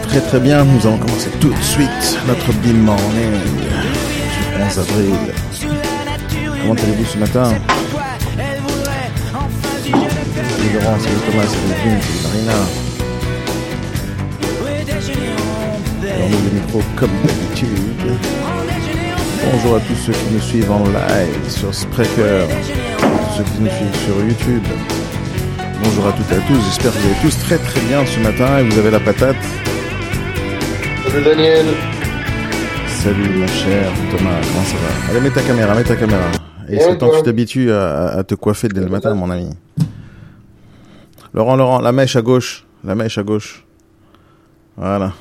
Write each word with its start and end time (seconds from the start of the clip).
très 0.00 0.20
très 0.20 0.40
bien. 0.40 0.64
Nous 0.64 0.86
allons 0.86 0.98
commencer 0.98 1.30
tout 1.40 1.50
de 1.52 1.62
suite 1.62 2.18
notre 2.26 2.52
Beam 2.60 2.78
Morning 2.78 3.32
du 4.56 4.62
11 4.62 4.78
avril. 4.78 5.14
Comment 6.62 6.74
allez-vous 6.74 7.04
ce 7.04 7.18
matin? 7.18 7.52
Laurent, 10.74 10.98
salut 10.98 11.16
Thomas, 11.30 11.46
salut 11.46 11.98
Marina. 12.24 12.52
Alors 16.14 16.28
nous 16.30 16.38
le 16.44 16.60
micro 16.60 16.82
comme 16.96 17.10
d'habitude. 17.24 18.18
Bonjour 19.52 19.76
à 19.76 19.80
tous 19.80 19.94
ceux 19.94 20.12
qui 20.12 20.32
nous 20.32 20.40
suivent 20.40 20.72
en 20.72 20.84
live 20.84 21.48
sur 21.48 21.72
Spreaker, 21.72 22.48
ceux 23.36 23.44
qui 23.44 23.60
nous 23.60 23.68
suivent 23.68 24.04
sur 24.04 24.16
YouTube. 24.24 24.64
Bonjour 25.82 26.08
à 26.08 26.12
toutes 26.12 26.32
et 26.32 26.36
à 26.36 26.40
tous, 26.48 26.60
j'espère 26.64 26.92
que 26.92 26.98
vous 26.98 27.06
allez 27.06 27.20
tous 27.22 27.38
très 27.38 27.58
très 27.58 27.80
bien 27.82 28.04
ce 28.06 28.18
matin 28.20 28.58
et 28.58 28.62
vous 28.64 28.78
avez 28.78 28.90
la 28.90 29.00
patate. 29.00 29.36
Salut 31.14 31.26
Daniel. 31.26 31.66
Salut 32.88 33.38
mon 33.38 33.46
cher 33.46 33.92
Thomas, 34.10 34.40
comment 34.40 34.64
ça 34.64 34.76
va? 34.78 35.10
Allez, 35.10 35.20
mets 35.20 35.30
ta 35.30 35.42
caméra, 35.42 35.72
mets 35.76 35.84
ta 35.84 35.94
caméra. 35.94 36.24
Et 36.68 36.80
c'est 36.80 36.98
temps 36.98 37.08
que 37.08 37.18
tu 37.18 37.22
t'habitues 37.22 37.70
à, 37.70 38.06
à 38.08 38.24
te 38.24 38.34
coiffer 38.34 38.66
dès 38.66 38.80
le 38.80 38.88
matin, 38.88 39.14
mon 39.14 39.30
ami. 39.30 39.50
Laurent, 41.32 41.54
Laurent, 41.54 41.78
la 41.78 41.92
mèche 41.92 42.16
à 42.16 42.22
gauche, 42.22 42.66
la 42.82 42.96
mèche 42.96 43.16
à 43.16 43.22
gauche. 43.22 43.64
Voilà. 44.76 45.12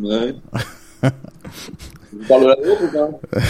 Ouais. 0.00 0.34
tu 1.02 2.26
parles 2.28 2.42
de 2.42 2.46
la 2.48 2.56
vôtre 2.56 2.82
ou 2.82 3.30
pas? 3.30 3.40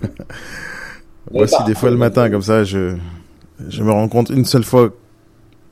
Voici 1.30 1.62
des 1.64 1.76
fois 1.76 1.90
le 1.90 1.96
matin, 1.96 2.28
comme 2.28 2.42
ça, 2.42 2.64
je, 2.64 2.96
je 3.68 3.84
me 3.84 3.92
rends 3.92 4.08
compte 4.08 4.30
une 4.30 4.46
seule 4.46 4.64
fois, 4.64 4.90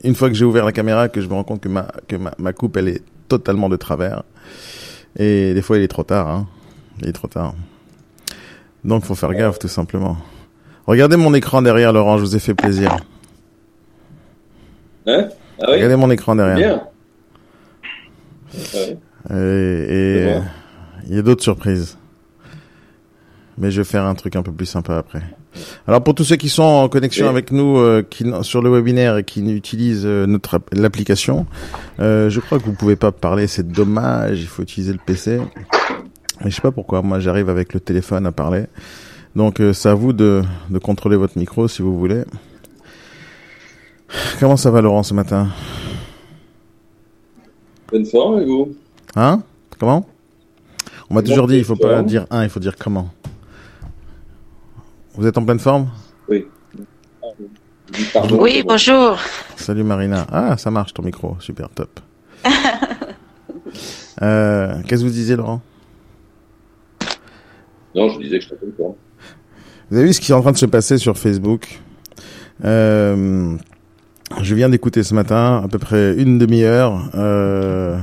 une 0.05 0.15
fois 0.15 0.29
que 0.29 0.35
j'ai 0.35 0.45
ouvert 0.45 0.63
la 0.63 0.71
caméra, 0.71 1.09
que 1.09 1.19
je 1.19 1.27
me 1.27 1.33
rends 1.33 1.43
compte 1.43 1.59
que 1.59 1.67
ma, 1.67 1.87
que 2.07 2.15
ma, 2.15 2.33
ma 2.37 2.53
coupe, 2.53 2.77
elle 2.77 2.87
est 2.87 3.01
totalement 3.27 3.67
de 3.67 3.75
travers. 3.75 4.23
Et 5.17 5.53
des 5.53 5.61
fois, 5.61 5.77
il 5.77 5.83
est 5.83 5.87
trop 5.87 6.03
tard, 6.03 6.27
hein. 6.27 6.47
Il 7.01 7.07
est 7.07 7.13
trop 7.13 7.27
tard. 7.27 7.53
Donc, 8.83 9.03
faut 9.05 9.15
faire 9.15 9.33
gaffe, 9.33 9.59
tout 9.59 9.67
simplement. 9.67 10.17
Regardez 10.87 11.17
mon 11.17 11.33
écran 11.33 11.61
derrière, 11.61 11.93
Laurent, 11.93 12.17
je 12.17 12.23
vous 12.23 12.35
ai 12.35 12.39
fait 12.39 12.53
plaisir. 12.53 12.95
Hein? 15.07 15.29
Ah 15.59 15.67
oui? 15.67 15.75
Regardez 15.75 15.95
mon 15.95 16.11
écran 16.11 16.35
derrière. 16.35 16.57
Bien. 16.57 16.87
Et, 19.31 19.35
et 19.35 20.37
il 21.07 21.15
y 21.15 21.19
a 21.19 21.21
d'autres 21.21 21.43
surprises. 21.43 21.97
Mais 23.57 23.71
je 23.71 23.81
vais 23.81 23.85
faire 23.85 24.03
un 24.03 24.15
truc 24.15 24.35
un 24.35 24.43
peu 24.43 24.51
plus 24.51 24.65
sympa 24.65 24.97
après. 24.97 25.23
Alors 25.87 26.03
pour 26.03 26.15
tous 26.15 26.23
ceux 26.23 26.35
qui 26.35 26.49
sont 26.49 26.63
en 26.63 26.89
connexion 26.89 27.25
Oui. 27.25 27.29
avec 27.29 27.51
nous 27.51 27.77
euh, 27.77 28.03
qui, 28.07 28.25
sur 28.41 28.61
le 28.61 28.69
webinaire 28.69 29.17
et 29.17 29.23
qui 29.23 29.41
utilisent 29.41 30.05
euh, 30.05 30.25
notre 30.25 30.55
app- 30.55 30.69
l'application, 30.73 31.45
euh, 31.99 32.29
je 32.29 32.39
crois 32.39 32.59
que 32.59 32.65
vous 32.65 32.73
pouvez 32.73 32.95
pas 32.95 33.11
parler, 33.11 33.47
c'est 33.47 33.67
dommage, 33.67 34.41
il 34.41 34.47
faut 34.47 34.63
utiliser 34.63 34.91
le 34.93 34.99
PC. 35.05 35.39
Mais 36.43 36.49
je 36.51 36.55
sais 36.55 36.61
pas 36.61 36.71
pourquoi, 36.71 37.01
moi 37.01 37.19
j'arrive 37.19 37.49
avec 37.49 37.73
le 37.73 37.79
téléphone 37.79 38.25
à 38.25 38.31
parler. 38.31 38.65
Donc 39.35 39.59
euh, 39.61 39.73
c'est 39.73 39.89
à 39.89 39.93
vous 39.93 40.11
de, 40.13 40.41
de 40.69 40.79
contrôler 40.79 41.15
votre 41.15 41.37
micro 41.37 41.67
si 41.67 41.81
vous 41.81 41.97
voulez. 41.97 42.23
Comment 44.39 44.57
ça 44.57 44.71
va 44.71 44.81
Laurent 44.81 45.03
ce 45.03 45.13
matin? 45.13 45.47
Bonne 47.91 48.05
forme, 48.05 48.39
et 48.41 48.45
vous? 48.45 48.75
Hein? 49.15 49.41
Comment? 49.79 50.05
On 51.09 51.13
m'a 51.15 51.21
toujours 51.21 51.47
dit, 51.47 51.57
il 51.57 51.63
faut 51.63 51.75
pas 51.75 52.01
dire 52.01 52.25
un, 52.31 52.43
il 52.43 52.49
faut 52.49 52.59
dire 52.59 52.75
comment. 52.77 53.09
Vous 55.17 55.25
êtes 55.27 55.37
en 55.37 55.45
pleine 55.45 55.59
forme? 55.59 55.89
Oui. 56.29 56.45
Pardon, 58.13 58.41
Oui, 58.41 58.63
bonjour. 58.67 59.17
Salut 59.55 59.83
Marina. 59.83 60.25
Ah, 60.31 60.57
ça 60.57 60.71
marche 60.71 60.93
ton 60.93 61.03
micro, 61.03 61.37
super 61.39 61.69
top. 61.69 61.99
euh, 64.21 64.75
Qu'est-ce 64.87 65.01
que 65.01 65.07
vous 65.07 65.13
disiez 65.13 65.35
Laurent? 65.35 65.61
Non, 67.95 68.09
je 68.09 68.19
disais 68.19 68.39
que 68.39 68.45
je 68.45 68.49
t'appelle 68.49 68.71
pas. 68.71 68.93
Vous 69.89 69.97
avez 69.97 70.07
vu 70.07 70.13
ce 70.13 70.19
qui 70.19 70.31
est 70.31 70.35
en 70.35 70.41
train 70.41 70.51
de 70.51 70.57
se 70.57 70.65
passer 70.65 70.97
sur 70.97 71.17
Facebook? 71.17 71.79
Euh, 72.65 73.55
Je 74.41 74.55
viens 74.55 74.69
d'écouter 74.69 75.03
ce 75.03 75.13
matin 75.13 75.61
à 75.63 75.67
peu 75.67 75.77
près 75.79 76.15
une 76.17 76.37
demi-heure 76.37 77.09
euh, 77.15 77.97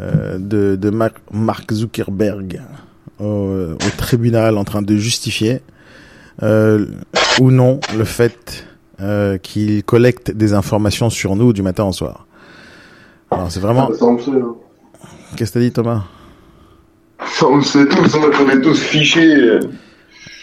euh, 0.00 0.38
de, 0.38 0.76
de 0.76 0.90
Mar- 0.90 1.10
Mark 1.32 1.70
Zuckerberg 1.72 2.62
au, 3.18 3.24
au 3.74 3.90
tribunal 3.98 4.56
en 4.56 4.64
train 4.64 4.82
de 4.82 4.96
justifier 4.96 5.54
euh, 5.54 5.58
ou 6.42 7.50
non 7.50 7.80
le 7.96 8.04
fait 8.04 8.64
euh, 9.00 9.38
qu'il 9.38 9.82
collecte 9.84 10.30
des 10.30 10.52
informations 10.54 11.10
sur 11.10 11.36
nous 11.36 11.52
du 11.52 11.62
matin 11.62 11.84
au 11.84 11.92
soir. 11.92 12.26
Alors 13.30 13.50
c'est 13.50 13.60
vraiment... 13.60 13.90
Hein. 13.90 14.16
Qu'est-ce 15.36 15.50
que 15.52 15.58
t'as 15.58 15.64
dit 15.64 15.72
Thomas? 15.72 16.04
Ça, 17.26 17.46
on 17.46 17.60
sait 17.62 17.86
tous, 17.86 18.14
on 18.14 18.50
est 18.50 18.60
tous 18.60 18.80
fichés 18.80 19.34
euh, 19.36 19.60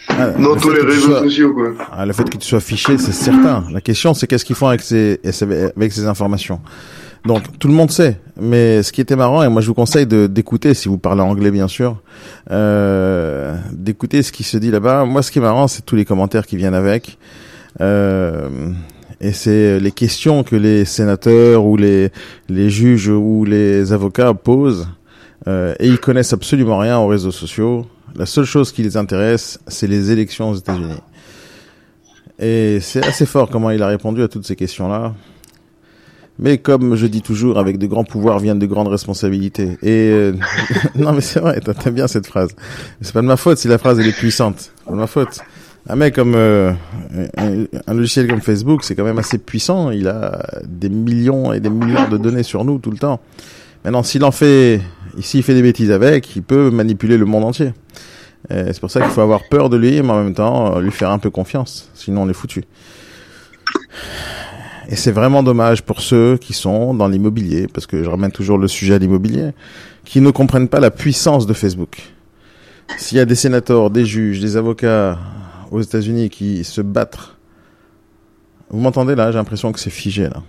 Ah, 0.10 0.30
dans 0.32 0.56
tous 0.56 0.72
les 0.72 0.82
réseaux 0.82 1.12
sois- 1.12 1.20
sociaux, 1.22 1.54
quoi. 1.54 1.72
Ah, 1.92 2.06
le 2.06 2.14
fait 2.14 2.30
que 2.30 2.38
tu 2.38 2.48
sois 2.48 2.60
fiché, 2.60 2.98
c'est 2.98 3.12
certain. 3.14 3.64
La 3.72 3.80
question, 3.82 4.14
c'est 4.14 4.28
qu'est-ce 4.28 4.44
qu'ils 4.46 4.56
font 4.56 4.68
avec 4.68 4.82
ces, 4.82 5.20
avec 5.76 5.94
ces 5.94 6.08
informations? 6.08 6.60
Donc, 7.26 7.58
tout 7.58 7.68
le 7.68 7.74
monde 7.74 7.92
sait. 7.92 8.20
Mais 8.40 8.84
ce 8.84 8.92
qui 8.92 9.00
était 9.00 9.16
marrant, 9.16 9.44
et 9.44 9.50
moi 9.50 9.62
je 9.62 9.68
vous 9.68 9.74
conseille 9.74 10.06
d'écouter, 10.06 10.74
si 10.74 10.90
vous 10.90 10.98
parlez 10.98 11.22
anglais 11.22 11.52
bien 11.52 11.68
sûr, 11.68 12.02
euh, 12.52 13.56
d'écouter 13.72 14.24
ce 14.24 14.32
qui 14.32 14.44
se 14.44 14.58
dit 14.58 14.72
là-bas. 14.72 15.06
Moi, 15.06 15.22
ce 15.22 15.32
qui 15.32 15.40
est 15.40 15.42
marrant, 15.42 15.68
c'est 15.68 15.86
tous 15.86 15.96
les 15.96 16.06
commentaires 16.06 16.46
qui 16.46 16.58
viennent 16.58 16.74
avec. 16.74 17.18
Euh, 17.82 18.50
et 19.22 19.32
c'est 19.32 19.80
les 19.80 19.92
questions 19.92 20.44
que 20.44 20.56
les 20.56 20.84
sénateurs 20.84 21.66
ou 21.66 21.78
les, 21.78 22.12
les 22.50 22.70
juges 22.70 23.10
ou 23.10 23.46
les 23.46 23.94
avocats 23.94 24.34
posent. 24.34 24.88
Euh, 25.48 25.76
et 25.80 25.88
ils 25.88 26.00
connaissent 26.00 26.34
absolument 26.34 26.78
rien 26.78 26.98
aux 26.98 27.08
réseaux 27.08 27.32
sociaux. 27.32 27.86
La 28.16 28.26
seule 28.26 28.46
chose 28.46 28.72
qui 28.72 28.84
les 28.84 28.98
intéresse, 28.98 29.60
c'est 29.68 29.88
les 29.88 30.12
élections 30.12 30.52
aux 30.52 30.56
États-Unis. 30.56 31.02
Et 32.40 32.80
c'est 32.82 33.06
assez 33.06 33.26
fort 33.26 33.50
comment 33.50 33.70
il 33.70 33.82
a 33.82 33.88
répondu 33.88 34.22
à 34.24 34.28
toutes 34.28 34.46
ces 34.46 34.56
questions-là. 34.56 35.14
Mais 36.40 36.58
comme 36.58 36.96
je 36.96 37.06
dis 37.06 37.22
toujours, 37.22 37.60
avec 37.60 37.78
de 37.78 37.86
grands 37.86 38.04
pouvoirs 38.04 38.40
viennent 38.40 38.60
de 38.60 38.66
grandes 38.66 38.88
responsabilités. 38.88 39.78
Et 39.84 40.10
euh, 40.12 40.34
non, 40.96 41.14
mais 41.14 41.22
c'est 41.22 41.40
vrai, 41.40 41.60
t'aimes 41.60 41.94
bien 41.94 42.08
cette 42.08 42.26
phrase. 42.26 42.50
C'est 43.02 43.14
pas 43.14 43.22
de 43.22 43.28
ma 43.28 43.38
faute 43.38 43.60
si 43.60 43.68
la 43.68 43.78
phrase 43.78 44.00
elle 44.00 44.08
est 44.08 44.18
puissante. 44.18 44.56
C'est 44.60 44.86
pas 44.86 44.92
de 44.92 44.98
ma 44.98 45.08
faute. 45.08 45.40
Un 45.88 45.96
mec 45.96 46.16
comme 46.16 46.34
euh, 46.36 46.72
un, 47.38 47.94
logiciel 47.94 48.28
comme 48.28 48.42
Facebook, 48.42 48.84
c'est 48.84 48.96
quand 48.96 49.04
même 49.04 49.20
assez 49.20 49.38
puissant. 49.38 49.92
Il 49.92 50.08
a 50.08 50.44
des 50.64 50.90
millions 50.90 51.54
et 51.54 51.60
des 51.60 51.70
milliards 51.70 52.10
de 52.10 52.18
données 52.18 52.44
sur 52.44 52.64
nous 52.66 52.80
tout 52.80 52.92
le 52.92 52.98
temps. 52.98 53.20
Maintenant, 53.84 54.02
s'il 54.02 54.24
en 54.24 54.32
fait, 54.32 54.82
s'il 55.20 55.44
fait 55.44 55.54
des 55.54 55.62
bêtises 55.62 55.92
avec, 55.92 56.36
il 56.36 56.42
peut 56.42 56.72
manipuler 56.72 57.18
le 57.18 57.26
monde 57.26 57.44
entier. 57.44 57.74
C'est 58.50 58.80
pour 58.80 58.92
ça 58.92 59.02
qu'il 59.02 59.10
faut 59.10 59.22
avoir 59.22 59.42
peur 59.50 59.70
de 59.70 59.78
lui, 59.78 60.02
mais 60.02 60.10
en 60.10 60.24
même 60.24 60.34
temps 60.34 60.80
lui 60.80 60.92
faire 60.92 61.12
un 61.12 61.20
peu 61.20 61.30
confiance. 61.30 61.90
Sinon, 61.94 62.24
on 62.24 62.30
est 62.30 62.34
foutu. 62.34 62.64
Et 64.94 64.96
c'est 64.96 65.12
vraiment 65.12 65.42
dommage 65.42 65.82
pour 65.82 66.02
ceux 66.02 66.38
qui 66.38 66.54
sont 66.54 66.94
dans 66.94 67.08
l'immobilier, 67.08 67.68
parce 67.68 67.88
que 67.88 68.04
je 68.04 68.08
ramène 68.08 68.32
toujours 68.32 68.60
le 68.60 68.68
sujet 68.68 68.94
à 68.94 69.00
l'immobilier, 69.00 69.50
qui 70.06 70.22
ne 70.22 70.30
comprennent 70.30 70.68
pas 70.68 70.80
la 70.80 70.92
puissance 70.92 71.48
de 71.48 71.54
Facebook. 71.54 72.14
S'il 73.00 73.18
y 73.18 73.20
a 73.20 73.26
des 73.26 73.34
sénateurs, 73.34 73.90
des 73.90 74.06
juges, 74.06 74.40
des 74.40 74.56
avocats 74.56 75.18
aux 75.72 75.82
États-Unis 75.82 76.30
qui 76.30 76.64
se 76.64 76.82
battent, 76.82 77.32
vous 78.70 78.80
m'entendez 78.80 79.16
là? 79.16 79.32
J'ai 79.32 79.40
l'impression 79.40 79.72
que 79.72 79.80
c'est 79.80 79.90
figé 79.90 80.26
là. 80.26 80.44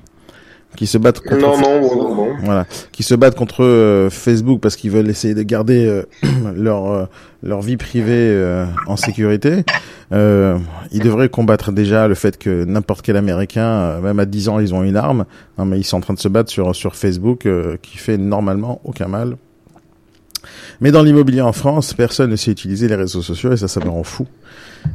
Qui 0.76 0.86
se 0.86 0.98
battent 0.98 1.20
contre 1.20 1.36
Non, 1.40 1.58
non, 1.58 1.80
bon, 1.80 1.96
non, 1.96 2.14
bon. 2.14 2.28
voilà, 2.42 2.66
qui 2.90 3.02
se 3.04 3.14
battent 3.14 3.36
contre 3.36 3.62
euh, 3.64 4.10
Facebook 4.10 4.60
parce 4.60 4.74
qu'ils 4.76 4.90
veulent 4.90 5.08
essayer 5.08 5.34
de 5.34 5.42
garder 5.42 5.86
euh, 5.86 6.02
leur 6.56 6.90
euh, 6.90 7.04
leur 7.42 7.60
vie 7.62 7.76
privée 7.76 8.12
euh, 8.12 8.66
en 8.86 8.96
sécurité. 8.96 9.64
Euh, 10.12 10.58
ils 10.92 11.00
devraient 11.00 11.28
combattre 11.28 11.70
déjà 11.72 12.08
le 12.08 12.14
fait 12.14 12.38
que 12.38 12.64
n'importe 12.64 13.02
quel 13.02 13.16
Américain, 13.16 14.00
même 14.00 14.18
à 14.18 14.26
10 14.26 14.48
ans, 14.48 14.58
ils 14.60 14.74
ont 14.74 14.82
une 14.82 14.96
arme. 14.96 15.24
Non, 15.58 15.64
mais 15.64 15.78
ils 15.78 15.84
sont 15.84 15.98
en 15.98 16.00
train 16.00 16.14
de 16.14 16.18
se 16.18 16.28
battre 16.28 16.50
sur 16.50 16.74
sur 16.74 16.96
Facebook, 16.96 17.46
euh, 17.46 17.76
qui 17.80 17.96
fait 17.98 18.18
normalement 18.18 18.80
aucun 18.84 19.06
mal. 19.06 19.36
Mais 20.80 20.90
dans 20.90 21.02
l'immobilier 21.02 21.40
en 21.40 21.52
France, 21.52 21.94
personne 21.94 22.30
ne 22.30 22.36
sait 22.36 22.50
utiliser 22.50 22.88
les 22.88 22.96
réseaux 22.96 23.22
sociaux 23.22 23.52
et 23.52 23.56
ça, 23.56 23.68
ça 23.68 23.80
me 23.80 23.88
rend 23.88 24.02
fou. 24.04 24.26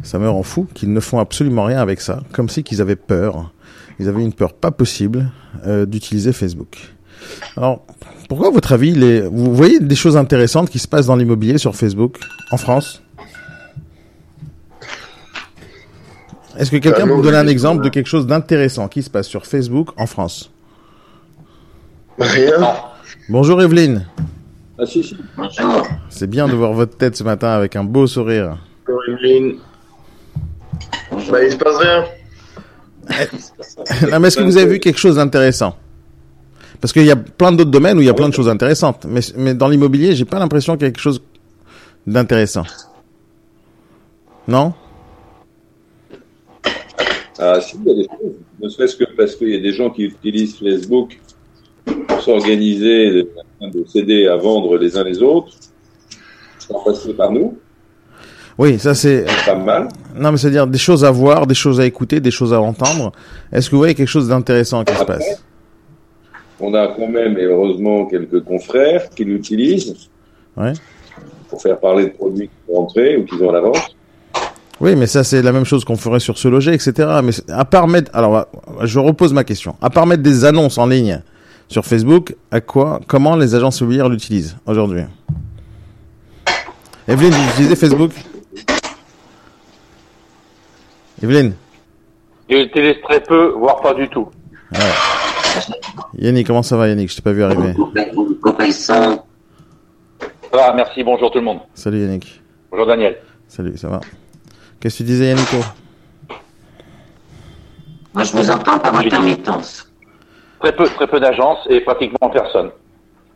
Ça 0.04 0.20
me 0.20 0.30
rend 0.30 0.44
fou 0.44 0.68
qu'ils 0.74 0.94
ne 0.94 1.00
font 1.00 1.20
absolument 1.20 1.64
rien 1.64 1.80
avec 1.82 2.02
ça, 2.02 2.22
comme 2.34 2.50
si 2.50 2.64
qu'ils 2.64 2.82
avaient 2.82 2.96
peur. 2.96 3.52
Ils 4.00 4.08
avaient 4.08 4.24
une 4.24 4.34
peur 4.34 4.54
pas 4.54 4.72
possible 4.72 5.30
euh, 5.68 5.86
d'utiliser 5.86 6.32
Facebook. 6.32 6.78
Alors, 7.58 7.86
pourquoi, 8.30 8.48
à 8.48 8.52
votre 8.52 8.72
avis, 8.72 8.92
les... 8.92 9.22
vous 9.22 9.54
voyez 9.54 9.80
des 9.80 9.96
choses 9.96 10.16
intéressantes 10.16 10.70
qui 10.70 10.80
se 10.80 10.88
passent 10.88 11.08
dans 11.08 11.16
l'immobilier 11.16 11.58
sur 11.58 11.76
Facebook 11.76 12.18
en 12.52 12.58
France? 12.58 13.02
Est-ce 16.58 16.72
que 16.72 16.78
quelqu'un 16.78 17.08
peut 17.08 17.16
me 17.16 17.22
donner 17.24 17.38
un 17.38 17.48
exemple 17.48 17.84
de 17.84 17.90
quelque 17.90 18.08
chose 18.08 18.28
d'intéressant 18.28 18.88
qui 18.88 19.02
se 19.04 19.10
passe 19.10 19.28
sur 19.28 19.46
Facebook 19.46 19.90
en 19.98 20.06
France? 20.06 20.52
Rien. 22.18 22.76
Bonjour 23.30 23.62
Evelyne, 23.62 24.06
Ah 24.78 24.86
si, 24.86 25.04
si. 25.04 25.16
c'est 26.10 26.28
bien 26.28 26.48
de 26.48 26.54
voir 26.54 26.74
votre 26.74 26.98
tête 26.98 27.16
ce 27.16 27.24
matin 27.24 27.50
avec 27.50 27.76
un 27.76 27.84
beau 27.84 28.08
sourire. 28.08 28.58
Encore 28.84 29.00
Evelyne. 29.08 29.56
Bah, 31.32 31.44
il 31.44 31.52
se 31.52 31.58
passe 31.58 31.78
rien. 31.78 32.06
Non, 34.12 34.20
mais 34.20 34.28
est-ce 34.28 34.38
que 34.38 34.44
vous 34.44 34.58
avez 34.58 34.74
vu 34.74 34.80
quelque 34.80 35.00
chose 35.00 35.16
d'intéressant? 35.16 35.76
Parce 36.82 36.94
qu'il 36.94 37.06
y 37.06 37.12
a 37.12 37.16
plein 37.16 37.52
d'autres 37.52 37.72
domaines 37.72 37.98
où 37.98 38.02
il 38.02 38.06
y 38.06 38.10
a 38.10 38.14
plein 38.14 38.30
de 38.30 38.34
choses 38.34 38.48
intéressantes. 38.48 39.06
Mais, 39.36 39.54
dans 39.54 39.68
l'immobilier, 39.68 40.16
j'ai 40.16 40.26
pas 40.26 40.40
l'impression 40.40 40.76
qu'il 40.78 40.84
y 40.84 40.88
a 40.88 40.92
quelque 40.92 41.02
chose 41.02 41.22
d'intéressant. 42.08 42.64
Non? 44.48 44.74
Ah, 47.38 47.60
si, 47.62 47.78
il 47.78 47.88
y 47.88 47.92
a 47.92 47.96
des 47.96 48.04
choses. 48.04 48.34
Ne 48.62 48.70
serait-ce 48.70 48.96
que 48.96 49.06
parce 49.16 49.36
qu'il 49.36 49.50
y 49.50 49.56
a 49.56 49.60
des 49.60 49.74
gens 49.74 49.90
qui 49.90 50.04
utilisent 50.04 50.58
Facebook 50.58 51.20
pour 51.86 52.22
s'organiser, 52.22 53.28
de 53.62 53.86
s'aider 53.88 54.28
à 54.28 54.36
vendre 54.36 54.78
les 54.78 54.98
uns 54.98 55.04
les 55.04 55.22
autres, 55.22 55.54
sans 56.60 56.84
passer 56.84 57.14
par 57.14 57.32
nous. 57.32 57.58
Oui, 58.60 58.78
ça 58.78 58.94
c'est. 58.94 59.26
Pas 59.46 59.56
mal. 59.56 59.88
Non, 60.16 60.32
mais 60.34 60.38
c'est-à-dire 60.38 60.68
des 60.68 60.78
choses 60.78 61.06
à 61.06 61.12
voir, 61.12 61.48
des 61.48 61.56
choses 61.56 61.80
à 61.80 61.86
écouter, 61.86 62.20
des 62.20 62.30
choses 62.30 62.54
à 62.54 62.60
entendre. 62.60 63.14
Est-ce 63.54 63.70
que 63.70 63.76
vous 63.76 63.80
voyez 63.80 63.96
quelque 63.96 64.10
chose 64.10 64.28
d'intéressant 64.28 64.84
qui 64.84 64.94
se 64.94 65.04
passe? 65.06 65.42
On 66.60 66.74
a 66.74 66.88
quand 66.90 67.08
même, 67.08 67.38
et 67.38 67.46
heureusement, 67.46 68.06
quelques 68.06 68.44
confrères 68.44 69.10
qui 69.12 69.24
l'utilisent 69.24 69.96
Ouais. 70.58 70.74
pour 71.50 71.62
faire 71.62 71.80
parler 71.80 72.04
de 72.08 72.10
produits 72.10 72.48
qui 72.50 72.54
sont 72.68 72.74
rentrés 72.82 73.16
ou 73.16 73.24
qui 73.24 73.38
sont 73.38 73.48
à 73.50 73.54
la 73.54 73.62
vente. 73.62 73.96
Oui, 74.82 74.94
mais 74.98 75.08
ça 75.08 75.24
c'est 75.24 75.42
la 75.42 75.54
même 75.54 75.64
chose 75.64 75.86
qu'on 75.86 75.96
ferait 75.96 76.20
sur 76.20 76.38
ce 76.38 76.50
loger, 76.50 76.74
etc. 76.74 76.92
Mais 77.24 77.32
à 77.48 77.64
part 77.64 77.88
mettre, 77.88 78.12
alors 78.14 78.46
je 78.84 79.00
repose 79.00 79.32
ma 79.32 79.46
question. 79.46 79.76
À 79.82 79.90
part 79.90 80.06
mettre 80.06 80.22
des 80.24 80.44
annonces 80.44 80.78
en 80.78 80.86
ligne 80.88 81.22
sur 81.70 81.86
Facebook, 81.86 82.36
à 82.52 82.60
quoi, 82.60 83.00
comment 83.08 83.38
les 83.38 83.56
agences 83.56 83.80
immobilières 83.80 84.10
l'utilisent 84.10 84.58
aujourd'hui? 84.66 85.04
Evelyne, 87.08 87.32
vous 87.32 87.50
utilisez 87.54 87.76
Facebook? 87.78 88.12
Evelyne, 91.22 91.54
J'utilise 92.50 93.02
très 93.04 93.22
peu, 93.22 93.54
voire 93.58 93.82
pas 93.82 93.94
du 93.94 94.08
tout. 94.10 94.30
Yannick, 96.18 96.48
comment 96.48 96.64
ça 96.64 96.78
va 96.78 96.88
Yannick? 96.88 97.10
Je 97.12 97.16
t'ai 97.18 97.22
pas 97.22 97.32
vu 97.32 97.44
arriver. 97.44 97.74
Ça 98.72 99.24
va, 100.52 100.74
merci, 100.74 101.04
bonjour 101.04 101.30
tout 101.32 101.40
le 101.40 101.46
monde. 101.46 101.60
Salut 101.76 102.02
Yannick. 102.02 102.42
Bonjour 102.72 102.88
Daniel. 102.88 103.18
Salut, 103.48 103.78
ça 103.78 103.90
va 103.90 104.00
Qu'est-ce 104.80 104.96
que 104.96 105.04
tu 105.04 105.04
disais 105.04 105.28
Yannick 105.28 105.48
Moi, 108.14 108.24
je 108.24 108.32
vous 108.32 108.50
entends 108.50 108.80
par 108.80 108.96
intermittence. 108.96 109.92
Très 110.60 110.76
peu, 110.76 110.86
très 110.86 111.08
peu 111.08 111.20
d'agences 111.20 111.68
et 111.70 111.82
pratiquement 111.82 112.30
personne. 112.30 112.72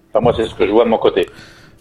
Enfin, 0.09 0.21
moi, 0.21 0.33
c'est 0.35 0.45
ce 0.45 0.55
que 0.55 0.65
je 0.65 0.71
vois 0.71 0.85
de 0.85 0.89
mon 0.89 0.97
côté. 0.97 1.27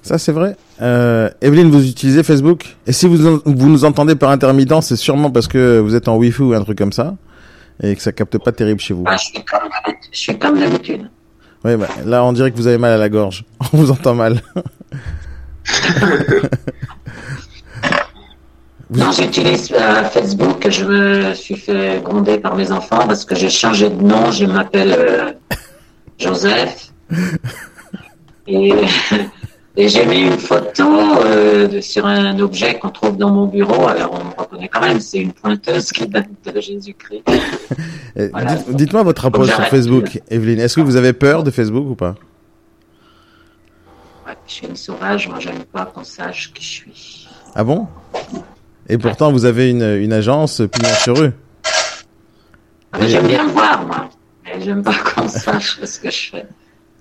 Ça 0.02 0.19
c'est 0.19 0.32
vrai. 0.32 0.56
Euh, 0.81 1.31
Evelyne, 1.40 1.70
vous 1.70 1.87
utilisez 1.88 2.22
Facebook? 2.25 2.76
Et 2.87 2.93
si 2.93 3.06
vous, 3.06 3.40
vous 3.44 3.69
nous 3.69 3.84
entendez 3.84 4.16
par 4.16 4.31
intermittence, 4.31 4.87
c'est 4.88 4.96
sûrement 4.96 5.31
parce 5.31 5.46
que 5.46 5.78
vous 5.78 5.94
êtes 5.94 6.08
en 6.08 6.16
Wi-Fi 6.16 6.43
ou 6.43 6.52
un 6.54 6.62
truc 6.64 6.76
comme 6.78 6.93
ça 6.93 7.14
et 7.82 7.94
que 7.96 8.02
ça 8.02 8.12
capte 8.12 8.37
pas 8.38 8.52
terrible 8.52 8.81
chez 8.81 8.94
vous. 8.94 9.02
Moi, 9.02 9.16
je 9.16 9.25
suis 9.26 9.44
comme 9.44 9.69
d'habitude. 9.70 10.08
Je 10.12 10.19
suis 10.19 10.38
comme 10.38 10.58
d'habitude. 10.58 11.10
Oui, 11.64 11.76
bah, 11.76 11.87
là, 12.04 12.25
on 12.25 12.32
dirait 12.32 12.50
que 12.50 12.56
vous 12.56 12.66
avez 12.66 12.78
mal 12.78 12.93
à 12.93 12.96
la 12.96 13.08
gorge. 13.08 13.44
On 13.72 13.76
vous 13.76 13.90
entend 13.93 14.14
mal. 14.14 14.40
Vous- 14.54 14.62
Non, 19.00 19.10
j'utilise 19.12 19.72
euh, 19.72 20.05
Facebook. 20.05 20.66
Je 20.69 20.84
me 20.84 21.32
suis 21.34 21.56
fait 21.56 22.02
gronder 22.05 22.37
par 22.38 22.55
mes 22.56 22.70
enfants 22.72 23.06
parce 23.06 23.25
que 23.25 23.34
j'ai 23.34 23.48
changé 23.48 23.88
de 23.88 24.02
nom. 24.02 24.31
Je 24.31 24.44
m'appelle 24.44 24.94
euh, 24.98 25.32
Joseph. 26.19 26.93
Et, 28.46 28.72
et 29.76 29.88
j'ai 29.88 30.04
mis 30.06 30.20
une 30.20 30.38
photo 30.38 30.84
euh, 31.24 31.80
sur 31.80 32.06
un 32.06 32.38
objet 32.38 32.78
qu'on 32.78 32.90
trouve 32.90 33.16
dans 33.16 33.30
mon 33.30 33.46
bureau. 33.46 33.86
Alors, 33.88 34.12
on 34.20 34.24
me 34.24 34.34
reconnaît 34.42 34.69
quand 34.69 34.80
même. 34.82 35.00
C'est 35.00 35.19
une 35.19 35.32
pointeuse 35.32 35.90
qui 35.92 36.06
date 36.06 36.28
de 36.44 36.60
Jésus-Christ. 36.60 37.22
Voilà. 38.32 38.54
dites- 38.56 38.76
Dites-moi 38.76 39.02
votre 39.04 39.24
approche 39.24 39.48
sur. 39.48 39.64
Facebook, 39.69 40.20
Evelyne. 40.28 40.60
Est-ce 40.60 40.76
que 40.76 40.82
vous 40.82 40.96
avez 40.96 41.14
peur 41.14 41.42
de 41.42 41.50
Facebook 41.50 41.86
ou 41.88 41.94
pas? 41.94 42.14
Ouais, 44.26 44.34
je 44.46 44.52
suis 44.52 44.66
une 44.66 44.76
sauvage. 44.76 45.28
Moi, 45.28 45.38
j'aime 45.40 45.64
pas 45.64 45.86
qu'on 45.86 46.04
sache 46.04 46.52
qui 46.52 46.62
je 46.62 46.69
suis. 46.70 47.28
Ah 47.54 47.64
bon? 47.64 47.86
Et 48.88 48.98
pourtant, 48.98 49.32
vous 49.32 49.46
avez 49.46 49.70
une, 49.70 49.82
une 49.82 50.12
agence 50.12 50.60
pignon 50.70 50.92
sur 51.02 51.16
rue. 51.19 51.32
Mais 53.00 53.08
J'aime 53.08 53.26
bien 53.26 53.44
le 53.44 53.50
voir, 53.50 53.86
moi. 53.86 54.10
Mais 54.44 54.60
j'aime 54.60 54.82
pas 54.82 54.94
qu'on 55.14 55.28
sache 55.28 55.80
ce 55.82 55.98
que 56.00 56.10
je 56.10 56.30
fais. 56.30 56.46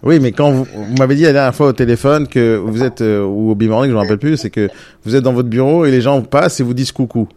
Oui, 0.03 0.19
mais 0.19 0.31
quand 0.31 0.51
vous, 0.51 0.65
vous 0.65 0.95
m'avez 0.98 1.15
dit 1.15 1.24
la 1.24 1.33
dernière 1.33 1.53
fois 1.53 1.68
au 1.68 1.74
téléphone 1.74 2.27
que 2.27 2.57
vous 2.57 2.81
êtes, 2.83 3.01
euh, 3.01 3.24
ou 3.24 3.51
au 3.51 3.56
bimorning, 3.56 3.92
je 3.92 3.95
me 3.95 4.00
rappelle 4.01 4.18
plus, 4.18 4.38
c'est 4.38 4.50
que 4.50 4.69
vous 5.06 5.15
êtes 5.15 5.24
dans 5.24 5.33
votre 5.33 5.50
bureau 5.50 5.86
et 5.86 5.92
les 5.92 6.01
gens 6.01 6.21
passent 6.21 6.59
et 6.59 6.63
vous 6.63 6.74
disent 6.74 6.92
coucou. 6.92 7.27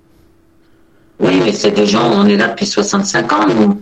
Oui, 1.21 1.41
mais 1.45 1.53
c'est 1.53 1.73
des 1.73 1.87
gens, 1.87 2.11
on 2.13 2.27
est 2.27 2.37
là 2.37 2.49
depuis 2.49 2.67
65 2.67 3.33
ans, 3.33 3.47
nous. 3.49 3.81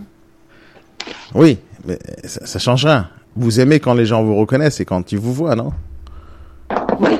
Oui, 1.33 1.57
mais 1.85 1.97
ça, 2.25 2.45
ça 2.45 2.59
change 2.59 2.85
rien. 2.85 3.09
Vous 3.35 3.59
aimez 3.59 3.79
quand 3.79 3.93
les 3.93 4.05
gens 4.05 4.23
vous 4.23 4.35
reconnaissent 4.35 4.79
et 4.81 4.85
quand 4.85 5.11
ils 5.11 5.17
vous 5.17 5.33
voient, 5.33 5.55
non? 5.55 5.71
Oui. 6.99 7.19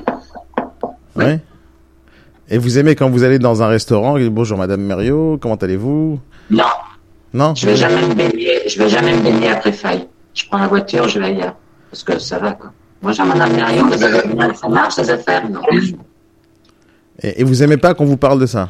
Oui. 1.16 1.26
Et 2.50 2.58
vous 2.58 2.78
aimez 2.78 2.96
quand 2.96 3.10
vous 3.10 3.24
allez 3.24 3.40
dans 3.40 3.64
un 3.64 3.68
restaurant 3.68 4.18
et 4.18 4.30
bonjour 4.30 4.58
Madame 4.58 4.82
Mériot, 4.82 5.38
comment 5.42 5.56
allez-vous? 5.56 6.20
Non, 6.52 6.64
Non? 7.34 7.56
Je 7.56 7.66
vais 7.66 7.76
jamais 7.78 8.02
me 8.08 8.14
baigner, 8.14 8.68
je 8.68 8.78
vais 8.78 8.90
jamais 8.90 9.16
me 9.16 9.22
baigner 9.24 9.50
après 9.50 9.72
faille. 9.72 10.08
Je 10.34 10.46
prends 10.48 10.58
la 10.60 10.68
voiture, 10.68 11.08
je 11.08 11.20
vais 11.20 11.26
ailleurs. 11.26 11.56
Parce 11.90 12.04
que 12.04 12.18
ça 12.20 12.40
va, 12.40 12.54
quoi. 12.54 12.72
Moi, 13.02 13.12
j'ai 13.12 13.24
madame 13.24 13.56
Marion, 13.56 13.90
ça 14.56 14.68
marche, 14.70 14.96
ces 14.96 15.10
affaires? 15.10 15.48
Non. 15.50 15.62
et, 17.22 17.42
et 17.42 17.44
vous 17.44 17.62
aimez 17.64 17.78
pas 17.78 17.94
qu'on 17.94 18.06
vous 18.06 18.18
parle 18.18 18.40
de 18.40 18.46
ça? 18.46 18.70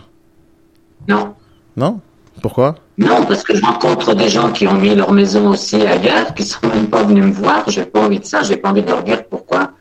Non. 1.08 1.34
Non? 1.78 2.00
Pourquoi? 2.42 2.76
Non, 2.98 3.26
parce 3.26 3.44
que 3.44 3.56
je 3.56 3.62
rencontre 3.64 4.14
des 4.16 4.28
gens 4.30 4.52
qui 4.52 4.68
ont 4.68 4.74
mis 4.74 4.96
leur 4.96 5.12
maison 5.12 5.50
aussi 5.50 5.76
ailleurs, 5.86 6.34
qui 6.34 6.44
sont 6.44 6.68
même 6.68 6.88
pas 6.88 7.04
venus 7.04 7.24
me 7.26 7.32
voir. 7.32 7.64
J'ai 7.70 7.86
pas 7.86 8.02
envie 8.02 8.20
de 8.20 8.26
ça, 8.26 8.42
j'ai 8.44 8.58
pas 8.58 8.70
envie 8.70 8.82
de 8.82 8.90
leur 8.90 9.04
dire 9.04 9.24
pourquoi. 9.28 9.72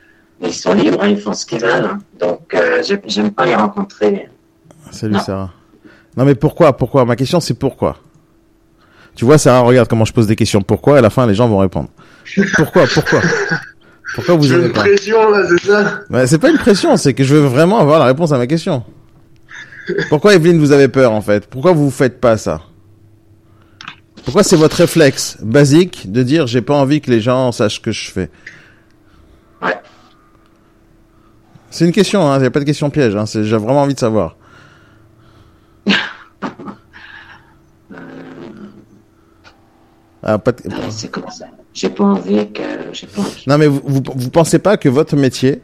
Mais 0.40 0.48
ils 0.48 0.54
sont 0.54 0.74
libres, 0.74 0.98
hein, 1.02 1.08
ils 1.08 1.18
font 1.20 1.32
ce 1.32 1.46
qu'ils 1.46 1.60
veulent. 1.60 1.84
hein. 1.84 1.98
Donc, 2.20 2.52
euh, 2.54 2.82
j'ai- 2.82 3.00
j'aime 3.06 3.30
pas 3.32 3.46
les 3.46 3.54
rencontrer. 3.54 4.28
Salut 4.90 5.14
Non. 5.14 5.20
Sarah. 5.20 5.50
Non 6.16 6.24
mais 6.26 6.34
pourquoi 6.34 6.76
Pourquoi? 6.76 7.04
Ma 7.06 7.16
question 7.16 7.40
c'est 7.40 7.54
pourquoi? 7.54 7.96
Tu 9.14 9.24
vois 9.24 9.38
Sarah, 9.38 9.60
regarde 9.60 9.88
comment 9.88 10.04
je 10.04 10.12
pose 10.12 10.26
des 10.26 10.36
questions. 10.36 10.62
Pourquoi 10.62 10.98
À 10.98 11.00
la 11.00 11.10
fin, 11.10 11.26
les 11.26 11.34
gens 11.34 11.48
vont 11.48 11.58
répondre. 11.58 11.88
Pourquoi 12.56 12.84
Pourquoi 12.86 13.20
Pourquoi 14.14 14.34
vous 14.36 14.52
aimez 14.52 14.66
une 14.66 14.72
pas 14.72 14.80
pression 14.80 15.30
là, 15.30 15.46
c'est 15.48 15.66
ça 15.66 16.00
Ouais, 16.10 16.26
C'est 16.26 16.38
pas 16.38 16.50
une 16.50 16.58
pression, 16.58 16.96
c'est 16.96 17.14
que 17.14 17.24
je 17.24 17.34
veux 17.34 17.46
vraiment 17.46 17.78
avoir 17.78 17.98
la 17.98 18.06
réponse 18.06 18.32
à 18.32 18.38
ma 18.38 18.46
question. 18.46 18.84
Pourquoi 20.08 20.34
Evelyne 20.34 20.58
vous 20.58 20.72
avez 20.72 20.88
peur 20.88 21.12
en 21.12 21.20
fait 21.20 21.46
Pourquoi 21.46 21.72
vous 21.72 21.90
faites 21.90 22.20
pas 22.20 22.36
ça 22.36 22.62
Pourquoi 24.24 24.42
c'est 24.44 24.56
votre 24.56 24.76
réflexe 24.76 25.38
basique 25.42 26.10
de 26.12 26.22
dire 26.22 26.46
j'ai 26.46 26.62
pas 26.62 26.74
envie 26.74 27.00
que 27.00 27.10
les 27.10 27.20
gens 27.20 27.50
sachent 27.52 27.76
ce 27.76 27.80
que 27.80 27.90
je 27.92 28.10
fais 28.10 28.30
Ouais. 29.60 29.76
C'est 31.70 31.84
une 31.84 31.92
question, 31.92 32.30
hein, 32.30 32.40
y 32.40 32.46
a 32.46 32.50
pas 32.50 32.60
de 32.60 32.64
question 32.64 32.90
piège. 32.90 33.16
Hein, 33.16 33.24
j'ai 33.26 33.56
vraiment 33.56 33.82
envie 33.82 33.94
de 33.94 33.98
savoir. 33.98 34.36
Ah, 40.22 40.38
pas 40.38 40.52
de- 40.52 40.58
C'est 40.90 41.10
comme 41.10 41.28
ça. 41.30 41.46
J'ai 41.74 41.88
pas 41.88 42.04
envie 42.04 42.52
que, 42.52 42.60
pas 42.60 43.20
envie. 43.22 43.44
Non 43.46 43.58
mais 43.58 43.66
vous, 43.66 43.80
vous, 43.84 44.02
vous 44.14 44.30
pensez 44.30 44.58
pas 44.58 44.76
que 44.76 44.88
votre 44.88 45.16
métier, 45.16 45.60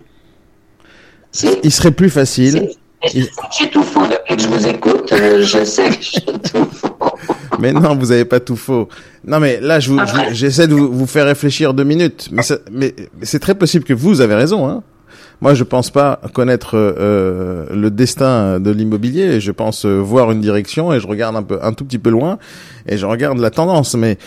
il 1.63 1.71
serait 1.73 1.91
plus 1.93 2.11
facile 2.11 2.71
c'est- 3.05 3.15
Il- 3.19 3.29
J'ai 3.57 3.71
tout 3.71 3.83
faux 3.85 4.07
depuis 4.07 4.37
que 4.37 4.43
je 4.43 4.49
vous 4.49 4.67
écoute. 4.67 5.13
euh, 5.13 5.43
je 5.43 5.65
sais 5.65 5.89
que 5.91 5.97
j'ai 6.01 6.21
tout 6.51 6.65
faux. 6.73 6.97
Mais 7.61 7.73
non, 7.73 7.95
vous 7.97 8.11
avez 8.11 8.25
pas 8.25 8.41
tout 8.41 8.57
faux. 8.57 8.89
Non, 9.25 9.39
mais 9.39 9.61
là, 9.61 9.79
je 9.79 9.91
vous, 9.93 9.99
je 10.05 10.13
vous- 10.13 10.35
j'essaie 10.35 10.67
de 10.67 10.75
vous, 10.75 10.93
vous 10.93 11.07
faire 11.07 11.27
réfléchir 11.27 11.75
deux 11.75 11.85
minutes. 11.85 12.29
Mais, 12.33 12.43
mais 12.73 12.95
c'est 13.23 13.39
très 13.39 13.55
possible 13.55 13.85
que 13.85 13.93
vous 13.95 14.21
avez 14.21 14.35
raison. 14.35 14.69
Hein. 14.69 14.83
Moi, 15.41 15.55
je 15.55 15.63
pense 15.63 15.91
pas 15.91 16.21
connaître 16.33 16.73
euh, 16.75 17.67
le 17.73 17.91
destin 17.91 18.59
de 18.59 18.71
l'immobilier. 18.71 19.41
Je 19.41 19.53
pense 19.53 19.87
euh, 19.87 19.99
voir 19.99 20.33
une 20.33 20.41
direction 20.41 20.93
et 20.93 20.99
je 21.01 21.07
regarde 21.07 21.37
un 21.37 21.43
peu, 21.45 21.59
un 21.63 21.73
tout 21.73 21.85
petit 21.85 21.99
peu 21.99 22.11
loin 22.11 22.39
et 22.87 22.97
je 22.97 23.07
regarde 23.07 23.39
la 23.39 23.51
tendance. 23.51 23.95
Mais 23.95 24.19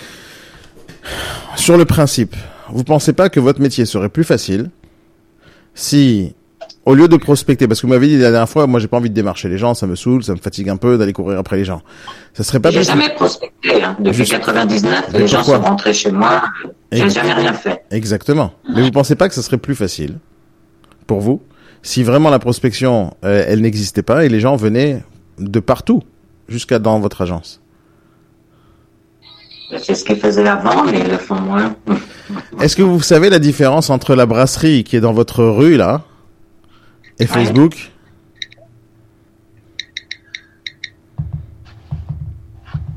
sur 1.55 1.77
le 1.77 1.85
principe, 1.85 2.35
vous 2.69 2.83
pensez 2.85 3.11
pas 3.13 3.29
que 3.29 3.39
votre 3.39 3.59
métier 3.61 3.85
serait 3.85 4.09
plus 4.09 4.23
facile 4.23 4.69
si 5.75 6.33
au 6.85 6.95
lieu 6.95 7.07
de 7.07 7.15
prospecter, 7.17 7.67
parce 7.67 7.79
que 7.81 7.85
vous 7.87 7.93
m'avez 7.93 8.07
dit 8.07 8.17
la 8.17 8.31
dernière 8.31 8.49
fois, 8.49 8.65
moi 8.65 8.79
j'ai 8.79 8.87
pas 8.87 8.97
envie 8.97 9.09
de 9.09 9.13
démarcher 9.13 9.49
les 9.49 9.57
gens, 9.59 9.75
ça 9.75 9.85
me 9.85 9.95
saoule, 9.95 10.23
ça 10.23 10.33
me 10.33 10.39
fatigue 10.39 10.67
un 10.69 10.77
peu 10.77 10.97
d'aller 10.97 11.13
courir 11.13 11.37
après 11.37 11.57
les 11.57 11.65
gens. 11.65 11.81
Ça 12.33 12.43
serait 12.43 12.59
pas 12.59 12.71
J'ai 12.71 12.83
jamais 12.83 13.13
prospecté. 13.13 13.83
Hein. 13.83 13.95
Depuis 13.99 14.19
Juste- 14.19 14.31
99, 14.31 15.09
Mais 15.13 15.19
les 15.19 15.27
gens 15.27 15.43
sont 15.43 15.59
rentrés 15.61 15.93
chez 15.93 16.11
moi. 16.11 16.41
J'ai 16.91 17.09
jamais 17.09 17.33
rien 17.33 17.53
fait. 17.53 17.83
Exactement. 17.91 18.53
Mais 18.73 18.81
vous 18.81 18.91
pensez 18.91 19.15
pas 19.15 19.29
que 19.29 19.35
ça 19.35 19.43
serait 19.43 19.57
plus 19.57 19.75
facile 19.75 20.15
pour 21.11 21.19
vous 21.19 21.41
si 21.83 22.03
vraiment 22.03 22.29
la 22.29 22.39
prospection 22.39 23.13
euh, 23.25 23.43
elle 23.45 23.59
n'existait 23.59 24.01
pas 24.01 24.23
et 24.23 24.29
les 24.29 24.39
gens 24.39 24.55
venaient 24.55 25.03
de 25.39 25.59
partout 25.59 26.03
jusqu'à 26.47 26.79
dans 26.79 27.01
votre 27.01 27.21
agence 27.21 27.59
C'est 29.77 29.95
ce 29.95 30.05
qu'ils 30.05 30.15
faisaient 30.15 30.47
avant, 30.47 30.85
mais 30.85 30.99
ils 31.01 31.09
le 31.11 31.17
font 31.17 31.41
moins. 31.41 31.75
Est-ce 32.61 32.77
que 32.77 32.81
vous 32.81 33.01
savez 33.01 33.29
la 33.29 33.39
différence 33.39 33.89
entre 33.89 34.15
la 34.15 34.25
brasserie 34.25 34.85
qui 34.85 34.95
est 34.95 35.01
dans 35.01 35.11
votre 35.11 35.43
rue 35.43 35.75
là 35.75 36.03
et 37.19 37.25
Facebook? 37.27 37.91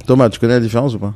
Thomas, 0.06 0.28
tu 0.28 0.38
connais 0.38 0.54
la 0.54 0.60
différence 0.60 0.94
ou 0.94 1.00
pas? 1.00 1.14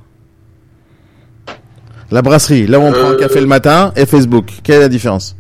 La 2.10 2.22
brasserie, 2.22 2.66
là 2.66 2.80
où 2.80 2.82
on 2.82 2.90
prend 2.90 3.10
un 3.10 3.12
Euh. 3.12 3.18
café 3.18 3.40
le 3.40 3.46
matin, 3.46 3.92
et 3.94 4.06
Facebook. 4.06 4.50
Quelle 4.64 4.76
est 4.76 4.80
la 4.80 4.88
différence? 4.88 5.36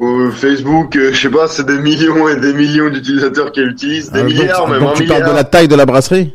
Euh, 0.00 0.30
Facebook, 0.30 0.96
euh, 0.96 1.12
je 1.12 1.20
sais 1.20 1.28
pas, 1.30 1.48
c'est 1.48 1.66
des 1.66 1.78
millions 1.78 2.28
et 2.28 2.36
des 2.40 2.52
millions 2.54 2.88
d'utilisateurs 2.90 3.52
qui 3.52 3.60
l'utilisent, 3.60 4.10
des 4.10 4.20
donc- 4.20 4.28
milliards 4.32 4.68
même, 4.68 4.80
donc 4.80 4.90
un 4.90 4.94
tu 4.94 5.02
milliard. 5.02 5.18
parles 5.20 5.30
de 5.32 5.36
la 5.36 5.44
taille 5.44 5.68
de 5.68 5.74
la 5.74 5.86
brasserie 5.86 6.34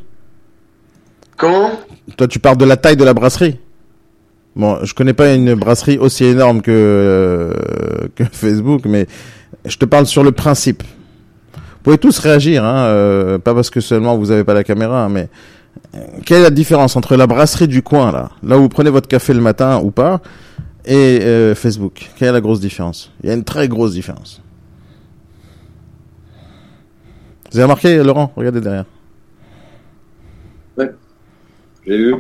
Comment? 1.38 1.72
Toi, 2.18 2.28
tu 2.28 2.40
parles 2.40 2.58
de 2.58 2.66
la 2.66 2.78
taille 2.78 2.98
de 2.98 3.04
la 3.04 3.14
brasserie 3.14 3.60
Bon, 4.56 4.80
je 4.84 4.94
connais 4.94 5.14
pas 5.14 5.34
une 5.34 5.54
brasserie 5.54 5.98
aussi 6.00 6.26
énorme 6.26 6.62
que, 6.62 6.72
euh, 6.72 7.52
que 8.16 8.24
Facebook, 8.32 8.82
mais 8.86 9.06
je 9.66 9.78
te 9.78 9.86
parle 9.86 10.08
sur 10.08 10.24
le 10.24 10.32
principe. 10.32 10.82
Vous 11.54 11.60
pouvez 11.84 11.98
tous 12.00 12.18
réagir, 12.20 12.64
hein, 12.66 13.38
pas 13.44 13.54
parce 13.54 13.70
que 13.70 13.80
seulement 13.82 14.18
vous 14.18 14.32
avez 14.32 14.44
pas 14.44 14.54
la 14.56 14.64
caméra, 14.64 15.08
mais 15.10 15.30
euh, 15.96 16.00
quelle 16.26 16.40
est 16.40 16.44
la 16.44 16.50
différence 16.50 16.96
entre 16.96 17.16
la 17.16 17.28
brasserie 17.28 17.68
du 17.68 17.82
coin, 17.84 18.12
là, 18.12 18.30
là 18.44 18.58
où 18.58 18.62
vous 18.62 18.70
prenez 18.70 18.90
votre 18.90 19.08
café 19.08 19.32
le 19.34 19.42
matin 19.42 19.80
ou 19.84 19.92
pas, 19.92 20.22
et 20.88 21.20
euh, 21.22 21.54
Facebook 21.56 22.10
Quelle 22.18 22.30
est 22.30 22.32
la 22.32 22.42
grosse 22.42 22.60
différence? 22.60 23.12
Il 23.24 23.30
y 23.30 23.32
a 23.32 23.36
une 23.36 23.44
très 23.44 23.68
grosse 23.68 23.94
différence. 23.94 24.42
Vous 27.52 27.58
avez 27.58 27.64
remarqué, 27.64 28.04
Laurent? 28.04 28.32
Regardez 28.36 28.62
derrière. 28.62 28.86
J'ai 31.86 31.98
vu. 31.98 32.16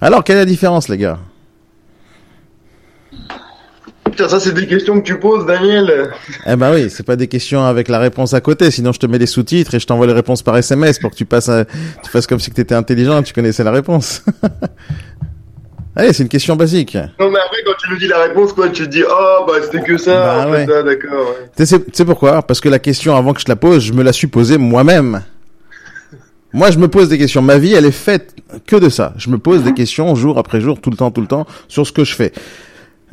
Alors, 0.00 0.24
quelle 0.24 0.36
est 0.36 0.40
la 0.40 0.44
différence, 0.46 0.88
les 0.88 0.96
gars? 0.96 1.18
Putain, 4.04 4.28
ça 4.28 4.40
c'est 4.40 4.52
des 4.52 4.66
questions 4.66 5.00
que 5.00 5.04
tu 5.06 5.18
poses, 5.18 5.46
Daniel. 5.46 6.10
Eh 6.46 6.56
ben 6.56 6.72
oui, 6.74 6.90
c'est 6.90 7.02
pas 7.02 7.16
des 7.16 7.28
questions 7.28 7.64
avec 7.64 7.88
la 7.88 7.98
réponse 7.98 8.34
à 8.34 8.40
côté, 8.40 8.70
sinon 8.70 8.92
je 8.92 8.98
te 8.98 9.06
mets 9.06 9.16
les 9.18 9.26
sous-titres 9.26 9.74
et 9.74 9.80
je 9.80 9.86
t'envoie 9.86 10.06
les 10.06 10.12
réponses 10.12 10.42
par 10.42 10.56
SMS 10.56 10.98
pour 10.98 11.10
que 11.10 11.16
tu 11.16 11.24
passes, 11.24 11.48
à- 11.48 11.64
tu 11.64 12.10
fasses 12.10 12.26
comme 12.26 12.40
si 12.40 12.50
tu 12.50 12.60
étais 12.60 12.74
intelligent 12.74 13.20
et 13.20 13.22
tu 13.22 13.32
connaissais 13.32 13.64
la 13.64 13.70
réponse. 13.70 14.22
Allez, 15.94 16.12
c'est 16.14 16.22
une 16.22 16.28
question 16.28 16.56
basique. 16.56 16.94
Non 16.94 17.30
mais 17.30 17.38
après 17.38 17.58
quand 17.66 17.72
tu 17.78 17.90
nous 17.90 17.98
dis 17.98 18.08
la 18.08 18.22
réponse, 18.22 18.52
quoi, 18.54 18.68
tu 18.70 18.84
te 18.84 18.88
dis, 18.88 19.02
oh 19.06 19.44
bah 19.46 19.54
c'était 19.62 19.82
que 19.82 19.98
ça, 19.98 20.44
Bah, 20.44 20.50
ouais. 20.50 20.66
d'accord. 20.66 21.10
ouais. 21.28 21.50
Tu 21.56 21.66
sais, 21.66 21.78
tu 21.80 21.90
sais 21.92 22.04
pourquoi? 22.04 22.42
Parce 22.42 22.60
que 22.60 22.68
la 22.70 22.78
question, 22.78 23.14
avant 23.16 23.32
que 23.34 23.40
je 23.40 23.44
te 23.44 23.50
la 23.50 23.56
pose, 23.56 23.82
je 23.84 23.92
me 23.92 24.02
la 24.02 24.12
suis 24.12 24.26
posée 24.26 24.56
moi-même. 24.58 25.22
Moi, 26.54 26.70
je 26.70 26.78
me 26.78 26.88
pose 26.88 27.08
des 27.08 27.16
questions. 27.18 27.40
Ma 27.42 27.56
vie, 27.58 27.72
elle 27.74 27.86
est 27.86 27.90
faite 27.90 28.34
que 28.66 28.76
de 28.76 28.88
ça. 28.90 29.14
Je 29.16 29.30
me 29.30 29.38
pose 29.38 29.62
des 29.62 29.72
questions 29.72 30.14
jour 30.14 30.38
après 30.38 30.60
jour, 30.60 30.78
tout 30.80 30.90
le 30.90 30.96
temps, 30.96 31.10
tout 31.10 31.22
le 31.22 31.26
temps, 31.26 31.46
sur 31.68 31.86
ce 31.86 31.92
que 31.92 32.04
je 32.04 32.14
fais. 32.14 32.32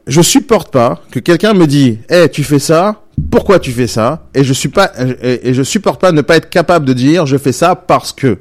Je 0.07 0.21
supporte 0.21 0.71
pas 0.73 1.01
que 1.11 1.19
quelqu'un 1.19 1.53
me 1.53 1.65
dit, 1.67 1.99
eh, 2.09 2.27
tu 2.29 2.43
fais 2.43 2.59
ça, 2.59 3.01
pourquoi 3.31 3.59
tu 3.59 3.71
fais 3.71 3.87
ça? 3.87 4.23
Et 4.33 4.43
je 4.43 4.51
suis 4.53 4.67
pas, 4.69 4.91
et, 5.21 5.49
et 5.49 5.53
je 5.53 5.63
supporte 5.63 6.01
pas 6.01 6.11
ne 6.11 6.21
pas 6.21 6.35
être 6.37 6.49
capable 6.49 6.85
de 6.85 6.93
dire, 6.93 7.25
je 7.25 7.37
fais 7.37 7.51
ça 7.53 7.75
parce 7.75 8.11
que. 8.11 8.37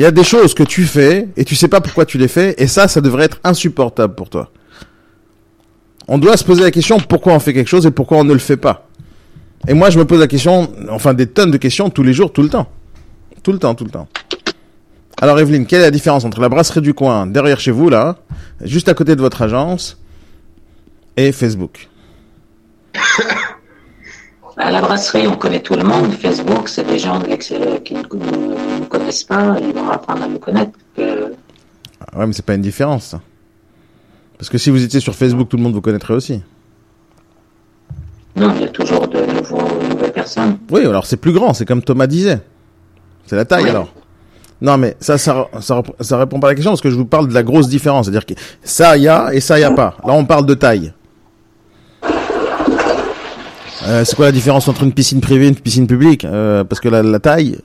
Il 0.00 0.02
y 0.02 0.06
a 0.06 0.10
des 0.10 0.24
choses 0.24 0.54
que 0.54 0.62
tu 0.62 0.86
fais 0.86 1.28
et 1.36 1.44
tu 1.44 1.54
sais 1.54 1.68
pas 1.68 1.82
pourquoi 1.82 2.06
tu 2.06 2.16
les 2.16 2.26
fais, 2.26 2.54
et 2.56 2.66
ça, 2.66 2.88
ça 2.88 3.02
devrait 3.02 3.26
être 3.26 3.38
insupportable 3.44 4.14
pour 4.14 4.30
toi. 4.30 4.50
On 6.08 6.16
doit 6.16 6.38
se 6.38 6.44
poser 6.44 6.62
la 6.62 6.70
question 6.70 6.98
pourquoi 7.00 7.34
on 7.34 7.38
fait 7.38 7.52
quelque 7.52 7.68
chose 7.68 7.84
et 7.84 7.90
pourquoi 7.90 8.16
on 8.16 8.24
ne 8.24 8.32
le 8.32 8.38
fait 8.38 8.56
pas? 8.56 8.88
Et 9.68 9.74
moi, 9.74 9.90
je 9.90 9.98
me 9.98 10.06
pose 10.06 10.18
la 10.18 10.26
question, 10.26 10.72
enfin 10.88 11.12
des 11.12 11.26
tonnes 11.26 11.50
de 11.50 11.58
questions 11.58 11.90
tous 11.90 12.02
les 12.02 12.14
jours, 12.14 12.32
tout 12.32 12.40
le 12.40 12.48
temps. 12.48 12.70
Tout 13.42 13.52
le 13.52 13.58
temps, 13.58 13.74
tout 13.74 13.84
le 13.84 13.90
temps. 13.90 14.08
Alors 15.20 15.38
Evelyne, 15.38 15.66
quelle 15.66 15.80
est 15.80 15.84
la 15.84 15.90
différence 15.90 16.24
entre 16.24 16.40
la 16.40 16.48
brasserie 16.48 16.80
du 16.80 16.94
coin, 16.94 17.26
derrière 17.26 17.60
chez 17.60 17.70
vous, 17.70 17.90
là, 17.90 18.16
juste 18.62 18.88
à 18.88 18.94
côté 18.94 19.16
de 19.16 19.20
votre 19.20 19.42
agence, 19.42 19.98
et 21.18 21.30
Facebook? 21.30 21.90
La 24.56 24.82
brasserie, 24.82 25.26
on 25.26 25.36
connaît 25.36 25.60
tout 25.60 25.74
le 25.74 25.82
monde. 25.82 26.12
Facebook, 26.12 26.68
c'est 26.68 26.86
des 26.86 26.98
gens 26.98 27.18
l'extérieur 27.22 27.82
qui 27.82 27.94
ne 27.94 28.02
ne 28.02 28.49
connaissent 29.10 29.24
pas. 29.24 29.56
Ils 29.60 29.74
vont 29.74 29.88
apprendre 29.90 30.22
à 30.22 30.28
nous 30.28 30.38
connaître. 30.38 30.72
Ah 30.98 32.18
Ouais, 32.18 32.26
mais 32.26 32.32
c'est 32.32 32.44
pas 32.44 32.54
une 32.54 32.62
différence, 32.62 33.06
ça. 33.06 33.20
Parce 34.38 34.48
que 34.48 34.58
si 34.58 34.70
vous 34.70 34.82
étiez 34.82 35.00
sur 35.00 35.14
Facebook, 35.14 35.48
tout 35.48 35.56
le 35.56 35.62
monde 35.62 35.74
vous 35.74 35.80
connaîtrait 35.80 36.14
aussi. 36.14 36.42
non, 38.36 38.52
il 38.56 38.62
y 38.62 38.64
a 38.64 38.68
toujours 38.68 39.06
de 39.06 39.20
nouveaux, 39.26 39.60
nouvelles 39.90 40.12
personnes. 40.12 40.58
Oui, 40.70 40.86
alors 40.86 41.06
c'est 41.06 41.18
plus 41.18 41.32
grand, 41.32 41.52
c'est 41.52 41.66
comme 41.66 41.82
Thomas 41.82 42.06
disait. 42.06 42.40
C'est 43.26 43.36
la 43.36 43.44
taille 43.44 43.68
alors. 43.68 43.92
Non, 44.62 44.76
mais 44.76 44.96
ça, 45.00 45.16
ça, 45.18 45.48
ça, 45.60 45.82
ça 46.00 46.18
répond 46.18 46.38
pas 46.38 46.48
à 46.48 46.50
la 46.50 46.54
question 46.54 46.72
parce 46.72 46.82
que 46.82 46.90
je 46.90 46.96
vous 46.96 47.06
parle 47.06 47.28
de 47.28 47.34
la 47.34 47.42
grosse 47.42 47.68
différence. 47.68 48.06
C'est-à-dire 48.06 48.26
que 48.26 48.34
ça 48.62 48.96
y 48.96 49.08
a 49.08 49.32
et 49.32 49.40
ça 49.40 49.58
y 49.58 49.64
a 49.64 49.70
pas. 49.70 49.96
Là, 50.06 50.12
on 50.12 50.24
parle 50.24 50.46
de 50.46 50.54
taille. 50.54 50.92
Euh, 53.86 54.04
c'est 54.04 54.14
quoi 54.14 54.26
la 54.26 54.32
différence 54.32 54.68
entre 54.68 54.82
une 54.82 54.92
piscine 54.92 55.20
privée 55.22 55.46
et 55.46 55.48
une 55.48 55.54
piscine 55.56 55.86
publique? 55.86 56.26
Euh, 56.26 56.64
Parce 56.64 56.80
que 56.80 56.88
la, 56.90 57.02
la 57.02 57.18
taille. 57.18 57.58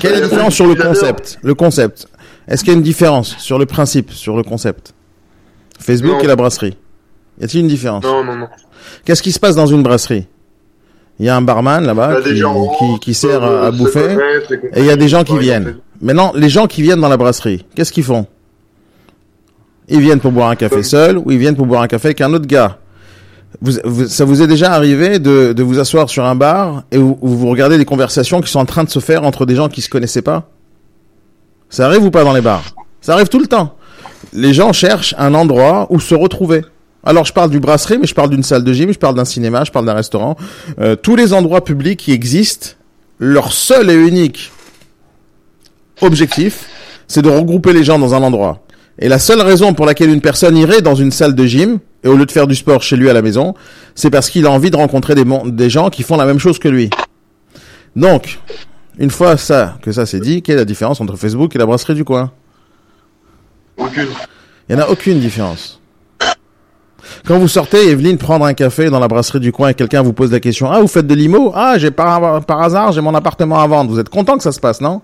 Quelle 0.00 0.12
est 0.14 0.20
la 0.20 0.28
différence 0.28 0.54
sur 0.54 0.66
le 0.66 0.74
concept? 0.74 1.38
Le 1.42 1.54
concept. 1.54 2.06
Est-ce 2.48 2.64
qu'il 2.64 2.72
y 2.72 2.74
a 2.74 2.78
une 2.78 2.82
différence 2.82 3.36
sur 3.38 3.58
le 3.58 3.66
principe, 3.66 4.10
sur 4.12 4.36
le 4.36 4.42
concept? 4.42 4.94
Facebook 5.78 6.14
Non. 6.16 6.20
et 6.20 6.26
la 6.26 6.36
brasserie. 6.36 6.76
Y 7.40 7.44
a-t-il 7.44 7.60
une 7.60 7.68
différence? 7.68 8.04
Non, 8.04 8.24
non, 8.24 8.36
non. 8.36 8.48
Qu'est-ce 9.04 9.22
qui 9.22 9.32
se 9.32 9.38
passe 9.38 9.54
dans 9.54 9.66
une 9.66 9.82
brasserie? 9.82 10.26
Il 11.18 11.26
y 11.26 11.28
a 11.28 11.36
un 11.36 11.42
barman 11.42 11.84
là-bas 11.84 12.22
qui, 12.22 12.32
qui, 12.34 13.00
qui 13.00 13.14
sert 13.14 13.42
à, 13.44 13.46
à 13.46 13.66
euh, 13.66 13.70
bouffer 13.72 14.16
et 14.74 14.80
il 14.80 14.86
y 14.86 14.90
a 14.90 14.96
des 14.96 15.08
gens 15.08 15.22
qui 15.22 15.36
viennent. 15.38 15.76
Maintenant, 16.00 16.32
les 16.34 16.48
gens 16.48 16.66
qui 16.66 16.80
viennent 16.80 17.00
dans 17.00 17.08
la 17.10 17.18
brasserie, 17.18 17.66
qu'est-ce 17.74 17.92
qu'ils 17.92 18.04
font? 18.04 18.26
Ils 19.88 20.00
viennent 20.00 20.20
pour 20.20 20.32
boire 20.32 20.48
un 20.48 20.56
café 20.56 20.82
seul 20.82 21.18
ou 21.18 21.30
ils 21.30 21.38
viennent 21.38 21.56
pour 21.56 21.66
boire 21.66 21.82
un 21.82 21.88
café 21.88 22.08
avec 22.08 22.20
un 22.22 22.32
autre 22.32 22.46
gars 22.46 22.78
vous, 23.60 23.72
vous- 23.84 24.08
ça 24.08 24.24
vous 24.24 24.42
est 24.42 24.46
déjà 24.46 24.72
arrivé 24.72 25.18
de, 25.18 25.52
de 25.52 25.62
vous 25.62 25.78
asseoir 25.78 26.08
sur 26.08 26.24
un 26.24 26.34
bar 26.34 26.84
et 26.92 26.98
où 26.98 27.18
vous 27.22 27.48
regardez 27.48 27.78
des 27.78 27.84
conversations 27.84 28.40
qui 28.40 28.50
sont 28.50 28.60
en 28.60 28.66
train 28.66 28.84
de 28.84 28.90
se 28.90 29.00
faire 29.00 29.24
entre 29.24 29.46
des 29.46 29.54
gens 29.56 29.68
qui 29.68 29.80
se 29.82 29.88
connaissaient 29.88 30.22
pas? 30.22 30.48
Ça 31.68 31.86
arrive 31.86 32.04
ou 32.04 32.10
pas 32.10 32.24
dans 32.24 32.32
les 32.32 32.40
bars? 32.40 32.74
Ça 33.00 33.14
arrive 33.14 33.28
tout 33.28 33.38
le 33.40 33.46
temps. 33.46 33.76
Les 34.32 34.52
gens 34.54 34.72
cherchent 34.72 35.14
un 35.18 35.34
endroit 35.34 35.86
où 35.90 36.00
se 36.00 36.14
retrouver. 36.14 36.62
Alors 37.02 37.24
je 37.24 37.32
parle 37.32 37.50
du 37.50 37.60
brasserie, 37.60 37.98
mais 37.98 38.06
je 38.06 38.14
parle 38.14 38.30
d'une 38.30 38.42
salle 38.42 38.62
de 38.62 38.72
gym, 38.72 38.92
je 38.92 38.98
parle 38.98 39.14
d'un 39.14 39.24
cinéma, 39.24 39.64
je 39.64 39.70
parle 39.72 39.86
d'un 39.86 39.94
restaurant. 39.94 40.36
Euh, 40.80 40.96
tous 40.96 41.16
les 41.16 41.32
endroits 41.32 41.64
publics 41.64 41.98
qui 41.98 42.12
existent, 42.12 42.68
leur 43.18 43.52
seul 43.52 43.90
et 43.90 43.94
unique 43.94 44.52
objectif, 46.02 46.66
c'est 47.08 47.22
de 47.22 47.28
regrouper 47.28 47.72
les 47.72 47.84
gens 47.84 47.98
dans 47.98 48.14
un 48.14 48.22
endroit. 48.22 48.60
Et 48.98 49.08
la 49.08 49.18
seule 49.18 49.40
raison 49.40 49.72
pour 49.74 49.86
laquelle 49.86 50.10
une 50.10 50.20
personne 50.20 50.56
irait 50.56 50.82
dans 50.82 50.94
une 50.94 51.10
salle 51.10 51.34
de 51.34 51.46
gym, 51.46 51.78
et 52.02 52.08
au 52.08 52.16
lieu 52.16 52.26
de 52.26 52.30
faire 52.30 52.46
du 52.46 52.54
sport 52.54 52.82
chez 52.82 52.96
lui 52.96 53.10
à 53.10 53.12
la 53.12 53.22
maison, 53.22 53.54
c'est 53.94 54.10
parce 54.10 54.30
qu'il 54.30 54.46
a 54.46 54.50
envie 54.50 54.70
de 54.70 54.76
rencontrer 54.76 55.14
des, 55.14 55.70
gens 55.70 55.90
qui 55.90 56.02
font 56.02 56.16
la 56.16 56.24
même 56.24 56.38
chose 56.38 56.58
que 56.58 56.68
lui. 56.68 56.90
Donc, 57.96 58.38
une 58.98 59.10
fois 59.10 59.36
ça, 59.36 59.76
que 59.82 59.92
ça 59.92 60.06
c'est 60.06 60.20
dit, 60.20 60.42
quelle 60.42 60.56
est 60.56 60.58
la 60.58 60.64
différence 60.64 61.00
entre 61.00 61.16
Facebook 61.16 61.54
et 61.54 61.58
la 61.58 61.66
brasserie 61.66 61.94
du 61.94 62.04
coin? 62.04 62.32
Aucune. 63.76 64.08
Il 64.68 64.76
n'y 64.76 64.82
en 64.82 64.84
a 64.84 64.88
aucune 64.88 65.20
différence. 65.20 65.80
Quand 67.26 67.38
vous 67.38 67.48
sortez, 67.48 67.88
Evelyne, 67.88 68.18
prendre 68.18 68.44
un 68.44 68.54
café 68.54 68.88
dans 68.88 69.00
la 69.00 69.08
brasserie 69.08 69.40
du 69.40 69.52
coin 69.52 69.70
et 69.70 69.74
quelqu'un 69.74 70.02
vous 70.02 70.12
pose 70.12 70.32
la 70.32 70.40
question, 70.40 70.70
ah, 70.70 70.80
vous 70.80 70.86
faites 70.86 71.06
de 71.06 71.14
l'IMO? 71.14 71.52
Ah, 71.54 71.76
j'ai 71.76 71.90
par, 71.90 72.44
par 72.44 72.62
hasard, 72.62 72.92
j'ai 72.92 73.00
mon 73.00 73.14
appartement 73.14 73.58
à 73.58 73.66
vendre. 73.66 73.90
Vous 73.90 73.98
êtes 73.98 74.08
content 74.08 74.36
que 74.36 74.42
ça 74.42 74.52
se 74.52 74.60
passe, 74.60 74.80
non? 74.80 75.02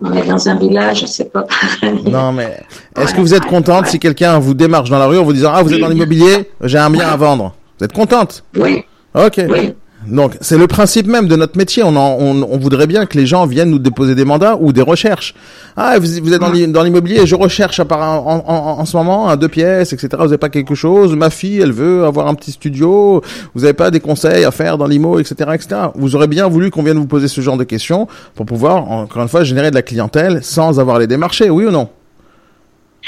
On 0.00 0.12
est 0.14 0.26
dans 0.26 0.48
un 0.48 0.54
village, 0.56 1.00
je 1.02 1.06
sais 1.06 1.24
pas. 1.26 1.46
Non, 2.04 2.32
mais 2.32 2.60
est-ce 2.96 3.14
que 3.14 3.20
vous 3.20 3.34
êtes 3.34 3.44
contente 3.46 3.86
si 3.86 3.98
quelqu'un 3.98 4.38
vous 4.38 4.54
démarche 4.54 4.90
dans 4.90 4.98
la 4.98 5.06
rue 5.06 5.18
en 5.18 5.24
vous 5.24 5.32
disant, 5.32 5.52
ah, 5.54 5.62
vous 5.62 5.72
êtes 5.72 5.80
dans 5.80 5.88
l'immobilier, 5.88 6.50
j'ai 6.62 6.78
un 6.78 6.90
bien 6.90 7.08
à 7.08 7.16
vendre? 7.16 7.54
Vous 7.78 7.84
êtes 7.84 7.92
contente? 7.92 8.44
Oui, 8.56 8.84
Ok. 9.14 9.40
oui. 9.48 9.74
Donc, 10.06 10.36
c'est 10.40 10.58
le 10.58 10.66
principe 10.66 11.06
même 11.06 11.28
de 11.28 11.36
notre 11.36 11.56
métier. 11.56 11.82
On, 11.82 11.94
en- 11.96 12.16
on, 12.18 12.42
on 12.42 12.58
voudrait 12.58 12.86
bien 12.86 13.06
que 13.06 13.16
les 13.16 13.26
gens 13.26 13.46
viennent 13.46 13.70
nous 13.70 13.78
déposer 13.78 14.14
des 14.14 14.24
mandats 14.24 14.56
ou 14.60 14.72
des 14.72 14.82
recherches. 14.82 15.34
Ah, 15.76 15.98
vous, 15.98 16.06
vous 16.22 16.32
êtes 16.32 16.40
dans 16.40 16.50
l'i- 16.50 16.66
dans 16.66 16.82
l'immobilier, 16.82 17.24
je 17.26 17.34
recherche 17.34 17.78
à 17.80 17.84
part- 17.84 18.26
en, 18.26 18.44
en, 18.46 18.80
en 18.80 18.84
ce 18.84 18.96
moment 18.96 19.28
un 19.28 19.36
deux 19.36 19.48
pièces, 19.48 19.92
etc. 19.92 20.08
Vous 20.18 20.24
n'avez 20.24 20.38
pas 20.38 20.48
quelque 20.48 20.74
chose? 20.74 21.14
Ma 21.14 21.30
fille, 21.30 21.60
elle 21.60 21.72
veut 21.72 22.04
avoir 22.04 22.26
un 22.26 22.34
petit 22.34 22.52
studio. 22.52 23.22
Vous 23.54 23.60
n'avez 23.62 23.72
pas 23.74 23.90
des 23.90 24.00
conseils 24.00 24.44
à 24.44 24.50
faire 24.50 24.76
dans 24.78 24.86
l'IMO, 24.86 25.18
etc., 25.18 25.50
etc. 25.54 25.80
Vous 25.94 26.16
aurez 26.16 26.26
bien 26.26 26.48
voulu 26.48 26.70
qu'on 26.70 26.82
vienne 26.82 26.98
vous 26.98 27.06
poser 27.06 27.28
ce 27.28 27.40
genre 27.40 27.56
de 27.56 27.64
questions 27.64 28.08
pour 28.34 28.44
pouvoir, 28.46 28.90
encore 28.90 29.22
une 29.22 29.28
fois, 29.28 29.44
générer 29.44 29.70
de 29.70 29.76
la 29.76 29.82
clientèle 29.82 30.40
sans 30.42 30.80
avoir 30.80 30.98
les 30.98 31.06
démarchés, 31.06 31.48
oui 31.50 31.64
ou 31.66 31.70
non? 31.70 31.88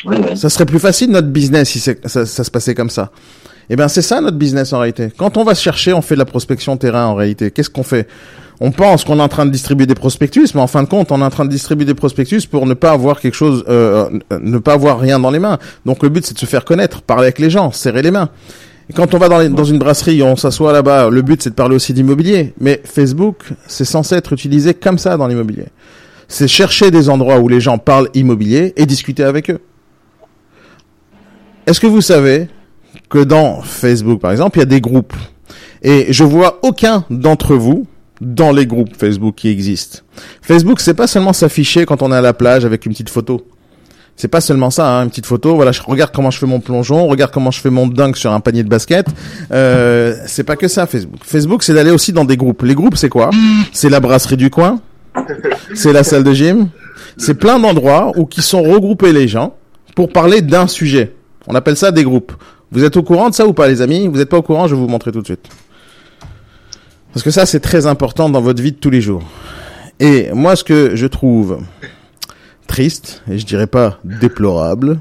Oui, 0.06 0.16
oui. 0.18 0.36
ça 0.36 0.48
serait 0.50 0.66
plus 0.66 0.80
facile 0.80 1.10
notre 1.10 1.28
business 1.28 1.68
si 1.70 1.78
ça, 1.80 1.92
ça 2.04 2.44
se 2.44 2.50
passait 2.50 2.74
comme 2.74 2.90
ça. 2.90 3.10
Eh 3.70 3.76
bien, 3.76 3.88
c'est 3.88 4.02
ça 4.02 4.20
notre 4.20 4.36
business 4.36 4.72
en 4.72 4.78
réalité. 4.78 5.10
Quand 5.16 5.36
on 5.36 5.44
va 5.44 5.54
chercher, 5.54 5.92
on 5.92 6.02
fait 6.02 6.14
de 6.14 6.18
la 6.18 6.24
prospection 6.24 6.76
terrain 6.76 7.06
en 7.06 7.14
réalité. 7.14 7.50
Qu'est-ce 7.50 7.70
qu'on 7.70 7.82
fait? 7.82 8.06
On 8.60 8.70
pense 8.70 9.04
qu'on 9.04 9.18
est 9.18 9.22
en 9.22 9.28
train 9.28 9.46
de 9.46 9.50
distribuer 9.50 9.86
des 9.86 9.94
prospectus, 9.94 10.54
mais 10.54 10.60
en 10.60 10.66
fin 10.66 10.82
de 10.82 10.88
compte, 10.88 11.10
on 11.10 11.20
est 11.20 11.24
en 11.24 11.30
train 11.30 11.44
de 11.44 11.50
distribuer 11.50 11.84
des 11.84 11.94
prospectus 11.94 12.46
pour 12.46 12.66
ne 12.66 12.74
pas 12.74 12.92
avoir 12.92 13.20
quelque 13.20 13.34
chose, 13.34 13.64
euh, 13.68 14.08
euh, 14.32 14.38
ne 14.40 14.58
pas 14.58 14.74
avoir 14.74 15.00
rien 15.00 15.18
dans 15.18 15.30
les 15.30 15.40
mains. 15.40 15.58
Donc 15.86 16.02
le 16.02 16.08
but, 16.08 16.24
c'est 16.24 16.34
de 16.34 16.38
se 16.38 16.46
faire 16.46 16.64
connaître, 16.64 17.02
parler 17.02 17.24
avec 17.24 17.38
les 17.38 17.50
gens, 17.50 17.72
serrer 17.72 18.02
les 18.02 18.12
mains. 18.12 18.28
Et 18.88 18.92
quand 18.92 19.12
on 19.14 19.18
va 19.18 19.28
dans, 19.28 19.50
dans 19.50 19.64
une 19.64 19.78
brasserie, 19.78 20.22
on 20.22 20.36
s'assoit 20.36 20.72
là-bas, 20.72 21.10
le 21.10 21.22
but, 21.22 21.42
c'est 21.42 21.50
de 21.50 21.54
parler 21.54 21.74
aussi 21.74 21.92
d'immobilier. 21.94 22.54
Mais 22.60 22.80
Facebook, 22.84 23.44
c'est 23.66 23.84
censé 23.84 24.14
être 24.14 24.32
utilisé 24.32 24.74
comme 24.74 24.98
ça 24.98 25.16
dans 25.16 25.26
l'immobilier. 25.26 25.66
C'est 26.28 26.48
chercher 26.48 26.90
des 26.90 27.08
endroits 27.08 27.38
où 27.38 27.48
les 27.48 27.60
gens 27.60 27.78
parlent 27.78 28.08
immobilier 28.14 28.72
et 28.76 28.86
discuter 28.86 29.24
avec 29.24 29.50
eux. 29.50 29.60
Est-ce 31.66 31.80
que 31.80 31.86
vous 31.86 32.02
savez 32.02 32.48
que 33.10 33.18
dans 33.18 33.60
Facebook, 33.62 34.20
par 34.20 34.32
exemple, 34.32 34.58
il 34.58 34.60
y 34.60 34.62
a 34.62 34.66
des 34.66 34.80
groupes 34.80 35.14
et 35.82 36.06
je 36.12 36.24
vois 36.24 36.60
aucun 36.62 37.04
d'entre 37.10 37.54
vous 37.54 37.86
dans 38.20 38.52
les 38.52 38.66
groupes 38.66 38.96
Facebook 38.96 39.34
qui 39.36 39.48
existent. 39.48 39.98
Facebook, 40.40 40.80
c'est 40.80 40.94
pas 40.94 41.06
seulement 41.06 41.32
s'afficher 41.32 41.84
quand 41.84 42.02
on 42.02 42.10
est 42.10 42.16
à 42.16 42.22
la 42.22 42.32
plage 42.32 42.64
avec 42.64 42.86
une 42.86 42.92
petite 42.92 43.10
photo. 43.10 43.46
C'est 44.16 44.28
pas 44.28 44.40
seulement 44.40 44.70
ça, 44.70 44.88
hein, 44.88 45.02
une 45.04 45.10
petite 45.10 45.26
photo. 45.26 45.56
Voilà, 45.56 45.72
je 45.72 45.82
regarde 45.82 46.12
comment 46.14 46.30
je 46.30 46.38
fais 46.38 46.46
mon 46.46 46.60
plongeon, 46.60 47.06
regarde 47.08 47.32
comment 47.32 47.50
je 47.50 47.60
fais 47.60 47.70
mon 47.70 47.86
dunk 47.86 48.16
sur 48.16 48.32
un 48.32 48.40
panier 48.40 48.62
de 48.62 48.68
basket. 48.68 49.06
Euh, 49.50 50.14
c'est 50.26 50.44
pas 50.44 50.56
que 50.56 50.68
ça, 50.68 50.86
Facebook. 50.86 51.20
Facebook, 51.24 51.62
c'est 51.64 51.74
d'aller 51.74 51.90
aussi 51.90 52.12
dans 52.12 52.24
des 52.24 52.36
groupes. 52.36 52.62
Les 52.62 52.74
groupes, 52.74 52.96
c'est 52.96 53.08
quoi? 53.08 53.30
C'est 53.72 53.90
la 53.90 54.00
brasserie 54.00 54.36
du 54.36 54.50
coin, 54.50 54.80
c'est 55.74 55.92
la 55.92 56.04
salle 56.04 56.22
de 56.22 56.32
gym, 56.32 56.68
c'est 57.16 57.34
plein 57.34 57.58
d'endroits 57.58 58.12
où 58.16 58.24
qui 58.24 58.40
sont 58.40 58.62
regroupés 58.62 59.12
les 59.12 59.26
gens 59.26 59.54
pour 59.96 60.10
parler 60.10 60.42
d'un 60.42 60.68
sujet. 60.68 61.14
On 61.48 61.54
appelle 61.54 61.76
ça 61.76 61.90
des 61.90 62.04
groupes. 62.04 62.32
Vous 62.72 62.84
êtes 62.84 62.96
au 62.96 63.02
courant 63.02 63.30
de 63.30 63.34
ça 63.34 63.46
ou 63.46 63.52
pas, 63.52 63.68
les 63.68 63.82
amis? 63.82 64.08
Vous 64.08 64.16
n'êtes 64.16 64.28
pas 64.28 64.38
au 64.38 64.42
courant 64.42 64.66
Je 64.66 64.74
vais 64.74 64.80
vous 64.80 64.88
montrer 64.88 65.12
tout 65.12 65.20
de 65.20 65.26
suite. 65.26 65.48
Parce 67.12 67.22
que 67.22 67.30
ça, 67.30 67.46
c'est 67.46 67.60
très 67.60 67.86
important 67.86 68.28
dans 68.28 68.40
votre 68.40 68.60
vie 68.60 68.72
de 68.72 68.76
tous 68.76 68.90
les 68.90 69.00
jours. 69.00 69.22
Et 70.00 70.32
moi, 70.32 70.56
ce 70.56 70.64
que 70.64 70.96
je 70.96 71.06
trouve 71.06 71.60
triste, 72.66 73.22
et 73.30 73.38
je 73.38 73.46
dirais 73.46 73.68
pas 73.68 73.98
déplorable, 74.04 74.98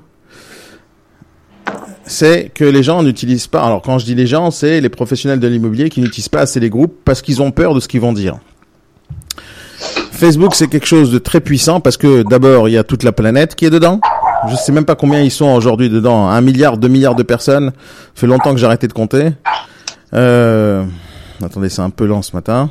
c'est 2.06 2.52
que 2.54 2.66
les 2.66 2.84
gens 2.84 3.02
n'utilisent 3.02 3.48
pas, 3.48 3.64
alors 3.64 3.82
quand 3.82 3.98
je 3.98 4.06
dis 4.06 4.14
les 4.14 4.28
gens, 4.28 4.52
c'est 4.52 4.82
les 4.82 4.90
professionnels 4.90 5.40
de 5.40 5.48
l'immobilier 5.48 5.90
qui 5.90 6.02
n'utilisent 6.02 6.30
pas 6.30 6.42
assez 6.42 6.60
les 6.60 6.70
groupes 6.70 7.00
parce 7.06 7.22
qu'ils 7.22 7.42
ont 7.42 7.52
peur 7.52 7.74
de 7.74 7.80
ce 7.80 7.88
qu'ils 7.88 8.02
vont 8.02 8.14
dire. 8.14 8.38
Facebook, 10.12 10.54
c'est 10.56 10.68
quelque 10.68 10.86
chose 10.86 11.12
de 11.12 11.18
très 11.18 11.42
puissant 11.42 11.80
parce 11.80 11.98
que 11.98 12.24
d'abord, 12.24 12.70
il 12.70 12.74
y 12.74 12.78
a 12.78 12.84
toute 12.84 13.04
la 13.04 13.12
planète 13.12 13.56
qui 13.56 13.66
est 13.66 13.70
dedans. 13.70 14.00
Je 14.50 14.56
sais 14.56 14.72
même 14.72 14.86
pas 14.86 14.96
combien 14.96 15.22
ils 15.22 15.32
sont 15.32 15.48
aujourd'hui 15.48 15.90
dedans. 15.90 16.28
Un 16.28 16.42
milliard, 16.42 16.78
deux 16.78 16.88
milliards 16.88 17.16
de 17.16 17.24
personnes. 17.24 17.72
Ça 17.72 18.22
fait 18.22 18.28
longtemps 18.28 18.52
que 18.52 18.58
j'ai 18.58 18.66
arrêté 18.66 18.88
de 18.88 18.94
compter. 18.94 19.32
Euh... 20.14 20.84
Attendez, 21.44 21.70
c'est 21.70 21.82
un 21.82 21.90
peu 21.90 22.06
lent 22.06 22.22
ce 22.22 22.36
matin. 22.36 22.70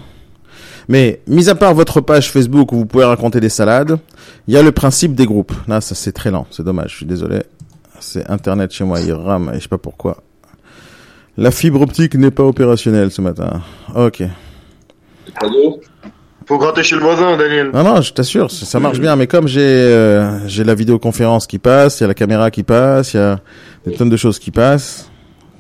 Mais, 0.88 1.20
mis 1.26 1.48
à 1.48 1.54
part 1.54 1.74
votre 1.74 2.00
page 2.00 2.30
Facebook 2.30 2.72
où 2.72 2.76
vous 2.76 2.86
pouvez 2.86 3.04
raconter 3.04 3.40
des 3.40 3.48
salades, 3.48 3.98
il 4.48 4.54
y 4.54 4.56
a 4.56 4.62
le 4.62 4.72
principe 4.72 5.14
des 5.14 5.26
groupes. 5.26 5.52
Là, 5.68 5.80
ça 5.80 5.94
c'est 5.94 6.12
très 6.12 6.30
lent, 6.30 6.46
c'est 6.50 6.64
dommage, 6.64 6.90
je 6.92 6.96
suis 6.96 7.06
désolé. 7.06 7.42
C'est 8.00 8.28
Internet 8.28 8.72
chez 8.72 8.84
moi, 8.84 9.00
il 9.00 9.12
rame, 9.12 9.50
et 9.54 9.58
je 9.58 9.62
sais 9.62 9.68
pas 9.68 9.78
pourquoi. 9.78 10.18
La 11.36 11.50
fibre 11.50 11.80
optique 11.80 12.14
n'est 12.14 12.30
pas 12.30 12.42
opérationnelle 12.42 13.10
ce 13.10 13.22
matin. 13.22 13.62
Ok. 13.94 14.22
Faut 16.46 16.58
gratter 16.58 16.82
chez 16.82 16.96
le 16.96 17.02
voisin, 17.02 17.36
Daniel. 17.36 17.70
Non, 17.72 17.82
non, 17.82 18.00
je 18.00 18.12
t'assure, 18.12 18.50
ça 18.50 18.80
marche 18.80 18.98
bien. 18.98 19.16
Mais 19.16 19.26
comme 19.26 19.48
j'ai 19.48 19.60
euh, 19.60 20.46
j'ai 20.48 20.64
la 20.64 20.74
vidéoconférence 20.74 21.46
qui 21.46 21.58
passe, 21.58 22.00
il 22.00 22.02
y 22.02 22.04
a 22.04 22.08
la 22.08 22.14
caméra 22.14 22.50
qui 22.50 22.62
passe, 22.62 23.14
il 23.14 23.18
y 23.18 23.20
a 23.20 23.40
des 23.86 23.92
tonnes 23.92 24.10
de 24.10 24.16
choses 24.16 24.38
qui 24.38 24.50
passent, 24.50 25.10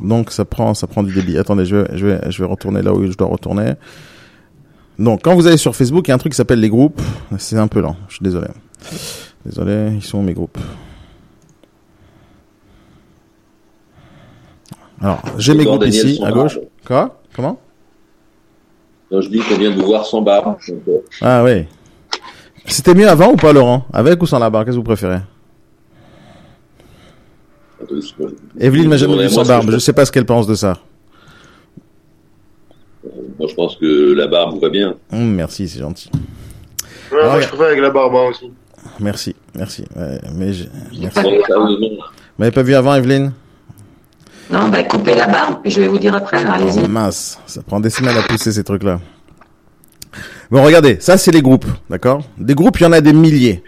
donc 0.00 0.30
ça 0.30 0.44
prend 0.44 0.74
ça 0.74 0.86
prend 0.86 1.02
du 1.02 1.14
débit. 1.14 1.38
Attendez, 1.38 1.64
je 1.64 1.76
vais 1.76 1.96
je 1.96 2.06
vais 2.06 2.20
je 2.30 2.42
vais 2.42 2.48
retourner 2.48 2.82
là 2.82 2.92
où 2.92 3.06
je 3.06 3.16
dois 3.16 3.28
retourner. 3.28 3.74
Donc, 4.98 5.22
quand 5.22 5.34
vous 5.34 5.46
allez 5.46 5.56
sur 5.56 5.74
Facebook, 5.74 6.06
il 6.06 6.10
y 6.10 6.12
a 6.12 6.14
un 6.14 6.18
truc 6.18 6.32
qui 6.32 6.36
s'appelle 6.36 6.60
les 6.60 6.68
groupes. 6.68 7.00
C'est 7.38 7.56
un 7.56 7.66
peu 7.66 7.80
lent, 7.80 7.96
je 8.08 8.16
suis 8.16 8.22
désolé. 8.22 8.48
Désolé, 9.44 9.92
ils 9.94 10.02
sont 10.02 10.22
mes 10.22 10.34
groupes? 10.34 10.58
Alors, 15.00 15.20
j'ai 15.38 15.54
mes 15.54 15.64
groupes 15.64 15.84
ici, 15.86 16.20
à 16.24 16.30
gauche. 16.30 16.58
Quoi? 16.86 17.20
Comment? 17.34 17.58
Non, 19.12 19.20
Je 19.20 19.28
dis 19.28 19.40
qu'on 19.40 19.56
vient 19.56 19.70
de 19.70 19.82
voir 19.82 20.06
sans 20.06 20.22
barbe. 20.22 20.56
Euh. 20.70 20.98
Ah 21.20 21.44
oui. 21.44 21.66
C'était 22.66 22.94
mieux 22.94 23.08
avant 23.08 23.32
ou 23.32 23.36
pas, 23.36 23.52
Laurent? 23.52 23.84
Avec 23.92 24.22
ou 24.22 24.26
sans 24.26 24.38
la 24.38 24.48
barbe 24.48 24.64
Qu'est-ce 24.64 24.76
que 24.76 24.80
vous 24.80 24.84
préférez? 24.84 25.20
Evelyne 28.58 28.88
m'a 28.88 28.96
jamais 28.96 29.22
vu 29.22 29.28
sans 29.28 29.44
barbe. 29.44 29.70
Je 29.70 29.78
sais 29.78 29.92
pas 29.92 30.06
ce 30.06 30.12
qu'elle 30.12 30.24
pense 30.24 30.46
de 30.46 30.54
ça. 30.54 30.78
Moi, 33.38 33.48
je 33.48 33.54
pense 33.54 33.76
que 33.76 34.14
la 34.14 34.28
barbe 34.28 34.58
va 34.60 34.68
bien. 34.70 34.94
Hum, 35.12 35.34
merci, 35.34 35.68
c'est 35.68 35.80
gentil. 35.80 36.10
Ouais, 37.10 37.24
moi, 37.24 37.40
je 37.40 37.48
préfère 37.48 37.66
avec 37.66 37.80
la 37.80 37.90
barbe 37.90 38.14
hein, 38.14 38.28
aussi. 38.30 38.50
Merci, 39.00 39.34
merci. 39.54 39.84
Ouais, 39.94 40.20
mais 40.34 40.52
je... 40.52 40.64
merci. 40.98 41.20
Vous 41.20 41.98
m'avez 42.38 42.52
pas 42.52 42.62
vu 42.62 42.74
avant, 42.74 42.94
Evelyne? 42.94 43.32
Non, 44.50 44.68
bah 44.68 44.82
coupez 44.82 45.14
la 45.14 45.26
barbe, 45.26 45.60
puis 45.62 45.70
je 45.70 45.80
vais 45.80 45.88
vous 45.88 45.98
dire 45.98 46.14
après. 46.14 46.44
Allez-y. 46.44 46.82
Oh, 46.84 46.88
mince, 46.88 47.38
ça 47.46 47.62
prend 47.62 47.80
des 47.80 47.90
semaines 47.90 48.16
à 48.16 48.22
pousser 48.22 48.52
ces 48.52 48.64
trucs-là. 48.64 49.00
Bon, 50.50 50.62
regardez, 50.62 50.98
ça 51.00 51.16
c'est 51.16 51.30
les 51.30 51.40
groupes, 51.40 51.66
d'accord? 51.88 52.22
Des 52.36 52.54
groupes, 52.54 52.78
il 52.80 52.82
y 52.82 52.86
en 52.86 52.92
a 52.92 53.00
des 53.00 53.14
milliers. 53.14 53.62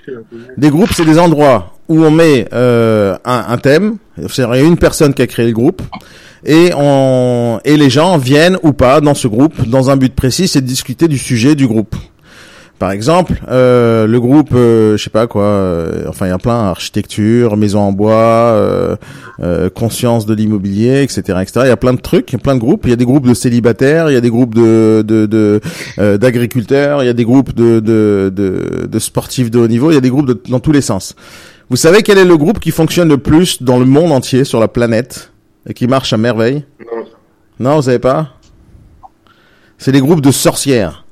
Des 0.58 0.68
groupes, 0.68 0.92
c'est 0.92 1.06
des 1.06 1.18
endroits 1.18 1.74
où 1.88 2.04
on 2.04 2.10
met 2.10 2.46
euh, 2.52 3.16
un, 3.24 3.56
thème. 3.58 3.96
A 4.18 4.58
une 4.60 4.76
personne 4.76 5.14
qui 5.14 5.22
a 5.22 5.26
créé 5.26 5.46
le 5.46 5.52
groupe 5.52 5.82
et 6.44 6.70
on 6.76 7.58
et 7.64 7.76
les 7.76 7.90
gens 7.90 8.18
viennent 8.18 8.58
ou 8.62 8.72
pas 8.72 9.00
dans 9.00 9.14
ce 9.14 9.28
groupe 9.28 9.66
dans 9.66 9.90
un 9.90 9.96
but 9.96 10.14
précis, 10.14 10.46
c'est 10.46 10.60
de 10.60 10.66
discuter 10.66 11.08
du 11.08 11.18
sujet 11.18 11.54
du 11.54 11.66
groupe. 11.66 11.96
Par 12.84 12.92
exemple, 12.92 13.40
euh, 13.48 14.06
le 14.06 14.20
groupe, 14.20 14.50
euh, 14.52 14.98
je 14.98 15.04
sais 15.04 15.08
pas 15.08 15.26
quoi, 15.26 15.44
euh, 15.44 16.04
enfin 16.06 16.26
il 16.26 16.28
y 16.28 16.32
a 16.32 16.36
plein, 16.36 16.66
architecture, 16.66 17.56
maison 17.56 17.80
en 17.80 17.92
bois, 17.92 18.12
euh, 18.12 18.96
euh, 19.40 19.70
conscience 19.70 20.26
de 20.26 20.34
l'immobilier, 20.34 21.02
etc., 21.02 21.38
etc. 21.40 21.60
Il 21.62 21.68
y 21.68 21.70
a 21.70 21.78
plein 21.78 21.94
de 21.94 22.00
trucs, 22.02 22.30
il 22.30 22.34
y 22.34 22.36
a 22.36 22.40
plein 22.40 22.54
de 22.54 22.60
groupes. 22.60 22.82
Il 22.84 22.90
y 22.90 22.92
a 22.92 22.96
des 22.96 23.06
groupes 23.06 23.26
de 23.26 23.32
célibataires, 23.32 24.10
il 24.10 24.12
y 24.12 24.18
a 24.18 24.20
des 24.20 24.28
groupes 24.28 24.54
de 24.54 25.02
de 25.02 25.24
de 25.24 26.16
d'agriculteurs, 26.18 27.02
il 27.02 27.06
y 27.06 27.08
a 27.08 27.14
des 27.14 27.24
groupes 27.24 27.54
de, 27.54 27.80
de 27.80 28.30
de 28.30 28.86
de 28.86 28.98
sportifs 28.98 29.50
de 29.50 29.60
haut 29.60 29.66
niveau, 29.66 29.90
il 29.90 29.94
y 29.94 29.96
a 29.96 30.02
des 30.02 30.10
groupes 30.10 30.26
de, 30.26 30.38
dans 30.50 30.60
tous 30.60 30.72
les 30.72 30.82
sens. 30.82 31.16
Vous 31.70 31.76
savez 31.76 32.02
quel 32.02 32.18
est 32.18 32.26
le 32.26 32.36
groupe 32.36 32.60
qui 32.60 32.70
fonctionne 32.70 33.08
le 33.08 33.16
plus 33.16 33.62
dans 33.62 33.78
le 33.78 33.86
monde 33.86 34.12
entier 34.12 34.44
sur 34.44 34.60
la 34.60 34.68
planète 34.68 35.32
et 35.66 35.72
qui 35.72 35.86
marche 35.86 36.12
à 36.12 36.18
merveille? 36.18 36.64
Non. 36.80 37.04
Non, 37.60 37.76
vous 37.76 37.82
savez 37.84 37.98
pas? 37.98 38.34
C'est 39.78 39.92
les 39.92 40.00
groupes 40.00 40.20
de 40.20 40.30
sorcières. 40.30 41.03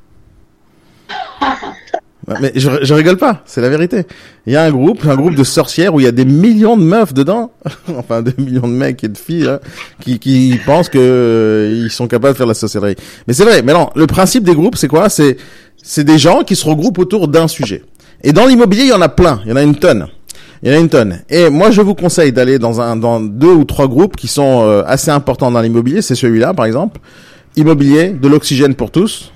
Mais 2.41 2.53
je, 2.55 2.71
je 2.83 2.95
rigole 2.95 3.17
pas, 3.17 3.43
c'est 3.47 3.61
la 3.61 3.69
vérité. 3.69 4.05
Il 4.47 4.53
y 4.53 4.57
a 4.57 4.63
un 4.63 4.71
groupe, 4.71 5.05
un 5.07 5.17
groupe 5.17 5.35
de 5.35 5.43
sorcières 5.43 5.93
où 5.93 5.99
il 5.99 6.05
y 6.05 6.07
a 6.07 6.13
des 6.13 6.25
millions 6.25 6.77
de 6.77 6.85
meufs 6.85 7.13
dedans, 7.13 7.51
enfin 7.99 8.23
des 8.23 8.33
millions 8.39 8.69
de 8.69 8.73
mecs 8.73 9.03
et 9.03 9.09
de 9.09 9.19
filles 9.19 9.49
hein, 9.49 9.59
qui, 10.01 10.21
qui 10.21 10.59
pensent 10.65 10.89
que 10.89 10.99
euh, 10.99 11.83
ils 11.85 11.91
sont 11.91 12.07
capables 12.07 12.35
de 12.35 12.39
faire 12.39 12.47
la 12.47 12.55
sorcellerie. 12.55 12.95
Mais 13.27 13.35
c'est 13.35 13.45
vrai. 13.45 13.63
Mais 13.63 13.73
non, 13.73 13.91
le 13.97 14.07
principe 14.07 14.45
des 14.45 14.55
groupes, 14.55 14.77
c'est 14.77 14.89
quoi? 14.89 15.09
C'est 15.09 15.37
c'est 15.83 16.05
des 16.05 16.19
gens 16.19 16.45
qui 16.45 16.55
se 16.55 16.65
regroupent 16.65 16.99
autour 16.99 17.27
d'un 17.27 17.49
sujet. 17.49 17.83
Et 18.23 18.33
dans 18.33 18.47
l'immobilier, 18.47 18.85
il 18.85 18.91
y 18.91 18.93
en 18.93 19.03
a 19.03 19.09
plein, 19.09 19.41
il 19.45 19.51
y 19.51 19.53
en 19.53 19.57
a 19.57 19.63
une 19.63 19.75
tonne. 19.75 20.07
Il 20.63 20.71
y 20.71 20.73
en 20.73 20.79
a 20.79 20.81
une 20.81 20.89
tonne. 20.89 21.19
Et 21.29 21.51
moi, 21.51 21.73
je 21.73 21.83
vous 21.83 21.97
conseille 21.97 22.31
d'aller 22.31 22.61
dans 22.61 22.81
un, 22.81 22.95
dans 22.95 23.21
deux 23.21 23.53
ou 23.53 23.65
trois 23.65 23.89
groupes 23.89 24.15
qui 24.15 24.29
sont 24.29 24.63
euh, 24.63 24.85
assez 24.87 25.11
importants 25.11 25.51
dans 25.51 25.61
l'immobilier. 25.61 26.03
C'est 26.03 26.15
celui-là, 26.15 26.55
par 26.55 26.67
exemple. 26.67 27.01
Immobilier, 27.57 28.11
de 28.11 28.29
l'oxygène 28.29 28.77
pour 28.77 28.93
tous. 28.93 29.32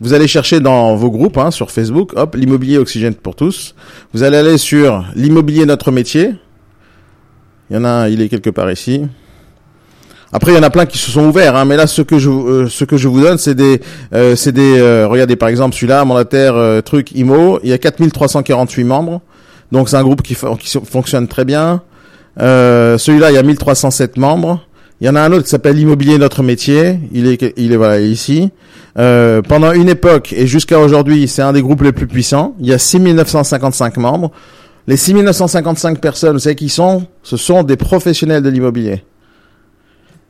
Vous 0.00 0.14
allez 0.14 0.26
chercher 0.26 0.60
dans 0.60 0.96
vos 0.96 1.10
groupes, 1.10 1.36
hein, 1.38 1.50
sur 1.50 1.70
Facebook, 1.70 2.12
hop, 2.16 2.34
l'immobilier 2.34 2.78
oxygène 2.78 3.14
pour 3.14 3.36
tous. 3.36 3.74
Vous 4.14 4.22
allez 4.22 4.38
aller 4.38 4.58
sur 4.58 5.04
l'immobilier 5.14 5.66
notre 5.66 5.90
métier. 5.90 6.34
Il 7.70 7.76
y 7.76 7.78
en 7.78 7.84
a 7.84 8.08
il 8.08 8.22
est 8.22 8.28
quelque 8.28 8.50
part 8.50 8.70
ici. 8.70 9.02
Après, 10.32 10.52
il 10.52 10.54
y 10.54 10.58
en 10.58 10.62
a 10.62 10.70
plein 10.70 10.86
qui 10.86 10.96
se 10.96 11.10
sont 11.10 11.26
ouverts, 11.26 11.56
hein, 11.56 11.64
mais 11.64 11.76
là, 11.76 11.86
ce 11.86 12.02
que 12.02 12.18
je, 12.18 12.30
euh, 12.30 12.68
ce 12.68 12.84
que 12.84 12.96
je 12.96 13.08
vous 13.08 13.20
donne, 13.20 13.36
c'est 13.36 13.54
des, 13.54 13.80
euh, 14.14 14.36
c'est 14.36 14.52
des, 14.52 14.80
regardez 15.04 15.36
par 15.36 15.48
exemple 15.48 15.74
celui-là, 15.74 16.04
mandataire 16.04 16.82
truc 16.84 17.12
IMO, 17.12 17.58
il 17.62 17.70
y 17.70 17.72
a 17.72 17.78
4348 17.78 18.84
membres. 18.84 19.20
Donc 19.72 19.88
c'est 19.88 19.96
un 19.96 20.02
groupe 20.02 20.22
qui, 20.22 20.34
qui 20.34 20.78
fonctionne 20.84 21.28
très 21.28 21.44
bien. 21.44 21.82
Euh, 22.40 22.98
Celui-là, 22.98 23.30
il 23.30 23.34
y 23.34 23.38
a 23.38 23.42
1307 23.42 24.16
membres. 24.16 24.60
Il 25.00 25.06
y 25.06 25.10
en 25.10 25.16
a 25.16 25.22
un 25.22 25.32
autre 25.32 25.44
qui 25.44 25.48
s'appelle 25.48 25.78
Immobilier 25.78 26.18
Notre 26.18 26.42
Métier. 26.42 26.98
Il 27.12 27.26
est, 27.26 27.54
il 27.56 27.72
est 27.72 27.76
voilà 27.76 28.00
ici. 28.00 28.50
Euh, 28.98 29.40
pendant 29.40 29.72
une 29.72 29.88
époque 29.88 30.34
et 30.36 30.46
jusqu'à 30.46 30.78
aujourd'hui, 30.78 31.26
c'est 31.26 31.42
un 31.42 31.52
des 31.52 31.62
groupes 31.62 31.82
les 31.82 31.92
plus 31.92 32.06
puissants. 32.06 32.54
Il 32.60 32.66
y 32.66 32.72
a 32.72 32.78
6955 32.78 33.96
membres. 33.96 34.30
Les 34.86 34.96
6955 34.96 36.00
personnes, 36.00 36.34
vous 36.34 36.40
savez 36.40 36.54
qui 36.54 36.68
sont? 36.68 37.06
Ce 37.22 37.36
sont 37.36 37.62
des 37.62 37.76
professionnels 37.76 38.42
de 38.42 38.50
l'immobilier. 38.50 39.04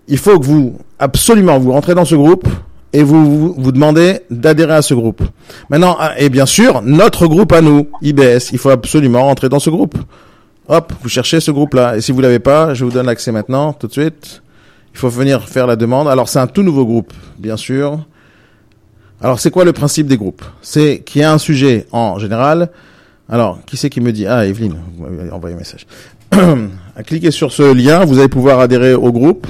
Il 0.07 0.19
faut 0.19 0.39
que 0.39 0.45
vous, 0.45 0.79
absolument, 0.99 1.59
vous 1.59 1.73
rentrez 1.73 1.95
dans 1.95 2.05
ce 2.05 2.15
groupe, 2.15 2.47
et 2.93 3.03
vous 3.03 3.55
vous, 3.57 3.73
demandez 3.73 4.21
d'adhérer 4.31 4.75
à 4.75 4.83
ce 4.83 4.95
groupe. 4.95 5.23
Maintenant, 5.69 5.97
ah, 5.99 6.13
et 6.19 6.29
bien 6.29 6.47
sûr, 6.47 6.83
notre 6.83 7.27
groupe 7.27 7.53
à 7.53 7.61
nous, 7.61 7.89
IBS, 8.03 8.51
il 8.53 8.59
faut 8.59 8.71
absolument 8.71 9.23
rentrer 9.23 9.49
dans 9.49 9.61
ce 9.61 9.71
groupe. 9.71 9.97
Hop, 10.69 10.93
vous 11.03 11.09
cherchez 11.09 11.41
ce 11.41 11.51
groupe-là. 11.51 11.97
Et 11.97 12.01
si 12.01 12.13
vous 12.13 12.21
l'avez 12.21 12.39
pas, 12.39 12.75
je 12.75 12.85
vous 12.85 12.91
donne 12.91 13.07
l'accès 13.07 13.33
maintenant, 13.33 13.73
tout 13.73 13.87
de 13.87 13.93
suite. 13.93 14.43
Il 14.93 14.99
faut 14.99 15.09
venir 15.09 15.49
faire 15.49 15.67
la 15.67 15.77
demande. 15.77 16.09
Alors, 16.09 16.29
c'est 16.29 16.39
un 16.39 16.47
tout 16.47 16.63
nouveau 16.63 16.85
groupe, 16.85 17.13
bien 17.39 17.57
sûr. 17.57 18.05
Alors, 19.21 19.39
c'est 19.39 19.51
quoi 19.51 19.65
le 19.65 19.73
principe 19.73 20.07
des 20.07 20.17
groupes? 20.17 20.43
C'est 20.63 21.03
qu'il 21.05 21.21
y 21.21 21.25
a 21.25 21.33
un 21.33 21.39
sujet 21.39 21.87
en 21.93 22.19
général. 22.19 22.71
Alors, 23.29 23.61
qui 23.67 23.77
c'est 23.77 23.91
qui 23.91 24.01
me 24.01 24.13
dit? 24.13 24.27
Ah, 24.27 24.47
Evelyne, 24.47 24.77
vous 24.97 25.07
m'avez 25.07 25.31
envoyé 25.31 25.55
un 25.55 25.59
message. 25.59 25.87
Cliquez 27.07 27.31
sur 27.31 27.53
ce 27.53 27.75
lien, 27.75 28.05
vous 28.05 28.19
allez 28.19 28.29
pouvoir 28.29 28.61
adhérer 28.61 28.95
au 28.95 29.13
groupe. 29.13 29.47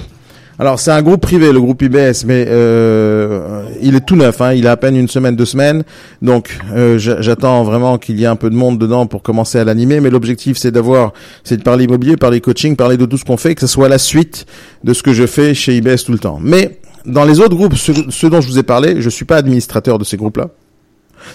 Alors 0.61 0.79
c'est 0.79 0.91
un 0.91 1.01
groupe 1.01 1.23
privé, 1.23 1.53
le 1.53 1.61
groupe 1.61 1.81
IBS, 1.81 2.27
mais 2.27 2.45
euh, 2.47 3.63
il 3.81 3.95
est 3.95 4.05
tout 4.05 4.15
neuf. 4.15 4.43
Hein, 4.43 4.53
il 4.53 4.67
a 4.67 4.73
à 4.73 4.77
peine 4.77 4.95
une 4.95 5.09
semaine, 5.09 5.35
deux 5.35 5.47
semaines. 5.47 5.85
Donc 6.21 6.55
euh, 6.75 6.99
j'attends 6.99 7.65
vraiment 7.65 7.97
qu'il 7.97 8.21
y 8.21 8.25
ait 8.25 8.27
un 8.27 8.37
peu 8.37 8.51
de 8.51 8.55
monde 8.55 8.77
dedans 8.77 9.07
pour 9.07 9.23
commencer 9.23 9.59
à 9.59 9.65
l'animer. 9.65 10.01
Mais 10.01 10.11
l'objectif 10.11 10.59
c'est 10.59 10.71
d'avoir, 10.71 11.15
c'est 11.45 11.57
de 11.57 11.63
parler 11.63 11.85
immobilier, 11.85 12.19
parler 12.19 12.43
coaching, 12.43 12.77
parler 12.77 12.99
de 12.99 13.07
tout 13.07 13.17
ce 13.17 13.25
qu'on 13.25 13.39
fait, 13.39 13.55
que 13.55 13.63
ce 13.63 13.67
soit 13.67 13.89
la 13.89 13.97
suite 13.97 14.45
de 14.85 14.93
ce 14.93 15.03
que 15.03 15.15
je 15.15 15.27
fais 15.27 15.55
chez 15.55 15.79
IBS 15.79 16.05
tout 16.05 16.13
le 16.13 16.19
temps. 16.19 16.39
Mais 16.43 16.79
dans 17.07 17.25
les 17.25 17.41
autres 17.41 17.57
groupes, 17.57 17.77
ceux, 17.77 17.95
ceux 18.11 18.29
dont 18.29 18.43
je 18.43 18.49
vous 18.49 18.59
ai 18.59 18.63
parlé, 18.63 19.01
je 19.01 19.09
suis 19.09 19.25
pas 19.25 19.39
administrateur 19.39 19.99
de 19.99 20.05
ces 20.05 20.19
groupes-là. 20.19 20.49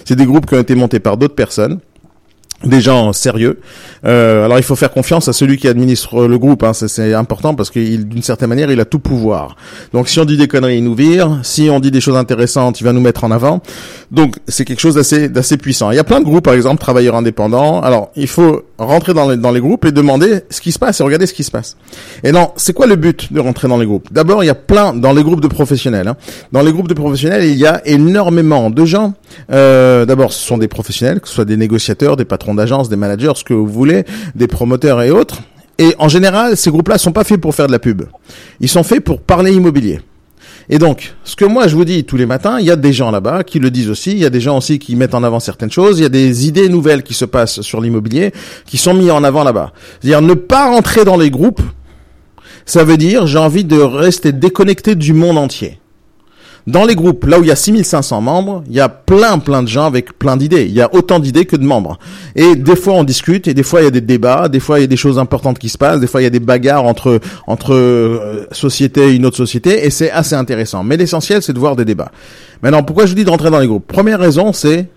C'est 0.04 0.14
des 0.14 0.26
groupes 0.26 0.46
qui 0.46 0.54
ont 0.54 0.60
été 0.60 0.76
montés 0.76 1.00
par 1.00 1.16
d'autres 1.16 1.34
personnes 1.34 1.80
des 2.64 2.80
gens 2.80 3.12
sérieux. 3.12 3.60
Euh, 4.04 4.44
alors 4.44 4.58
il 4.58 4.62
faut 4.62 4.76
faire 4.76 4.90
confiance 4.90 5.28
à 5.28 5.32
celui 5.32 5.58
qui 5.58 5.68
administre 5.68 6.26
le 6.26 6.38
groupe, 6.38 6.62
hein, 6.62 6.72
c'est 6.72 7.12
important 7.12 7.54
parce 7.54 7.70
qu'il 7.70 8.08
d'une 8.08 8.22
certaine 8.22 8.48
manière 8.48 8.70
il 8.70 8.80
a 8.80 8.84
tout 8.84 8.98
pouvoir. 8.98 9.56
Donc 9.92 10.08
si 10.08 10.18
on 10.20 10.24
dit 10.24 10.36
des 10.36 10.48
conneries, 10.48 10.78
il 10.78 10.84
nous 10.84 10.94
vire. 10.94 11.38
Si 11.42 11.68
on 11.70 11.80
dit 11.80 11.90
des 11.90 12.00
choses 12.00 12.16
intéressantes, 12.16 12.80
il 12.80 12.84
va 12.84 12.92
nous 12.92 13.00
mettre 13.00 13.24
en 13.24 13.30
avant. 13.30 13.60
Donc 14.10 14.36
c'est 14.48 14.64
quelque 14.64 14.80
chose 14.80 14.94
d'assez 14.94 15.28
d'assez 15.28 15.56
puissant. 15.56 15.90
Il 15.90 15.96
y 15.96 16.00
a 16.00 16.04
plein 16.04 16.20
de 16.20 16.24
groupes, 16.24 16.44
par 16.44 16.54
exemple 16.54 16.80
travailleurs 16.80 17.16
indépendants. 17.16 17.80
Alors 17.80 18.10
il 18.16 18.28
faut 18.28 18.62
rentrer 18.78 19.14
dans 19.14 19.28
les, 19.30 19.36
dans 19.36 19.50
les 19.50 19.60
groupes 19.60 19.84
et 19.84 19.92
demander 19.92 20.40
ce 20.50 20.60
qui 20.60 20.72
se 20.72 20.78
passe 20.78 21.00
et 21.00 21.04
regarder 21.04 21.26
ce 21.26 21.34
qui 21.34 21.44
se 21.44 21.50
passe. 21.50 21.76
Et 22.22 22.32
non, 22.32 22.50
c'est 22.56 22.72
quoi 22.72 22.86
le 22.86 22.96
but 22.96 23.32
de 23.32 23.40
rentrer 23.40 23.68
dans 23.68 23.78
les 23.78 23.86
groupes? 23.86 24.12
D'abord 24.12 24.44
il 24.44 24.46
y 24.46 24.50
a 24.50 24.54
plein 24.54 24.92
dans 24.92 25.12
les 25.12 25.22
groupes 25.22 25.40
de 25.40 25.48
professionnels. 25.48 26.08
Hein. 26.08 26.16
Dans 26.52 26.62
les 26.62 26.72
groupes 26.72 26.88
de 26.88 26.94
professionnels 26.94 27.44
il 27.44 27.56
y 27.56 27.66
a 27.66 27.80
énormément 27.86 28.70
de 28.70 28.84
gens. 28.84 29.14
Euh, 29.50 30.04
D'abord 30.04 30.32
ce 30.32 30.46
sont 30.46 30.58
des 30.58 30.68
professionnels, 30.68 31.20
que 31.20 31.28
ce 31.28 31.34
soit 31.34 31.44
des 31.44 31.56
négociateurs, 31.56 32.16
des 32.16 32.24
patrons 32.24 32.54
d'agence, 32.54 32.88
des 32.88 32.96
managers, 32.96 33.32
ce 33.34 33.44
que 33.44 33.54
vous 33.54 33.66
voulez, 33.66 34.04
des 34.34 34.46
promoteurs 34.46 35.02
et 35.02 35.10
autres. 35.10 35.42
Et 35.78 35.94
en 35.98 36.08
général, 36.08 36.56
ces 36.56 36.70
groupes-là 36.70 36.96
sont 36.96 37.12
pas 37.12 37.24
faits 37.24 37.40
pour 37.40 37.54
faire 37.54 37.66
de 37.66 37.72
la 37.72 37.78
pub. 37.78 38.02
Ils 38.60 38.68
sont 38.68 38.82
faits 38.82 39.04
pour 39.04 39.20
parler 39.20 39.52
immobilier. 39.52 40.00
Et 40.68 40.78
donc, 40.78 41.14
ce 41.24 41.36
que 41.36 41.44
moi 41.44 41.68
je 41.68 41.76
vous 41.76 41.84
dis 41.84 42.04
tous 42.04 42.16
les 42.16 42.26
matins, 42.26 42.58
il 42.58 42.66
y 42.66 42.70
a 42.70 42.76
des 42.76 42.92
gens 42.92 43.10
là-bas 43.10 43.44
qui 43.44 43.58
le 43.58 43.70
disent 43.70 43.88
aussi, 43.88 44.12
il 44.12 44.18
y 44.18 44.24
a 44.24 44.30
des 44.30 44.40
gens 44.40 44.58
aussi 44.58 44.78
qui 44.78 44.96
mettent 44.96 45.14
en 45.14 45.22
avant 45.22 45.40
certaines 45.40 45.70
choses, 45.70 45.98
il 45.98 46.02
y 46.02 46.06
a 46.06 46.10
des 46.10 46.46
idées 46.48 46.68
nouvelles 46.68 47.02
qui 47.02 47.14
se 47.14 47.24
passent 47.24 47.60
sur 47.60 47.80
l'immobilier, 47.80 48.32
qui 48.64 48.76
sont 48.76 48.94
mis 48.94 49.10
en 49.10 49.22
avant 49.22 49.44
là-bas. 49.44 49.72
C'est-à-dire 50.00 50.22
ne 50.22 50.34
pas 50.34 50.68
rentrer 50.68 51.04
dans 51.04 51.16
les 51.16 51.30
groupes, 51.30 51.62
ça 52.64 52.82
veut 52.82 52.96
dire 52.96 53.26
j'ai 53.26 53.38
envie 53.38 53.64
de 53.64 53.78
rester 53.78 54.32
déconnecté 54.32 54.96
du 54.96 55.12
monde 55.12 55.38
entier. 55.38 55.78
Dans 56.66 56.84
les 56.84 56.96
groupes, 56.96 57.26
là 57.26 57.38
où 57.38 57.44
il 57.44 57.46
y 57.46 57.52
a 57.52 57.56
6500 57.56 58.20
membres, 58.20 58.64
il 58.68 58.74
y 58.74 58.80
a 58.80 58.88
plein 58.88 59.38
plein 59.38 59.62
de 59.62 59.68
gens 59.68 59.86
avec 59.86 60.18
plein 60.18 60.36
d'idées. 60.36 60.64
Il 60.64 60.72
y 60.72 60.80
a 60.80 60.92
autant 60.92 61.20
d'idées 61.20 61.44
que 61.44 61.54
de 61.54 61.64
membres. 61.64 61.96
Et 62.34 62.56
des 62.56 62.74
fois 62.74 62.94
on 62.94 63.04
discute, 63.04 63.46
et 63.46 63.54
des 63.54 63.62
fois 63.62 63.82
il 63.82 63.84
y 63.84 63.86
a 63.86 63.92
des 63.92 64.00
débats, 64.00 64.48
des 64.48 64.58
fois 64.58 64.80
il 64.80 64.82
y 64.82 64.84
a 64.84 64.88
des 64.88 64.96
choses 64.96 65.20
importantes 65.20 65.60
qui 65.60 65.68
se 65.68 65.78
passent, 65.78 66.00
des 66.00 66.08
fois 66.08 66.22
il 66.22 66.24
y 66.24 66.26
a 66.26 66.30
des 66.30 66.40
bagarres 66.40 66.84
entre 66.84 67.20
entre 67.46 67.72
euh, 67.72 68.46
sociétés 68.50 69.10
et 69.10 69.14
une 69.14 69.26
autre 69.26 69.36
société, 69.36 69.86
et 69.86 69.90
c'est 69.90 70.10
assez 70.10 70.34
intéressant. 70.34 70.82
Mais 70.82 70.96
l'essentiel 70.96 71.40
c'est 71.40 71.52
de 71.52 71.58
voir 71.60 71.76
des 71.76 71.84
débats. 71.84 72.10
Maintenant, 72.62 72.82
pourquoi 72.82 73.06
je 73.06 73.10
vous 73.10 73.16
dis 73.16 73.24
de 73.24 73.30
rentrer 73.30 73.50
dans 73.50 73.60
les 73.60 73.68
groupes? 73.68 73.86
Première 73.86 74.18
raison, 74.18 74.52
c'est 74.52 74.88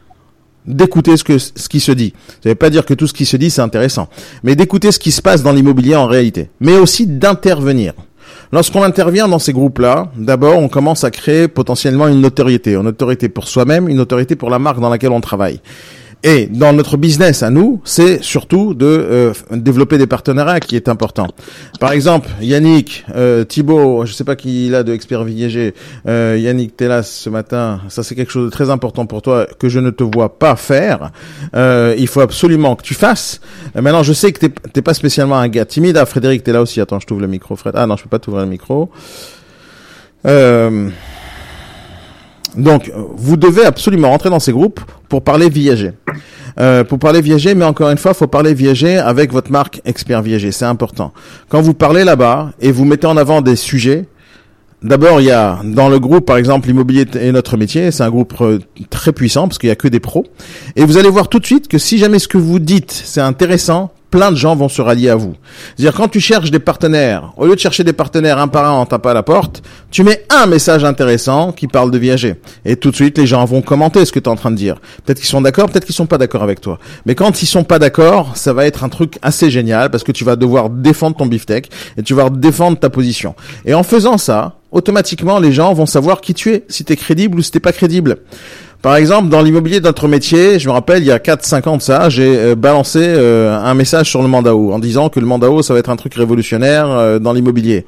d'écouter 0.65 1.17
ce 1.17 1.38
ce 1.38 1.69
qui 1.69 1.79
se 1.79 1.91
dit. 1.91 2.13
Ça 2.41 2.49
veut 2.49 2.55
pas 2.55 2.71
dire 2.71 2.84
que 2.84 2.95
tout 2.95 3.05
ce 3.05 3.13
qui 3.13 3.27
se 3.27 3.38
dit 3.38 3.51
c'est 3.51 3.62
intéressant, 3.62 4.10
mais 4.41 4.55
d'écouter 4.55 4.91
ce 4.91 4.97
qui 4.97 5.12
se 5.12 5.21
passe 5.21 5.43
dans 5.43 5.51
l'immobilier 5.51 5.95
en 5.95 6.08
réalité, 6.08 6.49
mais 6.60 6.77
aussi 6.77 7.05
d'intervenir. 7.05 7.93
Lorsqu'on 8.52 8.84
intervient 8.84 9.28
dans 9.28 9.39
ces 9.39 9.54
groupes-là, 9.54 10.12
d'abord, 10.15 10.58
on 10.58 10.70
commence 10.70 11.04
à 11.04 11.12
créer 11.12 11.48
potentiellement 11.48 12.08
une 12.08 12.22
notoriété. 12.22 12.74
Une 12.74 12.82
notoriété 12.84 13.30
pour 13.30 13.48
soi-même, 13.48 13.88
une 13.89 13.98
notoriété 13.98 14.36
pour 14.36 14.50
la 14.50 14.60
marque 14.60 14.80
dans 14.80 14.89
laquelle 14.89 15.12
on 15.12 15.22
travaille. 15.22 15.62
Et 16.23 16.47
dans 16.47 16.73
notre 16.73 16.97
business 16.97 17.43
à 17.43 17.49
nous, 17.49 17.79
c'est 17.86 18.21
surtout 18.21 18.73
de 18.73 18.86
euh, 18.86 19.34
développer 19.51 19.97
des 19.97 20.08
partenariats 20.08 20.60
qui 20.60 20.75
est 20.75 20.89
important. 20.89 21.27
Par 21.79 21.93
exemple, 21.93 22.27
Yannick, 22.41 23.05
euh, 23.15 23.45
Thibaut, 23.45 24.05
je 24.05 24.12
sais 24.12 24.25
pas 24.25 24.36
qui 24.36 24.67
il 24.67 24.75
a 24.75 24.84
de 24.84 24.91
expert 24.91 25.23
viager, 25.23 25.73
euh, 26.08 26.38
Yannick 26.38 26.75
Télas 26.75 27.03
ce 27.03 27.29
matin, 27.29 27.79
ça 27.88 28.03
c'est 28.03 28.15
quelque 28.15 28.34
chose 28.34 28.45
de 28.45 28.51
très 28.51 28.69
important 28.69 29.05
pour 29.05 29.21
toi 29.21 29.47
que 29.60 29.69
je 29.69 29.79
ne 29.79 29.91
te 29.91 30.03
vois 30.03 30.38
pas 30.38 30.58
faire. 30.58 31.12
Euh, 31.55 31.95
il 31.97 32.08
faut 32.08 32.21
absolument 32.21 32.75
que 32.75 32.84
tu 32.84 32.95
fasses. 32.95 33.39
Euh, 33.77 33.82
maintenant, 33.82 34.03
je 34.03 34.12
sais 34.12 34.34
que 34.34 34.39
t'es 34.39 34.49
t'es 34.49 34.82
pas 34.82 34.93
spécialement 34.93 35.38
un 35.38 35.47
gars 35.47 35.65
timide. 35.65 35.95
Ah, 35.95 36.05
Frédéric, 36.05 36.43
t'es 36.43 36.51
là 36.51 36.62
aussi. 36.62 36.82
Attends, 36.82 36.99
je 36.99 37.08
t'ouvre 37.08 37.21
le 37.21 37.27
micro, 37.27 37.55
Fred. 37.55 37.75
Ah 37.77 37.88
non, 37.88 37.95
je 37.95 38.03
peux 38.03 38.10
pas 38.10 38.19
t'ouvrir 38.19 38.43
le 38.43 38.49
micro. 38.49 38.89
Euh, 40.25 40.89
donc, 42.56 42.92
vous 43.16 43.38
devez 43.38 43.66
absolument 43.66 44.10
rentrer 44.10 44.30
dans 44.30 44.40
ces 44.40 44.52
groupes 44.52 44.80
pour 45.08 45.24
parler 45.24 45.50
viager. 45.50 45.92
Euh, 46.60 46.84
pour 46.84 47.00
parler 47.00 47.22
viager, 47.22 47.56
mais 47.56 47.66
encore 47.66 47.90
une 47.90 47.98
fois, 47.98 48.14
faut 48.14 48.28
parler 48.28 48.54
viager 48.54 48.98
avec 48.98 49.32
votre 49.32 49.52
marque 49.52 49.82
expert 49.86 50.22
viager. 50.22 50.52
C'est 50.52 50.66
important. 50.66 51.14
Quand 51.48 51.62
vous 51.62 51.74
parlez 51.74 52.04
là-bas 52.04 52.52
et 52.60 52.72
vous 52.72 52.86
mettez 52.86 53.08
en 53.08 53.18
avant 53.18 53.42
des 53.42 53.56
sujets, 53.56 54.06
D'abord, 54.82 55.20
il 55.20 55.26
y 55.26 55.32
a 55.32 55.60
dans 55.66 55.90
le 55.90 56.00
groupe, 56.00 56.26
par 56.26 56.38
exemple, 56.38 56.68
l'immobilier 56.68 57.06
est 57.20 57.34
notre 57.34 57.58
métier. 57.58 57.92
C'est 57.92 58.04
un 58.04 58.10
groupe 58.10 58.34
euh, 58.40 58.60
très 58.90 59.12
puissant 59.12 59.50
parce 59.50 59.58
qu'il 59.58 59.68
y 59.68 59.72
a 59.74 59.76
que 59.76 59.90
des 59.90 60.00
pros. 60.00 60.26
Et 60.78 60.86
vous 60.86 60.98
allez 60.98 61.10
voir 61.10 61.28
tout 61.28 61.40
de 61.40 61.46
suite 61.46 61.68
que 61.68 61.78
si 61.78 61.98
jamais 61.98 62.18
ce 62.18 62.30
que 62.30 62.38
vous 62.38 62.60
dites 62.60 62.92
c'est 62.92 63.20
intéressant, 63.20 63.92
plein 64.10 64.32
de 64.32 64.36
gens 64.36 64.56
vont 64.56 64.69
se 64.69 64.82
rallier 64.82 65.10
à 65.10 65.15
vous. 65.15 65.36
C'est-à-dire 65.76 65.93
quand 65.95 66.08
tu 66.08 66.19
cherches 66.19 66.52
des 66.52 66.60
partenaires, 66.60 67.34
au 67.38 67.45
lieu 67.45 67.56
de 67.56 67.60
chercher 67.60 67.84
des 67.84 67.93
partenaires 67.93 68.39
un 68.39 68.48
par 68.48 68.65
un 68.65 68.72
en 68.72 68.86
tapant 68.86 69.10
à 69.10 69.13
la 69.13 69.24
porte, 69.24 69.62
tu 69.91 70.04
mets 70.04 70.26
un 70.30 70.45
message 70.45 70.84
intéressant 70.84 71.52
qui 71.52 71.67
parle 71.67 71.91
de 71.91 71.98
viager. 71.98 72.36
Et 72.65 72.76
tout 72.76 72.91
de 72.91 72.95
suite, 72.95 73.17
les 73.17 73.28
gens 73.28 73.45
vont 73.45 73.62
commenter 73.62 74.04
ce 74.06 74.12
que 74.12 74.19
tu 74.19 74.26
es 74.26 74.30
en 74.30 74.36
train 74.36 74.52
de 74.52 74.56
dire. 74.56 74.76
Peut-être 75.06 75.19
qu'ils 75.19 75.30
sont 75.30 75.41
d'accord, 75.41 75.69
peut-être 75.69 75.86
qu'ils 75.86 75.95
sont 75.95 76.06
pas 76.06 76.17
d'accord 76.17 76.43
avec 76.43 76.62
toi. 76.62 76.80
Mais 77.06 77.15
quand 77.15 77.41
ils 77.41 77.48
sont 77.48 77.63
pas 77.63 77.80
d'accord, 77.80 78.36
ça 78.36 78.54
va 78.54 78.65
être 78.65 78.84
un 78.84 78.89
truc 78.89 79.17
assez 79.22 79.50
génial 79.50 79.89
parce 79.89 80.04
que 80.04 80.12
tu 80.12 80.24
vas 80.24 80.36
devoir 80.36 80.69
défendre 80.69 81.17
ton 81.17 81.26
beefsteak 81.26 81.69
et 81.98 82.04
tu 82.04 82.13
vas 82.13 82.30
défendre 82.30 82.80
ta 82.80 82.89
position. 82.89 83.36
Et 83.65 83.74
en 83.74 83.84
faisant 83.84 84.17
ça, 84.17 84.56
automatiquement, 84.72 85.39
les 85.39 85.52
gens 85.52 85.74
vont 85.74 85.86
savoir 85.86 86.22
qui 86.22 86.34
tu 86.34 86.54
es, 86.54 86.65
si 86.67 86.84
tu 86.86 86.93
es 86.93 86.95
crédible 86.95 87.39
ou 87.39 87.41
si 87.41 87.52
t'es 87.52 87.60
pas 87.60 87.74
crédible. 87.74 88.17
Par 88.82 88.96
exemple, 88.96 89.28
dans 89.28 89.42
l'immobilier 89.42 89.82
de 89.82 89.86
notre 89.86 90.08
métier, 90.08 90.58
je 90.58 90.70
me 90.70 90.74
rappelle, 90.74 91.04
il 91.04 91.08
y 91.08 91.12
a 91.12 91.18
4-5 91.18 91.68
ans 91.68 91.76
de 91.76 91.82
ça, 91.82 92.08
j'ai 92.08 92.38
euh, 92.38 92.56
balancé 92.56 93.00
euh, 93.02 93.54
un 93.54 93.74
message 93.74 94.10
sur 94.10 94.22
le 94.22 94.30
Mandao 94.30 94.72
en 94.72 94.80
disant 94.80 95.10
que 95.10 95.20
le 95.20 95.26
Mandao, 95.26 95.62
ça 95.62 95.74
va 95.74 95.80
être 95.80 95.89
un 95.89 95.98
truc 95.98 96.13
révolutionnaire 96.13 96.89
euh, 96.89 97.20
dans 97.20 97.34
l'immobilier. 97.34 97.86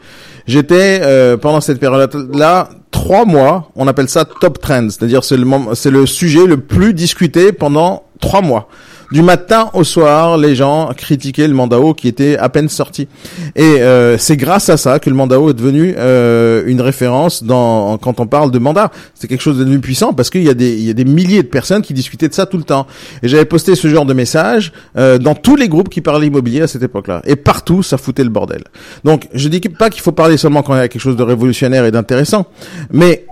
J'étais, 0.48 1.02
pendant 1.38 1.62
cette 1.62 1.80
période-là, 1.80 2.70
trois 2.90 3.26
mois, 3.26 3.70
on 3.76 3.88
appelle 3.88 4.10
ça 4.10 4.26
top 4.26 4.60
trends, 4.60 4.90
c'est-à-dire 4.90 5.24
c'est 5.24 5.38
le, 5.38 5.48
c'est 5.76 5.92
le 5.92 6.06
sujet 6.06 6.46
le 6.46 6.58
plus 6.58 6.94
discuté 6.94 7.54
pendant 7.54 8.04
trois 8.20 8.42
mois. 8.42 8.68
Du 9.12 9.22
matin 9.22 9.70
au 9.74 9.84
soir, 9.84 10.38
les 10.38 10.56
gens 10.56 10.90
critiquaient 10.96 11.48
le 11.48 11.54
Mandao 11.54 11.94
qui 11.94 12.08
était 12.08 12.38
à 12.38 12.48
peine 12.48 12.70
sorti. 12.70 13.10
Et 13.56 13.82
euh, 13.82 14.18
c'est 14.18 14.38
grâce 14.38 14.70
à 14.70 14.78
ça 14.78 15.00
que 15.00 15.10
le 15.10 15.16
Mandao 15.16 15.50
est 15.50 15.54
devenu 15.54 15.94
euh, 15.98 16.64
une 16.66 16.80
référence 16.80 17.44
dans 17.44 17.98
quand 17.98 18.22
on 18.22 18.28
parle 18.28 18.52
de 18.52 18.60
mandat. 18.60 18.90
C'est 19.14 19.28
quelque 19.28 19.42
chose 19.42 19.58
de 19.58 19.66
devenu 19.66 19.80
puissant 19.80 20.14
parce 20.14 20.30
qu'il 20.30 20.44
y 20.44 20.50
a 20.50 20.54
des 20.54 20.72
il 20.74 20.86
y 20.86 20.90
a 20.90 20.94
des 20.94 21.06
milliers 21.06 21.44
de 21.44 21.48
personnes 21.48 21.82
qui 21.82 21.94
discutaient 21.94 22.30
de 22.30 22.34
ça 22.34 22.46
tout 22.46 22.58
le 22.58 22.64
temps. 22.64 22.88
Et 23.22 23.28
j'avais 23.28 23.46
posté 23.46 23.76
ce 23.76 23.90
genre 23.90 24.06
de 24.06 24.14
message 24.14 24.72
euh, 24.98 25.18
dans 25.18 25.36
tous 25.36 25.58
les 25.58 25.68
groupes 25.68 25.90
qui 25.90 26.00
parlaient 26.00 26.28
immobilier 26.28 26.62
à 26.62 26.68
cette 26.68 26.84
époque-là. 26.84 27.22
Et 27.26 27.36
partout, 27.36 27.84
ça 27.84 27.98
foutait 27.98 28.24
le 28.24 28.30
bordel. 28.30 28.64
Donc, 29.04 29.28
je 29.34 29.50
dis 29.50 29.60
pas 29.60 29.90
qu'il 29.90 30.02
faut 30.02 30.14
parler 30.14 30.38
seulement 30.38 30.64
quand 30.64 30.74
il 30.74 30.78
y 30.78 30.82
a 30.82 30.88
quelque 30.88 31.02
chose 31.02 31.18
de 31.18 31.24
révolutionnaire 31.24 31.86
et 31.86 31.92
d'intéressant, 31.92 32.46
mais 32.92 33.26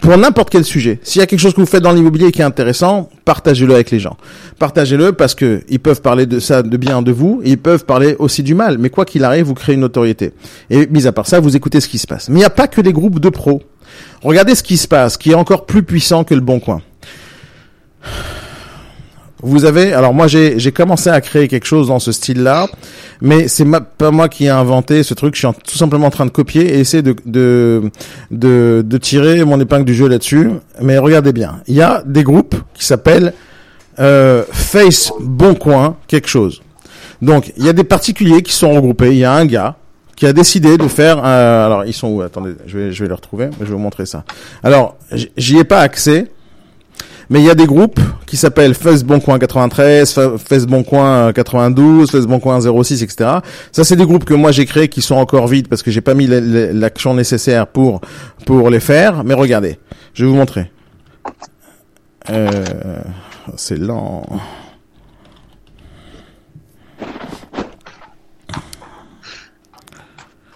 pour 0.00 0.16
n'importe 0.16 0.50
quel 0.50 0.64
sujet. 0.64 0.98
S'il 1.02 1.20
y 1.20 1.22
a 1.22 1.26
quelque 1.26 1.40
chose 1.40 1.54
que 1.54 1.60
vous 1.60 1.66
faites 1.66 1.82
dans 1.82 1.92
l'immobilier 1.92 2.32
qui 2.32 2.40
est 2.40 2.44
intéressant, 2.44 3.10
partagez-le 3.24 3.74
avec 3.74 3.90
les 3.90 4.00
gens. 4.00 4.16
Partagez-le 4.58 5.12
parce 5.12 5.34
que 5.34 5.62
ils 5.68 5.80
peuvent 5.80 6.00
parler 6.00 6.26
de 6.26 6.40
ça 6.40 6.62
de 6.62 6.76
bien 6.76 7.02
de 7.02 7.12
vous, 7.12 7.40
et 7.44 7.50
ils 7.50 7.58
peuvent 7.58 7.84
parler 7.84 8.16
aussi 8.18 8.42
du 8.42 8.54
mal. 8.54 8.78
Mais 8.78 8.90
quoi 8.90 9.04
qu'il 9.04 9.24
arrive, 9.24 9.46
vous 9.46 9.54
créez 9.54 9.74
une 9.74 9.82
notoriété. 9.82 10.32
Et 10.70 10.86
mis 10.86 11.06
à 11.06 11.12
part 11.12 11.26
ça, 11.26 11.40
vous 11.40 11.56
écoutez 11.56 11.80
ce 11.80 11.88
qui 11.88 11.98
se 11.98 12.06
passe. 12.06 12.28
Mais 12.28 12.36
il 12.36 12.38
n'y 12.38 12.46
a 12.46 12.50
pas 12.50 12.68
que 12.68 12.80
des 12.80 12.92
groupes 12.92 13.20
de 13.20 13.28
pros. 13.28 13.62
Regardez 14.22 14.54
ce 14.54 14.62
qui 14.62 14.76
se 14.76 14.88
passe, 14.88 15.16
qui 15.16 15.32
est 15.32 15.34
encore 15.34 15.66
plus 15.66 15.82
puissant 15.82 16.24
que 16.24 16.34
le 16.34 16.40
Bon 16.40 16.60
Coin. 16.60 16.80
Vous 19.44 19.64
avez, 19.64 19.92
alors 19.92 20.14
moi 20.14 20.28
j'ai 20.28 20.72
commencé 20.72 21.10
à 21.10 21.20
créer 21.20 21.48
quelque 21.48 21.66
chose 21.66 21.88
dans 21.88 21.98
ce 21.98 22.12
style-là, 22.12 22.68
mais 23.20 23.48
c'est 23.48 23.66
pas 23.98 24.10
moi 24.12 24.28
qui 24.28 24.44
ai 24.46 24.50
inventé 24.50 25.02
ce 25.02 25.14
truc. 25.14 25.34
Je 25.34 25.40
suis 25.46 25.56
tout 25.66 25.76
simplement 25.76 26.06
en 26.06 26.10
train 26.10 26.26
de 26.26 26.30
copier 26.30 26.62
et 26.76 26.78
essayer 26.78 27.02
de 27.02 27.16
de 27.26 27.90
de, 28.30 28.82
de 28.86 28.98
tirer 28.98 29.44
mon 29.44 29.58
épingle 29.60 29.84
du 29.84 29.94
jeu 29.94 30.06
là-dessus. 30.08 30.50
Mais 30.80 30.96
regardez 30.98 31.32
bien, 31.32 31.60
il 31.66 31.74
y 31.74 31.82
a 31.82 32.02
des 32.06 32.22
groupes 32.22 32.54
qui 32.74 32.84
s'appellent 32.84 33.32
euh, 33.98 34.44
Face 34.52 35.12
Bon 35.20 35.54
Coin 35.54 35.96
quelque 36.06 36.28
chose. 36.28 36.62
Donc 37.20 37.52
il 37.56 37.64
y 37.64 37.68
a 37.68 37.72
des 37.72 37.84
particuliers 37.84 38.42
qui 38.42 38.52
sont 38.52 38.72
regroupés. 38.72 39.10
Il 39.10 39.18
y 39.18 39.24
a 39.24 39.32
un 39.32 39.44
gars 39.44 39.74
qui 40.14 40.26
a 40.26 40.32
décidé 40.32 40.78
de 40.78 40.86
faire. 40.86 41.18
un- 41.18 41.64
alors 41.66 41.84
ils 41.84 41.92
sont 41.92 42.08
où? 42.08 42.22
Attendez, 42.22 42.52
je 42.66 42.78
vais 42.78 42.92
je 42.92 43.02
vais 43.02 43.08
les 43.08 43.14
retrouver. 43.14 43.50
Je 43.60 43.64
vais 43.66 43.72
vous 43.72 43.78
montrer 43.78 44.06
ça. 44.06 44.22
Alors 44.62 44.96
j'y 45.36 45.58
ai 45.58 45.64
pas 45.64 45.80
accès. 45.80 46.28
Mais 47.30 47.40
il 47.40 47.44
y 47.46 47.50
a 47.50 47.54
des 47.54 47.66
groupes 47.66 48.00
qui 48.26 48.36
s'appellent 48.36 48.74
Facebookcoin 48.74 49.38
93, 49.38 50.12
Fa- 50.12 50.38
Facebookcoin 50.38 51.32
92, 51.32 52.10
Facebookcoin 52.10 52.60
06, 52.60 53.02
etc. 53.02 53.30
Ça, 53.72 53.84
c'est 53.84 53.96
des 53.96 54.06
groupes 54.06 54.24
que 54.24 54.34
moi 54.34 54.52
j'ai 54.52 54.66
créés 54.66 54.88
qui 54.88 55.02
sont 55.02 55.14
encore 55.16 55.46
vides 55.48 55.68
parce 55.68 55.82
que 55.82 55.90
j'ai 55.90 56.00
pas 56.00 56.14
mis 56.14 56.26
la- 56.26 56.40
la- 56.40 56.72
l'action 56.72 57.14
nécessaire 57.14 57.66
pour 57.66 58.00
pour 58.46 58.70
les 58.70 58.80
faire. 58.80 59.24
Mais 59.24 59.34
regardez, 59.34 59.78
je 60.14 60.24
vais 60.24 60.30
vous 60.30 60.36
montrer. 60.36 60.70
Euh, 62.30 62.50
c'est 63.56 63.78
lent. 63.78 64.24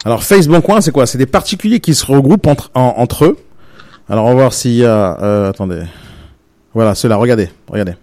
Alors 0.05 0.23
Facebookcoin, 0.23 0.81
c'est 0.81 0.93
quoi? 0.93 1.07
C'est 1.07 1.19
des 1.19 1.27
particuliers 1.27 1.81
qui 1.81 1.95
se 1.95 2.07
regroupent 2.07 2.47
entre 2.47 2.71
en- 2.75 2.95
entre 2.97 3.25
eux. 3.25 3.37
Alors 4.09 4.27
on 4.27 4.29
va 4.29 4.35
voir 4.35 4.53
s'il 4.53 4.75
y 4.75 4.85
a. 4.85 5.19
euh, 5.21 5.51
attendez. 5.51 5.83
Voilà, 6.77 6.95
ceux-là, 6.95 7.17
regardez, 7.17 7.49
regardez. 7.69 7.95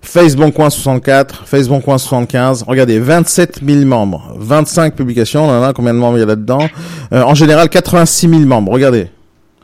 Facebook 0.00 0.54
Coin 0.54 0.70
64, 0.70 1.42
Facebook 1.44 1.84
Coin 1.84 1.98
75, 1.98 2.64
regardez, 2.66 2.98
27 2.98 3.60
000 3.62 3.84
membres, 3.84 4.34
25 4.38 4.94
publications, 4.94 5.46
là, 5.46 5.60
là, 5.60 5.72
combien 5.74 5.92
de 5.92 5.98
membres 5.98 6.16
il 6.16 6.20
y 6.20 6.22
a 6.22 6.26
là-dedans? 6.26 6.66
Euh, 7.12 7.20
En 7.20 7.34
général, 7.34 7.68
86 7.68 8.30
000 8.30 8.40
membres, 8.46 8.72
regardez. 8.72 9.10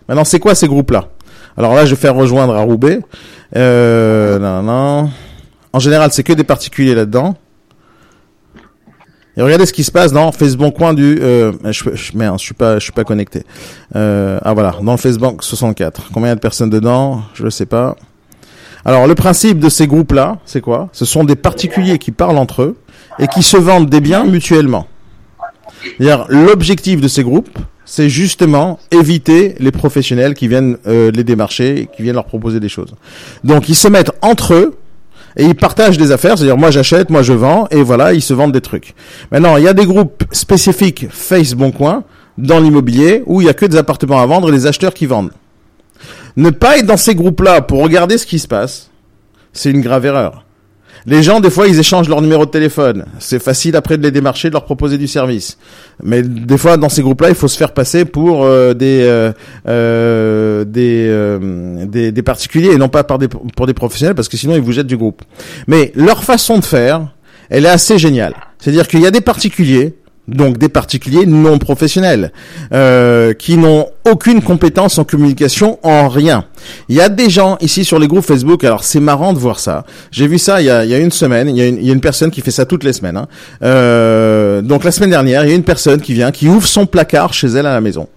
Maintenant, 0.06 0.24
c'est 0.24 0.40
quoi 0.40 0.54
ces 0.54 0.68
groupes-là? 0.68 1.08
Alors 1.56 1.72
là, 1.74 1.86
je 1.86 1.94
vais 1.94 2.00
faire 2.00 2.14
rejoindre 2.14 2.54
à 2.54 2.60
Roubaix. 2.60 3.00
Euh, 3.56 4.38
non, 4.38 4.62
non. 4.62 5.10
En 5.72 5.78
général, 5.78 6.12
c'est 6.12 6.22
que 6.22 6.34
des 6.34 6.44
particuliers 6.44 6.94
là-dedans. 6.94 7.34
Et 9.38 9.42
regardez 9.42 9.64
ce 9.64 9.72
qui 9.72 9.84
se 9.84 9.90
passe 9.90 10.12
dans 10.12 10.32
Facebook 10.32 10.76
coin 10.76 10.92
du. 10.92 11.18
Euh, 11.22 11.52
je, 11.64 11.94
je, 11.94 12.14
merde, 12.14 12.38
je 12.38 12.44
suis 12.44 12.54
pas, 12.54 12.74
je 12.78 12.84
suis 12.84 12.92
pas 12.92 13.04
connecté. 13.04 13.44
Euh, 13.96 14.38
ah 14.42 14.52
voilà, 14.52 14.74
dans 14.82 14.92
le 14.92 14.98
Facebook 14.98 15.42
64. 15.42 16.10
Combien 16.12 16.34
de 16.34 16.40
personnes 16.40 16.68
dedans? 16.70 17.22
Je 17.32 17.44
ne 17.44 17.50
sais 17.50 17.64
pas. 17.64 17.96
Alors 18.88 19.06
le 19.06 19.14
principe 19.14 19.58
de 19.58 19.68
ces 19.68 19.86
groupes-là, 19.86 20.38
c'est 20.46 20.62
quoi? 20.62 20.88
Ce 20.92 21.04
sont 21.04 21.22
des 21.22 21.36
particuliers 21.36 21.98
qui 21.98 22.10
parlent 22.10 22.38
entre 22.38 22.62
eux 22.62 22.76
et 23.18 23.26
qui 23.26 23.42
se 23.42 23.58
vendent 23.58 23.90
des 23.90 24.00
biens 24.00 24.24
mutuellement. 24.24 24.86
L'objectif 26.30 26.98
de 26.98 27.06
ces 27.06 27.22
groupes, 27.22 27.58
c'est 27.84 28.08
justement 28.08 28.78
éviter 28.90 29.56
les 29.58 29.72
professionnels 29.72 30.32
qui 30.32 30.48
viennent 30.48 30.78
euh, 30.86 31.10
les 31.10 31.22
démarcher, 31.22 31.82
et 31.82 31.86
qui 31.94 32.00
viennent 32.00 32.14
leur 32.14 32.24
proposer 32.24 32.60
des 32.60 32.70
choses. 32.70 32.94
Donc 33.44 33.68
ils 33.68 33.74
se 33.74 33.88
mettent 33.88 34.12
entre 34.22 34.54
eux 34.54 34.78
et 35.36 35.44
ils 35.44 35.54
partagent 35.54 35.98
des 35.98 36.10
affaires, 36.10 36.38
c'est-à-dire 36.38 36.56
moi 36.56 36.70
j'achète, 36.70 37.10
moi 37.10 37.20
je 37.20 37.34
vends, 37.34 37.68
et 37.70 37.82
voilà, 37.82 38.14
ils 38.14 38.22
se 38.22 38.32
vendent 38.32 38.52
des 38.52 38.62
trucs. 38.62 38.94
Maintenant, 39.30 39.58
il 39.58 39.64
y 39.64 39.68
a 39.68 39.74
des 39.74 39.84
groupes 39.84 40.24
spécifiques 40.32 41.08
Face 41.10 41.52
Bon 41.52 41.72
Coin 41.72 42.04
dans 42.38 42.58
l'immobilier 42.58 43.22
où 43.26 43.42
il 43.42 43.48
y 43.48 43.50
a 43.50 43.54
que 43.54 43.66
des 43.66 43.76
appartements 43.76 44.22
à 44.22 44.24
vendre 44.24 44.48
et 44.48 44.52
les 44.52 44.66
acheteurs 44.66 44.94
qui 44.94 45.04
vendent. 45.04 45.32
Ne 46.36 46.50
pas 46.50 46.78
être 46.78 46.86
dans 46.86 46.96
ces 46.96 47.14
groupes-là 47.14 47.62
pour 47.62 47.82
regarder 47.82 48.18
ce 48.18 48.26
qui 48.26 48.38
se 48.38 48.48
passe, 48.48 48.90
c'est 49.52 49.70
une 49.70 49.80
grave 49.80 50.06
erreur. 50.06 50.44
Les 51.06 51.22
gens, 51.22 51.40
des 51.40 51.50
fois, 51.50 51.68
ils 51.68 51.78
échangent 51.78 52.08
leur 52.08 52.20
numéro 52.20 52.44
de 52.44 52.50
téléphone. 52.50 53.06
C'est 53.18 53.42
facile 53.42 53.76
après 53.76 53.96
de 53.96 54.02
les 54.02 54.10
démarcher, 54.10 54.48
de 54.48 54.54
leur 54.54 54.64
proposer 54.64 54.98
du 54.98 55.06
service. 55.06 55.56
Mais 56.02 56.22
des 56.22 56.58
fois, 56.58 56.76
dans 56.76 56.88
ces 56.88 57.02
groupes-là, 57.02 57.30
il 57.30 57.34
faut 57.34 57.48
se 57.48 57.56
faire 57.56 57.72
passer 57.72 58.04
pour 58.04 58.44
euh, 58.44 58.74
des, 58.74 59.02
euh, 59.02 59.32
euh, 59.68 60.64
des, 60.64 61.06
euh, 61.08 61.86
des, 61.86 62.12
des 62.12 62.22
particuliers 62.22 62.72
et 62.72 62.76
non 62.76 62.88
pas 62.88 63.04
pour 63.04 63.66
des 63.66 63.74
professionnels, 63.74 64.14
parce 64.14 64.28
que 64.28 64.36
sinon, 64.36 64.54
ils 64.54 64.60
vous 64.60 64.72
jettent 64.72 64.86
du 64.86 64.96
groupe. 64.96 65.22
Mais 65.66 65.92
leur 65.94 66.24
façon 66.24 66.58
de 66.58 66.64
faire, 66.64 67.08
elle 67.48 67.64
est 67.64 67.70
assez 67.70 67.98
géniale. 67.98 68.34
C'est-à-dire 68.58 68.88
qu'il 68.88 69.00
y 69.00 69.06
a 69.06 69.10
des 69.10 69.20
particuliers 69.20 69.94
donc 70.28 70.58
des 70.58 70.68
particuliers 70.68 71.26
non 71.26 71.58
professionnels, 71.58 72.32
euh, 72.72 73.32
qui 73.32 73.56
n'ont 73.56 73.86
aucune 74.08 74.42
compétence 74.42 74.98
en 74.98 75.04
communication 75.04 75.78
en 75.82 76.08
rien. 76.08 76.44
Il 76.88 76.96
y 76.96 77.00
a 77.00 77.08
des 77.08 77.30
gens 77.30 77.56
ici 77.60 77.84
sur 77.84 77.98
les 77.98 78.06
groupes 78.06 78.24
Facebook, 78.24 78.62
alors 78.62 78.84
c'est 78.84 79.00
marrant 79.00 79.32
de 79.32 79.38
voir 79.38 79.58
ça. 79.58 79.84
J'ai 80.10 80.28
vu 80.28 80.38
ça 80.38 80.60
il 80.60 80.66
y, 80.66 80.70
a, 80.70 80.98
une 80.98 81.10
semaine, 81.10 81.48
il 81.48 81.56
y 81.56 81.62
a 81.62 81.66
une, 81.66 81.78
il 81.78 81.86
y 81.86 81.90
a 81.90 81.94
une 81.94 82.00
personne 82.00 82.30
qui 82.30 82.42
fait 82.42 82.50
ça 82.50 82.66
toutes 82.66 82.84
les 82.84 82.92
semaines. 82.92 83.16
Hein. 83.16 83.26
Euh, 83.62 84.60
donc 84.60 84.84
la 84.84 84.90
semaine 84.90 85.10
dernière, 85.10 85.44
il 85.44 85.50
y 85.50 85.52
a 85.52 85.56
une 85.56 85.64
personne 85.64 86.00
qui 86.00 86.12
vient, 86.12 86.30
qui 86.30 86.46
ouvre 86.46 86.66
son 86.66 86.86
placard 86.86 87.32
chez 87.32 87.48
elle 87.48 87.66
à 87.66 87.72
la 87.72 87.80
maison. 87.80 88.08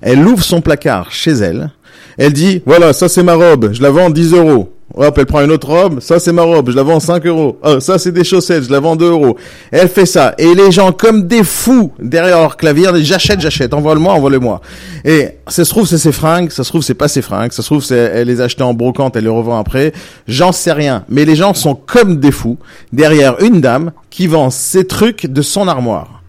Elle 0.00 0.26
ouvre 0.26 0.42
son 0.42 0.60
placard 0.62 1.12
chez 1.12 1.32
elle, 1.32 1.70
elle 2.18 2.32
dit, 2.32 2.62
voilà, 2.66 2.92
ça 2.92 3.08
c'est 3.08 3.22
ma 3.22 3.34
robe, 3.34 3.72
je 3.72 3.82
la 3.82 3.90
vends 3.90 4.10
10 4.10 4.34
euros. 4.34 4.72
Hop, 4.94 5.16
elle 5.16 5.26
prend 5.26 5.40
une 5.40 5.50
autre 5.50 5.68
robe. 5.68 6.00
Ça, 6.00 6.18
c'est 6.18 6.32
ma 6.32 6.42
robe. 6.42 6.70
Je 6.70 6.76
la 6.76 6.82
vends 6.82 7.00
5 7.00 7.24
euros. 7.26 7.58
Ah, 7.62 7.80
ça, 7.80 7.98
c'est 7.98 8.12
des 8.12 8.24
chaussettes. 8.24 8.64
Je 8.64 8.70
la 8.70 8.80
vends 8.80 8.96
2 8.96 9.10
euros. 9.10 9.36
elle 9.70 9.88
fait 9.88 10.06
ça. 10.06 10.34
Et 10.38 10.54
les 10.54 10.70
gens, 10.70 10.92
comme 10.92 11.26
des 11.26 11.44
fous, 11.44 11.92
derrière 11.98 12.40
leur 12.40 12.56
clavier, 12.56 12.88
j'achète, 13.02 13.40
j'achète. 13.40 13.72
Envoie-le-moi, 13.72 14.12
envoie-le-moi. 14.12 14.60
Et 15.04 15.28
ça 15.48 15.64
se 15.64 15.70
trouve, 15.70 15.86
c'est 15.86 15.98
ses 15.98 16.12
fringues. 16.12 16.50
Ça 16.50 16.62
se 16.64 16.68
trouve, 16.68 16.82
c'est 16.82 16.94
pas 16.94 17.08
ses 17.08 17.22
fringues. 17.22 17.52
Ça 17.52 17.62
se 17.62 17.68
trouve, 17.68 17.82
c'est, 17.82 17.96
elle 17.96 18.28
les 18.28 18.40
a 18.40 18.44
achetées 18.44 18.62
en 18.62 18.74
brocante, 18.74 19.16
elle 19.16 19.24
les 19.24 19.30
revend 19.30 19.58
après. 19.58 19.92
J'en 20.28 20.52
sais 20.52 20.72
rien. 20.72 21.04
Mais 21.08 21.24
les 21.24 21.36
gens 21.36 21.54
sont 21.54 21.74
comme 21.74 22.20
des 22.20 22.32
fous 22.32 22.58
derrière 22.92 23.40
une 23.40 23.60
dame 23.60 23.92
qui 24.10 24.26
vend 24.26 24.50
ses 24.50 24.86
trucs 24.86 25.26
de 25.26 25.42
son 25.42 25.68
armoire. 25.68 26.21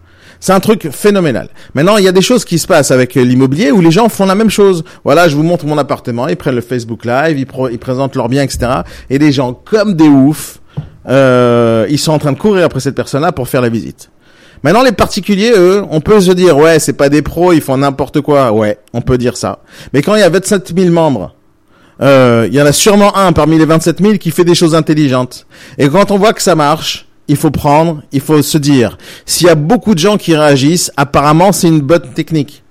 C'est 0.44 0.52
un 0.52 0.60
truc 0.60 0.90
phénoménal. 0.90 1.48
Maintenant, 1.72 1.96
il 1.96 2.04
y 2.04 2.08
a 2.08 2.12
des 2.12 2.20
choses 2.20 2.44
qui 2.44 2.58
se 2.58 2.66
passent 2.66 2.90
avec 2.90 3.14
l'immobilier 3.14 3.70
où 3.70 3.80
les 3.80 3.90
gens 3.90 4.10
font 4.10 4.26
la 4.26 4.34
même 4.34 4.50
chose. 4.50 4.84
Voilà, 5.02 5.26
je 5.26 5.36
vous 5.36 5.42
montre 5.42 5.64
mon 5.64 5.78
appartement, 5.78 6.28
ils 6.28 6.36
prennent 6.36 6.54
le 6.54 6.60
Facebook 6.60 7.06
Live, 7.06 7.38
ils, 7.38 7.46
ils 7.72 7.78
présentent 7.78 8.14
leurs 8.14 8.28
biens, 8.28 8.42
etc. 8.42 8.70
Et 9.08 9.18
des 9.18 9.32
gens 9.32 9.54
comme 9.54 9.94
des 9.94 10.06
oufs, 10.06 10.58
euh, 11.08 11.86
ils 11.88 11.98
sont 11.98 12.12
en 12.12 12.18
train 12.18 12.32
de 12.32 12.38
courir 12.38 12.66
après 12.66 12.80
cette 12.80 12.94
personne-là 12.94 13.32
pour 13.32 13.48
faire 13.48 13.62
la 13.62 13.70
visite. 13.70 14.10
Maintenant, 14.62 14.82
les 14.82 14.92
particuliers, 14.92 15.54
eux, 15.56 15.82
on 15.88 16.02
peut 16.02 16.20
se 16.20 16.32
dire, 16.32 16.58
ouais, 16.58 16.78
c'est 16.78 16.92
pas 16.92 17.08
des 17.08 17.22
pros, 17.22 17.54
ils 17.54 17.62
font 17.62 17.78
n'importe 17.78 18.20
quoi. 18.20 18.52
Ouais, 18.52 18.76
on 18.92 19.00
peut 19.00 19.16
dire 19.16 19.38
ça. 19.38 19.60
Mais 19.94 20.02
quand 20.02 20.14
il 20.14 20.20
y 20.20 20.24
a 20.24 20.28
27 20.28 20.74
000 20.76 20.90
membres, 20.90 21.34
euh, 22.02 22.46
il 22.50 22.54
y 22.54 22.60
en 22.60 22.66
a 22.66 22.72
sûrement 22.72 23.16
un 23.16 23.32
parmi 23.32 23.56
les 23.56 23.64
27 23.64 24.02
000 24.02 24.18
qui 24.18 24.30
fait 24.30 24.44
des 24.44 24.54
choses 24.54 24.74
intelligentes. 24.74 25.46
Et 25.78 25.88
quand 25.88 26.10
on 26.10 26.18
voit 26.18 26.34
que 26.34 26.42
ça 26.42 26.54
marche, 26.54 27.03
il 27.28 27.36
faut 27.36 27.50
prendre, 27.50 28.02
il 28.12 28.20
faut 28.20 28.42
se 28.42 28.58
dire, 28.58 28.98
s'il 29.26 29.46
y 29.46 29.50
a 29.50 29.54
beaucoup 29.54 29.94
de 29.94 29.98
gens 29.98 30.16
qui 30.16 30.36
réagissent, 30.36 30.92
apparemment 30.96 31.52
c'est 31.52 31.68
une 31.68 31.80
bonne 31.80 32.12
technique. 32.14 32.62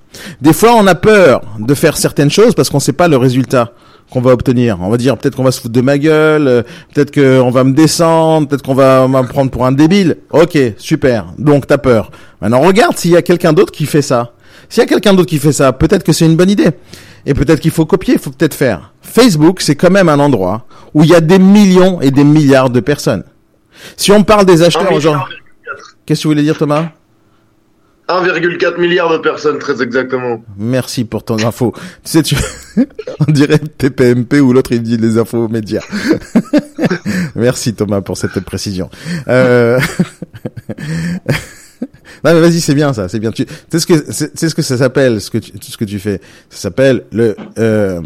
Des 0.42 0.54
fois, 0.54 0.76
on 0.76 0.86
a 0.88 0.96
peur 0.96 1.42
de 1.60 1.74
faire 1.74 1.98
certaines 1.98 2.30
choses 2.30 2.54
parce 2.54 2.70
qu'on 2.70 2.78
ne 2.78 2.84
sait 2.84 2.94
pas 2.94 3.08
le 3.08 3.18
résultat 3.18 3.72
qu'on 4.12 4.22
va 4.22 4.32
obtenir. 4.32 4.78
On 4.82 4.90
va 4.90 4.98
dire 4.98 5.18
peut-être 5.18 5.36
qu'on 5.36 5.44
va 5.44 5.52
se 5.52 5.60
foutre 5.60 5.74
de 5.74 5.82
ma 5.82 5.98
gueule, 5.98 6.48
euh, 6.48 6.62
peut-être 6.94 7.12
qu'on 7.12 7.50
va 7.50 7.64
me 7.64 7.74
descendre, 7.74 8.48
peut-être 8.48 8.64
qu'on 8.64 8.76
va 8.76 9.08
me 9.08 9.24
prendre 9.24 9.50
pour 9.50 9.66
un 9.66 9.72
débile. 9.72 10.18
Ok, 10.32 10.58
super. 10.78 11.34
Donc 11.40 11.66
t'as 11.66 11.80
peur. 11.80 12.12
Maintenant 12.42 12.62
regarde 12.62 12.98
s'il 12.98 13.12
y 13.12 13.18
a 13.18 13.22
quelqu'un 13.22 13.54
d'autre 13.54 13.72
qui 13.72 13.86
fait 13.86 14.04
ça. 14.04 14.34
S'il 14.70 14.82
y 14.82 14.86
a 14.86 14.88
quelqu'un 14.88 15.14
d'autre 15.14 15.30
qui 15.30 15.40
fait 15.40 15.52
ça, 15.52 15.74
peut-être 15.74 16.04
que 16.04 16.14
c'est 16.14 16.26
une 16.26 16.36
bonne 16.36 16.50
idée. 16.50 16.70
Et 17.26 17.34
peut-être 17.34 17.60
qu'il 17.60 17.72
faut 17.72 17.86
copier, 17.86 18.16
il 18.16 18.20
faut 18.20 18.32
peut-être 18.32 18.54
faire. 18.54 18.94
Facebook, 19.02 19.62
c'est 19.62 19.76
quand 19.76 19.92
même 19.92 20.10
un 20.10 20.20
endroit 20.20 20.66
où 20.94 21.04
il 21.04 21.10
y 21.10 21.16
a 21.16 21.22
des 21.22 21.40
millions 21.40 22.02
et 22.02 22.12
des 22.12 22.24
milliards 22.24 22.70
de 22.70 22.80
personnes. 22.82 23.24
Si 23.98 24.12
on 24.12 24.24
parle 24.24 24.46
des 24.46 24.62
acheteurs 24.62 24.92
aujourd'hui. 24.92 25.36
Qu'est-ce 26.06 26.20
que 26.20 26.22
tu 26.24 26.28
voulais 26.28 26.44
dire, 26.44 26.58
Thomas? 26.58 26.92
1,4 28.10 28.80
milliard 28.80 29.10
de 29.12 29.18
personnes, 29.18 29.60
très 29.60 29.82
exactement. 29.82 30.44
Merci 30.58 31.06
pour 31.06 31.24
ton 31.24 31.42
info. 31.44 31.74
Tu 32.04 32.12
sais, 32.12 32.24
tu... 32.24 32.36
on 33.28 33.32
dirait 33.32 33.60
TPMP 33.60 34.42
ou 34.42 34.52
l'autre, 34.52 34.74
il 34.74 34.82
dit 34.82 34.98
les 34.98 35.18
infos 35.18 35.48
médias. 35.48 35.84
Merci 37.36 37.74
Thomas 37.74 38.02
pour 38.02 38.18
cette 38.18 38.40
précision. 38.42 38.90
Euh... 39.30 39.80
non 42.24 42.34
mais 42.34 42.42
vas-y, 42.42 42.60
c'est 42.60 42.76
bien 42.76 42.92
ça, 42.94 43.08
c'est 43.08 43.20
bien. 43.20 43.32
Tu 43.32 43.46
sais 43.70 43.80
ce 43.80 43.88
que 43.88 44.12
c'est 44.12 44.50
ce 44.50 44.56
que 44.56 44.62
ça 44.62 44.78
s'appelle, 44.78 45.22
ce 45.22 45.32
que 45.32 45.38
tu, 45.38 45.52
ce 45.62 45.78
que 45.78 45.86
tu 45.86 46.00
fais. 46.00 46.20
Ça 46.50 46.58
s'appelle 46.58 47.06
le 47.14 47.38
euh, 47.58 48.02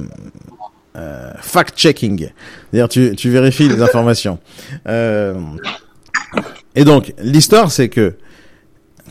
euh, 0.98 1.32
fact-checking. 1.40 2.30
C'est-à-dire 2.72 2.90
tu, 2.90 3.16
tu 3.16 3.30
vérifies 3.30 3.70
les 3.70 3.82
informations. 3.82 4.40
Euh, 4.88 5.36
et 6.76 6.84
donc 6.84 7.14
l'histoire 7.20 7.72
c'est 7.72 7.90
que 7.90 8.16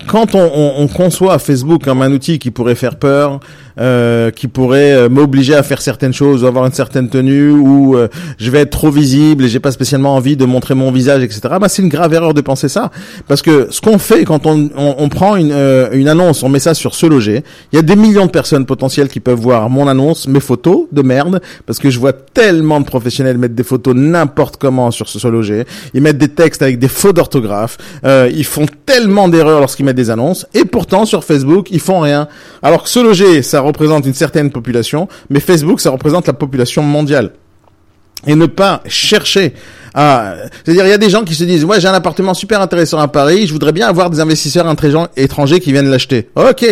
quand 0.06 0.34
on, 0.34 0.50
on, 0.52 0.82
on, 0.82 0.88
conçoit 0.88 1.38
Facebook 1.38 1.84
comme 1.84 2.02
un 2.02 2.12
outil 2.12 2.38
qui 2.38 2.50
pourrait 2.50 2.74
faire 2.74 2.96
peur, 2.96 3.40
euh, 3.78 4.30
qui 4.30 4.48
pourrait 4.48 4.92
euh, 4.92 5.08
m'obliger 5.08 5.54
à 5.54 5.62
faire 5.62 5.82
certaines 5.82 6.12
choses, 6.12 6.44
ou 6.44 6.46
avoir 6.46 6.64
une 6.64 6.72
certaine 6.72 7.08
tenue, 7.08 7.50
ou 7.50 7.96
euh, 7.96 8.08
je 8.38 8.50
vais 8.50 8.60
être 8.60 8.70
trop 8.70 8.90
visible 8.90 9.44
et 9.44 9.48
j'ai 9.48 9.60
pas 9.60 9.70
spécialement 9.70 10.14
envie 10.14 10.36
de 10.36 10.44
montrer 10.44 10.74
mon 10.74 10.90
visage, 10.90 11.22
etc. 11.22 11.40
Bah, 11.60 11.68
c'est 11.68 11.82
une 11.82 11.88
grave 11.88 12.14
erreur 12.14 12.32
de 12.32 12.40
penser 12.40 12.68
ça, 12.68 12.90
parce 13.28 13.42
que 13.42 13.68
ce 13.70 13.80
qu'on 13.80 13.98
fait 13.98 14.24
quand 14.24 14.46
on, 14.46 14.70
on 14.76 15.08
prend 15.08 15.36
une, 15.36 15.52
euh, 15.52 15.88
une 15.92 16.08
annonce, 16.08 16.42
on 16.42 16.48
met 16.48 16.58
ça 16.58 16.74
sur 16.74 16.94
se 16.94 17.06
loger, 17.06 17.44
il 17.72 17.76
y 17.76 17.78
a 17.78 17.82
des 17.82 17.96
millions 17.96 18.26
de 18.26 18.30
personnes 18.30 18.64
potentielles 18.64 19.08
qui 19.08 19.20
peuvent 19.20 19.38
voir 19.38 19.68
mon 19.68 19.88
annonce, 19.88 20.26
mes 20.26 20.40
photos 20.40 20.86
de 20.92 21.02
merde, 21.02 21.40
parce 21.66 21.78
que 21.78 21.90
je 21.90 21.98
vois 21.98 22.14
tellement 22.14 22.80
de 22.80 22.86
professionnels 22.86 23.36
mettre 23.36 23.54
des 23.54 23.64
photos 23.64 23.94
n'importe 23.94 24.56
comment 24.56 24.90
sur 24.90 25.08
se 25.08 25.28
loger, 25.28 25.64
ils 25.92 26.00
mettent 26.00 26.18
des 26.18 26.28
textes 26.28 26.62
avec 26.62 26.78
des 26.78 26.88
faux 26.88 27.12
d'orthographe, 27.12 27.76
ils 28.04 28.44
font 28.44 28.66
tellement 28.86 29.28
d'erreurs 29.28 29.60
lorsqu'ils 29.60 29.84
mettent 29.84 29.96
des 29.96 30.10
annonces, 30.10 30.46
et 30.54 30.64
pourtant 30.64 31.04
sur 31.04 31.24
Facebook 31.24 31.68
ils 31.70 31.80
font 31.80 32.00
rien. 32.00 32.28
Alors 32.62 32.84
que 32.84 32.88
se 32.88 33.00
loger, 33.00 33.42
ça 33.42 33.60
représente 33.66 34.06
une 34.06 34.14
certaine 34.14 34.50
population, 34.50 35.08
mais 35.30 35.40
Facebook, 35.40 35.80
ça 35.80 35.90
représente 35.90 36.26
la 36.26 36.32
population 36.32 36.82
mondiale. 36.82 37.32
Et 38.26 38.34
ne 38.34 38.46
pas 38.46 38.82
chercher 38.86 39.54
à... 39.94 40.36
C'est-à-dire, 40.64 40.86
il 40.86 40.90
y 40.90 40.92
a 40.92 40.98
des 40.98 41.10
gens 41.10 41.22
qui 41.22 41.34
se 41.34 41.44
disent, 41.44 41.64
ouais, 41.64 41.80
j'ai 41.80 41.88
un 41.88 41.94
appartement 41.94 42.34
super 42.34 42.60
intéressant 42.60 42.98
à 42.98 43.08
Paris, 43.08 43.46
je 43.46 43.52
voudrais 43.52 43.72
bien 43.72 43.86
avoir 43.86 44.10
des 44.10 44.20
investisseurs 44.20 44.66
étrangers 45.16 45.60
qui 45.60 45.72
viennent 45.72 45.90
l'acheter. 45.90 46.30
Ok, 46.34 46.66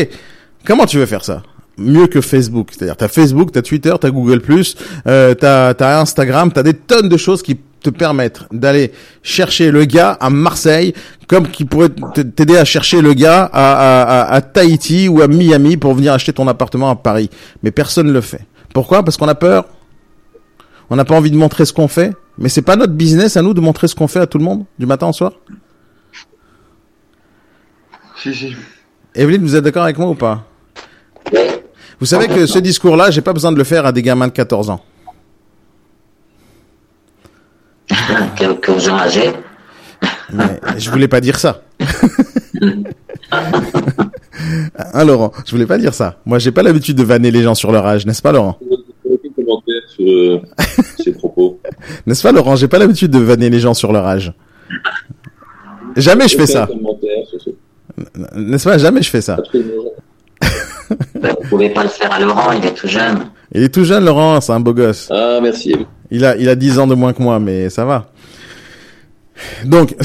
comment 0.64 0.87
tu 0.87 0.98
veux 0.98 1.07
faire 1.07 1.24
ça? 1.24 1.42
Mieux 1.78 2.06
que 2.06 2.20
Facebook. 2.20 2.68
C'est-à-dire, 2.70 2.96
t'as 2.96 3.08
Facebook, 3.08 3.52
t'as 3.52 3.62
Twitter, 3.62 3.94
t'as 4.00 4.10
Google+, 4.10 4.40
euh, 5.06 5.34
t'as 5.34 5.70
as 5.70 6.00
Instagram, 6.00 6.52
t'as 6.52 6.62
des 6.62 6.74
tonnes 6.74 7.08
de 7.08 7.16
choses 7.16 7.42
qui 7.42 7.58
te 7.84 7.90
permettre 7.90 8.46
d'aller 8.50 8.92
chercher 9.22 9.70
le 9.70 9.84
gars 9.84 10.12
à 10.12 10.30
Marseille, 10.30 10.94
comme 11.28 11.46
qui 11.48 11.64
pourrait 11.64 11.90
t'aider 11.90 12.56
à 12.56 12.64
chercher 12.64 13.02
le 13.02 13.12
gars 13.12 13.48
à, 13.52 14.22
à, 14.22 14.34
à, 14.34 14.40
Tahiti 14.40 15.06
ou 15.08 15.20
à 15.20 15.28
Miami 15.28 15.76
pour 15.76 15.94
venir 15.94 16.12
acheter 16.12 16.32
ton 16.32 16.48
appartement 16.48 16.90
à 16.90 16.96
Paris. 16.96 17.28
Mais 17.62 17.70
personne 17.70 18.06
ne 18.06 18.12
le 18.12 18.22
fait. 18.22 18.46
Pourquoi? 18.72 19.02
Parce 19.04 19.16
qu'on 19.16 19.28
a 19.28 19.34
peur. 19.34 19.66
On 20.90 20.96
n'a 20.96 21.04
pas 21.04 21.14
envie 21.14 21.30
de 21.30 21.37
montrer 21.37 21.64
ce 21.64 21.72
qu'on 21.72 21.88
fait. 21.88 22.12
Mais 22.38 22.48
c'est 22.48 22.62
pas 22.62 22.76
notre 22.76 22.94
business 22.94 23.37
à 23.37 23.42
nous 23.42 23.54
de 23.54 23.60
montrer 23.60 23.87
ce 23.87 23.94
qu'on 23.94 24.08
fait 24.08 24.20
à 24.20 24.26
tout 24.26 24.38
le 24.38 24.44
monde 24.44 24.64
du 24.78 24.87
matin 24.87 25.08
au 25.08 25.12
soir? 25.12 25.32
Si 28.16 28.34
si. 28.34 28.56
Evelyne, 29.14 29.42
vous 29.42 29.54
êtes 29.54 29.64
d'accord 29.64 29.84
avec 29.84 29.98
moi 29.98 30.08
ou 30.08 30.14
pas? 30.14 30.44
Vous 32.05 32.11
savez 32.11 32.29
que 32.29 32.45
ce 32.45 32.59
discours-là, 32.59 33.11
j'ai 33.11 33.23
pas 33.23 33.33
besoin 33.33 33.51
de 33.51 33.57
le 33.57 33.64
faire 33.64 33.87
à 33.87 33.93
des 33.93 34.03
gamins 34.03 34.29
de 34.29 34.33
14 34.33 34.69
ans. 34.69 34.85
Quelques 38.37 38.79
gens 38.79 38.99
âgés. 38.99 39.33
Mais 40.31 40.61
je 40.77 40.90
voulais 40.90 41.09
pas 41.09 41.23
dire 41.23 41.38
ça. 41.38 41.62
Hein, 44.93 45.05
Laurent 45.05 45.33
Je 45.47 45.51
voulais 45.53 45.64
pas 45.67 45.79
dire 45.79 45.95
ça. 45.95 46.19
Moi, 46.27 46.38
j'ai 46.38 46.53
pas 46.53 46.62
l'habitude 46.62 46.97
de 46.97 47.03
vanner 47.03 47.31
les 47.31 47.43
gens 47.43 47.55
sur 47.55 47.73
leur 47.73 47.87
âge, 47.87 48.05
n'est-ce 48.05 48.21
pas, 48.21 48.33
Laurent? 48.33 48.59
Sur 49.88 50.07
euh, 50.07 50.43
ces 51.03 51.12
propos. 51.12 51.59
N'est-ce 52.07 52.23
pas, 52.23 52.33
Laurent? 52.33 52.55
J'ai 52.55 52.69
pas 52.69 52.79
l'habitude 52.79 53.11
de 53.11 53.19
vanner 53.19 53.49
les 53.49 53.61
gens 53.61 53.73
sur 53.73 53.93
leur 53.93 54.07
âge. 54.07 54.35
Jamais 55.97 56.29
je 56.29 56.37
fais 56.37 56.47
ça. 56.47 56.69
N'est-ce 58.37 58.64
pas? 58.64 58.77
Jamais 58.77 59.03
je 59.03 59.11
fais 59.11 59.23
ça. 59.23 59.37
absolument. 59.37 59.93
Ben, 61.20 61.35
Vous 61.42 61.49
pouvez 61.49 61.70
pas 61.70 61.83
le 61.83 61.88
faire 61.88 62.12
à 62.12 62.20
Laurent, 62.20 62.53
il 62.53 62.64
est 62.64 62.75
tout 62.75 62.88
jeune. 62.88 63.27
Il 63.53 63.62
est 63.62 63.68
tout 63.73 63.85
jeune, 63.85 64.05
Laurent. 64.05 64.40
C'est 64.40 64.53
un 64.53 64.61
beau 64.61 64.75
gosse. 64.75 65.09
Ah, 65.11 65.38
merci. 65.42 65.75
Il 66.11 66.25
a, 66.25 66.37
il 66.37 66.49
a 66.49 66.55
10 66.55 66.79
ans 66.79 66.87
de 66.87 66.94
moins 66.94 67.12
que 67.12 67.23
moi, 67.23 67.38
mais 67.38 67.70
ça 67.70 67.85
va. 67.85 68.07
Donc, 69.64 69.94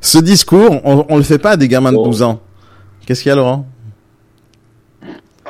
ce 0.00 0.18
discours, 0.18 0.80
on, 0.84 1.06
on 1.08 1.16
le 1.16 1.22
fait 1.22 1.38
pas 1.38 1.50
à 1.52 1.56
des 1.56 1.68
gamins 1.68 1.90
de 1.92 1.96
Bon. 1.96 2.04
12 2.04 2.22
ans. 2.22 2.40
Qu'est-ce 3.06 3.22
qu'il 3.22 3.30
y 3.30 3.32
a, 3.32 3.36
Laurent? 3.36 3.66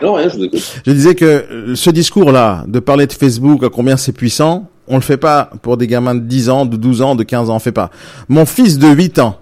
Non, 0.00 0.14
rien, 0.14 0.28
je 0.28 0.36
vous 0.36 0.44
écoute. 0.44 0.80
Je 0.86 0.92
disais 0.92 1.14
que 1.14 1.24
euh, 1.24 1.74
ce 1.74 1.90
discours-là, 1.90 2.64
de 2.68 2.78
parler 2.78 3.06
de 3.06 3.12
Facebook, 3.12 3.64
à 3.64 3.68
combien 3.68 3.96
c'est 3.96 4.12
puissant, 4.12 4.68
on 4.86 4.94
le 4.94 5.02
fait 5.02 5.16
pas 5.16 5.50
pour 5.62 5.76
des 5.76 5.86
gamins 5.86 6.14
de 6.14 6.20
10 6.20 6.50
ans, 6.50 6.66
de 6.66 6.76
12 6.76 7.02
ans, 7.02 7.14
de 7.16 7.24
15 7.24 7.50
ans, 7.50 7.56
on 7.56 7.58
fait 7.58 7.72
pas. 7.72 7.90
Mon 8.28 8.46
fils 8.46 8.78
de 8.78 8.86
8 8.88 9.18
ans, 9.18 9.38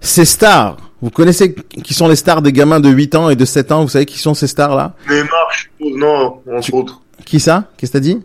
ces 0.00 0.24
stars, 0.26 0.76
vous 1.04 1.10
connaissez 1.10 1.54
qui 1.54 1.92
sont 1.94 2.08
les 2.08 2.16
stars 2.16 2.40
des 2.40 2.52
gamins 2.52 2.80
de 2.80 2.88
8 2.88 3.14
ans 3.14 3.28
et 3.28 3.36
de 3.36 3.44
7 3.44 3.72
ans, 3.72 3.82
vous 3.82 3.88
savez 3.90 4.06
qui 4.06 4.18
sont 4.18 4.32
ces 4.34 4.46
stars-là? 4.46 4.94
Neymar, 5.08 5.28
je 5.52 5.58
suppose, 5.62 5.98
non, 6.00 6.40
entre 6.50 6.60
Tu- 6.62 6.72
autres. 6.74 7.00
Qui 7.26 7.40
ça? 7.40 7.64
Qu'est-ce 7.76 7.92
que 7.92 7.98
t'as 7.98 8.00
dit? 8.00 8.20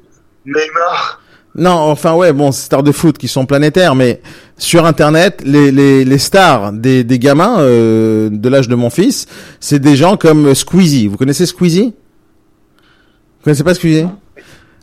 Neymar. 0.46 1.22
Non, 1.56 1.72
enfin 1.72 2.14
ouais, 2.14 2.32
bon, 2.32 2.52
c'est 2.52 2.64
stars 2.66 2.84
de 2.84 2.92
foot 2.92 3.18
qui 3.18 3.28
sont 3.28 3.46
planétaires, 3.46 3.96
mais 3.96 4.22
sur 4.58 4.86
Internet, 4.86 5.42
les, 5.44 5.72
les, 5.72 6.06
les 6.06 6.18
stars 6.18 6.72
des, 6.72 7.04
des 7.04 7.20
gamins 7.20 7.60
euh, 7.60 8.30
de 8.32 8.50
l'âge 8.50 8.68
de 8.70 8.76
mon 8.76 8.90
fils, 8.90 9.26
c'est 9.60 9.80
des 9.80 9.96
gens 9.96 10.16
comme 10.16 10.54
Squeezie. 10.56 11.08
Vous 11.08 11.18
connaissez 11.18 11.46
Squeezie? 11.46 11.94
Vous 13.40 13.44
connaissez 13.44 13.64
pas 13.64 13.74
Squeezie? 13.74 14.06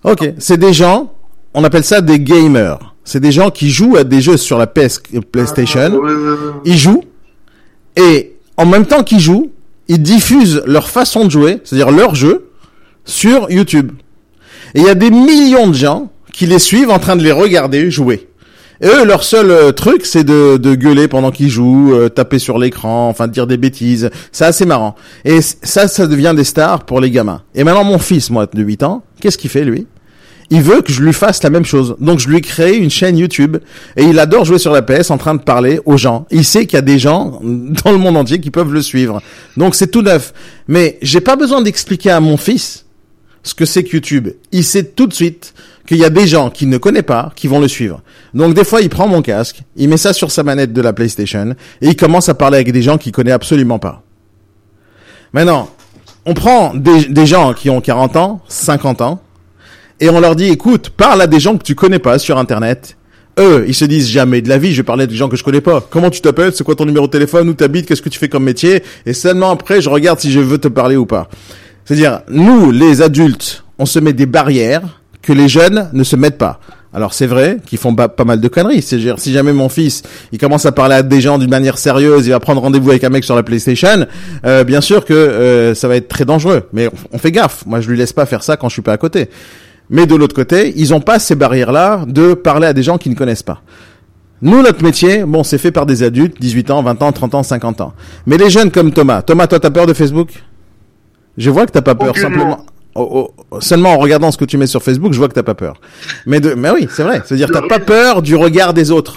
Ok, 0.04 0.32
c'est 0.38 0.58
des 0.58 0.72
gens, 0.72 1.14
on 1.54 1.64
appelle 1.64 1.84
ça 1.84 2.00
des 2.00 2.20
gamers. 2.20 2.94
C'est 3.04 3.20
des 3.20 3.32
gens 3.32 3.50
qui 3.50 3.70
jouent 3.70 3.96
à 3.96 4.04
des 4.04 4.20
jeux 4.20 4.36
sur 4.36 4.58
la 4.58 4.66
PS, 4.66 5.00
PlayStation. 5.30 6.00
Ah. 6.04 6.60
Ils 6.64 6.76
jouent 6.76 7.04
et 7.96 8.34
en 8.56 8.66
même 8.66 8.86
temps 8.86 9.02
qu'ils 9.02 9.20
jouent, 9.20 9.50
ils 9.88 10.02
diffusent 10.02 10.62
leur 10.66 10.88
façon 10.88 11.24
de 11.24 11.30
jouer, 11.30 11.60
c'est-à-dire 11.64 11.90
leur 11.90 12.14
jeu, 12.14 12.50
sur 13.04 13.50
YouTube. 13.50 13.92
Et 14.74 14.80
il 14.80 14.86
y 14.86 14.88
a 14.88 14.94
des 14.94 15.10
millions 15.10 15.68
de 15.68 15.74
gens 15.74 16.10
qui 16.32 16.46
les 16.46 16.58
suivent 16.58 16.90
en 16.90 16.98
train 16.98 17.16
de 17.16 17.22
les 17.22 17.32
regarder 17.32 17.90
jouer. 17.90 18.28
Eux, 18.84 19.06
leur 19.06 19.22
seul 19.24 19.50
euh, 19.50 19.72
truc, 19.72 20.04
c'est 20.04 20.24
de, 20.24 20.58
de 20.58 20.74
gueuler 20.74 21.08
pendant 21.08 21.30
qu'ils 21.30 21.48
jouent, 21.48 21.94
euh, 21.94 22.10
taper 22.10 22.38
sur 22.38 22.58
l'écran, 22.58 23.08
enfin 23.08 23.26
dire 23.26 23.46
des 23.46 23.56
bêtises. 23.56 24.10
C'est 24.32 24.44
assez 24.44 24.66
marrant. 24.66 24.96
Et 25.24 25.40
ça, 25.40 25.88
ça 25.88 26.06
devient 26.06 26.34
des 26.36 26.44
stars 26.44 26.84
pour 26.84 27.00
les 27.00 27.10
gamins. 27.10 27.40
Et 27.54 27.64
maintenant, 27.64 27.84
mon 27.84 27.98
fils, 27.98 28.28
moi, 28.28 28.46
de 28.52 28.62
8 28.62 28.82
ans, 28.82 29.02
qu'est-ce 29.20 29.38
qu'il 29.38 29.48
fait, 29.48 29.64
lui? 29.64 29.86
Il 30.50 30.62
veut 30.62 30.80
que 30.80 30.92
je 30.92 31.02
lui 31.02 31.12
fasse 31.12 31.42
la 31.42 31.50
même 31.50 31.64
chose. 31.64 31.96
Donc 32.00 32.20
je 32.20 32.28
lui 32.28 32.36
ai 32.36 32.40
créé 32.40 32.76
une 32.76 32.90
chaîne 32.90 33.18
YouTube 33.18 33.56
et 33.96 34.04
il 34.04 34.18
adore 34.18 34.44
jouer 34.44 34.58
sur 34.58 34.72
la 34.72 34.82
PS 34.82 35.10
en 35.10 35.18
train 35.18 35.34
de 35.34 35.42
parler 35.42 35.80
aux 35.84 35.96
gens. 35.96 36.26
Il 36.30 36.44
sait 36.44 36.66
qu'il 36.66 36.76
y 36.76 36.78
a 36.78 36.82
des 36.82 36.98
gens 36.98 37.40
dans 37.42 37.92
le 37.92 37.98
monde 37.98 38.16
entier 38.16 38.40
qui 38.40 38.50
peuvent 38.50 38.72
le 38.72 38.82
suivre. 38.82 39.20
Donc 39.56 39.74
c'est 39.74 39.88
tout 39.88 40.02
neuf. 40.02 40.32
Mais 40.68 40.98
j'ai 41.02 41.20
pas 41.20 41.36
besoin 41.36 41.62
d'expliquer 41.62 42.10
à 42.10 42.20
mon 42.20 42.36
fils 42.36 42.84
ce 43.42 43.54
que 43.54 43.64
c'est 43.64 43.84
que 43.84 43.96
YouTube. 43.96 44.28
Il 44.52 44.64
sait 44.64 44.84
tout 44.84 45.06
de 45.06 45.14
suite 45.14 45.54
qu'il 45.86 45.98
y 45.98 46.04
a 46.04 46.10
des 46.10 46.26
gens 46.26 46.50
qu'il 46.50 46.68
ne 46.68 46.78
connaît 46.78 47.02
pas 47.02 47.32
qui 47.36 47.46
vont 47.46 47.60
le 47.60 47.68
suivre. 47.68 48.02
Donc 48.34 48.54
des 48.54 48.64
fois, 48.64 48.80
il 48.80 48.88
prend 48.88 49.06
mon 49.06 49.22
casque, 49.22 49.62
il 49.76 49.88
met 49.88 49.96
ça 49.96 50.12
sur 50.12 50.30
sa 50.30 50.42
manette 50.42 50.72
de 50.72 50.80
la 50.80 50.92
PlayStation 50.92 51.54
et 51.80 51.88
il 51.88 51.96
commence 51.96 52.28
à 52.28 52.34
parler 52.34 52.56
avec 52.56 52.72
des 52.72 52.82
gens 52.82 52.98
qu'il 52.98 53.12
connaît 53.12 53.32
absolument 53.32 53.78
pas. 53.78 54.02
Maintenant, 55.32 55.70
on 56.24 56.34
prend 56.34 56.74
des, 56.74 57.04
des 57.04 57.26
gens 57.26 57.52
qui 57.52 57.70
ont 57.70 57.80
40 57.80 58.16
ans, 58.16 58.40
50 58.48 59.00
ans, 59.00 59.20
et 60.00 60.10
on 60.10 60.20
leur 60.20 60.36
dit, 60.36 60.46
écoute, 60.46 60.90
parle 60.90 61.22
à 61.22 61.26
des 61.26 61.40
gens 61.40 61.56
que 61.56 61.62
tu 61.62 61.74
connais 61.74 61.98
pas 61.98 62.18
sur 62.18 62.38
Internet. 62.38 62.96
Eux, 63.38 63.64
ils 63.68 63.74
se 63.74 63.84
disent 63.84 64.08
jamais 64.08 64.40
de 64.40 64.48
la 64.48 64.58
vie, 64.58 64.72
je 64.72 64.78
vais 64.78 64.82
parler 64.82 65.04
à 65.04 65.06
des 65.06 65.14
gens 65.14 65.28
que 65.28 65.36
je 65.36 65.44
connais 65.44 65.60
pas. 65.60 65.86
Comment 65.90 66.10
tu 66.10 66.20
t'appelles? 66.20 66.52
C'est 66.54 66.64
quoi 66.64 66.74
ton 66.74 66.86
numéro 66.86 67.06
de 67.06 67.12
téléphone? 67.12 67.48
Où 67.48 67.54
t'habites? 67.54 67.86
Qu'est-ce 67.86 68.02
que 68.02 68.08
tu 68.08 68.18
fais 68.18 68.28
comme 68.28 68.44
métier? 68.44 68.82
Et 69.04 69.12
seulement 69.12 69.50
après, 69.50 69.82
je 69.82 69.90
regarde 69.90 70.20
si 70.20 70.32
je 70.32 70.40
veux 70.40 70.58
te 70.58 70.68
parler 70.68 70.96
ou 70.96 71.06
pas. 71.06 71.28
C'est-à-dire, 71.84 72.20
nous, 72.28 72.70
les 72.70 73.02
adultes, 73.02 73.64
on 73.78 73.86
se 73.86 73.98
met 73.98 74.12
des 74.12 74.26
barrières 74.26 75.00
que 75.22 75.32
les 75.32 75.48
jeunes 75.48 75.90
ne 75.92 76.04
se 76.04 76.16
mettent 76.16 76.38
pas. 76.38 76.60
Alors 76.94 77.12
c'est 77.12 77.26
vrai 77.26 77.58
qu'ils 77.66 77.78
font 77.78 77.94
pas, 77.94 78.08
mal 78.24 78.40
de 78.40 78.48
conneries. 78.48 78.80
C'est-à-dire, 78.80 79.18
si 79.18 79.32
jamais 79.32 79.52
mon 79.52 79.68
fils, 79.68 80.02
il 80.32 80.38
commence 80.38 80.64
à 80.64 80.72
parler 80.72 80.94
à 80.94 81.02
des 81.02 81.20
gens 81.20 81.36
d'une 81.36 81.50
manière 81.50 81.76
sérieuse, 81.76 82.26
il 82.26 82.30
va 82.30 82.40
prendre 82.40 82.62
rendez-vous 82.62 82.88
avec 82.88 83.04
un 83.04 83.10
mec 83.10 83.22
sur 83.22 83.36
la 83.36 83.42
PlayStation, 83.42 84.06
euh, 84.46 84.64
bien 84.64 84.80
sûr 84.80 85.04
que 85.04 85.12
euh, 85.12 85.74
ça 85.74 85.88
va 85.88 85.96
être 85.96 86.08
très 86.08 86.24
dangereux. 86.24 86.68
Mais 86.72 86.88
on 87.12 87.18
fait 87.18 87.32
gaffe. 87.32 87.66
Moi, 87.66 87.82
je 87.82 87.90
lui 87.90 87.98
laisse 87.98 88.14
pas 88.14 88.24
faire 88.24 88.42
ça 88.42 88.56
quand 88.56 88.70
je 88.70 88.72
suis 88.72 88.82
pas 88.82 88.94
à 88.94 88.96
côté. 88.96 89.28
Mais 89.90 90.06
de 90.06 90.14
l'autre 90.14 90.34
côté, 90.34 90.72
ils 90.76 90.92
ont 90.94 91.00
pas 91.00 91.18
ces 91.18 91.34
barrières-là 91.34 92.04
de 92.06 92.34
parler 92.34 92.66
à 92.66 92.72
des 92.72 92.82
gens 92.82 92.98
qui 92.98 93.08
ne 93.08 93.14
connaissent 93.14 93.42
pas. 93.42 93.62
Nous, 94.42 94.62
notre 94.62 94.82
métier, 94.82 95.24
bon, 95.24 95.42
c'est 95.44 95.58
fait 95.58 95.70
par 95.70 95.86
des 95.86 96.02
adultes, 96.02 96.36
18 96.40 96.70
ans, 96.70 96.82
20 96.82 97.02
ans, 97.02 97.12
30 97.12 97.34
ans, 97.36 97.42
50 97.42 97.80
ans. 97.80 97.94
Mais 98.26 98.36
les 98.36 98.50
jeunes 98.50 98.70
comme 98.70 98.92
Thomas, 98.92 99.22
Thomas, 99.22 99.46
toi, 99.46 99.60
t'as 99.60 99.70
peur 99.70 99.86
de 99.86 99.94
Facebook? 99.94 100.28
Je 101.38 101.50
vois 101.50 101.66
que 101.66 101.72
t'as 101.72 101.82
pas 101.82 101.94
peur, 101.94 102.10
Aucunement. 102.10 102.28
simplement. 102.28 102.66
Oh, 102.94 103.30
oh, 103.50 103.60
seulement 103.60 103.90
en 103.92 103.98
regardant 103.98 104.30
ce 104.30 104.38
que 104.38 104.44
tu 104.46 104.56
mets 104.56 104.66
sur 104.66 104.82
Facebook, 104.82 105.12
je 105.12 105.18
vois 105.18 105.28
que 105.28 105.34
t'as 105.34 105.42
pas 105.42 105.54
peur. 105.54 105.80
Mais 106.26 106.40
de, 106.40 106.54
mais 106.54 106.70
oui, 106.70 106.88
c'est 106.90 107.02
vrai. 107.02 107.22
C'est-à-dire, 107.24 107.50
t'as 107.52 107.66
pas 107.66 107.78
peur 107.78 108.22
du 108.22 108.34
regard 108.36 108.72
des 108.74 108.90
autres. 108.90 109.16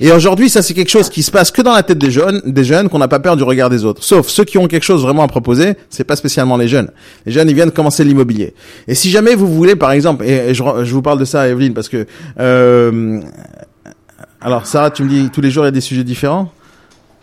Et 0.00 0.10
aujourd'hui, 0.10 0.48
ça 0.48 0.62
c'est 0.62 0.74
quelque 0.74 0.90
chose 0.90 1.08
qui 1.08 1.22
se 1.22 1.30
passe 1.30 1.50
que 1.50 1.62
dans 1.62 1.72
la 1.72 1.82
tête 1.82 1.98
des 1.98 2.10
jeunes, 2.10 2.42
des 2.44 2.64
jeunes 2.64 2.88
qu'on 2.88 2.98
n'a 2.98 3.08
pas 3.08 3.20
peur 3.20 3.36
du 3.36 3.42
regard 3.42 3.70
des 3.70 3.84
autres. 3.84 4.02
Sauf 4.02 4.28
ceux 4.28 4.44
qui 4.44 4.58
ont 4.58 4.66
quelque 4.66 4.84
chose 4.84 5.02
vraiment 5.02 5.22
à 5.22 5.28
proposer, 5.28 5.74
c'est 5.90 6.04
pas 6.04 6.16
spécialement 6.16 6.56
les 6.56 6.68
jeunes. 6.68 6.90
Les 7.26 7.32
jeunes, 7.32 7.48
ils 7.48 7.54
viennent 7.54 7.70
commencer 7.70 8.02
l'immobilier. 8.02 8.54
Et 8.88 8.94
si 8.94 9.10
jamais 9.10 9.34
vous 9.34 9.46
voulez, 9.52 9.76
par 9.76 9.92
exemple, 9.92 10.24
et, 10.24 10.54
je, 10.54 10.62
je 10.82 10.92
vous 10.92 11.02
parle 11.02 11.18
de 11.18 11.24
ça, 11.24 11.48
Evelyne, 11.48 11.74
parce 11.74 11.88
que 11.88 12.06
euh, 12.40 13.20
alors 14.40 14.66
Sarah, 14.66 14.90
tu 14.90 15.04
me 15.04 15.08
dis 15.08 15.30
tous 15.30 15.40
les 15.40 15.50
jours 15.50 15.64
il 15.64 15.68
y 15.68 15.68
a 15.68 15.72
des 15.72 15.80
sujets 15.80 16.04
différents? 16.04 16.52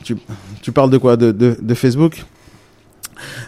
Tu, 0.03 0.15
tu 0.61 0.71
parles 0.71 0.89
de 0.89 0.97
quoi? 0.97 1.17
De, 1.17 1.31
de, 1.31 1.57
de 1.61 1.73
Facebook? 1.73 2.23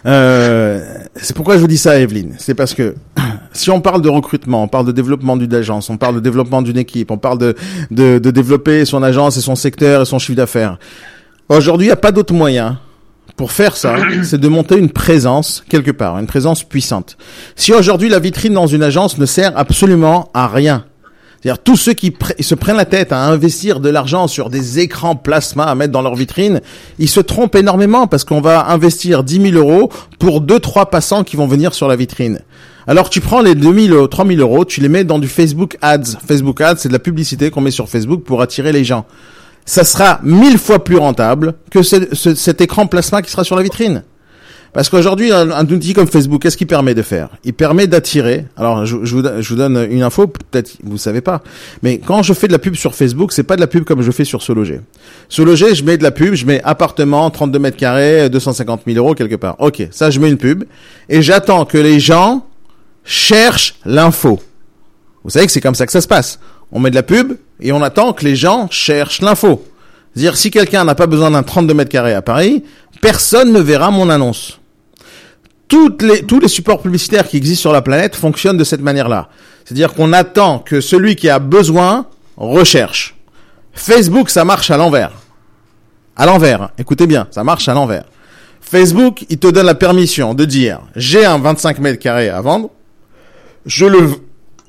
Euh, 0.04 0.84
c'est 1.16 1.34
pourquoi 1.34 1.56
je 1.56 1.60
vous 1.60 1.66
dis 1.66 1.78
ça, 1.78 1.98
Evelyne. 1.98 2.34
C'est 2.38 2.54
parce 2.54 2.74
que 2.74 2.94
si 3.52 3.70
on 3.70 3.80
parle 3.80 4.02
de 4.02 4.08
recrutement, 4.08 4.62
on 4.62 4.68
parle 4.68 4.86
de 4.86 4.92
développement 4.92 5.36
d'une 5.36 5.54
agence, 5.54 5.90
on 5.90 5.96
parle 5.96 6.16
de 6.16 6.20
développement 6.20 6.62
d'une 6.62 6.78
équipe, 6.78 7.10
on 7.10 7.18
parle 7.18 7.38
de, 7.38 7.54
de, 7.90 8.18
de 8.18 8.30
développer 8.30 8.84
son 8.84 9.02
agence 9.02 9.36
et 9.36 9.40
son 9.40 9.54
secteur 9.54 10.02
et 10.02 10.04
son 10.04 10.18
chiffre 10.18 10.36
d'affaires. 10.36 10.78
Aujourd'hui, 11.48 11.86
il 11.86 11.88
n'y 11.88 11.92
a 11.92 11.96
pas 11.96 12.12
d'autre 12.12 12.34
moyen 12.34 12.78
pour 13.36 13.52
faire 13.52 13.76
ça, 13.76 13.96
c'est 14.22 14.40
de 14.40 14.48
monter 14.48 14.76
une 14.76 14.90
présence 14.90 15.64
quelque 15.68 15.90
part, 15.90 16.18
une 16.18 16.26
présence 16.26 16.64
puissante. 16.64 17.16
Si 17.56 17.72
aujourd'hui 17.72 18.08
la 18.08 18.18
vitrine 18.18 18.54
dans 18.54 18.66
une 18.66 18.82
agence 18.82 19.18
ne 19.18 19.26
sert 19.26 19.56
absolument 19.56 20.30
à 20.34 20.48
rien, 20.48 20.84
c'est-à-dire 21.42 21.62
tous 21.62 21.76
ceux 21.76 21.92
qui 21.92 22.10
pr- 22.10 22.40
se 22.40 22.54
prennent 22.54 22.76
la 22.76 22.84
tête 22.84 23.10
à 23.12 23.24
investir 23.24 23.80
de 23.80 23.88
l'argent 23.88 24.28
sur 24.28 24.48
des 24.48 24.78
écrans 24.78 25.16
plasma 25.16 25.64
à 25.64 25.74
mettre 25.74 25.92
dans 25.92 26.02
leur 26.02 26.14
vitrine, 26.14 26.60
ils 27.00 27.08
se 27.08 27.18
trompent 27.20 27.56
énormément 27.56 28.06
parce 28.06 28.22
qu'on 28.24 28.40
va 28.40 28.70
investir 28.70 29.24
10 29.24 29.50
000 29.50 29.56
euros 29.56 29.90
pour 30.20 30.40
deux 30.40 30.60
trois 30.60 30.90
passants 30.90 31.24
qui 31.24 31.36
vont 31.36 31.46
venir 31.48 31.74
sur 31.74 31.88
la 31.88 31.96
vitrine. 31.96 32.38
Alors 32.86 33.10
tu 33.10 33.20
prends 33.20 33.40
les 33.42 33.54
2 33.54 33.88
000 33.88 34.06
3 34.08 34.26
000 34.26 34.40
euros, 34.40 34.64
tu 34.64 34.80
les 34.80 34.88
mets 34.88 35.04
dans 35.04 35.18
du 35.18 35.28
Facebook 35.28 35.76
Ads. 35.82 36.18
Facebook 36.26 36.60
Ads, 36.60 36.76
c'est 36.78 36.88
de 36.88 36.92
la 36.92 36.98
publicité 36.98 37.50
qu'on 37.50 37.60
met 37.60 37.70
sur 37.70 37.88
Facebook 37.88 38.22
pour 38.24 38.42
attirer 38.42 38.72
les 38.72 38.84
gens. 38.84 39.04
Ça 39.64 39.84
sera 39.84 40.18
mille 40.24 40.58
fois 40.58 40.82
plus 40.82 40.96
rentable 40.96 41.54
que 41.70 41.82
ce- 41.82 42.12
ce- 42.14 42.34
cet 42.34 42.60
écran 42.60 42.86
plasma 42.86 43.22
qui 43.22 43.30
sera 43.30 43.44
sur 43.44 43.54
la 43.56 43.62
vitrine. 43.62 44.02
Parce 44.72 44.88
qu'aujourd'hui, 44.88 45.30
un, 45.30 45.50
un 45.50 45.66
outil 45.66 45.92
comme 45.92 46.06
Facebook, 46.06 46.40
qu'est-ce 46.42 46.56
qu'il 46.56 46.66
permet 46.66 46.94
de 46.94 47.02
faire? 47.02 47.28
Il 47.44 47.52
permet 47.52 47.86
d'attirer. 47.86 48.46
Alors, 48.56 48.86
je, 48.86 48.96
je 49.04 49.14
vous, 49.16 49.22
je 49.40 49.48
vous 49.50 49.54
donne 49.56 49.86
une 49.90 50.02
info, 50.02 50.26
peut-être 50.26 50.78
vous 50.82 50.96
savez 50.96 51.20
pas, 51.20 51.42
mais 51.82 51.98
quand 51.98 52.22
je 52.22 52.32
fais 52.32 52.46
de 52.46 52.52
la 52.52 52.58
pub 52.58 52.74
sur 52.74 52.94
Facebook, 52.94 53.32
c'est 53.32 53.42
pas 53.42 53.56
de 53.56 53.60
la 53.60 53.66
pub 53.66 53.84
comme 53.84 54.00
je 54.00 54.10
fais 54.10 54.24
sur 54.24 54.40
Sologer. 54.42 54.80
Sologer, 55.28 55.74
je 55.74 55.84
mets 55.84 55.98
de 55.98 56.02
la 56.02 56.10
pub, 56.10 56.32
je 56.34 56.46
mets 56.46 56.62
appartement, 56.64 57.28
32 57.30 57.58
mètres 57.58 57.76
carrés, 57.76 58.30
250 58.30 58.80
000 58.86 58.96
euros 58.96 59.14
quelque 59.14 59.36
part. 59.36 59.56
Ok, 59.58 59.86
ça, 59.90 60.08
je 60.10 60.18
mets 60.20 60.30
une 60.30 60.38
pub 60.38 60.64
et 61.10 61.20
j'attends 61.20 61.66
que 61.66 61.76
les 61.76 62.00
gens 62.00 62.46
cherchent 63.04 63.76
l'info. 63.84 64.40
Vous 65.24 65.30
savez 65.30 65.46
que 65.46 65.52
c'est 65.52 65.60
comme 65.60 65.74
ça 65.74 65.86
que 65.86 65.92
ça 65.92 66.00
se 66.00 66.08
passe. 66.08 66.38
On 66.70 66.80
met 66.80 66.90
de 66.90 66.94
la 66.94 67.02
pub 67.02 67.36
et 67.60 67.72
on 67.72 67.82
attend 67.82 68.12
que 68.12 68.24
les 68.24 68.36
gens 68.36 68.68
cherchent 68.70 69.20
l'info. 69.22 69.64
C'est-à-dire, 70.14 70.36
si 70.36 70.50
quelqu'un 70.50 70.84
n'a 70.84 70.94
pas 70.94 71.06
besoin 71.06 71.30
d'un 71.30 71.42
32 71.42 71.74
mètres 71.74 71.90
carrés 71.90 72.14
à 72.14 72.22
Paris, 72.22 72.64
personne 73.00 73.52
ne 73.52 73.60
verra 73.60 73.90
mon 73.90 74.10
annonce. 74.10 74.58
Tous 75.68 75.96
les 76.40 76.48
supports 76.48 76.82
publicitaires 76.82 77.26
qui 77.26 77.38
existent 77.38 77.62
sur 77.62 77.72
la 77.72 77.80
planète 77.80 78.14
fonctionnent 78.14 78.58
de 78.58 78.64
cette 78.64 78.82
manière-là. 78.82 79.28
C'est-à-dire 79.64 79.94
qu'on 79.94 80.12
attend 80.12 80.58
que 80.58 80.80
celui 80.82 81.16
qui 81.16 81.30
a 81.30 81.38
besoin 81.38 82.06
recherche. 82.36 83.16
Facebook, 83.72 84.28
ça 84.28 84.44
marche 84.44 84.70
à 84.70 84.76
l'envers. 84.76 85.12
À 86.14 86.26
l'envers. 86.26 86.70
Écoutez 86.76 87.06
bien, 87.06 87.26
ça 87.30 87.42
marche 87.42 87.68
à 87.68 87.74
l'envers. 87.74 88.04
Facebook, 88.60 89.24
il 89.30 89.38
te 89.38 89.46
donne 89.46 89.64
la 89.64 89.74
permission 89.74 90.34
de 90.34 90.44
dire, 90.44 90.80
j'ai 90.94 91.24
un 91.24 91.38
25 91.38 91.78
mètres 91.78 91.98
carrés 91.98 92.28
à 92.28 92.40
vendre, 92.42 92.68
je 93.66 93.86
le, 93.86 94.10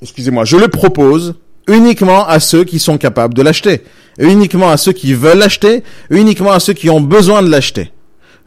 excusez-moi, 0.02 0.46
je 0.46 0.58
le 0.58 0.68
propose 0.68 1.36
uniquement 1.68 2.28
à 2.28 2.40
ceux 2.40 2.64
qui 2.64 2.80
sont 2.80 2.98
capables 2.98 3.34
de 3.34 3.42
l'acheter, 3.42 3.84
uniquement 4.20 4.70
à 4.70 4.78
ceux 4.78 4.92
qui 4.92 5.14
veulent 5.14 5.38
l'acheter, 5.38 5.84
uniquement 6.10 6.52
à 6.52 6.60
ceux 6.60 6.74
qui 6.74 6.90
ont 6.90 7.02
besoin 7.02 7.42
de 7.42 7.50
l'acheter. 7.50 7.92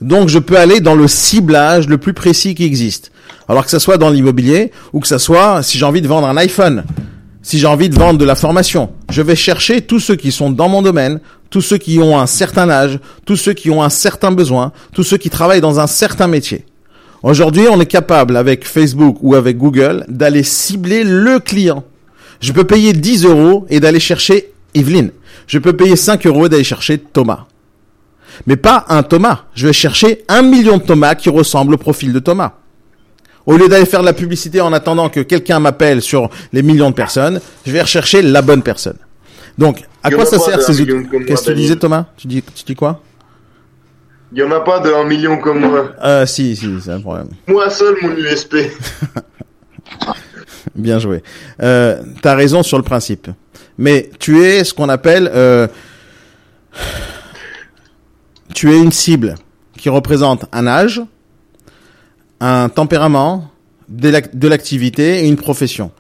Donc 0.00 0.28
je 0.28 0.38
peux 0.38 0.58
aller 0.58 0.80
dans 0.80 0.94
le 0.94 1.08
ciblage 1.08 1.88
le 1.88 1.98
plus 1.98 2.12
précis 2.12 2.54
qui 2.54 2.64
existe. 2.64 3.12
Alors 3.48 3.64
que 3.64 3.70
ce 3.70 3.78
soit 3.78 3.96
dans 3.96 4.10
l'immobilier 4.10 4.72
ou 4.92 5.00
que 5.00 5.08
ce 5.08 5.18
soit 5.18 5.62
si 5.62 5.78
j'ai 5.78 5.84
envie 5.84 6.02
de 6.02 6.08
vendre 6.08 6.26
un 6.26 6.36
iPhone, 6.36 6.84
si 7.42 7.58
j'ai 7.58 7.66
envie 7.66 7.88
de 7.88 7.94
vendre 7.94 8.18
de 8.18 8.24
la 8.24 8.34
formation, 8.34 8.90
je 9.08 9.22
vais 9.22 9.36
chercher 9.36 9.80
tous 9.80 10.00
ceux 10.00 10.16
qui 10.16 10.32
sont 10.32 10.50
dans 10.50 10.68
mon 10.68 10.82
domaine, 10.82 11.20
tous 11.48 11.62
ceux 11.62 11.78
qui 11.78 11.98
ont 12.00 12.18
un 12.18 12.26
certain 12.26 12.68
âge, 12.68 12.98
tous 13.24 13.36
ceux 13.36 13.52
qui 13.52 13.70
ont 13.70 13.82
un 13.82 13.88
certain 13.88 14.32
besoin, 14.32 14.72
tous 14.92 15.04
ceux 15.04 15.16
qui 15.16 15.30
travaillent 15.30 15.60
dans 15.60 15.80
un 15.80 15.86
certain 15.86 16.26
métier. 16.26 16.64
Aujourd'hui, 17.26 17.66
on 17.68 17.80
est 17.80 17.86
capable 17.86 18.36
avec 18.36 18.64
Facebook 18.64 19.16
ou 19.20 19.34
avec 19.34 19.58
Google 19.58 20.04
d'aller 20.06 20.44
cibler 20.44 21.02
le 21.02 21.40
client. 21.40 21.82
Je 22.38 22.52
peux 22.52 22.62
payer 22.62 22.92
10 22.92 23.24
euros 23.24 23.66
et 23.68 23.80
d'aller 23.80 23.98
chercher 23.98 24.52
Evelyne. 24.74 25.10
Je 25.48 25.58
peux 25.58 25.72
payer 25.72 25.96
5 25.96 26.24
euros 26.28 26.46
et 26.46 26.48
d'aller 26.48 26.62
chercher 26.62 26.98
Thomas. 26.98 27.46
Mais 28.46 28.54
pas 28.54 28.84
un 28.88 29.02
Thomas. 29.02 29.40
Je 29.56 29.66
vais 29.66 29.72
chercher 29.72 30.24
un 30.28 30.42
million 30.42 30.76
de 30.76 30.84
Thomas 30.84 31.16
qui 31.16 31.28
ressemblent 31.28 31.74
au 31.74 31.78
profil 31.78 32.12
de 32.12 32.20
Thomas. 32.20 32.52
Au 33.44 33.56
lieu 33.56 33.68
d'aller 33.68 33.86
faire 33.86 34.02
de 34.02 34.06
la 34.06 34.12
publicité 34.12 34.60
en 34.60 34.72
attendant 34.72 35.08
que 35.08 35.18
quelqu'un 35.18 35.58
m'appelle 35.58 36.02
sur 36.02 36.30
les 36.52 36.62
millions 36.62 36.90
de 36.90 36.94
personnes, 36.94 37.40
je 37.66 37.72
vais 37.72 37.82
rechercher 37.82 38.22
la 38.22 38.40
bonne 38.40 38.62
personne. 38.62 38.98
Donc, 39.58 39.82
à 40.04 40.12
quoi 40.12 40.26
ça 40.26 40.38
sert 40.38 40.62
ces 40.62 40.80
outils 40.80 41.08
Qu'est-ce 41.26 41.42
que 41.42 41.50
tu 41.50 41.56
disais 41.56 41.74
Thomas? 41.74 42.06
Tu 42.16 42.28
dis, 42.28 42.40
tu 42.54 42.62
dis 42.64 42.76
quoi? 42.76 43.00
Il 44.32 44.38
y 44.38 44.42
en 44.42 44.50
a 44.50 44.60
pas 44.60 44.80
de 44.80 44.90
1 44.90 45.04
million 45.04 45.38
comme 45.38 45.60
moi. 45.60 45.92
euh, 46.04 46.26
Si, 46.26 46.56
si, 46.56 46.68
c'est 46.82 46.90
un 46.92 47.00
problème. 47.00 47.28
Moi 47.46 47.70
seul, 47.70 47.96
mon 48.02 48.10
USP. 48.10 48.56
Bien 50.74 50.98
joué. 50.98 51.22
Euh, 51.62 52.02
T'as 52.22 52.34
raison 52.34 52.62
sur 52.62 52.76
le 52.76 52.82
principe. 52.84 53.28
Mais 53.78 54.10
tu 54.18 54.42
es 54.42 54.64
ce 54.64 54.74
qu'on 54.74 54.88
appelle... 54.88 55.30
Euh, 55.32 55.68
tu 58.54 58.72
es 58.72 58.78
une 58.78 58.92
cible 58.92 59.34
qui 59.78 59.88
représente 59.88 60.46
un 60.52 60.66
âge, 60.66 61.00
un 62.40 62.68
tempérament, 62.68 63.50
de 63.88 64.08
l'ac- 64.08 64.36
de 64.36 64.48
l'activité 64.48 65.24
et 65.24 65.28
une 65.28 65.36
profession. 65.36 65.92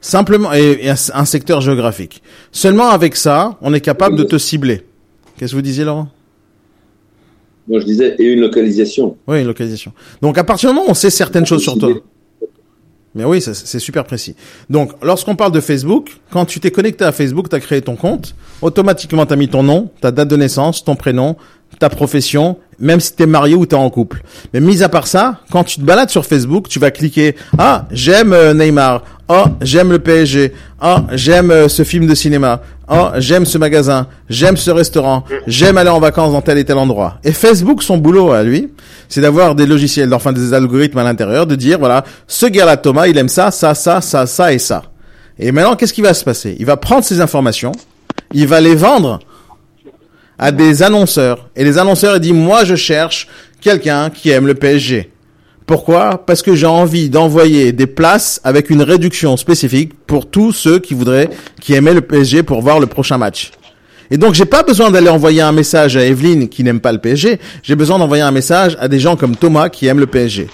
Simplement, 0.00 0.52
et, 0.52 0.88
un 1.14 1.24
secteur 1.24 1.60
géographique. 1.60 2.22
Seulement 2.52 2.90
avec 2.90 3.16
ça, 3.16 3.56
on 3.60 3.72
est 3.74 3.80
capable 3.80 4.16
de 4.16 4.22
te 4.24 4.38
cibler. 4.38 4.86
Qu'est-ce 5.36 5.52
que 5.52 5.56
vous 5.56 5.62
disiez, 5.62 5.84
Laurent? 5.84 6.08
Moi, 7.68 7.80
je 7.80 7.84
disais, 7.84 8.16
et 8.18 8.24
une 8.24 8.40
localisation. 8.40 9.16
Oui, 9.28 9.40
une 9.40 9.46
localisation. 9.46 9.92
Donc, 10.20 10.36
à 10.38 10.44
partir 10.44 10.70
du 10.70 10.74
moment 10.74 10.88
où 10.88 10.90
on 10.90 10.94
sait 10.94 11.10
certaines 11.10 11.46
choses 11.46 11.62
sur 11.62 11.78
toi, 11.78 11.90
Mais 13.14 13.24
oui, 13.24 13.42
c'est 13.42 13.78
super 13.78 14.04
précis. 14.04 14.34
Donc, 14.70 14.92
lorsqu'on 15.02 15.36
parle 15.36 15.52
de 15.52 15.60
Facebook, 15.60 16.16
quand 16.30 16.46
tu 16.46 16.60
t'es 16.60 16.70
connecté 16.70 17.04
à 17.04 17.12
Facebook, 17.12 17.48
tu 17.50 17.54
as 17.56 17.60
créé 17.60 17.82
ton 17.82 17.94
compte, 17.94 18.34
automatiquement 18.62 19.26
tu 19.26 19.34
as 19.34 19.36
mis 19.36 19.48
ton 19.48 19.62
nom, 19.62 19.90
ta 20.00 20.10
date 20.10 20.28
de 20.28 20.36
naissance, 20.36 20.82
ton 20.82 20.94
prénom, 20.96 21.36
ta 21.78 21.90
profession, 21.90 22.56
même 22.78 23.00
si 23.00 23.14
tu 23.14 23.22
es 23.22 23.26
marié 23.26 23.54
ou 23.54 23.66
tu 23.66 23.74
es 23.74 23.78
en 23.78 23.90
couple. 23.90 24.22
Mais 24.54 24.60
mis 24.60 24.82
à 24.82 24.88
part 24.88 25.06
ça, 25.06 25.40
quand 25.50 25.62
tu 25.64 25.76
te 25.78 25.84
balades 25.84 26.08
sur 26.10 26.24
Facebook, 26.24 26.68
tu 26.68 26.78
vas 26.78 26.90
cliquer 26.90 27.36
"Ah, 27.58 27.86
j'aime 27.90 28.32
euh, 28.32 28.54
Neymar. 28.54 29.04
Oh, 29.34 29.44
j'aime 29.62 29.90
le 29.92 29.98
PSG. 29.98 30.52
Oh, 30.82 30.96
j'aime 31.12 31.50
euh, 31.50 31.66
ce 31.66 31.84
film 31.84 32.06
de 32.06 32.14
cinéma. 32.14 32.60
Oh, 32.86 33.08
j'aime 33.16 33.46
ce 33.46 33.56
magasin. 33.56 34.06
J'aime 34.28 34.58
ce 34.58 34.70
restaurant. 34.70 35.24
J'aime 35.46 35.78
aller 35.78 35.88
en 35.88 36.00
vacances 36.00 36.32
dans 36.32 36.42
tel 36.42 36.58
et 36.58 36.64
tel 36.64 36.76
endroit." 36.76 37.18
Et 37.24 37.32
Facebook 37.32 37.82
son 37.82 37.96
boulot 37.96 38.32
à 38.32 38.42
lui, 38.42 38.68
c'est 39.08 39.22
d'avoir 39.22 39.54
des 39.54 39.64
logiciels, 39.64 40.12
enfin 40.12 40.32
des 40.32 40.52
algorithmes 40.52 40.98
à 40.98 41.04
l'intérieur, 41.04 41.46
de 41.46 41.54
dire 41.54 41.78
voilà, 41.78 42.04
ce 42.26 42.44
gars-là 42.44 42.76
Thomas, 42.76 43.06
il 43.06 43.16
aime 43.16 43.30
ça, 43.30 43.50
ça, 43.50 43.74
ça, 43.74 44.02
ça, 44.02 44.26
ça 44.26 44.52
et 44.52 44.58
ça. 44.58 44.82
Et 45.38 45.50
maintenant, 45.50 45.76
qu'est-ce 45.76 45.94
qui 45.94 46.02
va 46.02 46.12
se 46.12 46.24
passer? 46.24 46.54
Il 46.58 46.66
va 46.66 46.76
prendre 46.76 47.02
ces 47.02 47.22
informations, 47.22 47.72
il 48.34 48.46
va 48.46 48.60
les 48.60 48.74
vendre 48.74 49.18
à 50.38 50.52
des 50.52 50.82
annonceurs. 50.82 51.48
Et 51.56 51.64
les 51.64 51.78
annonceurs, 51.78 52.16
ils 52.16 52.20
disent, 52.20 52.32
moi, 52.32 52.64
je 52.64 52.74
cherche 52.74 53.28
quelqu'un 53.60 54.10
qui 54.10 54.30
aime 54.30 54.46
le 54.46 54.54
PSG. 54.54 55.11
Pourquoi 55.76 56.22
Parce 56.26 56.42
que 56.42 56.54
j'ai 56.54 56.66
envie 56.66 57.08
d'envoyer 57.08 57.72
des 57.72 57.86
places 57.86 58.42
avec 58.44 58.68
une 58.68 58.82
réduction 58.82 59.38
spécifique 59.38 59.92
pour 60.06 60.26
tous 60.28 60.52
ceux 60.52 60.78
qui 60.78 60.92
voudraient, 60.92 61.30
qui 61.62 61.72
aimaient 61.72 61.94
le 61.94 62.02
PSG 62.02 62.42
pour 62.42 62.60
voir 62.60 62.78
le 62.78 62.86
prochain 62.86 63.16
match. 63.16 63.52
Et 64.10 64.18
donc, 64.18 64.34
j'ai 64.34 64.44
pas 64.44 64.62
besoin 64.64 64.90
d'aller 64.90 65.08
envoyer 65.08 65.40
un 65.40 65.52
message 65.52 65.96
à 65.96 66.04
Evelyne 66.04 66.50
qui 66.50 66.62
n'aime 66.62 66.80
pas 66.80 66.92
le 66.92 66.98
PSG. 66.98 67.38
J'ai 67.62 67.74
besoin 67.74 67.98
d'envoyer 67.98 68.22
un 68.22 68.30
message 68.32 68.76
à 68.80 68.88
des 68.88 68.98
gens 69.00 69.16
comme 69.16 69.34
Thomas 69.34 69.70
qui 69.70 69.86
aiment 69.86 70.00
le 70.00 70.06
PSG. 70.06 70.48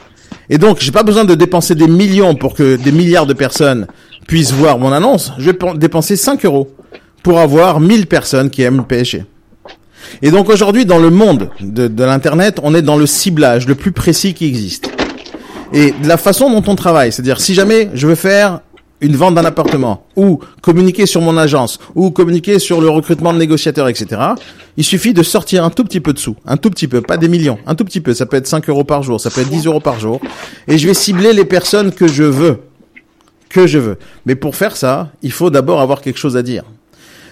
Et 0.50 0.56
donc, 0.56 0.76
j'ai 0.78 0.92
pas 0.92 1.02
besoin 1.02 1.24
de 1.24 1.34
dépenser 1.34 1.74
des 1.74 1.88
millions 1.88 2.36
pour 2.36 2.54
que 2.54 2.76
des 2.76 2.92
milliards 2.92 3.26
de 3.26 3.34
personnes 3.34 3.88
puissent 4.28 4.52
voir 4.52 4.78
mon 4.78 4.92
annonce. 4.92 5.32
Je 5.38 5.46
vais 5.46 5.52
pen- 5.54 5.76
dépenser 5.76 6.14
5 6.14 6.44
euros 6.44 6.70
pour 7.24 7.40
avoir 7.40 7.80
1000 7.80 8.06
personnes 8.06 8.50
qui 8.50 8.62
aiment 8.62 8.76
le 8.76 8.82
PSG. 8.84 9.24
Et 10.22 10.30
donc 10.30 10.48
aujourd'hui, 10.48 10.86
dans 10.86 10.98
le 11.00 11.10
monde 11.10 11.50
de, 11.60 11.88
de 11.88 12.04
l'Internet, 12.04 12.60
on 12.62 12.72
est 12.72 12.82
dans 12.82 12.96
le 12.96 13.06
ciblage 13.06 13.66
le 13.66 13.74
plus 13.74 13.90
précis 13.90 14.32
qui 14.32 14.46
existe. 14.46 14.92
Et 15.72 15.92
la 16.04 16.16
façon 16.16 16.50
dont 16.50 16.62
on 16.70 16.74
travaille, 16.76 17.12
c'est-à-dire 17.12 17.40
si 17.40 17.54
jamais 17.54 17.90
je 17.94 18.06
veux 18.06 18.14
faire 18.14 18.60
une 19.00 19.14
vente 19.14 19.36
d'un 19.36 19.44
appartement, 19.44 20.06
ou 20.16 20.40
communiquer 20.60 21.06
sur 21.06 21.20
mon 21.20 21.36
agence, 21.36 21.78
ou 21.94 22.10
communiquer 22.10 22.58
sur 22.58 22.80
le 22.80 22.88
recrutement 22.88 23.32
de 23.32 23.38
négociateurs, 23.38 23.86
etc., 23.88 24.20
il 24.76 24.82
suffit 24.82 25.12
de 25.14 25.22
sortir 25.22 25.62
un 25.64 25.70
tout 25.70 25.84
petit 25.84 26.00
peu 26.00 26.12
de 26.12 26.18
sous, 26.18 26.34
un 26.46 26.56
tout 26.56 26.68
petit 26.70 26.88
peu, 26.88 27.00
pas 27.00 27.16
des 27.16 27.28
millions, 27.28 27.58
un 27.66 27.76
tout 27.76 27.84
petit 27.84 28.00
peu, 28.00 28.12
ça 28.12 28.26
peut 28.26 28.36
être 28.36 28.48
5 28.48 28.68
euros 28.68 28.82
par 28.82 29.04
jour, 29.04 29.20
ça 29.20 29.30
peut 29.30 29.42
être 29.42 29.50
10 29.50 29.66
euros 29.66 29.78
par 29.78 30.00
jour, 30.00 30.20
et 30.66 30.78
je 30.78 30.88
vais 30.88 30.94
cibler 30.94 31.32
les 31.32 31.44
personnes 31.44 31.92
que 31.92 32.08
je 32.08 32.24
veux, 32.24 32.58
que 33.48 33.68
je 33.68 33.78
veux. 33.78 33.98
Mais 34.26 34.34
pour 34.34 34.56
faire 34.56 34.76
ça, 34.76 35.12
il 35.22 35.30
faut 35.30 35.50
d'abord 35.50 35.80
avoir 35.80 36.00
quelque 36.00 36.18
chose 36.18 36.36
à 36.36 36.42
dire. 36.42 36.64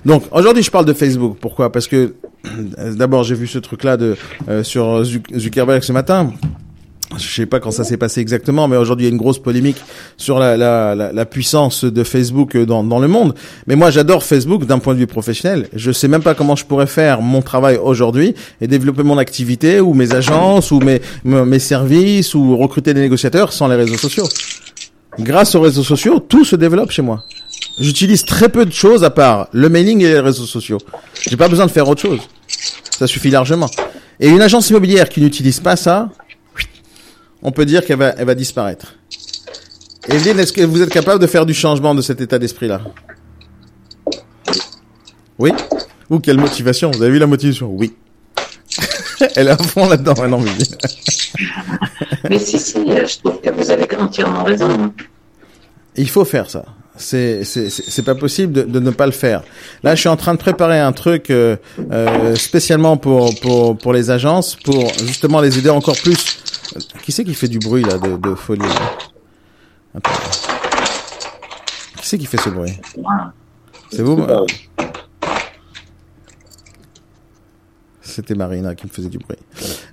Donc 0.04 0.22
aujourd'hui, 0.30 0.62
je 0.62 0.70
parle 0.70 0.84
de 0.84 0.92
Facebook. 0.92 1.36
Pourquoi? 1.40 1.72
Parce 1.72 1.88
que 1.88 2.14
d'abord, 2.94 3.24
j'ai 3.24 3.34
vu 3.34 3.48
ce 3.48 3.58
truc-là 3.58 3.96
de 3.96 4.16
euh, 4.48 4.62
sur 4.62 5.02
Zuc- 5.02 5.36
Zuckerberg 5.36 5.82
ce 5.82 5.90
matin. 5.92 6.32
Je 7.16 7.34
sais 7.34 7.46
pas 7.46 7.60
quand 7.60 7.70
ça 7.70 7.84
s'est 7.84 7.96
passé 7.96 8.20
exactement, 8.20 8.66
mais 8.66 8.76
aujourd'hui 8.76 9.06
il 9.06 9.08
y 9.08 9.12
a 9.12 9.12
une 9.12 9.18
grosse 9.18 9.38
polémique 9.38 9.76
sur 10.16 10.40
la, 10.40 11.26
puissance 11.30 11.84
de 11.84 12.04
Facebook 12.04 12.56
dans, 12.56 12.82
dans 12.82 12.98
le 12.98 13.06
monde. 13.06 13.34
Mais 13.68 13.76
moi 13.76 13.90
j'adore 13.90 14.24
Facebook 14.24 14.64
d'un 14.66 14.80
point 14.80 14.94
de 14.94 14.98
vue 14.98 15.06
professionnel. 15.06 15.68
Je 15.72 15.92
sais 15.92 16.08
même 16.08 16.22
pas 16.22 16.34
comment 16.34 16.56
je 16.56 16.64
pourrais 16.64 16.88
faire 16.88 17.22
mon 17.22 17.42
travail 17.42 17.76
aujourd'hui 17.76 18.34
et 18.60 18.66
développer 18.66 19.04
mon 19.04 19.18
activité 19.18 19.80
ou 19.80 19.94
mes 19.94 20.14
agences 20.14 20.72
ou 20.72 20.80
mes, 20.80 21.00
mes 21.24 21.58
services 21.60 22.34
ou 22.34 22.56
recruter 22.56 22.92
des 22.92 23.02
négociateurs 23.02 23.52
sans 23.52 23.68
les 23.68 23.76
réseaux 23.76 23.98
sociaux. 23.98 24.26
Grâce 25.18 25.54
aux 25.54 25.60
réseaux 25.60 25.84
sociaux, 25.84 26.18
tout 26.18 26.44
se 26.44 26.56
développe 26.56 26.90
chez 26.90 27.02
moi. 27.02 27.22
J'utilise 27.78 28.24
très 28.24 28.48
peu 28.48 28.66
de 28.66 28.72
choses 28.72 29.04
à 29.04 29.10
part 29.10 29.48
le 29.52 29.68
mailing 29.68 30.00
et 30.00 30.08
les 30.08 30.20
réseaux 30.20 30.46
sociaux. 30.46 30.78
J'ai 31.28 31.36
pas 31.36 31.48
besoin 31.48 31.66
de 31.66 31.70
faire 31.70 31.88
autre 31.88 32.02
chose. 32.02 32.20
Ça 32.90 33.06
suffit 33.06 33.30
largement. 33.30 33.70
Et 34.18 34.28
une 34.28 34.40
agence 34.40 34.70
immobilière 34.70 35.08
qui 35.08 35.20
n'utilise 35.20 35.60
pas 35.60 35.76
ça, 35.76 36.08
on 37.46 37.52
peut 37.52 37.64
dire 37.64 37.84
qu'elle 37.86 37.98
va, 37.98 38.08
elle 38.18 38.26
va 38.26 38.34
disparaître. 38.34 38.96
Evelyne, 40.08 40.38
est-ce 40.40 40.52
que 40.52 40.62
vous 40.62 40.82
êtes 40.82 40.90
capable 40.90 41.20
de 41.20 41.28
faire 41.28 41.46
du 41.46 41.54
changement 41.54 41.94
de 41.94 42.02
cet 42.02 42.20
état 42.20 42.38
d'esprit-là? 42.40 42.80
Oui 45.38 45.52
Ou 46.10 46.18
quelle 46.18 46.38
motivation? 46.38 46.90
Vous 46.90 47.02
avez 47.02 47.12
vu 47.12 47.18
la 47.20 47.26
motivation? 47.28 47.70
Oui. 47.72 47.94
Elle 49.36 49.46
est 49.46 49.50
à 49.50 49.56
fond 49.58 49.88
là-dedans 49.88 50.14
maintenant, 50.18 50.40
Evelyne. 50.46 50.76
Mais 52.28 52.38
si, 52.40 52.58
si, 52.58 52.78
je 52.84 53.18
trouve 53.20 53.40
que 53.40 53.50
vous 53.50 53.70
avez 53.70 53.86
entièrement 53.96 54.42
raison. 54.42 54.68
hein. 54.68 54.92
Il 55.94 56.10
faut 56.10 56.24
faire 56.24 56.50
ça. 56.50 56.64
C'est 56.98 57.44
c'est 57.44 58.02
pas 58.04 58.14
possible 58.14 58.52
de, 58.52 58.62
de 58.62 58.80
ne 58.80 58.90
pas 58.90 59.06
le 59.06 59.12
faire. 59.12 59.42
Là, 59.82 59.94
je 59.94 60.00
suis 60.00 60.08
en 60.08 60.16
train 60.16 60.32
de 60.34 60.38
préparer 60.38 60.80
un 60.80 60.92
truc 60.92 61.30
euh, 61.30 61.56
euh, 61.92 62.34
spécialement 62.36 62.96
pour 62.96 63.38
pour 63.40 63.76
pour 63.76 63.92
les 63.92 64.10
agences 64.10 64.56
pour 64.56 64.88
justement 65.04 65.40
les 65.40 65.58
aider 65.58 65.70
encore 65.70 65.96
plus. 66.02 66.38
Qui 67.02 67.12
c'est 67.12 67.24
qui 67.24 67.34
fait 67.34 67.48
du 67.48 67.58
bruit 67.58 67.82
là 67.84 67.98
de, 67.98 68.16
de 68.16 68.34
folie 68.34 68.62
là 68.62 68.92
Attends. 69.96 70.10
Qui 72.00 72.06
c'est 72.08 72.18
qui 72.18 72.26
fait 72.26 72.38
ce 72.38 72.48
bruit? 72.48 72.72
C'est 73.92 74.02
vous 74.02 74.16
pas- 74.16 74.42
C'était 78.16 78.34
Marina 78.34 78.74
qui 78.74 78.86
me 78.86 78.90
faisait 78.90 79.10
du 79.10 79.18
bruit. 79.18 79.36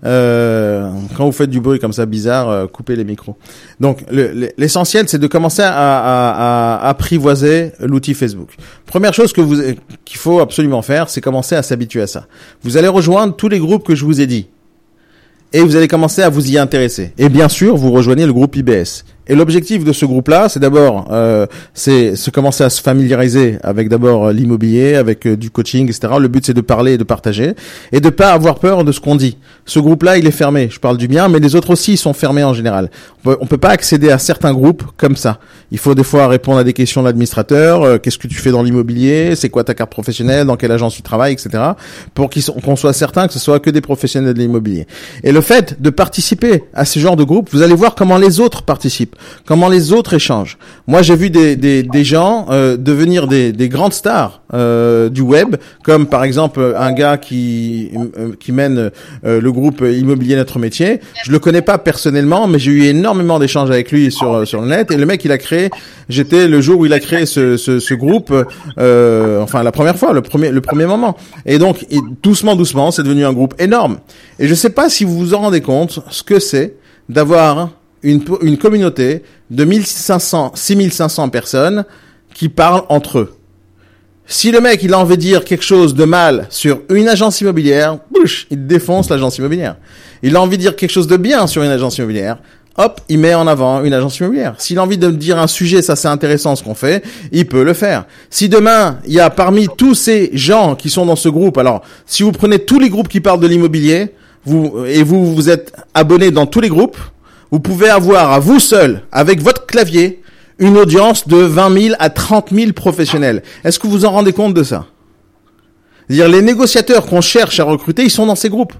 Euh, 0.05 0.89
quand 1.17 1.25
vous 1.25 1.33
faites 1.33 1.49
du 1.49 1.59
bruit 1.59 1.77
comme 1.77 1.91
ça 1.91 2.05
bizarre, 2.05 2.49
euh, 2.49 2.67
coupez 2.67 2.95
les 2.95 3.03
micros. 3.03 3.35
Donc 3.81 3.99
le- 4.09 4.31
le- 4.31 4.49
l'essentiel, 4.57 5.09
c'est 5.09 5.17
de 5.19 5.27
commencer 5.27 5.61
à, 5.61 5.73
à- 5.73 6.75
à 6.85 6.87
apprivoiser 6.87 7.73
l'outil 7.81 8.13
Facebook. 8.13 8.47
Première 8.85 9.13
chose 9.13 9.33
que 9.33 9.41
vous 9.41 9.57
qu'il 10.05 10.17
faut 10.17 10.39
absolument 10.39 10.81
faire, 10.81 11.09
c'est 11.09 11.19
commencer 11.19 11.55
à 11.55 11.63
s'habituer 11.63 12.01
à 12.01 12.07
ça. 12.07 12.27
Vous 12.63 12.77
allez 12.77 12.87
rejoindre 12.87 13.35
tous 13.35 13.49
les 13.49 13.59
groupes 13.59 13.85
que 13.85 13.93
je 13.93 14.05
vous 14.05 14.21
ai 14.21 14.25
dit. 14.25 14.47
Et 15.51 15.59
vous 15.59 15.75
allez 15.75 15.89
commencer 15.89 16.21
à 16.23 16.29
vous 16.29 16.49
y 16.49 16.57
intéresser. 16.57 17.13
Et 17.17 17.27
bien 17.27 17.49
sûr, 17.49 17.75
vous 17.75 17.91
rejoignez 17.91 18.25
le 18.25 18.31
groupe 18.33 18.55
IBS. 18.55 19.03
Et 19.27 19.35
l'objectif 19.35 19.83
de 19.83 19.93
ce 19.93 20.05
groupe-là, 20.05 20.49
c'est 20.49 20.59
d'abord, 20.59 21.07
euh, 21.11 21.45
c'est 21.73 22.15
se 22.15 22.29
commencer 22.29 22.63
à 22.63 22.69
se 22.69 22.81
familiariser 22.81 23.57
avec 23.63 23.87
d'abord 23.89 24.27
euh, 24.27 24.33
l'immobilier, 24.33 24.95
avec 24.95 25.25
euh, 25.25 25.37
du 25.37 25.49
coaching, 25.49 25.87
etc. 25.89 26.13
Le 26.19 26.27
but 26.27 26.45
c'est 26.45 26.53
de 26.53 26.61
parler 26.61 26.93
et 26.93 26.97
de 26.97 27.03
partager 27.03 27.53
et 27.91 28.01
de 28.01 28.09
pas 28.09 28.31
avoir 28.33 28.59
peur 28.59 28.83
de 28.83 28.91
ce 28.91 28.99
qu'on 28.99 29.15
dit. 29.15 29.37
Ce 29.65 29.79
groupe-là, 29.79 30.17
il 30.17 30.27
est 30.27 30.31
fermé. 30.31 30.67
Je 30.69 30.79
parle 30.79 30.97
du 30.97 31.07
bien, 31.07 31.29
mais 31.29 31.39
les 31.39 31.55
autres 31.55 31.69
aussi 31.71 31.93
ils 31.93 31.97
sont 31.97 32.13
fermés 32.13 32.43
en 32.43 32.53
général. 32.53 32.89
On 33.25 33.35
peut, 33.35 33.45
peut 33.47 33.57
pas 33.57 33.69
accéder 33.69 34.09
à 34.09 34.17
certains 34.17 34.53
groupes 34.53 34.83
comme 34.97 35.15
ça. 35.15 35.39
Il 35.71 35.77
faut 35.79 35.95
des 35.95 36.03
fois 36.03 36.27
répondre 36.27 36.57
à 36.59 36.63
des 36.63 36.73
questions 36.73 37.01
de 37.01 37.07
l'administrateur. 37.07 37.83
euh, 37.83 37.97
Qu'est-ce 37.97 38.17
que 38.17 38.27
tu 38.27 38.35
fais 38.35 38.51
dans 38.51 38.61
l'immobilier 38.61 39.35
C'est 39.35 39.49
quoi 39.49 39.63
ta 39.63 39.73
carte 39.73 39.91
professionnelle 39.91 40.45
Dans 40.45 40.57
quelle 40.57 40.71
agence 40.71 40.95
tu 40.95 41.01
travailles, 41.01 41.33
etc. 41.33 41.63
Pour 42.13 42.29
qu'on 42.63 42.75
soit 42.75 42.93
certain 42.93 43.27
que 43.27 43.33
ce 43.33 43.39
soit 43.39 43.59
que 43.59 43.69
des 43.69 43.81
professionnels 43.81 44.33
de 44.33 44.39
l'immobilier. 44.39 44.85
Et 45.23 45.31
le 45.31 45.41
fait 45.41 45.81
de 45.81 45.89
participer 45.89 46.63
à 46.73 46.85
ce 46.85 46.99
genre 46.99 47.15
de 47.15 47.23
groupe, 47.23 47.49
vous 47.53 47.61
allez 47.61 47.73
voir 47.73 47.95
comment 47.95 48.17
les 48.17 48.39
autres 48.39 48.63
participent, 48.63 49.12
comment 49.45 49.69
les 49.69 49.91
autres 49.91 50.13
échangent. 50.13 50.57
Moi, 50.87 51.01
j'ai 51.01 51.15
vu 51.15 51.29
des, 51.29 51.55
des, 51.55 51.83
des 51.83 52.03
gens 52.03 52.45
euh, 52.49 52.77
devenir 52.77 53.27
des, 53.27 53.51
des 53.51 53.69
grandes 53.69 53.93
stars 53.93 54.41
euh, 54.53 55.09
du 55.09 55.21
web, 55.21 55.55
comme 55.83 56.07
par 56.07 56.23
exemple 56.23 56.75
un 56.77 56.91
gars 56.93 57.17
qui 57.17 57.89
euh, 58.17 58.33
qui 58.39 58.51
mène 58.51 58.91
euh, 59.25 59.41
le 59.41 59.51
groupe 59.51 59.81
Immobilier 59.81 60.35
Notre 60.35 60.59
Métier. 60.59 60.99
Je 61.25 61.31
le 61.31 61.39
connais 61.39 61.61
pas 61.61 61.77
personnellement, 61.77 62.47
mais 62.47 62.59
j'ai 62.59 62.71
eu 62.71 62.83
énormément 62.83 63.39
d'échanges 63.39 63.71
avec 63.71 63.91
lui 63.91 64.11
sur 64.11 64.33
euh, 64.33 64.45
sur 64.45 64.61
le 64.61 64.67
net. 64.67 64.91
Et 64.91 64.97
le 64.97 65.05
mec, 65.05 65.23
il 65.25 65.31
a 65.31 65.37
créé. 65.37 65.69
J'étais 66.09 66.47
le 66.47 66.61
jour 66.61 66.79
où 66.79 66.85
il 66.85 66.93
a 66.93 66.99
créé 66.99 67.25
ce 67.25 67.57
ce, 67.57 67.79
ce 67.79 67.93
groupe. 67.93 68.33
euh, 68.77 69.41
enfin, 69.41 69.63
la 69.63 69.71
première 69.71 69.97
fois, 69.97 70.13
le 70.13 70.21
premier 70.21 70.51
le 70.51 70.61
premier 70.61 70.85
moment. 70.85 71.15
Et 71.45 71.57
donc, 71.57 71.85
doucement, 72.21 72.55
doucement, 72.55 72.91
c'est 72.91 73.03
devenu 73.03 73.25
un 73.25 73.33
groupe 73.33 73.55
énorme. 73.59 73.97
Et 74.39 74.47
je 74.47 74.55
sais 74.55 74.69
pas 74.69 74.89
si 74.89 75.03
vous 75.03 75.17
vous 75.17 75.33
en 75.33 75.39
rendez 75.39 75.61
compte 75.61 75.99
ce 76.09 76.23
que 76.23 76.39
c'est 76.39 76.75
d'avoir 77.09 77.69
une, 78.03 78.23
une 78.41 78.57
communauté 78.57 79.23
de 79.49 79.63
1500, 79.63 80.51
6500 80.55 81.29
personnes 81.29 81.85
qui 82.33 82.49
parlent 82.49 82.83
entre 82.89 83.19
eux. 83.19 83.33
Si 84.25 84.51
le 84.51 84.61
mec, 84.61 84.81
il 84.83 84.93
a 84.93 84.99
envie 84.99 85.17
de 85.17 85.21
dire 85.21 85.43
quelque 85.43 85.63
chose 85.63 85.93
de 85.95 86.05
mal 86.05 86.47
sur 86.49 86.81
une 86.89 87.09
agence 87.09 87.41
immobilière, 87.41 87.99
bouche, 88.09 88.47
il 88.49 88.67
défonce 88.67 89.09
l'agence 89.09 89.37
immobilière. 89.37 89.75
Il 90.21 90.35
a 90.35 90.41
envie 90.41 90.57
de 90.57 90.61
dire 90.61 90.75
quelque 90.75 90.91
chose 90.91 91.07
de 91.07 91.17
bien 91.17 91.45
sur 91.45 91.61
une 91.61 91.71
agence 91.71 91.97
immobilière, 91.97 92.37
hop, 92.77 93.01
il 93.09 93.19
met 93.19 93.35
en 93.35 93.47
avant 93.47 93.83
une 93.83 93.93
agence 93.93 94.17
immobilière. 94.19 94.55
S'il 94.57 94.79
a 94.79 94.83
envie 94.83 94.97
de 94.97 95.11
dire 95.11 95.37
un 95.37 95.47
sujet, 95.47 95.81
ça 95.81 95.97
c'est 95.97 96.07
intéressant 96.07 96.55
ce 96.55 96.63
qu'on 96.63 96.73
fait, 96.73 97.03
il 97.31 97.47
peut 97.47 97.63
le 97.63 97.73
faire. 97.73 98.05
Si 98.29 98.47
demain, 98.47 98.99
il 99.05 99.13
y 99.13 99.19
a 99.19 99.29
parmi 99.29 99.67
tous 99.77 99.93
ces 99.93 100.29
gens 100.33 100.75
qui 100.75 100.89
sont 100.89 101.05
dans 101.05 101.17
ce 101.17 101.29
groupe, 101.29 101.57
alors, 101.57 101.81
si 102.05 102.23
vous 102.23 102.31
prenez 102.31 102.59
tous 102.59 102.79
les 102.79 102.89
groupes 102.89 103.09
qui 103.09 103.19
parlent 103.19 103.41
de 103.41 103.47
l'immobilier, 103.47 104.13
vous, 104.45 104.85
et 104.87 105.03
vous 105.03 105.33
vous 105.33 105.49
êtes 105.49 105.73
abonné 105.93 106.31
dans 106.31 106.45
tous 106.45 106.61
les 106.61 106.69
groupes, 106.69 106.97
vous 107.53 107.59
pouvez 107.59 107.87
avoir 107.87 108.31
à 108.31 108.39
vous 108.39 108.59
seul, 108.59 109.03
avec 109.11 109.39
votre 109.39 109.67
clavier, 109.67 110.23
une 110.57 110.75
audience 110.75 111.27
de 111.27 111.37
20 111.37 111.81
000 111.81 111.95
à 111.99 112.09
30 112.09 112.49
000 112.51 112.71
professionnels. 112.73 113.43
Est-ce 113.63 113.77
que 113.77 113.85
vous 113.85 114.05
en 114.05 114.11
rendez 114.11 114.33
compte 114.33 114.55
de 114.55 114.63
ça? 114.63 114.87
C'est-à-dire 116.07 116.29
les 116.29 116.41
négociateurs 116.41 117.05
qu'on 117.05 117.21
cherche 117.21 117.59
à 117.59 117.63
recruter, 117.63 118.05
ils 118.05 118.09
sont 118.09 118.25
dans 118.25 118.33
ces 118.33 118.49
groupes. 118.49 118.73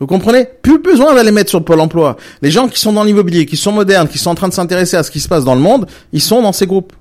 Vous 0.00 0.06
comprenez? 0.06 0.46
Plus 0.62 0.78
besoin 0.78 1.14
d'aller 1.14 1.32
mettre 1.32 1.50
sur 1.50 1.58
le 1.58 1.66
Pôle 1.66 1.80
emploi. 1.80 2.16
Les 2.40 2.50
gens 2.50 2.66
qui 2.66 2.80
sont 2.80 2.94
dans 2.94 3.04
l'immobilier, 3.04 3.44
qui 3.44 3.58
sont 3.58 3.72
modernes, 3.72 4.08
qui 4.08 4.16
sont 4.16 4.30
en 4.30 4.34
train 4.34 4.48
de 4.48 4.54
s'intéresser 4.54 4.96
à 4.96 5.02
ce 5.02 5.10
qui 5.10 5.20
se 5.20 5.28
passe 5.28 5.44
dans 5.44 5.54
le 5.54 5.60
monde, 5.60 5.86
ils 6.14 6.22
sont 6.22 6.40
dans 6.40 6.52
ces 6.52 6.66
groupes. 6.66 6.94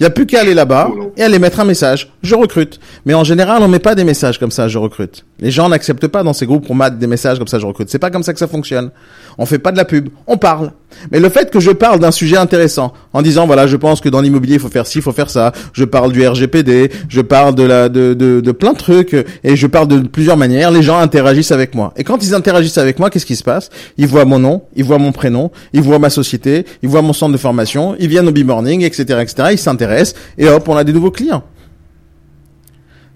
Il 0.00 0.04
n'y 0.04 0.06
a 0.06 0.10
plus 0.10 0.24
qu'à 0.24 0.40
aller 0.40 0.54
là-bas 0.54 0.90
et 1.18 1.22
aller 1.22 1.38
mettre 1.38 1.60
un 1.60 1.66
message. 1.66 2.10
Je 2.22 2.34
recrute. 2.34 2.80
Mais 3.04 3.12
en 3.12 3.22
général, 3.22 3.62
on 3.62 3.68
met 3.68 3.78
pas 3.78 3.94
des 3.94 4.02
messages 4.02 4.38
comme 4.38 4.50
ça, 4.50 4.66
je 4.66 4.78
recrute. 4.78 5.26
Les 5.40 5.50
gens 5.50 5.68
n'acceptent 5.68 6.08
pas 6.08 6.22
dans 6.22 6.32
ces 6.32 6.46
groupes 6.46 6.66
qu'on 6.66 6.74
mette 6.74 6.98
des 6.98 7.06
messages 7.06 7.36
comme 7.36 7.48
ça, 7.48 7.58
je 7.58 7.66
recrute. 7.66 7.90
C'est 7.90 7.98
pas 7.98 8.10
comme 8.10 8.22
ça 8.22 8.32
que 8.32 8.38
ça 8.38 8.48
fonctionne. 8.48 8.92
On 9.38 9.46
fait 9.46 9.58
pas 9.58 9.72
de 9.72 9.76
la 9.76 9.84
pub, 9.84 10.08
on 10.26 10.36
parle. 10.36 10.72
Mais 11.12 11.20
le 11.20 11.28
fait 11.28 11.50
que 11.50 11.60
je 11.60 11.70
parle 11.70 12.00
d'un 12.00 12.10
sujet 12.10 12.36
intéressant, 12.36 12.92
en 13.12 13.22
disant 13.22 13.46
voilà, 13.46 13.66
je 13.66 13.76
pense 13.76 14.00
que 14.00 14.08
dans 14.08 14.20
l'immobilier, 14.20 14.54
il 14.54 14.60
faut 14.60 14.68
faire 14.68 14.86
ci, 14.86 14.98
il 14.98 15.02
faut 15.02 15.12
faire 15.12 15.30
ça. 15.30 15.52
Je 15.72 15.84
parle 15.84 16.12
du 16.12 16.26
RGPD, 16.26 16.90
je 17.08 17.20
parle 17.20 17.54
de 17.54 17.62
la, 17.62 17.88
de, 17.88 18.14
de, 18.14 18.40
de 18.40 18.52
plein 18.52 18.72
de 18.72 18.78
trucs 18.78 19.14
et 19.44 19.56
je 19.56 19.66
parle 19.66 19.88
de 19.88 20.00
plusieurs 20.00 20.36
manières. 20.36 20.70
Les 20.70 20.82
gens 20.82 20.98
interagissent 20.98 21.52
avec 21.52 21.74
moi. 21.74 21.92
Et 21.96 22.04
quand 22.04 22.22
ils 22.22 22.34
interagissent 22.34 22.78
avec 22.78 22.98
moi, 22.98 23.10
qu'est-ce 23.10 23.26
qui 23.26 23.36
se 23.36 23.44
passe? 23.44 23.70
Ils 23.98 24.06
voient 24.06 24.24
mon 24.24 24.38
nom, 24.38 24.62
ils 24.74 24.84
voient 24.84 24.98
mon 24.98 25.12
prénom, 25.12 25.50
ils 25.72 25.82
voient 25.82 25.98
ma 25.98 26.10
société, 26.10 26.66
ils 26.82 26.88
voient 26.88 27.02
mon 27.02 27.12
centre 27.12 27.32
de 27.32 27.38
formation, 27.38 27.94
ils 27.98 28.08
viennent 28.08 28.28
au 28.28 28.32
B-Morning, 28.32 28.82
etc., 28.82 29.20
etc. 29.22 29.48
Ils 29.52 29.58
s'intéressent 29.58 30.20
et 30.38 30.48
hop, 30.48 30.68
on 30.68 30.76
a 30.76 30.84
des 30.84 30.92
nouveaux 30.92 31.10
clients. 31.10 31.44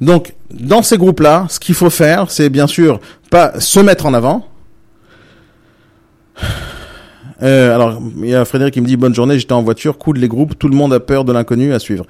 Donc, 0.01 0.35
dans 0.53 0.83
ces 0.83 0.99
groupes-là, 0.99 1.47
ce 1.49 1.59
qu'il 1.59 1.75
faut 1.75 1.91
faire, 1.91 2.31
c'est 2.31 2.49
bien 2.49 2.67
sûr 2.67 3.01
pas 3.31 3.59
se 3.59 3.81
mettre 3.81 4.07
en 4.07 4.15
avant. 4.15 4.47
Euh, 7.42 7.74
alors, 7.74 8.01
il 8.22 8.28
y 8.28 8.34
a 8.34 8.45
Frédéric 8.45 8.74
qui 8.74 8.80
me 8.80 8.86
dit 8.86 8.97
bonne 8.97 9.14
journée, 9.14 9.38
j'étais 9.38 9.53
en 9.53 9.62
voiture, 9.62 9.99
cool 9.99 10.18
les 10.18 10.28
groupes, 10.28 10.59
tout 10.59 10.68
le 10.68 10.76
monde 10.76 10.92
a 10.92 11.01
peur 11.01 11.24
de 11.24 11.32
l'inconnu 11.32 11.72
à 11.72 11.78
suivre. 11.78 12.07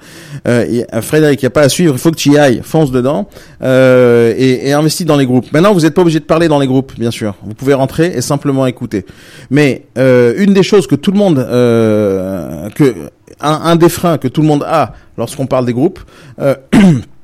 Euh, 0.47 0.83
euh, 0.93 1.01
Frédéric, 1.01 1.41
il 1.41 1.45
n'y 1.45 1.47
a 1.47 1.51
pas 1.51 1.61
à 1.61 1.69
suivre, 1.69 1.95
il 1.95 1.99
faut 1.99 2.11
que 2.11 2.15
tu 2.15 2.31
y 2.31 2.37
ailles, 2.37 2.61
fonce 2.63 2.91
dedans 2.91 3.27
euh, 3.61 4.33
et, 4.37 4.69
et 4.69 4.73
investis 4.73 5.05
dans 5.05 5.17
les 5.17 5.25
groupes. 5.25 5.51
Maintenant, 5.51 5.73
vous 5.73 5.81
n'êtes 5.81 5.93
pas 5.93 6.01
obligé 6.01 6.19
de 6.19 6.25
parler 6.25 6.47
dans 6.47 6.59
les 6.59 6.67
groupes, 6.67 6.93
bien 6.97 7.11
sûr. 7.11 7.35
Vous 7.43 7.53
pouvez 7.53 7.73
rentrer 7.73 8.13
et 8.15 8.21
simplement 8.21 8.65
écouter. 8.65 9.05
Mais 9.49 9.85
euh, 9.97 10.33
une 10.37 10.53
des 10.53 10.63
choses 10.63 10.87
que 10.87 10.95
tout 10.95 11.11
le 11.11 11.17
monde, 11.17 11.39
euh, 11.39 12.69
que 12.69 12.95
un, 13.41 13.61
un 13.63 13.75
des 13.75 13.89
freins 13.89 14.17
que 14.17 14.27
tout 14.27 14.41
le 14.41 14.47
monde 14.47 14.63
a 14.65 14.93
lorsqu'on 15.17 15.47
parle 15.47 15.65
des 15.65 15.73
groupes. 15.73 15.99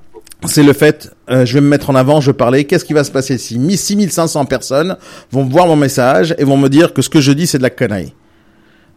C'est 0.46 0.64
le 0.64 0.74
fait, 0.74 1.12
euh, 1.30 1.46
je 1.46 1.54
vais 1.54 1.62
me 1.62 1.68
mettre 1.68 1.92
en 1.92 1.96
avant, 1.96 2.20
je 2.20 2.32
parler, 2.32 2.66
qu'est-ce 2.66 2.84
qui 2.84 2.94
va 2.94 3.04
se 3.04 3.12
passer 3.12 3.38
si 3.38 3.60
6500 3.78 4.46
personnes 4.46 4.98
vont 5.32 5.46
voir 5.46 5.68
mon 5.68 5.76
message 5.76 6.34
et 6.40 6.44
vont 6.44 6.58
me 6.58 6.68
dire 6.68 6.94
que 6.94 7.04
ce 7.04 7.10
que 7.10 7.22
je 7.22 7.32
dis 7.32 7.46
c'est 7.46 7.60
de 7.60 7.64
la 7.64 7.70
connerie? 7.70 8.14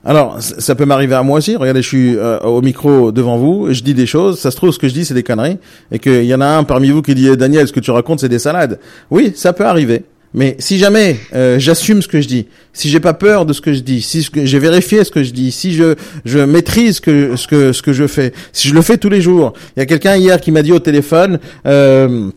Alors, 0.07 0.41
ça 0.41 0.75
peut 0.75 0.85
m'arriver 0.85 1.15
à 1.15 1.23
moi 1.23 1.39
aussi. 1.39 1.57
Regardez, 1.57 1.81
je 1.81 1.89
suis 1.89 2.17
euh, 2.17 2.39
au 2.41 2.61
micro 2.61 3.11
devant 3.11 3.39
vous, 3.39 3.73
je 3.73 3.83
dis 3.83 3.95
des 3.95 4.07
choses, 4.07 4.39
ça 4.39 4.51
se 4.51 4.57
trouve 4.57 4.71
ce 4.71 4.79
que 4.79 4.89
je 4.89 4.95
dis 4.95 5.05
c'est 5.05 5.15
des 5.15 5.23
conneries 5.23 5.59
et 5.93 5.99
qu'il 5.99 6.25
y 6.25 6.35
en 6.35 6.41
a 6.41 6.47
un 6.47 6.65
parmi 6.65 6.91
vous 6.91 7.03
qui 7.03 7.15
dit 7.15 7.37
Daniel, 7.37 7.69
ce 7.69 7.73
que 7.73 7.81
tu 7.81 7.91
racontes 7.91 8.21
c'est 8.21 8.29
des 8.29 8.39
salades. 8.39 8.81
Oui, 9.11 9.33
ça 9.37 9.53
peut 9.53 9.67
arriver. 9.67 10.05
Mais 10.35 10.57
si 10.59 10.79
jamais 10.79 11.17
euh, 11.33 11.61
j'assume 11.61 12.03
ce 12.03 12.09
que 12.09 12.21
je 12.21 12.27
dis, 12.27 12.47
si 12.73 12.91
j'ai 12.91 12.99
pas 12.99 13.15
peur 13.15 13.47
de 13.47 13.53
ce 13.53 13.61
que 13.61 13.73
je 13.73 13.81
dis, 13.81 14.03
si 14.03 14.29
j'ai 14.35 14.59
vérifié 14.59 15.05
ce 15.05 15.13
que 15.13 15.23
je 15.23 15.31
dis, 15.31 15.53
si 15.53 15.75
je 15.75 15.95
je 16.25 16.41
maîtrise 16.41 16.97
ce 16.97 17.01
que 17.01 17.37
ce 17.37 17.47
que 17.47 17.73
ce 17.73 17.83
que 17.83 17.93
je 17.93 18.09
fais, 18.09 18.33
si 18.53 18.67
je 18.67 18.75
le 18.75 18.83
fais 18.83 18.99
tous 18.99 19.09
les 19.09 19.21
jours. 19.21 19.53
Il 19.77 19.81
y 19.81 19.83
a 19.83 19.87
quelqu'un 19.87 20.17
hier 20.17 20.41
qui 20.41 20.51
m'a 20.51 20.63
dit 20.63 20.73
au 20.73 20.81
téléphone. 20.81 21.39
Euh, 21.67 22.31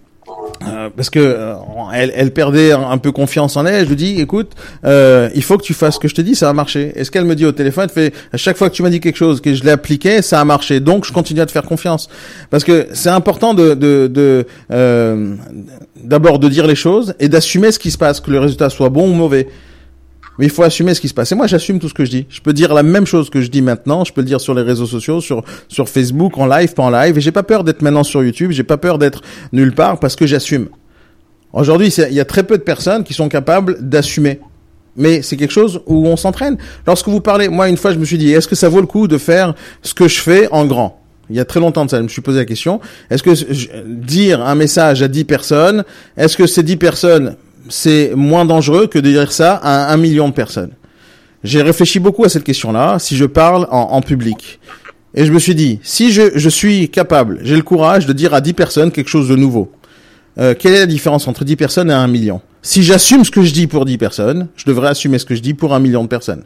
euh, 0.65 0.89
parce 0.95 1.09
que 1.09 1.19
euh, 1.19 1.53
elle, 1.93 2.11
elle 2.15 2.31
perdait 2.31 2.71
un, 2.71 2.97
peu 2.97 3.11
confiance 3.11 3.57
en 3.57 3.65
elle. 3.65 3.85
Je 3.85 3.89
lui 3.89 3.95
dis, 3.95 4.19
écoute, 4.19 4.51
euh, 4.85 5.29
il 5.35 5.43
faut 5.43 5.57
que 5.57 5.63
tu 5.63 5.73
fasses 5.73 5.95
ce 5.95 5.99
que 5.99 6.07
je 6.07 6.15
te 6.15 6.21
dis, 6.21 6.35
ça 6.35 6.47
va 6.47 6.53
marcher. 6.53 6.93
Et 6.95 7.03
ce 7.03 7.11
qu'elle 7.11 7.25
me 7.25 7.35
dit 7.35 7.45
au 7.45 7.51
téléphone, 7.51 7.87
elle 7.89 8.11
fait, 8.11 8.13
à 8.33 8.37
chaque 8.37 8.57
fois 8.57 8.69
que 8.69 8.75
tu 8.75 8.83
m'as 8.83 8.89
dit 8.89 8.99
quelque 8.99 9.17
chose, 9.17 9.41
que 9.41 9.53
je 9.53 9.63
l'ai 9.63 9.71
appliqué, 9.71 10.21
ça 10.21 10.41
a 10.41 10.45
marché. 10.45 10.79
Donc, 10.79 11.05
je 11.05 11.13
continue 11.13 11.41
à 11.41 11.45
te 11.45 11.51
faire 11.51 11.63
confiance. 11.63 12.09
Parce 12.49 12.63
que 12.63 12.87
c'est 12.93 13.09
important 13.09 13.53
de, 13.53 13.73
de, 13.73 14.07
de 14.07 14.45
euh, 14.71 15.35
d'abord 16.03 16.39
de 16.39 16.49
dire 16.49 16.67
les 16.67 16.75
choses 16.75 17.13
et 17.19 17.29
d'assumer 17.29 17.71
ce 17.71 17.79
qui 17.79 17.91
se 17.91 17.97
passe, 17.97 18.19
que 18.19 18.31
le 18.31 18.39
résultat 18.39 18.69
soit 18.69 18.89
bon 18.89 19.09
ou 19.09 19.13
mauvais. 19.13 19.47
Mais 20.39 20.45
il 20.45 20.51
faut 20.51 20.63
assumer 20.63 20.93
ce 20.93 21.01
qui 21.01 21.07
se 21.07 21.13
passe. 21.13 21.31
Et 21.31 21.35
moi, 21.35 21.47
j'assume 21.47 21.79
tout 21.79 21.89
ce 21.89 21.93
que 21.93 22.05
je 22.05 22.11
dis. 22.11 22.25
Je 22.29 22.41
peux 22.41 22.53
dire 22.53 22.73
la 22.73 22.83
même 22.83 23.05
chose 23.05 23.29
que 23.29 23.41
je 23.41 23.47
dis 23.49 23.61
maintenant. 23.61 24.03
Je 24.05 24.13
peux 24.13 24.21
le 24.21 24.27
dire 24.27 24.39
sur 24.39 24.53
les 24.53 24.61
réseaux 24.61 24.85
sociaux, 24.85 25.19
sur 25.21 25.43
sur 25.67 25.89
Facebook, 25.89 26.37
en 26.37 26.45
live, 26.45 26.73
pas 26.73 26.83
en 26.83 26.89
live. 26.91 27.17
Et 27.17 27.21
j'ai 27.21 27.31
pas 27.31 27.43
peur 27.43 27.63
d'être 27.63 27.81
maintenant 27.81 28.03
sur 28.03 28.23
YouTube. 28.23 28.51
J'ai 28.51 28.63
pas 28.63 28.77
peur 28.77 28.97
d'être 28.99 29.21
nulle 29.51 29.73
part 29.73 29.99
parce 29.99 30.15
que 30.15 30.27
j'assume. 30.27 30.67
Aujourd'hui, 31.53 31.87
il 31.87 32.13
y 32.13 32.19
a 32.19 32.25
très 32.25 32.43
peu 32.43 32.57
de 32.57 32.63
personnes 32.63 33.03
qui 33.03 33.13
sont 33.13 33.29
capables 33.29 33.77
d'assumer. 33.81 34.39
Mais 34.95 35.21
c'est 35.21 35.37
quelque 35.37 35.53
chose 35.53 35.81
où 35.85 36.07
on 36.07 36.17
s'entraîne. 36.17 36.57
Lorsque 36.85 37.07
vous 37.07 37.21
parlez, 37.21 37.49
moi, 37.49 37.69
une 37.69 37.77
fois, 37.77 37.93
je 37.93 37.99
me 37.99 38.05
suis 38.05 38.17
dit, 38.17 38.31
est-ce 38.33 38.47
que 38.47 38.55
ça 38.55 38.67
vaut 38.67 38.81
le 38.81 38.87
coup 38.87 39.07
de 39.07 39.17
faire 39.17 39.53
ce 39.83 39.93
que 39.93 40.07
je 40.07 40.19
fais 40.19 40.47
en 40.51 40.65
grand? 40.65 41.01
Il 41.29 41.35
y 41.35 41.39
a 41.39 41.45
très 41.45 41.59
longtemps 41.59 41.85
de 41.85 41.89
ça, 41.89 41.97
je 41.97 42.03
me 42.03 42.07
suis 42.07 42.21
posé 42.21 42.39
la 42.39 42.45
question. 42.45 42.79
Est-ce 43.09 43.21
que 43.21 43.35
je- 43.35 43.67
dire 43.85 44.41
un 44.41 44.55
message 44.55 45.01
à 45.03 45.07
10 45.07 45.25
personnes, 45.25 45.83
est-ce 46.15 46.37
que 46.37 46.47
ces 46.47 46.63
10 46.63 46.77
personnes, 46.77 47.35
c'est 47.69 48.11
moins 48.15 48.45
dangereux 48.45 48.87
que 48.87 48.99
de 48.99 49.09
dire 49.09 49.31
ça 49.31 49.55
à 49.55 49.91
un 49.93 49.97
million 49.97 50.29
de 50.29 50.33
personnes 50.33 50.71
J'ai 51.43 51.61
réfléchi 51.61 51.99
beaucoup 51.99 52.23
à 52.25 52.29
cette 52.29 52.43
question-là, 52.43 52.99
si 52.99 53.15
je 53.15 53.25
parle 53.25 53.67
en, 53.69 54.01
public. 54.01 54.59
Et 55.13 55.25
je 55.25 55.31
me 55.31 55.39
suis 55.39 55.55
dit, 55.55 55.79
si 55.83 56.11
je, 56.11 56.49
suis 56.49 56.89
capable, 56.89 57.39
j'ai 57.43 57.55
le 57.55 57.61
courage 57.61 58.05
de 58.05 58.13
dire 58.13 58.33
à 58.33 58.41
10 58.41 58.53
personnes 58.53 58.91
quelque 58.91 59.09
chose 59.09 59.29
de 59.29 59.35
nouveau, 59.35 59.71
euh, 60.39 60.53
quelle 60.57 60.73
est 60.73 60.79
la 60.79 60.85
différence 60.85 61.27
entre 61.27 61.43
10 61.43 61.55
personnes 61.55 61.89
et 61.89 61.93
un 61.93 62.07
million? 62.07 62.41
Si 62.61 62.83
j'assume 62.83 63.23
ce 63.23 63.31
que 63.31 63.43
je 63.43 63.53
dis 63.53 63.67
pour 63.67 63.85
10 63.85 63.97
personnes, 63.97 64.47
je 64.55 64.65
devrais 64.65 64.89
assumer 64.89 65.19
ce 65.19 65.25
que 65.25 65.35
je 65.35 65.41
dis 65.41 65.53
pour 65.53 65.73
un 65.73 65.79
million 65.79 66.03
de 66.03 66.09
personnes. 66.09 66.43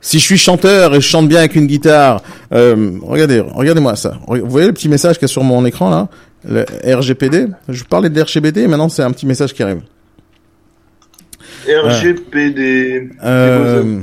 Si 0.00 0.18
je 0.18 0.24
suis 0.24 0.38
chanteur 0.38 0.94
et 0.94 1.00
je 1.00 1.06
chante 1.06 1.28
bien 1.28 1.40
avec 1.40 1.56
une 1.56 1.66
guitare, 1.66 2.22
euh, 2.52 2.92
regardez, 3.02 3.40
regardez-moi 3.40 3.96
ça. 3.96 4.18
Vous 4.28 4.48
voyez 4.48 4.66
le 4.66 4.72
petit 4.72 4.88
message 4.88 5.16
qu'il 5.16 5.22
y 5.22 5.24
a 5.24 5.28
sur 5.28 5.42
mon 5.42 5.64
écran 5.64 5.90
là, 5.90 6.08
le 6.48 6.64
RGPD. 6.84 7.48
Je 7.68 7.84
parlais 7.84 8.08
de 8.08 8.22
RGPD, 8.22 8.68
maintenant 8.68 8.88
c'est 8.88 9.02
un 9.02 9.10
petit 9.10 9.26
message 9.26 9.52
qui 9.52 9.62
arrive. 9.62 9.80
RGPD. 11.68 13.10
Euh, 13.24 14.00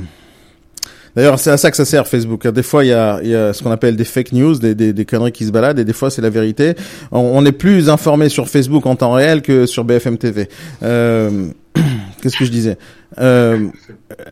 D'ailleurs, 1.16 1.38
c'est 1.38 1.50
à 1.50 1.56
ça 1.56 1.70
que 1.70 1.76
ça 1.76 1.84
sert 1.84 2.08
Facebook. 2.08 2.46
Des 2.48 2.62
fois, 2.64 2.84
il 2.84 2.88
y 2.88 2.92
a, 2.92 3.20
il 3.22 3.28
y 3.30 3.34
a 3.36 3.52
ce 3.52 3.62
qu'on 3.62 3.70
appelle 3.70 3.94
des 3.94 4.04
fake 4.04 4.32
news, 4.32 4.58
des, 4.58 4.74
des, 4.74 4.92
des 4.92 5.04
conneries 5.04 5.30
qui 5.30 5.44
se 5.44 5.52
baladent, 5.52 5.78
et 5.78 5.84
des 5.84 5.92
fois, 5.92 6.10
c'est 6.10 6.22
la 6.22 6.30
vérité. 6.30 6.74
On, 7.12 7.20
on 7.20 7.44
est 7.44 7.52
plus 7.52 7.88
informé 7.88 8.28
sur 8.28 8.48
Facebook 8.48 8.84
en 8.86 8.96
temps 8.96 9.12
réel 9.12 9.40
que 9.40 9.66
sur 9.66 9.84
BFM 9.84 10.18
TV. 10.18 10.48
Euh, 10.82 11.48
Qu'est-ce 12.22 12.36
que 12.36 12.44
je 12.44 12.50
disais? 12.50 12.78
Euh, 13.18 13.66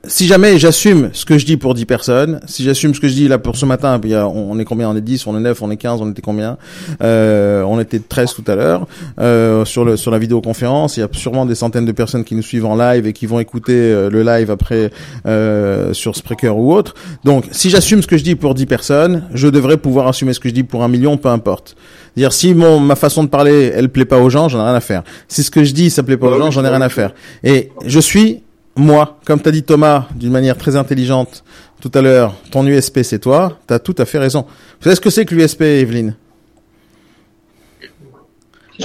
si 0.05 0.27
jamais 0.27 0.59
j'assume 0.59 1.11
ce 1.13 1.25
que 1.25 1.39
je 1.39 1.47
dis 1.47 1.57
pour 1.57 1.75
10 1.75 1.85
personnes, 1.87 2.41
si 2.47 2.65
j'assume 2.65 2.95
ce 2.95 3.01
que 3.01 3.09
je 3.09 3.15
dis 3.15 3.29
là 3.29 3.39
pour 3.39 3.57
ce 3.57 3.67
matin, 3.67 4.01
y 4.05 4.15
a- 4.15 4.27
on 4.29 4.59
est 4.59 4.65
combien? 4.65 4.89
On 4.91 4.97
est 4.97 5.01
10, 5.01 5.27
on 5.27 5.37
est 5.37 5.41
9, 5.41 5.61
on 5.63 5.71
est 5.71 5.77
15, 5.77 6.01
on 6.03 6.11
était 6.11 6.23
combien? 6.23 6.57
Euh, 7.03 7.63
On 7.63 7.79
était 7.81 8.01
13 8.01 8.35
tout 8.35 8.45
à 8.49 8.55
l'heure 8.57 8.87
euh, 9.21 9.65
sur 9.65 9.85
le 9.85 9.97
sur 9.97 10.11
la 10.11 10.19
vidéoconférence. 10.19 10.97
Il 10.97 11.01
y 11.01 11.03
a 11.03 11.09
sûrement 11.13 11.47
des 11.47 11.55
centaines 11.55 11.87
de 11.87 11.93
personnes 11.93 12.25
qui 12.25 12.35
nous 12.35 12.43
suivent 12.43 12.67
en 12.67 12.77
live 12.77 13.07
et 13.07 13.13
qui 13.13 13.27
vont 13.27 13.39
écouter 13.41 13.73
euh, 13.75 14.11
le 14.11 14.23
live 14.23 14.51
après 14.51 14.91
euh, 15.27 15.93
sur 15.93 16.17
Spreaker 16.17 16.57
ou 16.57 16.73
autre. 16.75 16.95
Donc, 17.25 17.45
si 17.53 17.71
j'assume 17.71 18.03
ce 18.03 18.07
que 18.07 18.17
je 18.17 18.25
dis 18.25 18.35
pour 18.35 18.55
10 18.55 18.67
personnes, 18.67 19.25
je 19.35 19.49
devrais 19.49 19.77
pouvoir 19.77 20.09
assumer 20.09 20.33
ce 20.33 20.41
que 20.41 20.49
je 20.49 20.55
dis 20.55 20.65
pour 20.65 20.83
un 20.83 20.89
million, 20.89 21.17
peu 21.17 21.29
importe. 21.29 21.77
Dire 22.17 22.33
si 22.33 22.53
mon 22.55 22.79
ma 22.81 22.97
façon 22.97 23.25
de 23.25 23.29
parler, 23.29 23.73
elle 23.75 23.89
plaît 23.89 24.05
pas 24.05 24.19
aux 24.19 24.29
gens, 24.31 24.49
j'en 24.49 24.59
ai 24.61 24.65
rien 24.65 24.75
à 24.75 24.81
faire. 24.81 25.03
Si 25.29 25.43
ce 25.43 25.51
que 25.51 25.65
je 25.65 25.73
dis, 25.73 25.89
ça 25.91 26.03
plaît 26.03 26.17
pas 26.17 26.27
aux 26.27 26.33
Ouais, 26.33 26.39
gens, 26.39 26.51
j'en 26.51 26.65
ai 26.65 26.69
rien 26.69 26.83
à 26.83 26.89
faire. 26.91 27.15
Et 27.43 27.71
je 27.87 28.01
suis 28.01 28.43
moi, 28.77 29.19
comme 29.27 29.41
t'as 29.41 29.51
dit 29.51 29.63
Thomas, 29.63 30.07
d'une 30.15 30.33
manière 30.33 30.57
très 30.57 30.77
intelligente 30.77 31.45
tout 31.81 31.91
à 31.95 32.01
l'heure, 32.01 32.35
ton 32.51 32.67
USP 32.67 33.03
c'est 33.03 33.19
toi, 33.19 33.59
t'as 33.67 33.79
tout 33.79 33.95
à 33.99 34.05
fait 34.05 34.19
raison. 34.19 34.43
Vous 34.43 34.85
savez 34.85 34.97
ce 34.97 35.01
que 35.01 35.11
c'est 35.11 35.25
que 35.25 35.35
l'USP, 35.35 35.63
Evelyne? 35.63 36.15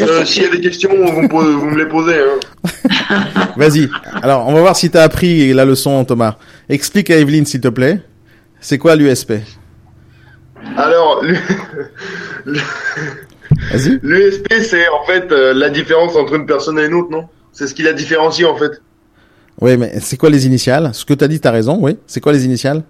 Euh, 0.01 0.25
S'il 0.25 0.43
y 0.43 0.45
a 0.45 0.49
des 0.49 0.61
questions, 0.61 0.89
vous 0.93 1.21
me, 1.21 1.27
posez- 1.27 1.53
vous 1.55 1.69
me 1.69 1.77
les 1.77 1.87
posez. 1.87 2.15
Hein. 2.19 3.49
Vas-y. 3.57 3.89
Alors, 4.21 4.47
on 4.47 4.53
va 4.53 4.59
voir 4.61 4.75
si 4.75 4.89
t'as 4.91 5.01
appris 5.03 5.53
la 5.53 5.65
leçon, 5.65 6.03
Thomas. 6.05 6.35
Explique 6.69 7.09
à 7.09 7.17
Evelyne, 7.17 7.45
s'il 7.45 7.61
te 7.61 7.67
plaît. 7.69 8.01
C'est 8.59 8.77
quoi 8.77 8.95
l'USP 8.95 9.33
Alors, 10.75 11.23
l'USP, 14.03 14.53
c'est 14.63 14.87
en 14.89 15.05
fait 15.05 15.31
euh, 15.31 15.53
la 15.53 15.69
différence 15.69 16.15
entre 16.15 16.35
une 16.35 16.45
personne 16.45 16.77
et 16.79 16.85
une 16.85 16.93
autre, 16.93 17.09
non? 17.09 17.27
C'est 17.51 17.67
ce 17.67 17.73
qui 17.73 17.81
la 17.83 17.93
différencie 17.93 18.45
en 18.47 18.55
fait. 18.55 18.81
Oui, 19.59 19.77
mais 19.77 19.99
c'est 19.99 20.17
quoi 20.17 20.29
les 20.29 20.45
initiales? 20.45 20.93
Ce 20.93 21.03
que 21.03 21.13
t'as 21.13 21.27
dit, 21.27 21.39
t'as 21.39 21.51
raison, 21.51 21.77
oui. 21.81 21.97
C'est 22.05 22.21
quoi 22.21 22.31
les 22.31 22.45
initiales? 22.45 22.83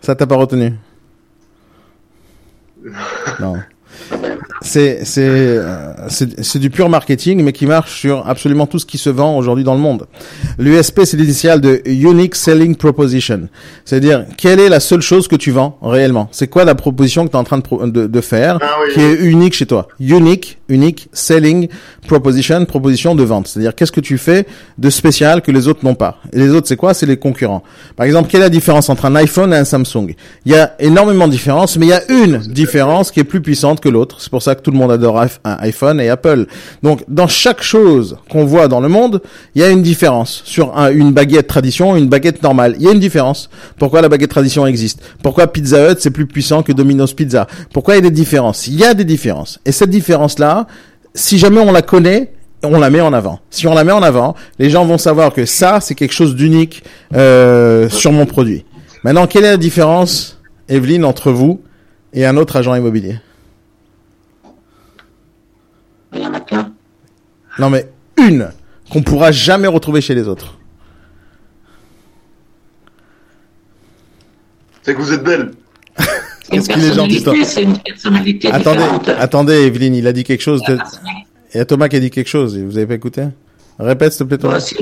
Ça, 0.00 0.14
t'as 0.14 0.26
pas 0.26 0.36
retenu? 0.36 0.72
Non. 3.40 3.56
C'est 4.60 5.04
c'est 5.04 5.22
euh, 5.26 5.92
c'est 6.08 6.42
c'est 6.42 6.58
du 6.58 6.70
pur 6.70 6.88
marketing, 6.88 7.42
mais 7.42 7.52
qui 7.52 7.66
marche 7.66 8.00
sur 8.00 8.26
absolument 8.26 8.66
tout 8.66 8.78
ce 8.78 8.86
qui 8.86 8.98
se 8.98 9.10
vend 9.10 9.36
aujourd'hui 9.36 9.64
dans 9.64 9.74
le 9.74 9.80
monde. 9.80 10.06
L'USP, 10.58 11.02
c'est 11.04 11.16
l'initiale 11.16 11.60
de 11.60 11.82
Unique 11.84 12.34
Selling 12.34 12.74
Proposition. 12.74 13.48
C'est-à-dire, 13.84 14.24
quelle 14.38 14.60
est 14.60 14.68
la 14.68 14.80
seule 14.80 15.02
chose 15.02 15.28
que 15.28 15.36
tu 15.36 15.50
vends 15.50 15.78
réellement? 15.82 16.28
C'est 16.32 16.48
quoi 16.48 16.64
la 16.64 16.74
proposition 16.74 17.26
que 17.26 17.30
tu 17.30 17.36
es 17.36 17.40
en 17.40 17.44
train 17.44 17.58
de, 17.58 17.86
de, 17.90 18.06
de 18.06 18.20
faire 18.20 18.58
Ah 18.62 18.76
oui, 18.82 18.94
qui 18.94 19.00
est 19.00 19.14
unique 19.14 19.54
chez 19.54 19.66
toi? 19.66 19.88
Unique, 20.00 20.58
unique 20.68 21.08
selling 21.12 21.68
proposition, 22.06 22.64
proposition 22.64 23.14
de 23.14 23.22
vente. 23.22 23.48
C'est-à-dire, 23.48 23.74
qu'est-ce 23.74 23.92
que 23.92 24.00
tu 24.00 24.16
fais 24.18 24.46
de 24.78 24.90
spécial 24.90 25.42
que 25.42 25.50
les 25.50 25.68
autres 25.68 25.84
n'ont 25.84 25.94
pas? 25.94 26.18
Et 26.32 26.38
les 26.38 26.50
autres, 26.50 26.68
c'est 26.68 26.76
quoi? 26.76 26.94
C'est 26.94 27.06
les 27.06 27.18
concurrents. 27.18 27.62
Par 27.96 28.06
exemple, 28.06 28.30
quelle 28.30 28.40
est 28.40 28.44
la 28.44 28.50
différence 28.50 28.88
entre 28.88 29.04
un 29.04 29.14
iPhone 29.16 29.52
et 29.52 29.56
un 29.56 29.64
Samsung? 29.64 30.14
Il 30.46 30.52
y 30.52 30.56
a 30.56 30.74
énormément 30.78 31.26
de 31.26 31.32
différences, 31.32 31.76
mais 31.76 31.86
il 31.86 31.90
y 31.90 31.92
a 31.92 32.10
une 32.10 32.38
différence 32.38 33.10
qui 33.10 33.20
est 33.20 33.24
plus 33.24 33.42
puissante 33.42 33.80
que 33.84 33.88
l'autre. 33.90 34.20
C'est 34.20 34.30
pour 34.30 34.42
ça 34.42 34.54
que 34.54 34.62
tout 34.62 34.70
le 34.70 34.78
monde 34.78 34.90
adore 34.90 35.20
un 35.20 35.28
iPhone 35.60 36.00
et 36.00 36.08
Apple. 36.08 36.46
Donc, 36.82 37.04
dans 37.06 37.28
chaque 37.28 37.62
chose 37.62 38.16
qu'on 38.30 38.44
voit 38.44 38.66
dans 38.66 38.80
le 38.80 38.88
monde, 38.88 39.20
il 39.54 39.60
y 39.60 39.64
a 39.64 39.68
une 39.68 39.82
différence 39.82 40.42
sur 40.44 40.76
un- 40.76 40.90
une 40.90 41.12
baguette 41.12 41.46
tradition 41.46 41.94
une 41.96 42.08
baguette 42.08 42.42
normale. 42.42 42.74
Il 42.78 42.84
y 42.84 42.88
a 42.88 42.92
une 42.92 42.98
différence. 42.98 43.50
Pourquoi 43.78 44.00
la 44.02 44.08
baguette 44.08 44.30
tradition 44.30 44.66
existe? 44.66 45.00
Pourquoi 45.22 45.46
Pizza 45.46 45.90
Hut 45.92 45.96
c'est 45.98 46.10
plus 46.10 46.26
puissant 46.26 46.62
que 46.62 46.72
Domino's 46.72 47.12
Pizza? 47.12 47.46
Pourquoi 47.72 47.94
il 47.94 47.98
y 47.98 48.06
a 48.06 48.10
des 48.10 48.10
différences? 48.10 48.66
Il 48.66 48.74
y 48.74 48.84
a 48.84 48.94
des 48.94 49.04
différences. 49.04 49.60
Et 49.66 49.72
cette 49.72 49.90
différence-là, 49.90 50.66
si 51.14 51.38
jamais 51.38 51.60
on 51.60 51.70
la 51.70 51.82
connaît, 51.82 52.32
on 52.62 52.78
la 52.80 52.88
met 52.88 53.02
en 53.02 53.12
avant. 53.12 53.40
Si 53.50 53.66
on 53.68 53.74
la 53.74 53.84
met 53.84 53.92
en 53.92 54.02
avant, 54.02 54.34
les 54.58 54.70
gens 54.70 54.86
vont 54.86 54.96
savoir 54.98 55.32
que 55.34 55.44
ça, 55.44 55.80
c'est 55.80 55.94
quelque 55.94 56.14
chose 56.14 56.34
d'unique 56.34 56.82
euh, 57.14 57.88
sur 57.90 58.10
mon 58.10 58.24
produit. 58.24 58.64
Maintenant, 59.04 59.26
quelle 59.26 59.44
est 59.44 59.50
la 59.50 59.56
différence, 59.58 60.40
Evelyne, 60.68 61.04
entre 61.04 61.30
vous 61.30 61.60
et 62.14 62.24
un 62.24 62.36
autre 62.38 62.56
agent 62.56 62.74
immobilier 62.74 63.18
Il 66.14 66.22
y 66.22 66.26
en 66.26 66.32
a 66.32 66.40
plein. 66.40 66.70
Non, 67.58 67.70
mais 67.70 67.88
une 68.18 68.50
qu'on 68.90 69.02
pourra 69.02 69.32
jamais 69.32 69.68
retrouver 69.68 70.00
chez 70.00 70.14
les 70.14 70.28
autres. 70.28 70.58
C'est 74.82 74.94
que 74.94 75.00
vous 75.00 75.12
êtes 75.12 75.22
belle. 75.24 75.52
Une 75.98 76.58
Qu'est-ce 76.60 76.68
qu'il 76.68 76.84
est 76.84 76.92
gentil, 76.92 77.22
toi 77.22 77.32
personnalité, 77.32 77.44
c'est 77.44 77.62
une 77.62 77.78
personnalité 77.78 78.48
Attendez, 78.52 78.78
différente. 78.80 79.08
attendez, 79.08 79.54
Evelyne, 79.66 79.94
il 79.94 80.06
a 80.06 80.12
dit 80.12 80.24
quelque 80.24 80.42
chose. 80.42 80.62
De- 80.68 80.78
Il 81.54 81.58
y 81.58 81.60
a 81.60 81.64
Thomas 81.64 81.88
qui 81.88 81.96
a 81.96 82.00
dit 82.00 82.10
quelque 82.10 82.28
chose. 82.28 82.58
Vous 82.58 82.76
avez 82.76 82.86
pas 82.86 82.94
écouté 82.94 83.24
Répète, 83.78 84.12
s'il 84.12 84.26
te 84.26 84.34
plaît, 84.34 84.38
Thomas. 84.38 84.60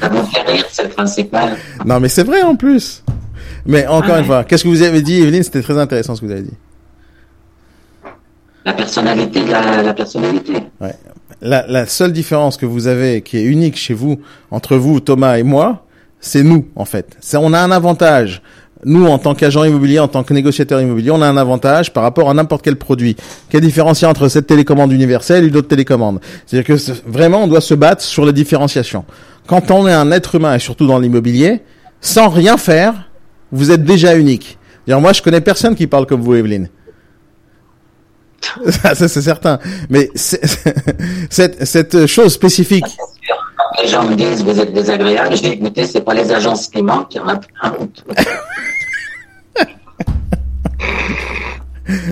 Ça 0.00 0.10
fait 0.10 0.42
rire, 0.52 0.64
c'est 0.70 0.82
le 0.84 0.88
principal. 0.90 1.56
Non, 1.84 2.00
mais 2.00 2.08
c'est 2.08 2.22
vrai 2.22 2.42
en 2.42 2.54
plus. 2.56 3.02
Mais 3.66 3.86
encore 3.86 4.14
Ah 4.14 4.20
une 4.20 4.24
fois, 4.24 4.44
qu'est-ce 4.44 4.62
que 4.64 4.68
vous 4.68 4.82
avez 4.82 5.02
dit, 5.02 5.20
Evelyne? 5.20 5.42
C'était 5.42 5.62
très 5.62 5.76
intéressant 5.78 6.14
ce 6.14 6.20
que 6.20 6.26
vous 6.26 6.32
avez 6.32 6.42
dit. 6.42 6.54
La 8.64 8.72
personnalité, 8.72 9.44
la, 9.46 9.82
la 9.82 9.94
personnalité. 9.94 10.54
La, 11.40 11.66
la 11.66 11.86
seule 11.86 12.12
différence 12.12 12.56
que 12.56 12.66
vous 12.66 12.86
avez, 12.86 13.22
qui 13.22 13.38
est 13.38 13.44
unique 13.44 13.76
chez 13.76 13.94
vous, 13.94 14.20
entre 14.50 14.76
vous, 14.76 15.00
Thomas 15.00 15.38
et 15.38 15.42
moi, 15.42 15.86
c'est 16.20 16.42
nous, 16.42 16.66
en 16.74 16.84
fait. 16.84 17.16
On 17.34 17.52
a 17.52 17.60
un 17.60 17.70
avantage. 17.70 18.42
Nous, 18.84 19.06
en 19.06 19.18
tant 19.18 19.34
qu'agent 19.34 19.64
immobilier, 19.64 19.98
en 19.98 20.08
tant 20.08 20.22
que 20.22 20.32
négociateur 20.32 20.80
immobilier, 20.80 21.10
on 21.10 21.20
a 21.22 21.26
un 21.26 21.36
avantage 21.36 21.92
par 21.92 22.02
rapport 22.02 22.30
à 22.30 22.34
n'importe 22.34 22.62
quel 22.62 22.76
produit. 22.76 23.16
Quel 23.50 23.60
différencier 23.60 24.06
entre 24.06 24.28
cette 24.28 24.46
télécommande 24.46 24.92
universelle 24.92 25.44
et 25.44 25.48
une 25.48 25.56
autre 25.56 25.68
télécommande 25.68 26.20
C'est-à-dire 26.46 26.76
que 26.76 26.92
vraiment, 27.06 27.44
on 27.44 27.48
doit 27.48 27.60
se 27.60 27.74
battre 27.74 28.02
sur 28.02 28.24
la 28.24 28.32
différenciation. 28.32 29.04
Quand 29.46 29.70
on 29.70 29.88
est 29.88 29.92
un 29.92 30.10
être 30.12 30.36
humain, 30.36 30.54
et 30.54 30.58
surtout 30.58 30.86
dans 30.86 30.98
l'immobilier, 30.98 31.62
sans 32.00 32.28
rien 32.28 32.56
faire, 32.56 33.10
vous 33.50 33.70
êtes 33.70 33.84
déjà 33.84 34.16
unique. 34.16 34.58
D'ailleurs, 34.86 35.00
moi, 35.00 35.12
je 35.12 35.22
connais 35.22 35.40
personne 35.40 35.74
qui 35.74 35.86
parle 35.86 36.06
comme 36.06 36.20
vous, 36.20 36.34
Evelyne. 36.34 36.68
Ça, 38.70 38.94
ça, 38.94 39.08
c'est 39.08 39.22
certain. 39.22 39.58
Mais 39.90 40.10
cette, 40.14 41.64
cette 41.64 42.06
chose 42.06 42.32
spécifique, 42.32 42.84
Quand 43.56 43.82
les 43.82 43.88
gens 43.88 44.04
me 44.04 44.14
disent 44.14 44.42
vous 44.44 44.58
êtes 44.60 44.72
désagréable, 44.72 45.36
je 45.36 45.42
dis 45.42 45.48
écoutez, 45.48 45.86
c'est 45.86 46.00
pas 46.02 46.14
les 46.14 46.30
agences 46.32 46.68
qui 46.68 46.82
manquent, 46.82 47.14
il 47.14 47.18
y 47.18 47.20
en 47.20 47.28
a 47.28 47.36
plein. 47.36 47.74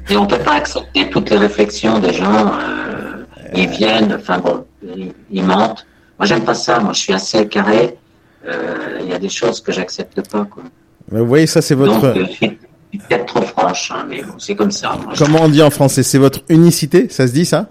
Et 0.09 0.17
on 0.17 0.27
peut 0.27 0.39
pas 0.39 0.55
accepter 0.55 1.11
toutes 1.11 1.29
les 1.31 1.37
réflexions 1.37 1.99
des 1.99 2.13
gens. 2.13 2.47
euh, 2.59 3.25
ils 3.55 3.69
viennent, 3.69 4.15
enfin 4.19 4.39
bon, 4.39 4.65
ils, 4.83 5.13
ils 5.31 5.45
mentent. 5.45 5.87
Moi, 6.19 6.27
j'aime 6.27 6.45
pas 6.45 6.55
ça. 6.55 6.81
Moi, 6.81 6.93
je 6.95 7.01
suis 7.01 7.13
assez 7.13 7.47
carré. 7.47 7.97
Euh, 8.49 9.01
Il 9.03 9.09
y 9.09 9.13
a 9.15 9.19
des 9.19 9.29
choses 9.29 9.61
que 9.61 9.73
j'accepte 9.73 10.27
pas. 10.31 10.45
Quoi. 10.47 10.63
vous 11.11 11.27
voyez, 11.27 11.47
ça 11.47 11.61
c'est 11.61 11.75
votre, 11.75 12.05
euh, 12.05 12.25
peut-être 12.99 13.27
trop 13.27 13.43
franche, 13.43 13.93
hein, 13.95 14.07
mais 14.09 14.23
bon, 14.23 14.39
c'est 14.39 14.55
comme 14.55 14.71
ça. 14.71 14.99
Moi, 15.03 15.15
comment 15.17 15.43
on 15.43 15.49
dit 15.49 15.63
en 15.63 15.71
français, 15.71 16.03
c'est 16.03 16.19
votre 16.19 16.41
unicité, 16.49 17.09
ça 17.11 17.27
se 17.27 17.33
dit 17.33 17.45
ça? 17.45 17.69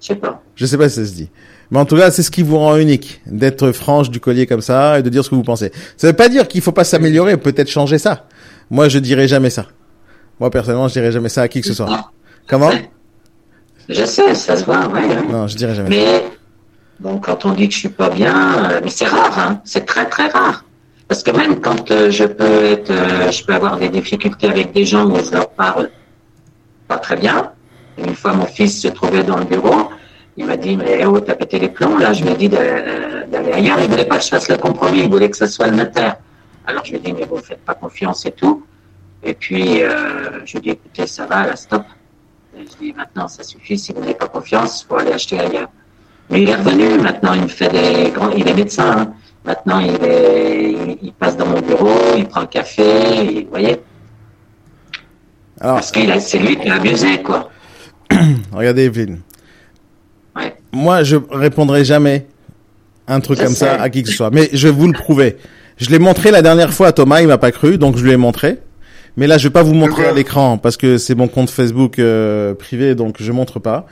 Je 0.00 0.08
sais 0.08 0.16
pas. 0.16 0.42
Je 0.54 0.66
sais 0.66 0.78
pas 0.78 0.88
si 0.88 0.96
ça 0.96 1.06
se 1.06 1.12
dit. 1.12 1.30
Mais 1.70 1.78
en 1.78 1.86
tout 1.86 1.96
cas, 1.96 2.10
c'est 2.10 2.22
ce 2.22 2.30
qui 2.30 2.42
vous 2.42 2.58
rend 2.58 2.76
unique, 2.76 3.22
d'être 3.26 3.72
franche 3.72 4.10
du 4.10 4.20
collier 4.20 4.46
comme 4.46 4.60
ça 4.60 4.98
et 4.98 5.02
de 5.02 5.08
dire 5.08 5.24
ce 5.24 5.30
que 5.30 5.34
vous 5.34 5.42
pensez. 5.42 5.72
Ça 5.96 6.06
veut 6.06 6.12
pas 6.12 6.28
dire 6.28 6.46
qu'il 6.46 6.60
faut 6.60 6.72
pas 6.72 6.84
s'améliorer, 6.84 7.36
peut-être 7.36 7.70
changer 7.70 7.98
ça. 7.98 8.26
Moi, 8.70 8.88
je 8.88 8.98
dirais 8.98 9.28
jamais 9.28 9.50
ça. 9.50 9.66
Moi, 10.40 10.50
personnellement, 10.50 10.88
je 10.88 10.92
dirais 10.94 11.12
jamais 11.12 11.28
ça 11.28 11.42
à 11.42 11.48
qui 11.48 11.60
que 11.60 11.66
ce 11.66 11.74
soit. 11.74 12.10
Comment? 12.46 12.70
Je 13.88 14.04
sais, 14.04 14.34
ça 14.34 14.56
se 14.56 14.64
voit, 14.64 14.86
ouais. 14.88 15.06
ouais. 15.06 15.26
Non, 15.30 15.46
je 15.46 15.56
dirais 15.56 15.74
jamais. 15.74 15.90
Mais 15.90 16.24
bon, 17.00 17.18
quand 17.18 17.44
on 17.44 17.52
dit 17.52 17.68
que 17.68 17.74
je 17.74 17.80
suis 17.80 17.88
pas 17.88 18.10
bien, 18.10 18.70
euh, 18.70 18.80
mais 18.82 18.90
c'est 18.90 19.06
rare, 19.06 19.38
hein, 19.38 19.60
c'est 19.64 19.84
très 19.86 20.08
très 20.08 20.28
rare. 20.28 20.64
Parce 21.08 21.22
que 21.22 21.30
même 21.30 21.60
quand 21.60 21.90
euh, 21.90 22.10
je 22.10 22.24
peux 22.24 22.64
être, 22.64 22.90
euh, 22.90 23.30
je 23.30 23.44
peux 23.44 23.54
avoir 23.54 23.76
des 23.78 23.88
difficultés 23.88 24.48
avec 24.48 24.72
des 24.72 24.84
gens 24.84 25.04
où 25.06 25.16
je 25.22 25.32
leur 25.32 25.50
parle 25.50 25.90
pas 26.88 26.98
très 26.98 27.16
bien. 27.16 27.52
Une 27.98 28.14
fois, 28.14 28.32
mon 28.32 28.46
fils 28.46 28.80
se 28.80 28.88
trouvait 28.88 29.22
dans 29.22 29.36
le 29.36 29.44
bureau, 29.44 29.90
il 30.36 30.46
m'a 30.46 30.56
dit 30.56 30.76
mais 30.76 31.04
oh 31.04 31.20
t'as 31.20 31.34
pété 31.34 31.58
les 31.58 31.68
plombs 31.68 31.98
là. 31.98 32.12
Je 32.12 32.24
lui 32.24 32.30
ai 32.32 32.36
dit 32.36 32.48
d'aller 32.48 33.52
ailleurs. 33.52 33.78
Il 33.80 33.88
voulait 33.88 34.06
pas 34.06 34.18
que 34.18 34.24
je 34.24 34.28
fasse 34.28 34.48
le 34.48 34.56
compromis, 34.56 35.00
il 35.00 35.10
voulait 35.10 35.30
que 35.30 35.36
ce 35.36 35.46
soit 35.46 35.68
le 35.68 35.76
notaire. 35.76 36.16
Alors 36.66 36.84
je 36.84 36.92
lui 36.92 36.96
ai 36.98 37.00
dit 37.00 37.12
mais 37.12 37.26
vous 37.26 37.36
faites 37.38 37.64
pas 37.64 37.74
confiance 37.74 38.24
et 38.26 38.32
tout. 38.32 38.64
Et 39.22 39.34
puis 39.34 39.82
euh, 39.82 40.40
je 40.44 40.52
lui 40.52 40.58
ai 40.58 40.60
dit 40.60 40.70
écoutez 40.70 41.06
ça 41.06 41.26
va 41.26 41.46
là 41.46 41.54
stop. 41.54 41.84
Je 42.54 42.58
lui 42.58 42.64
ai 42.64 42.76
dit 42.80 42.92
maintenant 42.96 43.28
ça 43.28 43.42
suffit. 43.42 43.78
Si 43.78 43.92
vous 43.92 44.00
n'avez 44.00 44.14
pas 44.14 44.28
confiance, 44.28 44.84
faut 44.88 44.96
aller 44.96 45.12
acheter 45.12 45.38
ailleurs. 45.38 45.68
Mais 46.30 46.42
il 46.42 46.48
est 46.48 46.56
revenu, 46.56 46.98
maintenant 46.98 47.34
il 47.34 47.42
me 47.42 47.48
fait 47.48 47.68
des 47.68 48.10
grands, 48.10 48.30
il 48.30 48.48
est 48.48 48.54
médecin, 48.54 48.96
hein. 48.98 49.14
Maintenant 49.44 49.80
il, 49.80 49.94
est, 50.04 50.72
il, 50.72 50.98
il 51.02 51.12
passe 51.12 51.36
dans 51.36 51.46
mon 51.46 51.60
bureau, 51.60 51.96
il 52.16 52.26
prend 52.26 52.40
un 52.40 52.46
café, 52.46 52.82
et, 52.82 53.44
vous 53.44 53.50
voyez, 53.50 53.76
Alors, 55.60 55.76
parce 55.76 55.90
que 55.90 56.00
c'est 56.20 56.38
lui 56.38 56.56
qui 56.56 56.68
a 56.68 56.76
abusé, 56.76 57.22
quoi. 57.22 57.50
regardez 58.52 58.84
Evelyne. 58.84 59.20
Ouais. 60.36 60.54
Moi, 60.72 61.02
je 61.02 61.16
répondrai 61.30 61.84
jamais 61.84 62.26
un 63.06 63.20
truc 63.20 63.38
Je 63.38 63.44
comme 63.44 63.54
ça 63.54 63.80
à 63.80 63.90
qui 63.90 64.02
que 64.02 64.08
ce 64.08 64.14
soit. 64.14 64.30
Mais 64.30 64.48
je 64.52 64.68
vais 64.68 64.74
vous 64.74 64.86
le 64.86 64.92
prouver. 64.92 65.36
Je 65.76 65.90
l'ai 65.90 65.98
montré 65.98 66.30
la 66.30 66.42
dernière 66.42 66.72
fois 66.72 66.88
à 66.88 66.92
Thomas, 66.92 67.20
il 67.20 67.28
m'a 67.28 67.38
pas 67.38 67.52
cru, 67.52 67.78
donc 67.78 67.96
je 67.96 68.04
lui 68.04 68.12
ai 68.12 68.16
montré. 68.16 68.58
Mais 69.16 69.26
là, 69.26 69.38
je 69.38 69.46
vais 69.48 69.52
pas 69.52 69.62
vous 69.62 69.74
montrer 69.74 70.06
à 70.06 70.12
l'écran 70.12 70.58
parce 70.58 70.76
que 70.76 70.98
c'est 70.98 71.14
mon 71.14 71.28
compte 71.28 71.50
Facebook 71.50 71.98
euh, 71.98 72.54
privé, 72.54 72.94
donc 72.94 73.16
je 73.20 73.30
montre 73.32 73.60
pas. 73.60 73.86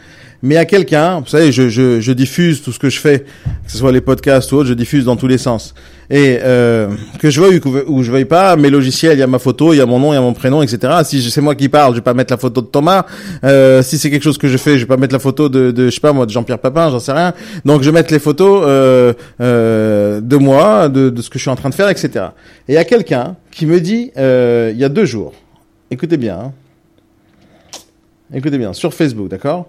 Mais 0.45 0.57
à 0.57 0.65
quelqu'un, 0.65 1.21
vous 1.21 1.29
savez, 1.29 1.53
je, 1.53 1.69
je, 1.69 2.01
je 2.01 2.13
diffuse 2.13 2.63
tout 2.63 2.73
ce 2.73 2.79
que 2.81 2.91
je 2.91 2.99
fais, 2.99 3.21
que 3.21 3.71
ce 3.71 3.79
soit 3.79 3.93
les 3.93 4.01
podcasts 4.01 4.51
ou 4.51 4.57
autre, 4.57 4.69
je 4.69 4.75
diffuse 4.75 5.05
dans 5.05 5.15
tous 5.15 5.29
les 5.29 5.39
sens. 5.39 5.73
Et 6.11 6.41
euh, 6.43 6.89
que 7.21 7.31
je 7.31 7.41
veuille 7.41 7.59
ou 7.59 7.61
que- 7.61 8.03
je 8.03 8.11
veuille 8.11 8.25
pas, 8.25 8.57
mes 8.57 8.69
logiciels, 8.69 9.13
il 9.17 9.21
y 9.21 9.23
a 9.23 9.29
ma 9.29 9.39
photo, 9.39 9.73
il 9.73 9.77
y 9.77 9.81
a 9.81 9.87
mon 9.87 10.01
nom, 10.01 10.13
il 10.13 10.17
y 10.17 10.19
a 10.19 10.21
mon 10.21 10.33
prénom, 10.33 10.61
etc. 10.61 10.95
Si 11.05 11.23
c'est 11.31 11.41
moi 11.41 11.55
qui 11.55 11.69
parle, 11.69 11.93
je 11.93 11.99
vais 11.99 12.03
pas 12.03 12.13
mettre 12.13 12.33
la 12.33 12.39
photo 12.39 12.61
de 12.61 12.67
Thomas. 12.67 13.07
Euh, 13.45 13.83
si 13.83 13.99
c'est 13.99 14.11
quelque 14.11 14.25
chose 14.25 14.37
que 14.37 14.49
je 14.49 14.57
fais, 14.57 14.75
je 14.75 14.81
vais 14.81 14.87
pas 14.89 14.97
mettre 14.97 15.13
la 15.15 15.21
photo 15.21 15.49
de, 15.49 15.71
de 15.71 15.87
je 15.87 15.91
sais 15.91 16.01
pas 16.01 16.13
moi, 16.13 16.27
de 16.27 16.33
Jean-Pierre 16.33 16.59
Papin, 16.59 16.91
j'en 16.91 16.99
sais 16.99 17.13
rien. 17.13 17.35
Donc 17.65 17.83
je 17.83 17.87
vais 17.91 17.95
mettre 17.95 18.13
les 18.13 18.19
photos 18.19 18.65
euh, 18.67 19.13
euh, 19.41 20.21
de 20.21 20.37
moi, 20.37 20.89
de, 20.89 21.09
de 21.09 21.23
ce 21.23 21.31
que 21.31 21.39
je 21.39 21.43
suis 21.45 21.51
en 21.51 21.57
train 21.57 21.71
de 21.71 21.75
faire, 21.75 21.89
etc. 21.89 22.27
Et 22.69 22.77
a 22.77 22.85
quelqu'un 22.85 23.37
qui 23.53 23.65
me 23.65 23.81
dit, 23.81 24.11
euh, 24.19 24.71
il 24.75 24.79
y 24.81 24.85
a 24.85 24.89
deux 24.89 25.05
jours, 25.07 25.33
écoutez 25.93 26.17
bien, 26.17 26.37
hein. 26.47 26.53
écoutez 28.35 28.59
bien, 28.59 28.73
sur 28.73 28.93
Facebook, 28.93 29.29
d'accord? 29.29 29.69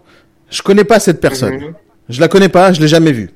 Je 0.54 0.62
connais 0.62 0.84
pas 0.84 1.00
cette 1.00 1.20
personne. 1.20 1.56
Mhm. 1.56 1.74
Je 2.10 2.22
la 2.22 2.28
connais 2.28 2.48
pas, 2.50 2.72
je 2.74 2.80
l'ai 2.80 2.88
jamais 2.88 3.12
vue. 3.12 3.32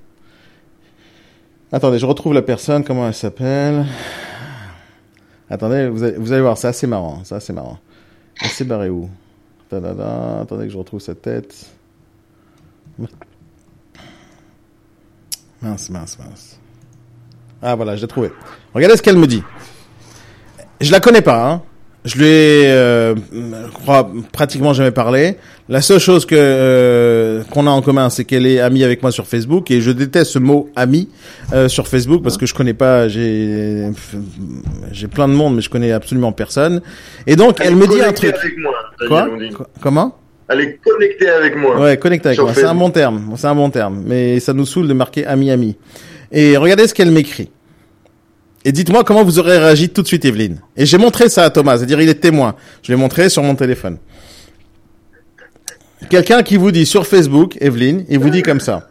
Attendez, 1.72 1.98
je 1.98 2.06
retrouve 2.06 2.34
la 2.34 2.44
personne, 2.44 2.84
comment 2.84 3.08
elle 3.08 3.14
s'appelle? 3.16 3.86
Attendez, 5.50 5.88
vous 5.90 6.04
allez, 6.04 6.18
vous 6.18 6.32
allez 6.32 6.42
voir, 6.42 6.58
c'est 6.58 6.68
assez 6.68 6.86
marrant, 6.86 7.22
c'est 7.24 7.34
assez 7.34 7.54
marrant. 7.54 7.80
Elle 8.42 8.50
s'est 8.50 8.66
barrée 8.66 8.90
où? 8.92 9.10
Tadada, 9.68 10.42
Attendez 10.42 10.66
que 10.66 10.72
je 10.72 10.78
retrouve 10.78 11.00
sa 11.00 11.16
tête. 11.16 11.66
Mince, 15.62 15.90
mince, 15.90 16.20
mince. 16.20 16.60
Ah 17.64 17.76
voilà, 17.76 17.96
je 17.96 18.02
l'ai 18.02 18.08
trouvé. 18.08 18.32
Regardez 18.76 18.96
ce 18.96 19.02
qu'elle 19.02 19.18
me 19.18 19.26
dit. 19.28 19.44
Je 20.80 20.92
la 20.92 21.00
connais 21.00 21.24
pas, 21.24 21.50
hein. 21.50 21.64
Je 22.08 22.18
lui 22.18 22.26
ai, 22.26 22.68
euh, 22.68 23.16
je 23.34 23.74
crois, 23.74 24.10
pratiquement 24.32 24.72
jamais 24.72 24.92
parlé. 24.92 25.36
La 25.68 25.82
seule 25.82 26.00
chose 26.00 26.26
que 26.26 26.36
euh, 26.38 27.44
qu'on 27.52 27.68
a 27.68 27.70
en 27.70 27.82
commun, 27.82 28.10
c'est 28.10 28.24
qu'elle 28.24 28.46
est 28.46 28.62
amie 28.62 28.86
avec 28.86 29.02
moi 29.02 29.12
sur 29.12 29.28
Facebook 29.28 29.70
et 29.72 29.82
je 29.82 29.92
déteste 29.92 30.32
ce 30.32 30.40
mot 30.40 30.70
ami 30.78 31.10
euh, 31.52 31.68
sur 31.68 31.90
Facebook 31.90 32.24
parce 32.24 32.38
que 32.38 32.46
je 32.46 32.54
connais 32.54 32.74
pas. 32.74 33.10
J'ai 33.10 33.90
j'ai 34.94 35.08
plein 35.10 35.28
de 35.28 35.34
monde, 35.34 35.56
mais 35.56 35.62
je 35.62 35.70
connais 35.70 35.92
absolument 35.92 36.32
personne. 36.32 36.82
Et 37.26 37.36
donc 37.36 37.58
elle, 37.60 37.76
me 37.76 37.86
dit 37.86 38.00
un 38.00 38.14
connectée 38.14 38.32
truc. 38.32 38.54
Avec 38.54 38.58
moi, 38.58 38.74
Quoi 39.10 39.28
Comment? 39.82 40.18
Elle 40.48 40.62
est 40.62 40.80
connectée 40.82 41.30
avec 41.30 41.58
moi. 41.58 41.78
Ouais, 41.78 41.98
connecté 41.98 42.30
avec 42.30 42.40
moi. 42.40 42.54
C'est 42.56 42.64
un 42.64 42.76
bon 42.76 42.90
terme. 42.90 43.34
C'est 43.36 43.48
un 43.48 43.56
bon 43.56 43.70
terme. 43.70 44.02
Mais 44.06 44.40
ça 44.40 44.54
nous 44.54 44.66
saoule 44.66 44.88
de 44.88 44.94
marquer 44.94 45.26
ami 45.26 45.52
ami. 45.52 45.76
Et 46.32 46.56
regardez 46.56 46.88
ce 46.88 46.94
qu'elle 46.94 47.12
m'écrit. 47.12 47.50
Et 48.68 48.74
dites-moi 48.74 49.06
comment 49.06 49.24
vous 49.24 49.40
aurez 49.40 49.58
réagi 49.58 49.88
tout 49.88 50.02
de 50.02 50.08
suite, 50.08 50.26
Evelyne. 50.26 50.60
Et 50.76 50.86
j'ai 50.86 50.98
montré 50.98 51.30
ça 51.30 51.46
à 51.46 51.50
Thomas, 51.50 51.78
c'est-à-dire 51.78 52.02
il 52.02 52.10
est 52.10 52.20
témoin. 52.20 52.54
Je 52.84 52.92
l'ai 52.92 52.98
montré 52.98 53.30
sur 53.30 53.42
mon 53.42 53.56
téléphone. 53.56 53.98
Quelqu'un 56.10 56.44
qui 56.44 56.58
vous 56.58 56.72
dit 56.72 56.86
sur 56.86 57.08
Facebook, 57.08 57.58
Evelyne, 57.62 58.04
il 58.10 58.20
vous 58.20 58.30
dit 58.30 58.42
comme 58.42 58.60
ça. 58.60 58.90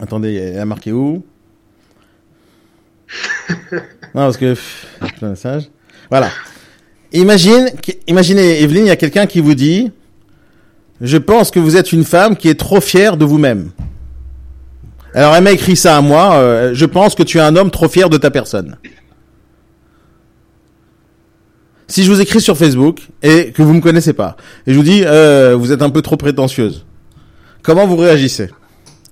Attendez, 0.00 0.32
elle 0.32 0.60
a 0.60 0.64
marqué 0.64 0.92
où? 0.92 1.22
Non, 4.14 4.22
parce 4.22 4.38
que 4.38 4.54
plein 5.18 5.28
de 5.28 5.32
messages. 5.32 5.70
Voilà. 6.08 6.30
Imagine, 7.12 7.68
imaginez, 8.06 8.62
Evelyne, 8.62 8.86
il 8.86 8.88
y 8.88 8.92
a 8.92 8.96
quelqu'un 8.96 9.26
qui 9.26 9.40
vous 9.40 9.54
dit, 9.54 9.92
je 11.02 11.18
pense 11.18 11.50
que 11.50 11.60
vous 11.60 11.76
êtes 11.76 11.92
une 11.92 12.04
femme 12.04 12.34
qui 12.34 12.48
est 12.48 12.58
trop 12.58 12.80
fière 12.80 13.18
de 13.18 13.26
vous-même. 13.26 13.72
Alors 15.14 15.34
elle 15.34 15.42
m'a 15.44 15.50
écrit 15.52 15.76
ça 15.76 15.96
à 15.96 16.00
moi, 16.00 16.34
euh, 16.34 16.70
je 16.74 16.84
pense 16.86 17.14
que 17.14 17.22
tu 17.22 17.38
es 17.38 17.40
un 17.40 17.56
homme 17.56 17.70
trop 17.70 17.88
fier 17.88 18.08
de 18.08 18.16
ta 18.16 18.30
personne. 18.30 18.76
Si 21.88 22.04
je 22.04 22.10
vous 22.12 22.20
écris 22.20 22.40
sur 22.40 22.56
Facebook 22.56 23.00
et 23.22 23.50
que 23.50 23.62
vous 23.62 23.72
me 23.74 23.80
connaissez 23.80 24.12
pas, 24.12 24.36
et 24.66 24.72
je 24.72 24.76
vous 24.78 24.84
dis, 24.84 25.02
euh, 25.04 25.56
vous 25.58 25.72
êtes 25.72 25.82
un 25.82 25.90
peu 25.90 26.02
trop 26.02 26.16
prétentieuse, 26.16 26.86
comment 27.62 27.86
vous 27.86 27.96
réagissez? 27.96 28.50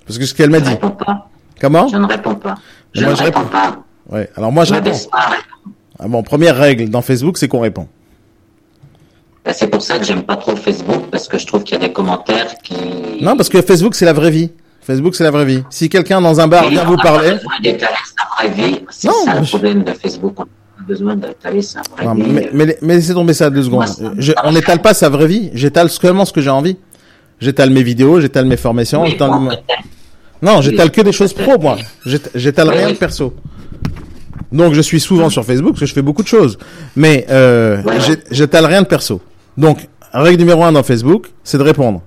Parce 0.06 0.18
que 0.18 0.24
ce 0.26 0.34
qu'elle 0.34 0.50
m'a 0.50 0.58
Je 0.58 0.64
ne 0.64 0.68
dit. 0.68 0.74
réponds 0.74 0.90
pas. 0.90 1.28
Comment? 1.60 1.88
Je 1.88 1.96
ne 1.96 2.06
réponds 2.06 2.36
pas. 2.36 2.54
Je 2.94 3.02
Moi, 3.02 3.10
ne 3.12 3.16
je 3.16 3.22
réponds 3.24 3.40
réponds. 3.40 3.50
pas. 3.50 3.82
Ouais. 4.08 4.30
Alors 4.36 4.52
moi 4.52 4.64
je 4.64 4.74
Je 4.74 4.80
réponds. 4.80 4.96
pas. 5.10 5.30
Ah 5.98 6.06
bon, 6.06 6.22
première 6.22 6.56
règle 6.56 6.88
dans 6.88 7.02
Facebook, 7.02 7.36
c'est 7.36 7.48
qu'on 7.48 7.60
répond. 7.60 7.88
Ben, 9.44 9.52
C'est 9.52 9.66
pour 9.66 9.82
ça 9.82 9.98
que 9.98 10.04
j'aime 10.04 10.22
pas 10.22 10.36
trop 10.36 10.54
Facebook, 10.54 11.10
parce 11.10 11.26
que 11.26 11.36
je 11.36 11.46
trouve 11.46 11.64
qu'il 11.64 11.76
y 11.76 11.84
a 11.84 11.86
des 11.88 11.92
commentaires 11.92 12.54
qui... 12.62 12.76
Non, 13.20 13.36
parce 13.36 13.48
que 13.48 13.60
Facebook 13.60 13.96
c'est 13.96 14.04
la 14.06 14.12
vraie 14.12 14.30
vie. 14.30 14.52
Facebook 14.88 15.14
c'est 15.14 15.22
la 15.24 15.30
vraie 15.30 15.44
vie. 15.44 15.62
Si 15.68 15.90
quelqu'un 15.90 16.20
dans 16.22 16.40
un 16.40 16.48
bar 16.48 16.68
vient 16.70 16.84
vous 16.84 16.96
parler, 16.96 17.32
besoin 17.32 17.60
d'étaler 17.62 17.92
sa 18.16 18.24
vraie 18.46 18.54
vie. 18.54 18.80
C'est 18.88 19.08
Non, 19.08 19.14
ça 19.26 19.38
le 19.38 19.46
problème 19.46 19.84
de 19.84 19.92
Facebook. 19.92 20.32
On 20.38 20.42
pas 20.44 20.48
besoin 20.88 21.14
d'étaler 21.14 21.60
sa 21.60 21.80
vraie 21.94 22.06
Non, 22.06 22.14
vie. 22.14 22.22
mais, 22.22 22.48
mais, 22.54 22.78
mais 22.80 22.94
laissez 22.94 23.12
tomber 23.12 23.34
ça 23.34 23.50
deux 23.50 23.62
secondes. 23.64 23.84
Moi, 24.00 24.12
Je- 24.18 24.32
on 24.44 24.52
n'étale 24.52 24.80
pas 24.80 24.94
sa 24.94 25.10
vraie 25.10 25.26
vie. 25.26 25.50
J'étale 25.52 25.90
seulement 25.90 26.24
ce 26.24 26.32
que 26.32 26.40
j'ai 26.40 26.48
envie. 26.48 26.78
J'étale 27.38 27.68
mes 27.70 27.82
vidéos, 27.82 28.18
j'étale 28.20 28.46
mes 28.46 28.56
formations. 28.56 29.02
Oui. 29.02 29.16
Non, 30.40 30.62
j'étale 30.62 30.90
que 30.90 31.02
des 31.02 31.12
choses 31.12 31.34
pro, 31.34 31.58
moi. 31.58 31.76
J'éta- 32.06 32.30
J'étale 32.34 32.68
Oui, 32.68 32.74
rien 32.78 32.86
oui. 32.86 32.92
de 32.94 32.98
perso. 32.98 33.34
Donc, 34.50 34.72
je 34.72 34.80
suis 34.80 35.00
souvent 35.00 35.28
sur 35.28 35.44
Facebook 35.44 35.72
parce 35.72 35.80
que 35.80 35.86
je 35.86 35.92
fais 35.92 36.00
beaucoup 36.02 36.22
de 36.22 36.28
choses. 36.28 36.58
Mais 36.96 37.26
euh, 37.28 37.82
j'étale 38.30 38.64
rien 38.64 38.80
de 38.82 38.86
perso. 38.86 39.20
Donc, 39.58 39.86
règle 40.14 40.38
numéro 40.38 40.64
un 40.64 40.72
dans 40.72 40.82
Facebook, 40.82 41.26
c'est 41.44 41.58
de 41.58 41.62
répondre. 41.62 42.00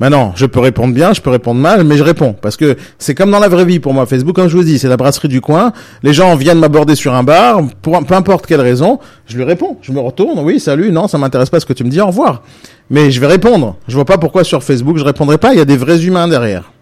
Maintenant, 0.00 0.32
je 0.34 0.44
peux 0.46 0.58
répondre 0.58 0.92
bien, 0.92 1.12
je 1.12 1.20
peux 1.20 1.30
répondre 1.30 1.60
mal, 1.60 1.84
mais 1.84 1.96
je 1.96 2.02
réponds 2.02 2.32
parce 2.32 2.56
que 2.56 2.76
c'est 2.98 3.14
comme 3.14 3.30
dans 3.30 3.38
la 3.38 3.48
vraie 3.48 3.64
vie 3.64 3.78
pour 3.78 3.94
moi. 3.94 4.06
Facebook, 4.06 4.34
comme 4.34 4.48
je 4.48 4.56
vous 4.56 4.64
dis, 4.64 4.78
c'est 4.80 4.88
la 4.88 4.96
brasserie 4.96 5.28
du 5.28 5.40
coin. 5.40 5.72
Les 6.02 6.12
gens 6.12 6.34
viennent 6.34 6.58
m'aborder 6.58 6.96
sur 6.96 7.14
un 7.14 7.22
bar, 7.22 7.60
pour 7.80 8.04
peu 8.04 8.14
importe 8.14 8.44
quelle 8.46 8.60
raison, 8.60 8.98
je 9.26 9.36
lui 9.36 9.44
réponds. 9.44 9.78
Je 9.82 9.92
me 9.92 10.00
retourne, 10.00 10.40
oui, 10.40 10.58
salut, 10.58 10.90
non, 10.90 11.06
ça 11.06 11.16
m'intéresse 11.16 11.48
pas 11.50 11.60
ce 11.60 11.66
que 11.66 11.72
tu 11.72 11.84
me 11.84 11.90
dis, 11.90 12.00
au 12.00 12.06
revoir. 12.08 12.42
Mais 12.90 13.12
je 13.12 13.20
vais 13.20 13.28
répondre. 13.28 13.76
Je 13.86 13.94
vois 13.94 14.04
pas 14.04 14.18
pourquoi 14.18 14.42
sur 14.42 14.64
Facebook 14.64 14.98
je 14.98 15.04
répondrai 15.04 15.38
pas. 15.38 15.52
Il 15.52 15.58
y 15.58 15.62
a 15.62 15.64
des 15.64 15.76
vrais 15.76 16.02
humains 16.04 16.26
derrière. 16.26 16.72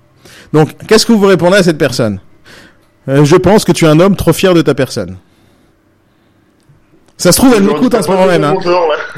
Donc, 0.54 0.70
qu'est-ce 0.86 1.04
que 1.04 1.12
vous 1.12 1.26
répondez 1.26 1.56
à 1.58 1.62
cette 1.62 1.78
personne? 1.78 2.18
Euh, 3.08 3.24
Je 3.24 3.36
pense 3.36 3.64
que 3.64 3.72
tu 3.72 3.84
es 3.84 3.88
un 3.88 4.00
homme 4.00 4.16
trop 4.16 4.32
fier 4.32 4.54
de 4.54 4.62
ta 4.62 4.74
personne. 4.74 5.16
Ça 7.18 7.30
se 7.30 7.36
trouve, 7.38 7.54
elle 7.56 7.62
m'écoute 7.62 7.94
en 7.94 8.02
ce 8.02 8.10
moment 8.10 8.26
même. 8.26 8.42
Hein. 8.42 8.54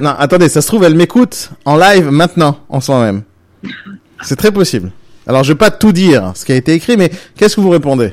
Non, 0.00 0.14
attendez, 0.18 0.48
ça 0.48 0.60
se 0.60 0.66
trouve, 0.66 0.84
elle 0.84 0.94
m'écoute 0.94 1.50
en 1.64 1.76
live 1.76 2.10
maintenant, 2.10 2.58
en 2.68 2.80
ce 2.80 2.90
moment 2.90 3.04
même. 3.04 3.22
C'est 4.22 4.36
très 4.36 4.52
possible. 4.52 4.90
Alors, 5.26 5.42
je 5.44 5.52
vais 5.52 5.58
pas 5.58 5.70
tout 5.70 5.92
dire, 5.92 6.32
ce 6.34 6.44
qui 6.44 6.52
a 6.52 6.56
été 6.56 6.72
écrit, 6.72 6.96
mais 6.96 7.10
qu'est-ce 7.36 7.56
que 7.56 7.60
vous 7.60 7.70
répondez? 7.70 8.12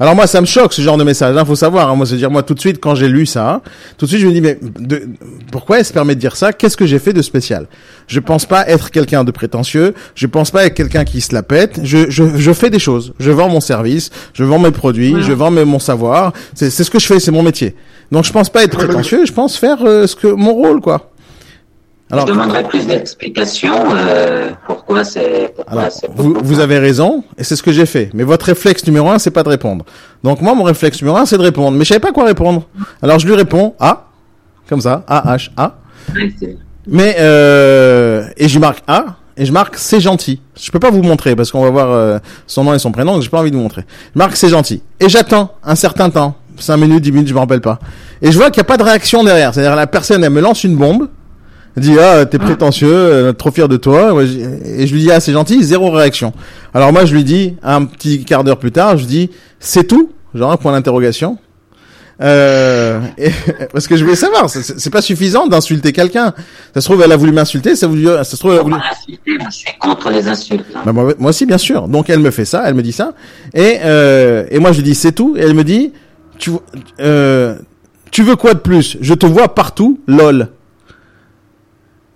Alors 0.00 0.16
moi, 0.16 0.26
ça 0.26 0.40
me 0.40 0.46
choque 0.46 0.72
ce 0.72 0.82
genre 0.82 0.96
de 0.96 1.04
message. 1.04 1.36
Hein, 1.36 1.44
faut 1.44 1.54
savoir. 1.54 1.88
Hein, 1.88 1.94
moi, 1.94 2.04
c'est 2.04 2.16
dire 2.16 2.28
moi 2.28 2.42
tout 2.42 2.54
de 2.54 2.58
suite 2.58 2.80
quand 2.80 2.96
j'ai 2.96 3.06
lu 3.06 3.26
ça, 3.26 3.62
tout 3.96 4.06
de 4.06 4.10
suite 4.10 4.20
je 4.22 4.26
me 4.26 4.32
dis 4.32 4.40
mais 4.40 4.58
de, 4.60 5.04
pourquoi 5.52 5.78
elle 5.78 5.84
se 5.84 5.92
permet 5.92 6.16
de 6.16 6.20
dire 6.20 6.34
ça? 6.34 6.52
Qu'est-ce 6.52 6.76
que 6.76 6.84
j'ai 6.84 6.98
fait 6.98 7.12
de 7.12 7.22
spécial? 7.22 7.68
Je 8.08 8.18
pense 8.18 8.44
pas 8.44 8.68
être 8.68 8.90
quelqu'un 8.90 9.22
de 9.22 9.30
prétentieux. 9.30 9.94
Je 10.16 10.26
pense 10.26 10.50
pas 10.50 10.66
être 10.66 10.74
quelqu'un 10.74 11.04
qui 11.04 11.20
se 11.20 11.32
la 11.32 11.44
pète. 11.44 11.78
Je, 11.84 12.10
je, 12.10 12.24
je 12.36 12.52
fais 12.52 12.70
des 12.70 12.80
choses. 12.80 13.14
Je 13.20 13.30
vends 13.30 13.48
mon 13.48 13.60
service. 13.60 14.10
Je 14.32 14.42
vends 14.42 14.58
mes 14.58 14.72
produits. 14.72 15.10
Voilà. 15.10 15.26
Je 15.26 15.32
vends 15.32 15.52
mes- 15.52 15.64
mon 15.64 15.78
savoir. 15.78 16.32
C'est 16.54 16.70
c'est 16.70 16.82
ce 16.82 16.90
que 16.90 16.98
je 16.98 17.06
fais. 17.06 17.20
C'est 17.20 17.30
mon 17.30 17.44
métier. 17.44 17.76
Donc 18.10 18.24
je 18.24 18.32
pense 18.32 18.50
pas 18.50 18.64
être 18.64 18.76
prétentieux. 18.76 19.24
Je 19.26 19.32
pense 19.32 19.56
faire 19.56 19.78
euh, 19.84 20.08
ce 20.08 20.16
que 20.16 20.26
mon 20.26 20.54
rôle 20.54 20.80
quoi. 20.80 21.12
Alors, 22.10 22.26
je 22.26 22.32
demanderais 22.32 22.64
plus 22.64 22.86
d'explications. 22.86 23.86
Euh, 23.92 24.50
pourquoi 24.66 25.04
c'est... 25.04 25.54
Vous, 26.14 26.34
vous 26.42 26.60
avez 26.60 26.78
raison, 26.78 27.24
et 27.38 27.44
c'est 27.44 27.56
ce 27.56 27.62
que 27.62 27.72
j'ai 27.72 27.86
fait. 27.86 28.10
Mais 28.12 28.24
votre 28.24 28.46
réflexe 28.46 28.86
numéro 28.86 29.08
un, 29.10 29.18
c'est 29.18 29.30
pas 29.30 29.42
de 29.42 29.48
répondre. 29.48 29.84
Donc 30.22 30.40
moi, 30.40 30.54
mon 30.54 30.64
réflexe 30.64 31.00
numéro 31.00 31.16
un, 31.16 31.26
c'est 31.26 31.38
de 31.38 31.42
répondre. 31.42 31.76
Mais 31.76 31.84
je 31.84 31.88
savais 31.88 32.00
pas 32.00 32.12
quoi 32.12 32.24
répondre. 32.24 32.64
Alors 33.02 33.18
je 33.18 33.26
lui 33.26 33.34
réponds 33.34 33.74
A, 33.80 34.06
comme 34.68 34.80
ça, 34.80 35.04
A 35.08 35.34
H 35.36 35.50
A. 35.56 35.78
Mais 36.86 37.16
euh, 37.18 38.26
et 38.36 38.48
je 38.48 38.58
marque 38.58 38.82
A 38.86 39.16
et 39.36 39.46
je 39.46 39.52
marque 39.52 39.76
c'est 39.76 40.00
gentil. 40.00 40.40
Je 40.54 40.70
peux 40.70 40.78
pas 40.78 40.90
vous 40.90 41.02
montrer 41.02 41.34
parce 41.34 41.50
qu'on 41.50 41.62
va 41.62 41.70
voir 41.70 41.90
euh, 41.90 42.18
son 42.46 42.64
nom 42.64 42.74
et 42.74 42.78
son 42.78 42.92
prénom, 42.92 43.14
donc 43.14 43.22
j'ai 43.22 43.30
pas 43.30 43.40
envie 43.40 43.50
de 43.50 43.56
vous 43.56 43.62
montrer. 43.62 43.84
Je 44.14 44.18
marque 44.18 44.36
c'est 44.36 44.50
gentil 44.50 44.82
et 45.00 45.08
j'attends 45.08 45.54
un 45.64 45.74
certain 45.74 46.10
temps, 46.10 46.34
5 46.58 46.76
minutes, 46.76 47.02
10 47.02 47.12
minutes, 47.12 47.28
je 47.28 47.34
me 47.34 47.38
rappelle 47.38 47.62
pas. 47.62 47.78
Et 48.20 48.30
je 48.30 48.36
vois 48.36 48.50
qu'il 48.50 48.58
y 48.58 48.60
a 48.60 48.64
pas 48.64 48.76
de 48.76 48.82
réaction 48.82 49.24
derrière. 49.24 49.54
C'est-à-dire 49.54 49.74
la 49.74 49.86
personne, 49.86 50.22
elle 50.22 50.30
me 50.30 50.40
lance 50.40 50.62
une 50.64 50.76
bombe. 50.76 51.08
Elle 51.76 51.82
dit 51.82 51.98
ah 51.98 52.24
t'es 52.24 52.38
prétentieux, 52.38 52.88
euh, 52.92 53.32
trop 53.32 53.50
fier 53.50 53.68
de 53.68 53.76
toi. 53.76 54.12
Et 54.22 54.86
je 54.86 54.94
lui 54.94 55.00
dis 55.00 55.10
ah 55.10 55.20
c'est 55.20 55.32
gentil, 55.32 55.62
zéro 55.64 55.90
réaction. 55.90 56.32
Alors 56.72 56.92
moi 56.92 57.04
je 57.04 57.14
lui 57.14 57.24
dis 57.24 57.56
un 57.62 57.84
petit 57.84 58.24
quart 58.24 58.44
d'heure 58.44 58.58
plus 58.58 58.72
tard, 58.72 58.96
je 58.96 59.02
lui 59.02 59.08
dis 59.08 59.30
c'est 59.60 59.84
tout, 59.84 60.10
genre 60.34 60.52
un 60.52 60.56
point 60.56 60.72
d'interrogation. 60.72 61.38
Euh, 62.20 63.00
et- 63.18 63.30
parce 63.72 63.88
que 63.88 63.96
je 63.96 64.04
voulais 64.04 64.14
savoir, 64.16 64.48
c'est- 64.48 64.90
pas 64.90 65.02
suffisant 65.02 65.48
d'insulter 65.48 65.90
quelqu'un. 65.92 66.32
Ça 66.72 66.80
se 66.80 66.86
trouve, 66.86 67.02
elle 67.02 67.10
a 67.10 67.16
voulu 67.16 67.32
m'insulter, 67.32 67.74
ça, 67.74 67.88
voulu- 67.88 68.06
ça 68.06 68.22
se 68.24 68.36
trouve, 68.36 68.52
elle 68.52 68.60
a 68.60 68.62
voulu. 68.62 68.76
je 69.18 69.50
suis 69.50 69.66
contre 69.80 70.10
les 70.10 70.28
insultes. 70.28 70.64
hein. 70.76 70.82
Bah, 70.86 70.92
moi, 70.92 71.12
moi 71.18 71.30
aussi, 71.30 71.44
bien 71.44 71.58
sûr. 71.58 71.88
Donc 71.88 72.08
elle 72.08 72.20
me 72.20 72.30
fait 72.30 72.44
ça, 72.44 72.62
elle 72.66 72.74
me 72.74 72.82
dit 72.82 72.92
ça, 72.92 73.14
et 73.52 73.78
euh, 73.84 74.44
et 74.48 74.60
moi 74.60 74.70
je 74.70 74.76
lui 74.76 74.84
dis 74.84 74.94
c'est 74.94 75.10
tout, 75.12 75.34
et 75.36 75.40
elle 75.40 75.54
me 75.54 75.64
dit 75.64 75.92
tu 76.38 76.52
euh, 77.00 77.56
tu 78.12 78.22
veux 78.22 78.36
quoi 78.36 78.54
de 78.54 78.60
plus? 78.60 78.96
Je 79.00 79.14
te 79.14 79.26
vois 79.26 79.52
partout, 79.52 79.98
lol. 80.06 80.50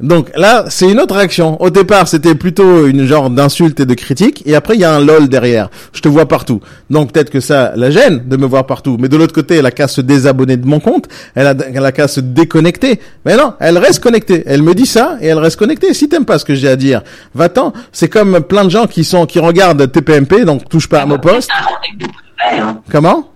Donc 0.01 0.31
là, 0.37 0.67
c'est 0.69 0.89
une 0.89 1.01
autre 1.01 1.17
réaction. 1.17 1.61
Au 1.61 1.71
départ, 1.71 2.07
c'était 2.07 2.37
plutôt 2.37 2.87
une 2.87 3.05
genre 3.05 3.31
d'insulte 3.31 3.81
et 3.81 3.87
de 3.87 3.95
critique, 3.95 4.43
et 4.47 4.55
après 4.55 4.75
il 4.75 4.81
y 4.81 4.85
a 4.85 4.95
un 4.95 5.01
lol 5.01 5.29
derrière. 5.29 5.71
Je 5.93 6.01
te 6.01 6.09
vois 6.09 6.27
partout. 6.27 6.61
Donc 6.89 7.13
peut-être 7.13 7.31
que 7.31 7.41
ça 7.41 7.73
la 7.75 7.91
gêne 7.91 8.29
de 8.29 8.37
me 8.37 8.47
voir 8.47 8.65
partout, 8.67 8.97
mais 9.01 9.09
de 9.09 9.17
l'autre 9.17 9.35
côté, 9.35 9.57
elle 9.57 9.67
a 9.67 9.73
qu'à 9.73 9.89
se 9.89 10.01
désabonner 10.01 10.57
de 10.57 10.67
mon 10.67 10.79
compte, 10.79 11.09
elle 11.35 11.49
a, 11.49 11.55
elle 11.75 11.85
a 11.85 11.91
qu'à 11.91 12.07
se 12.07 12.21
déconnecter. 12.21 13.01
Mais 13.25 13.37
non, 13.37 13.55
elle 13.59 13.77
reste 13.79 14.01
connectée. 14.01 14.45
Elle 14.47 14.63
me 14.63 14.75
dit 14.75 14.87
ça 14.87 15.19
et 15.21 15.27
elle 15.27 15.39
reste 15.39 15.59
connectée. 15.59 15.93
Si 15.95 16.09
t'aimes 16.09 16.25
pas 16.25 16.39
ce 16.39 16.45
que 16.45 16.55
j'ai 16.55 16.69
à 16.69 16.77
dire, 16.77 17.03
va-t'en. 17.35 17.73
C'est 17.91 18.09
comme 18.09 18.41
plein 18.41 18.65
de 18.65 18.71
gens 18.71 18.87
qui 18.87 19.03
sont 19.03 19.27
qui 19.27 19.41
regardent 19.41 19.91
TPMP, 19.91 20.45
donc 20.45 20.69
touche 20.69 20.89
pas 20.89 21.03
à 21.03 21.07
mon 21.07 21.19
poste. 21.19 21.51
Un 21.51 21.65
rendez-vous 21.65 22.13
privé, 22.37 22.61
hein. 22.63 22.81
Comment? 22.91 23.29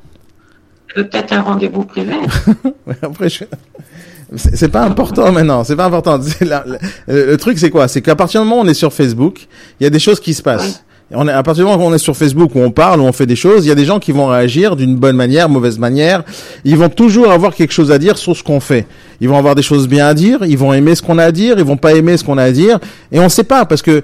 Peut-être 0.94 1.32
un 1.32 1.42
rendez-vous 1.42 1.84
privé. 1.84 2.14
Ouais, 2.86 2.94
Après, 3.02 3.28
je... 3.28 3.44
c'est 4.36 4.68
pas 4.68 4.82
important 4.82 5.32
maintenant. 5.32 5.64
C'est 5.64 5.76
pas 5.76 5.86
important. 5.86 6.18
Le, 7.08 7.36
truc, 7.36 7.58
c'est 7.58 7.70
quoi? 7.70 7.88
C'est 7.88 8.00
qu'à 8.00 8.16
partir 8.16 8.42
du 8.42 8.48
moment 8.48 8.62
où 8.62 8.64
on 8.64 8.68
est 8.68 8.74
sur 8.74 8.92
Facebook, 8.92 9.46
il 9.80 9.84
y 9.84 9.86
a 9.86 9.90
des 9.90 9.98
choses 9.98 10.20
qui 10.20 10.34
se 10.34 10.42
passent. 10.42 10.84
À 11.14 11.42
partir 11.42 11.66
du 11.66 11.70
moment 11.70 11.84
où 11.84 11.88
on 11.88 11.94
est 11.94 11.98
sur 11.98 12.16
Facebook, 12.16 12.54
où 12.54 12.60
on 12.60 12.70
parle, 12.70 13.00
où 13.00 13.04
on 13.04 13.12
fait 13.12 13.26
des 13.26 13.36
choses, 13.36 13.66
il 13.66 13.68
y 13.68 13.72
a 13.72 13.74
des 13.74 13.84
gens 13.84 13.98
qui 13.98 14.12
vont 14.12 14.28
réagir 14.28 14.76
d'une 14.76 14.96
bonne 14.96 15.16
manière, 15.16 15.50
mauvaise 15.50 15.78
manière. 15.78 16.22
Ils 16.64 16.78
vont 16.78 16.88
toujours 16.88 17.30
avoir 17.30 17.54
quelque 17.54 17.72
chose 17.72 17.90
à 17.90 17.98
dire 17.98 18.16
sur 18.16 18.34
ce 18.34 18.42
qu'on 18.42 18.60
fait. 18.60 18.86
Ils 19.20 19.28
vont 19.28 19.36
avoir 19.36 19.54
des 19.54 19.62
choses 19.62 19.88
bien 19.88 20.06
à 20.06 20.14
dire, 20.14 20.38
ils 20.42 20.56
vont 20.56 20.72
aimer 20.72 20.94
ce 20.94 21.02
qu'on 21.02 21.18
a 21.18 21.24
à 21.24 21.32
dire, 21.32 21.58
ils 21.58 21.64
vont 21.64 21.76
pas 21.76 21.92
aimer 21.92 22.16
ce 22.16 22.24
qu'on 22.24 22.38
a 22.38 22.44
à 22.44 22.50
dire. 22.50 22.78
Et 23.10 23.20
on 23.20 23.28
sait 23.28 23.44
pas, 23.44 23.66
parce 23.66 23.82
que 23.82 24.02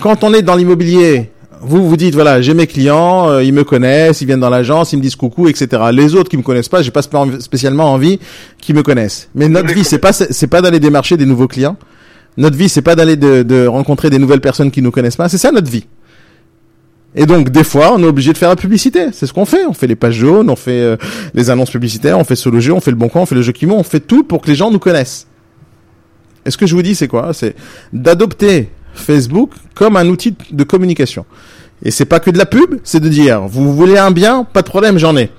quand 0.00 0.24
on 0.24 0.32
est 0.32 0.40
dans 0.40 0.56
l'immobilier, 0.56 1.30
vous 1.66 1.88
vous 1.88 1.96
dites 1.96 2.14
voilà 2.14 2.40
j'ai 2.42 2.54
mes 2.54 2.66
clients, 2.66 3.28
euh, 3.28 3.42
ils 3.42 3.52
me 3.52 3.64
connaissent, 3.64 4.20
ils 4.20 4.26
viennent 4.26 4.40
dans 4.40 4.50
l'agence, 4.50 4.92
ils 4.92 4.96
me 4.96 5.02
disent 5.02 5.16
coucou, 5.16 5.48
etc. 5.48 5.82
Les 5.92 6.14
autres 6.14 6.28
qui 6.30 6.36
me 6.36 6.42
connaissent 6.42 6.68
pas, 6.68 6.82
j'ai 6.82 6.90
pas 6.90 7.02
spé- 7.02 7.40
spécialement 7.40 7.92
envie 7.92 8.18
qu'ils 8.60 8.74
me 8.74 8.82
connaissent. 8.82 9.28
Mais 9.34 9.48
notre 9.48 9.72
vie 9.74 9.84
c'est 9.84 9.98
pas 9.98 10.12
c'est 10.12 10.46
pas 10.46 10.62
d'aller 10.62 10.80
démarcher 10.80 11.16
des 11.16 11.26
nouveaux 11.26 11.48
clients. 11.48 11.76
Notre 12.36 12.56
vie 12.56 12.68
c'est 12.68 12.82
pas 12.82 12.94
d'aller 12.96 13.16
de, 13.16 13.42
de 13.42 13.66
rencontrer 13.66 14.10
des 14.10 14.18
nouvelles 14.18 14.40
personnes 14.40 14.70
qui 14.70 14.82
nous 14.82 14.90
connaissent 14.90 15.16
pas. 15.16 15.28
C'est 15.28 15.38
ça 15.38 15.52
notre 15.52 15.70
vie. 15.70 15.86
Et 17.14 17.26
donc 17.26 17.50
des 17.50 17.62
fois 17.64 17.92
on 17.94 18.02
est 18.02 18.06
obligé 18.06 18.32
de 18.32 18.38
faire 18.38 18.48
la 18.48 18.56
publicité. 18.56 19.06
C'est 19.12 19.26
ce 19.26 19.32
qu'on 19.32 19.44
fait. 19.44 19.64
On 19.66 19.72
fait 19.72 19.86
les 19.86 19.96
pages 19.96 20.14
jaunes, 20.16 20.50
on 20.50 20.56
fait 20.56 20.80
euh, 20.80 20.96
les 21.34 21.50
annonces 21.50 21.70
publicitaires, 21.70 22.18
on 22.18 22.24
fait 22.24 22.36
solo 22.36 22.58
jeu, 22.60 22.72
on 22.72 22.80
fait 22.80 22.90
le 22.90 22.96
bon 22.96 23.08
coin, 23.08 23.22
on 23.22 23.26
fait 23.26 23.36
le 23.36 23.42
jeu 23.42 23.52
qui 23.52 23.66
on 23.66 23.82
fait 23.84 24.00
tout 24.00 24.24
pour 24.24 24.40
que 24.42 24.48
les 24.48 24.54
gens 24.56 24.70
nous 24.70 24.78
connaissent. 24.80 25.26
Et 26.46 26.50
ce 26.50 26.56
que 26.58 26.66
je 26.66 26.74
vous 26.74 26.82
dis 26.82 26.94
c'est 26.94 27.08
quoi? 27.08 27.32
C'est 27.32 27.54
d'adopter 27.92 28.68
Facebook 28.94 29.50
comme 29.74 29.96
un 29.96 30.06
outil 30.08 30.34
de 30.50 30.64
communication. 30.64 31.24
Et 31.82 31.90
c'est 31.90 32.04
pas 32.04 32.20
que 32.20 32.30
de 32.30 32.38
la 32.38 32.46
pub, 32.46 32.76
c'est 32.84 33.00
de 33.00 33.08
dire, 33.08 33.42
vous 33.42 33.74
voulez 33.74 33.98
un 33.98 34.10
bien, 34.10 34.44
pas 34.44 34.62
de 34.62 34.68
problème, 34.68 34.98
j'en 34.98 35.16
ai. 35.16 35.30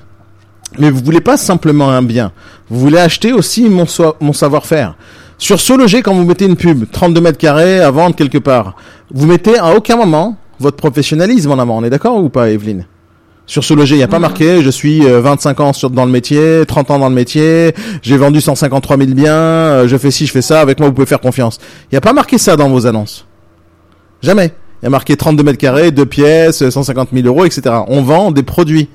Mais 0.78 0.90
vous 0.90 1.02
voulez 1.04 1.22
pas 1.22 1.38
simplement 1.38 1.90
un 1.90 2.02
bien. 2.04 2.32
Vous 2.70 2.80
voulez 2.80 2.98
acheter 2.98 3.32
aussi 3.34 3.70
mon, 3.70 3.86
so- 3.86 4.16
mon 4.20 4.34
savoir-faire. 4.34 4.96
Sur 5.38 5.60
Sologer, 5.60 6.02
quand 6.02 6.14
vous 6.14 6.26
mettez 6.26 6.46
une 6.46 6.56
pub, 6.56 6.86
32 6.92 7.22
mètres 7.22 7.38
carrés 7.38 7.80
à 7.80 7.92
vendre 7.92 8.16
quelque 8.16 8.38
part, 8.38 8.76
vous 9.14 9.26
mettez 9.26 9.58
à 9.58 9.76
aucun 9.76 9.96
moment 9.98 10.38
votre 10.60 10.78
professionnalisme 10.78 11.52
en 11.52 11.60
avant. 11.60 11.78
On 11.78 11.84
est 11.84 11.90
d'accord 11.90 12.18
ou 12.24 12.30
pas, 12.30 12.50
Evelyne? 12.50 12.86
Sur 13.48 13.64
Sologer, 13.64 13.96
il 13.96 14.00
n'y 14.00 14.04
a 14.04 14.08
pas 14.08 14.18
marqué, 14.20 14.64
je 14.64 14.70
suis 14.72 15.06
euh, 15.06 15.22
25 15.22 15.60
ans 15.60 15.74
sur, 15.74 15.92
dans 15.92 16.06
le 16.06 16.12
métier, 16.12 16.64
30 16.68 16.90
ans 16.92 17.00
dans 17.00 17.10
le 17.10 17.16
métier, 17.16 17.76
j'ai 18.02 18.18
vendu 18.18 18.42
153 18.42 18.98
000 18.98 19.10
biens, 19.12 19.34
euh, 19.34 19.88
je 19.88 19.98
fais 19.98 20.10
ci, 20.10 20.26
je 20.26 20.32
fais 20.32 20.42
ça, 20.42 20.62
avec 20.62 20.80
moi 20.80 20.88
vous 20.90 20.96
pouvez 20.96 21.06
faire 21.06 21.20
confiance. 21.20 21.60
Il 21.84 21.94
n'y 21.94 21.98
a 21.98 22.02
pas 22.02 22.14
marqué 22.14 22.38
ça 22.40 22.56
dans 22.56 22.70
vos 22.70 22.88
annonces. 22.88 23.28
Jamais. 24.24 24.52
Il 24.86 24.90
y 24.90 24.90
a 24.90 24.92
marqué 24.92 25.18
32 25.18 25.42
mètres 25.42 25.58
carrés, 25.58 25.90
deux 25.90 26.06
pièces, 26.06 26.70
150 26.70 27.10
000 27.12 27.26
euros, 27.26 27.44
etc. 27.44 27.76
On 27.88 28.04
vend 28.04 28.30
des 28.30 28.44
produits. 28.44 28.88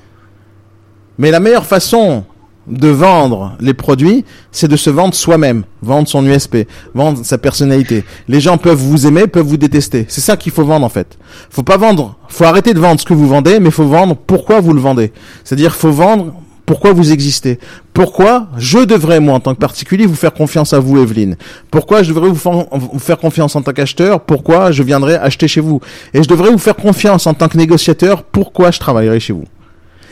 Mais 1.17 1.31
la 1.31 1.41
meilleure 1.41 1.65
façon 1.65 2.23
de 2.65 2.87
vendre 2.87 3.57
les 3.59 3.73
produits, 3.73 4.23
c'est 4.53 4.69
de 4.69 4.77
se 4.77 4.89
vendre 4.89 5.13
soi-même, 5.13 5.65
vendre 5.81 6.07
son 6.07 6.25
USP, 6.25 6.59
vendre 6.93 7.25
sa 7.25 7.37
personnalité. 7.37 8.05
Les 8.29 8.39
gens 8.39 8.57
peuvent 8.57 8.77
vous 8.77 9.05
aimer, 9.05 9.27
peuvent 9.27 9.45
vous 9.45 9.57
détester. 9.57 10.05
C'est 10.07 10.21
ça 10.21 10.37
qu'il 10.37 10.53
faut 10.53 10.63
vendre 10.63 10.85
en 10.85 10.89
fait. 10.89 11.17
Faut 11.49 11.61
pas 11.61 11.75
vendre, 11.75 12.15
faut 12.29 12.45
arrêter 12.45 12.73
de 12.73 12.79
vendre 12.79 13.01
ce 13.01 13.05
que 13.05 13.13
vous 13.13 13.27
vendez, 13.27 13.59
mais 13.59 13.69
faut 13.69 13.83
vendre 13.83 14.15
pourquoi 14.15 14.61
vous 14.61 14.71
le 14.71 14.79
vendez. 14.79 15.11
C'est-à-dire 15.43 15.75
faut 15.75 15.91
vendre 15.91 16.33
pourquoi 16.71 16.93
vous 16.93 17.11
existez. 17.11 17.59
Pourquoi 17.93 18.47
je 18.55 18.79
devrais, 18.79 19.19
moi, 19.19 19.33
en 19.33 19.41
tant 19.41 19.53
que 19.53 19.59
particulier, 19.59 20.05
vous 20.05 20.15
faire 20.15 20.33
confiance 20.33 20.71
à 20.71 20.79
vous, 20.79 21.01
Evelyne? 21.01 21.35
Pourquoi 21.69 22.01
je 22.01 22.13
devrais 22.13 22.29
vous 22.29 22.35
fa- 22.35 22.65
vous 22.71 22.97
faire 22.97 23.17
confiance 23.17 23.57
en 23.57 23.61
tant 23.61 23.73
qu'acheteur? 23.73 24.21
Pourquoi 24.21 24.71
je 24.71 24.81
viendrais 24.81 25.17
acheter 25.17 25.49
chez 25.49 25.59
vous? 25.59 25.81
Et 26.13 26.23
je 26.23 26.29
devrais 26.29 26.49
vous 26.49 26.57
faire 26.57 26.77
confiance 26.77 27.27
en 27.27 27.33
tant 27.33 27.49
que 27.49 27.57
négociateur 27.57 28.23
Pourquoi 28.23 28.71
je 28.71 28.79
travaillerai 28.79 29.19
chez 29.19 29.33
vous? 29.33 29.43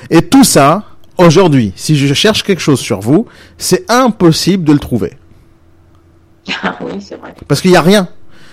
Et 0.09 0.21
tout 0.21 0.43
ça, 0.43 0.83
aujourd'hui, 1.17 1.71
si 1.77 1.95
je 1.95 2.13
cherche 2.13 2.43
quelque 2.43 2.59
chose 2.61 2.81
sur 2.81 2.99
vous, 2.99 3.25
c'est 3.57 3.89
impossible 3.89 4.65
de 4.65 4.73
le 4.73 4.79
trouver. 4.79 5.13
Ah 6.61 6.75
oui, 6.81 6.93
c'est 6.99 7.15
vrai. 7.15 7.33
Parce 7.47 7.61
qu'il 7.61 7.71
n'y 7.71 7.77
a 7.77 7.81
rien. 7.81 8.09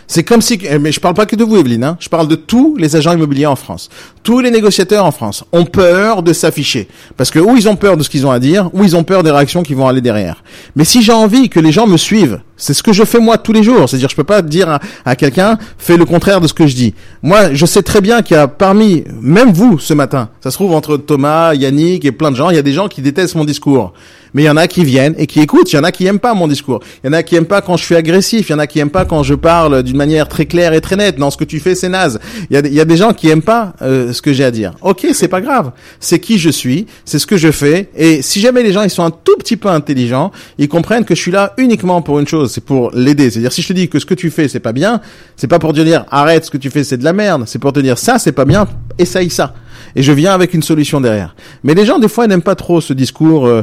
C'est 0.08 0.22
comme 0.22 0.40
si, 0.40 0.58
eh, 0.62 0.78
mais 0.78 0.92
je 0.92 1.00
parle 1.00 1.14
pas 1.14 1.26
que 1.26 1.34
de 1.34 1.42
vous, 1.42 1.56
Evelyne, 1.56 1.82
hein. 1.82 1.96
je 1.98 2.08
parle 2.08 2.28
de 2.28 2.36
tous 2.36 2.76
les 2.76 2.94
agents 2.94 3.12
immobiliers 3.12 3.46
en 3.46 3.56
France. 3.56 3.88
Tous 4.22 4.40
les 4.40 4.50
négociateurs 4.50 5.04
en 5.04 5.10
France 5.10 5.44
ont 5.52 5.64
peur 5.64 6.22
de 6.22 6.32
s'afficher. 6.32 6.88
Parce 7.16 7.30
que 7.30 7.38
ou 7.38 7.56
ils 7.56 7.68
ont 7.68 7.76
peur 7.76 7.96
de 7.96 8.02
ce 8.02 8.08
qu'ils 8.08 8.26
ont 8.26 8.30
à 8.30 8.38
dire, 8.38 8.70
ou 8.72 8.84
ils 8.84 8.94
ont 8.94 9.02
peur 9.02 9.22
des 9.22 9.30
réactions 9.30 9.62
qui 9.62 9.74
vont 9.74 9.88
aller 9.88 10.00
derrière. 10.00 10.44
Mais 10.76 10.84
si 10.84 11.02
j'ai 11.02 11.12
envie 11.12 11.48
que 11.48 11.58
les 11.58 11.72
gens 11.72 11.86
me 11.86 11.96
suivent, 11.96 12.40
c'est 12.56 12.74
ce 12.74 12.82
que 12.82 12.92
je 12.92 13.04
fais 13.04 13.18
moi 13.20 13.38
tous 13.38 13.52
les 13.52 13.62
jours. 13.62 13.88
C'est-à-dire, 13.88 14.08
je 14.08 14.16
peux 14.16 14.24
pas 14.24 14.42
dire 14.42 14.78
à, 15.04 15.16
quelqu'un, 15.16 15.58
fais 15.78 15.96
le 15.96 16.04
contraire 16.04 16.40
de 16.40 16.46
ce 16.48 16.54
que 16.54 16.66
je 16.66 16.74
dis. 16.74 16.94
Moi, 17.22 17.52
je 17.54 17.66
sais 17.66 17.82
très 17.82 18.00
bien 18.00 18.22
qu'il 18.22 18.36
y 18.36 18.40
a 18.40 18.48
parmi, 18.48 19.04
même 19.20 19.52
vous, 19.52 19.78
ce 19.78 19.94
matin, 19.94 20.30
ça 20.42 20.50
se 20.50 20.56
trouve 20.56 20.72
entre 20.72 20.96
Thomas, 20.96 21.54
Yannick 21.54 22.04
et 22.04 22.12
plein 22.12 22.30
de 22.30 22.36
gens, 22.36 22.50
il 22.50 22.56
y 22.56 22.58
a 22.58 22.62
des 22.62 22.72
gens 22.72 22.88
qui 22.88 23.02
détestent 23.02 23.34
mon 23.34 23.44
discours. 23.44 23.92
Mais 24.34 24.42
il 24.42 24.46
y 24.46 24.50
en 24.50 24.56
a 24.58 24.66
qui 24.66 24.84
viennent 24.84 25.14
et 25.16 25.26
qui 25.26 25.40
écoutent. 25.40 25.72
Il 25.72 25.76
y 25.76 25.78
en 25.78 25.84
a 25.84 25.92
qui 25.92 26.04
aiment 26.04 26.18
pas 26.18 26.34
mon 26.34 26.46
discours. 26.46 26.80
Il 27.02 27.06
y 27.06 27.10
en 27.10 27.14
a 27.14 27.22
qui 27.22 27.36
aiment 27.36 27.46
pas 27.46 27.62
quand 27.62 27.78
je 27.78 27.84
suis 27.84 27.94
agressif. 27.94 28.50
Il 28.50 28.52
y 28.52 28.54
en 28.54 28.58
a 28.58 28.66
qui 28.66 28.80
aiment 28.80 28.90
pas 28.90 29.06
quand 29.06 29.22
je 29.22 29.32
parle 29.34 29.82
d'une 29.82 29.96
manière 29.96 30.28
très 30.28 30.44
claire 30.44 30.74
et 30.74 30.82
très 30.82 30.96
nette. 30.96 31.18
Non, 31.18 31.30
ce 31.30 31.38
que 31.38 31.44
tu 31.44 31.58
fais, 31.58 31.74
c'est 31.74 31.88
naze. 31.88 32.18
Il 32.50 32.54
y 32.54 32.56
a, 32.58 32.60
des- 32.62 32.68
il 32.68 32.74
y 32.74 32.80
a 32.80 32.84
des 32.84 32.98
gens 32.98 33.14
qui 33.14 33.30
aiment 33.30 33.40
pas 33.40 33.72
euh, 33.80 34.12
ce 34.12 34.20
que 34.20 34.34
j'ai 34.34 34.44
à 34.44 34.50
dire. 34.50 34.72
Ok, 34.82 35.06
c'est 35.14 35.28
pas 35.28 35.40
grave. 35.40 35.70
C'est 36.00 36.18
qui 36.18 36.36
je 36.38 36.50
suis. 36.50 36.84
C'est 37.06 37.18
ce 37.18 37.26
que 37.26 37.38
je 37.38 37.50
fais. 37.50 37.88
Et 37.96 38.20
si 38.20 38.40
jamais 38.40 38.62
les 38.62 38.72
gens 38.72 38.82
ils 38.82 38.90
sont 38.90 39.04
un 39.04 39.10
tout 39.10 39.36
petit 39.38 39.56
peu 39.56 39.68
intelligents, 39.70 40.32
ils 40.58 40.68
comprennent 40.68 41.06
que 41.06 41.14
je 41.14 41.20
suis 41.22 41.32
là 41.32 41.54
uniquement 41.56 42.02
pour 42.02 42.18
une 42.18 42.26
chose. 42.28 42.45
C'est 42.48 42.64
pour 42.64 42.90
l'aider. 42.92 43.30
C'est-à-dire 43.30 43.52
si 43.52 43.62
je 43.62 43.68
te 43.68 43.72
dis 43.72 43.88
que 43.88 43.98
ce 43.98 44.06
que 44.06 44.14
tu 44.14 44.30
fais 44.30 44.48
c'est 44.48 44.60
pas 44.60 44.72
bien, 44.72 45.00
c'est 45.36 45.48
pas 45.48 45.58
pour 45.58 45.72
te 45.72 45.80
dire 45.80 46.04
arrête 46.10 46.44
ce 46.44 46.50
que 46.50 46.58
tu 46.58 46.70
fais 46.70 46.84
c'est 46.84 46.96
de 46.98 47.04
la 47.04 47.12
merde. 47.12 47.44
C'est 47.46 47.58
pour 47.58 47.72
te 47.72 47.80
dire 47.80 47.98
ça 47.98 48.18
c'est 48.18 48.32
pas 48.32 48.44
bien. 48.44 48.66
Essaye 48.98 49.30
ça. 49.30 49.54
Et 49.94 50.02
je 50.02 50.12
viens 50.12 50.32
avec 50.32 50.54
une 50.54 50.62
solution 50.62 51.00
derrière. 51.00 51.34
Mais 51.64 51.74
les 51.74 51.84
gens 51.86 51.98
des 51.98 52.08
fois 52.08 52.26
n'aiment 52.26 52.42
pas 52.42 52.54
trop 52.56 52.80
ce 52.80 52.92
discours. 52.92 53.46
euh, 53.46 53.62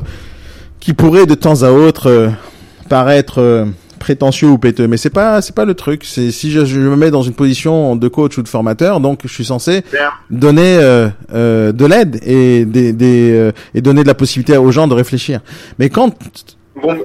qui 0.79 0.93
pourrait 0.93 1.25
de 1.25 1.34
temps 1.36 1.63
à 1.63 1.71
autre 1.71 2.07
euh, 2.09 2.29
paraître 2.89 3.39
euh, 3.39 3.63
prétentieux 3.99 4.49
ou 4.49 4.57
péteux 4.57 4.86
mais 4.86 4.97
c'est 4.97 5.09
pas 5.09 5.41
c'est 5.41 5.55
pas 5.55 5.63
le 5.63 5.75
truc 5.75 6.03
c'est 6.03 6.29
si 6.29 6.51
je, 6.51 6.65
je 6.65 6.77
me 6.77 6.97
mets 6.97 7.09
dans 7.09 7.21
une 7.21 7.31
position 7.34 7.95
de 7.95 8.07
coach 8.09 8.38
ou 8.38 8.43
de 8.43 8.49
formateur 8.49 8.99
donc 8.99 9.21
je 9.23 9.34
suis 9.34 9.45
censé 9.45 9.84
donner 10.29 10.75
euh, 10.81 11.07
euh, 11.34 11.71
de 11.71 11.86
l'aide 11.86 12.19
et 12.25 12.65
des, 12.65 12.91
des 12.91 13.31
euh, 13.31 13.51
et 13.73 13.79
donner 13.79 14.03
de 14.03 14.07
la 14.07 14.13
possibilité 14.13 14.57
aux 14.57 14.71
gens 14.71 14.88
de 14.89 14.93
réfléchir 14.93 15.39
mais 15.79 15.89
quand 15.89 16.13
Bon, 16.81 16.97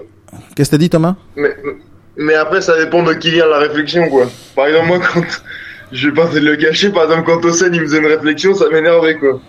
qu'est-ce 0.58 0.70
que 0.70 0.76
t'as 0.76 0.78
dit 0.80 0.90
Thomas? 0.90 1.14
Mais, 1.36 1.56
mais 2.16 2.34
après, 2.34 2.60
ça 2.60 2.76
dépend 2.78 3.02
de 3.02 3.14
qui 3.14 3.30
vient 3.30 3.46
la 3.46 3.58
réflexion, 3.58 4.08
quoi. 4.08 4.26
Par 4.56 4.66
exemple, 4.66 4.88
moi, 4.88 4.98
quand. 4.98 5.22
Je 5.90 6.08
vais 6.08 6.14
pas 6.14 6.28
le 6.34 6.56
cacher, 6.56 6.90
par 6.90 7.04
exemple, 7.04 7.22
quand 7.24 7.42
Osen 7.46 7.72
il 7.74 7.80
me 7.80 7.86
faisait 7.86 7.98
une 8.00 8.06
réflexion, 8.06 8.54
ça 8.54 8.66
m'énervait, 8.70 9.14
quoi. 9.16 9.40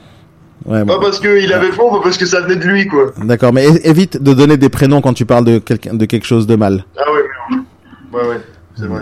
ouais 0.67 0.85
Pas 0.85 0.97
parce 1.01 1.19
qu'il 1.19 1.51
avait 1.51 1.71
faux, 1.73 1.91
mais 1.91 1.99
parce 2.01 2.17
que 2.17 2.25
ça 2.25 2.39
venait 2.41 2.55
de 2.55 2.63
lui, 2.65 2.87
quoi. 2.87 3.11
d'accord 3.23 3.51
mais 3.51 3.65
évite 3.83 4.23
de 4.23 4.33
donner 4.33 4.55
des 4.55 4.69
prénoms 4.69 5.01
quand 5.01 5.13
tu 5.13 5.25
parles 5.25 5.43
de 5.43 5.57
quelqu'un 5.57 5.95
de 5.95 6.05
quelque 6.05 6.25
chose 6.25 6.47
de 6.47 6.55
mal 6.55 6.85
Ah 6.97 7.11
ouais, 7.11 7.19
mais... 7.51 8.17
ouais, 8.19 8.27
ouais, 8.29 8.41
c'est 8.77 8.85
vrai. 8.85 9.01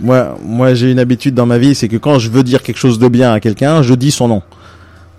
Moi, 0.00 0.38
moi, 0.42 0.72
j'ai 0.72 0.90
une 0.90 0.98
habitude 1.00 1.34
dans 1.34 1.44
ma 1.44 1.58
vie, 1.58 1.74
c'est 1.74 1.88
que 1.88 1.98
quand 1.98 2.18
je 2.18 2.30
veux 2.30 2.42
dire 2.42 2.62
quelque 2.62 2.78
chose 2.78 2.98
de 2.98 3.08
bien 3.08 3.30
à 3.34 3.40
quelqu'un, 3.40 3.82
je 3.82 3.92
dis 3.92 4.10
son 4.10 4.28
nom. 4.28 4.42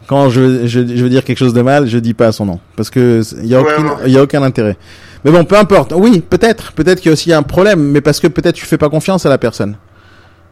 Quand 0.08 0.30
je, 0.32 0.66
je, 0.66 0.80
je 0.80 1.04
veux 1.04 1.10
dire 1.10 1.24
quelque 1.24 1.38
chose 1.38 1.54
de 1.54 1.62
mal, 1.62 1.86
je 1.88 2.00
dis 2.00 2.16
pas 2.16 2.32
son 2.32 2.46
nom, 2.48 2.60
parce 2.76 2.90
que 2.90 3.22
il 3.44 3.46
y 3.46 3.54
a 3.54 3.62
Ouais, 3.62 3.72
aucun, 3.78 3.84
ouais. 3.88 3.94
il 4.08 4.12
y 4.14 4.18
a 4.18 4.24
aucun 4.24 4.42
intérêt. 4.42 4.78
Mais 5.24 5.32
bon, 5.32 5.46
peu 5.46 5.58
importe. 5.58 5.94
Oui, 5.96 6.22
peut-être, 6.22 6.74
peut-être 6.74 7.00
qu'il 7.00 7.08
y 7.08 7.12
a 7.12 7.14
aussi 7.14 7.32
un 7.34 7.44
problème, 7.44 7.80
mais 7.80 8.02
parce 8.02 8.20
que 8.20 8.28
peut-être 8.28 8.56
tu 8.56 8.66
fais 8.66 8.78
pas 8.78 8.90
confiance 8.90 9.26
à 9.26 9.30
la 9.30 9.38
personne. 9.38 9.78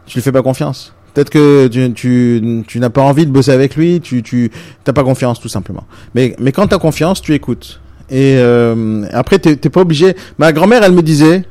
Tu 0.06 0.18
lui 0.18 0.22
fais 0.22 0.32
pas 0.32 0.42
confiance. 0.42 0.94
Peut-être 1.14 1.30
que 1.30 1.66
tu, 1.66 1.92
tu, 1.92 2.64
tu 2.66 2.78
n'as 2.78 2.90
pas 2.90 3.02
envie 3.02 3.26
de 3.26 3.32
bosser 3.32 3.50
avec 3.50 3.74
lui, 3.74 4.00
tu, 4.00 4.22
tu, 4.22 4.50
pas 4.84 5.04
confiance 5.04 5.40
tout 5.40 5.48
simplement. 5.48 5.84
Mais, 6.14 6.36
mais 6.38 6.52
quand 6.52 6.68
t'as 6.68 6.78
confiance, 6.78 7.20
tu 7.20 7.34
écoutes. 7.34 7.80
Et 8.10 8.36
euh, 8.38 9.04
après, 9.12 9.38
t'es 9.38 9.56
t'es 9.56 9.70
pas 9.70 9.80
obligé. 9.80 10.16
Ma 10.38 10.52
grand-mère, 10.52 10.82
elle 10.84 10.92
me 10.92 11.02
disait, 11.02 11.44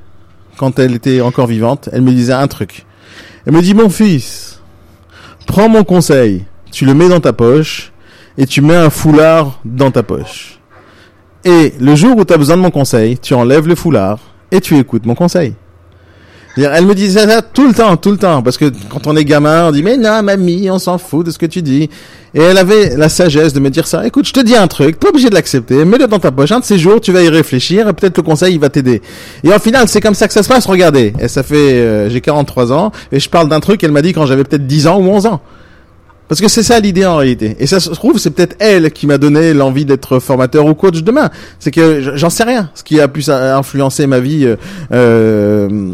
quand 0.57 0.79
elle 0.79 0.95
était 0.95 1.21
encore 1.21 1.47
vivante, 1.47 1.89
elle 1.91 2.01
me 2.01 2.11
disait 2.11 2.33
un 2.33 2.47
truc. 2.47 2.85
Elle 3.45 3.53
me 3.53 3.61
dit, 3.61 3.73
mon 3.73 3.89
fils, 3.89 4.61
prends 5.47 5.69
mon 5.69 5.83
conseil, 5.83 6.45
tu 6.71 6.85
le 6.85 6.93
mets 6.93 7.09
dans 7.09 7.21
ta 7.21 7.33
poche 7.33 7.91
et 8.37 8.45
tu 8.45 8.61
mets 8.61 8.75
un 8.75 8.89
foulard 8.89 9.59
dans 9.65 9.91
ta 9.91 10.03
poche. 10.03 10.58
Et 11.45 11.73
le 11.79 11.95
jour 11.95 12.17
où 12.17 12.25
tu 12.25 12.33
as 12.33 12.37
besoin 12.37 12.57
de 12.57 12.61
mon 12.61 12.71
conseil, 12.71 13.17
tu 13.17 13.33
enlèves 13.33 13.67
le 13.67 13.75
foulard 13.75 14.19
et 14.51 14.59
tu 14.59 14.77
écoutes 14.77 15.05
mon 15.05 15.15
conseil. 15.15 15.53
Elle 16.57 16.85
me 16.85 16.95
disait 16.95 17.25
ça 17.25 17.41
tout 17.41 17.67
le 17.67 17.73
temps, 17.73 17.95
tout 17.95 18.11
le 18.11 18.17
temps, 18.17 18.41
parce 18.41 18.57
que 18.57 18.65
quand 18.89 19.07
on 19.07 19.15
est 19.15 19.23
gamin, 19.23 19.67
on 19.67 19.71
dit 19.71 19.83
mais 19.83 19.95
non, 19.95 20.21
mamie, 20.21 20.69
on 20.69 20.79
s'en 20.79 20.97
fout 20.97 21.25
de 21.25 21.31
ce 21.31 21.37
que 21.37 21.45
tu 21.45 21.61
dis. 21.61 21.89
Et 22.33 22.41
elle 22.41 22.57
avait 22.57 22.95
la 22.97 23.07
sagesse 23.07 23.53
de 23.53 23.59
me 23.59 23.69
dire 23.69 23.87
ça. 23.87 24.05
Écoute, 24.05 24.27
je 24.27 24.33
te 24.33 24.39
dis 24.41 24.55
un 24.55 24.67
truc, 24.67 24.99
pas 24.99 25.09
obligé 25.09 25.29
de 25.29 25.35
l'accepter, 25.35 25.85
mets-le 25.85 26.07
dans 26.07 26.19
ta 26.19 26.31
poche. 26.31 26.51
Un 26.51 26.59
de 26.59 26.65
ces 26.65 26.77
jours, 26.77 26.99
tu 26.99 27.11
vas 27.11 27.21
y 27.21 27.29
réfléchir, 27.29 27.87
et 27.87 27.93
peut-être 27.93 28.17
le 28.17 28.23
conseil 28.23 28.55
il 28.55 28.59
va 28.59 28.69
t'aider. 28.69 29.01
Et 29.43 29.53
au 29.53 29.59
final, 29.59 29.87
c'est 29.87 30.01
comme 30.01 30.15
ça 30.15 30.27
que 30.27 30.33
ça 30.33 30.43
se 30.43 30.49
passe. 30.49 30.65
Regardez, 30.65 31.13
et 31.19 31.27
ça 31.27 31.43
fait, 31.43 31.55
euh, 31.55 32.09
j'ai 32.09 32.19
43 32.19 32.73
ans, 32.73 32.91
et 33.11 33.19
je 33.19 33.29
parle 33.29 33.47
d'un 33.47 33.59
truc 33.61 33.79
qu'elle 33.79 33.91
m'a 33.91 34.01
dit 34.01 34.11
quand 34.11 34.25
j'avais 34.25 34.43
peut-être 34.43 34.67
10 34.67 34.87
ans 34.87 34.99
ou 34.99 35.07
11 35.07 35.27
ans. 35.27 35.41
Parce 36.29 36.39
que 36.39 36.47
c'est 36.47 36.63
ça 36.63 36.79
l'idée 36.79 37.05
en 37.05 37.17
réalité. 37.17 37.57
Et 37.59 37.65
ça 37.67 37.79
se 37.81 37.89
trouve, 37.89 38.17
c'est 38.19 38.29
peut-être 38.29 38.55
elle 38.59 38.91
qui 38.91 39.05
m'a 39.07 39.17
donné 39.17 39.53
l'envie 39.53 39.83
d'être 39.83 40.19
formateur 40.19 40.65
ou 40.65 40.75
coach 40.75 41.01
demain. 41.01 41.29
C'est 41.59 41.71
que 41.71 42.15
j'en 42.15 42.29
sais 42.29 42.43
rien. 42.43 42.69
Ce 42.75 42.83
qui 42.83 43.01
a 43.01 43.07
pu 43.09 43.21
ça- 43.23 43.57
influencer 43.57 44.05
ma 44.07 44.19
vie 44.19 44.45
euh, 44.45 44.55
euh, 44.93 45.93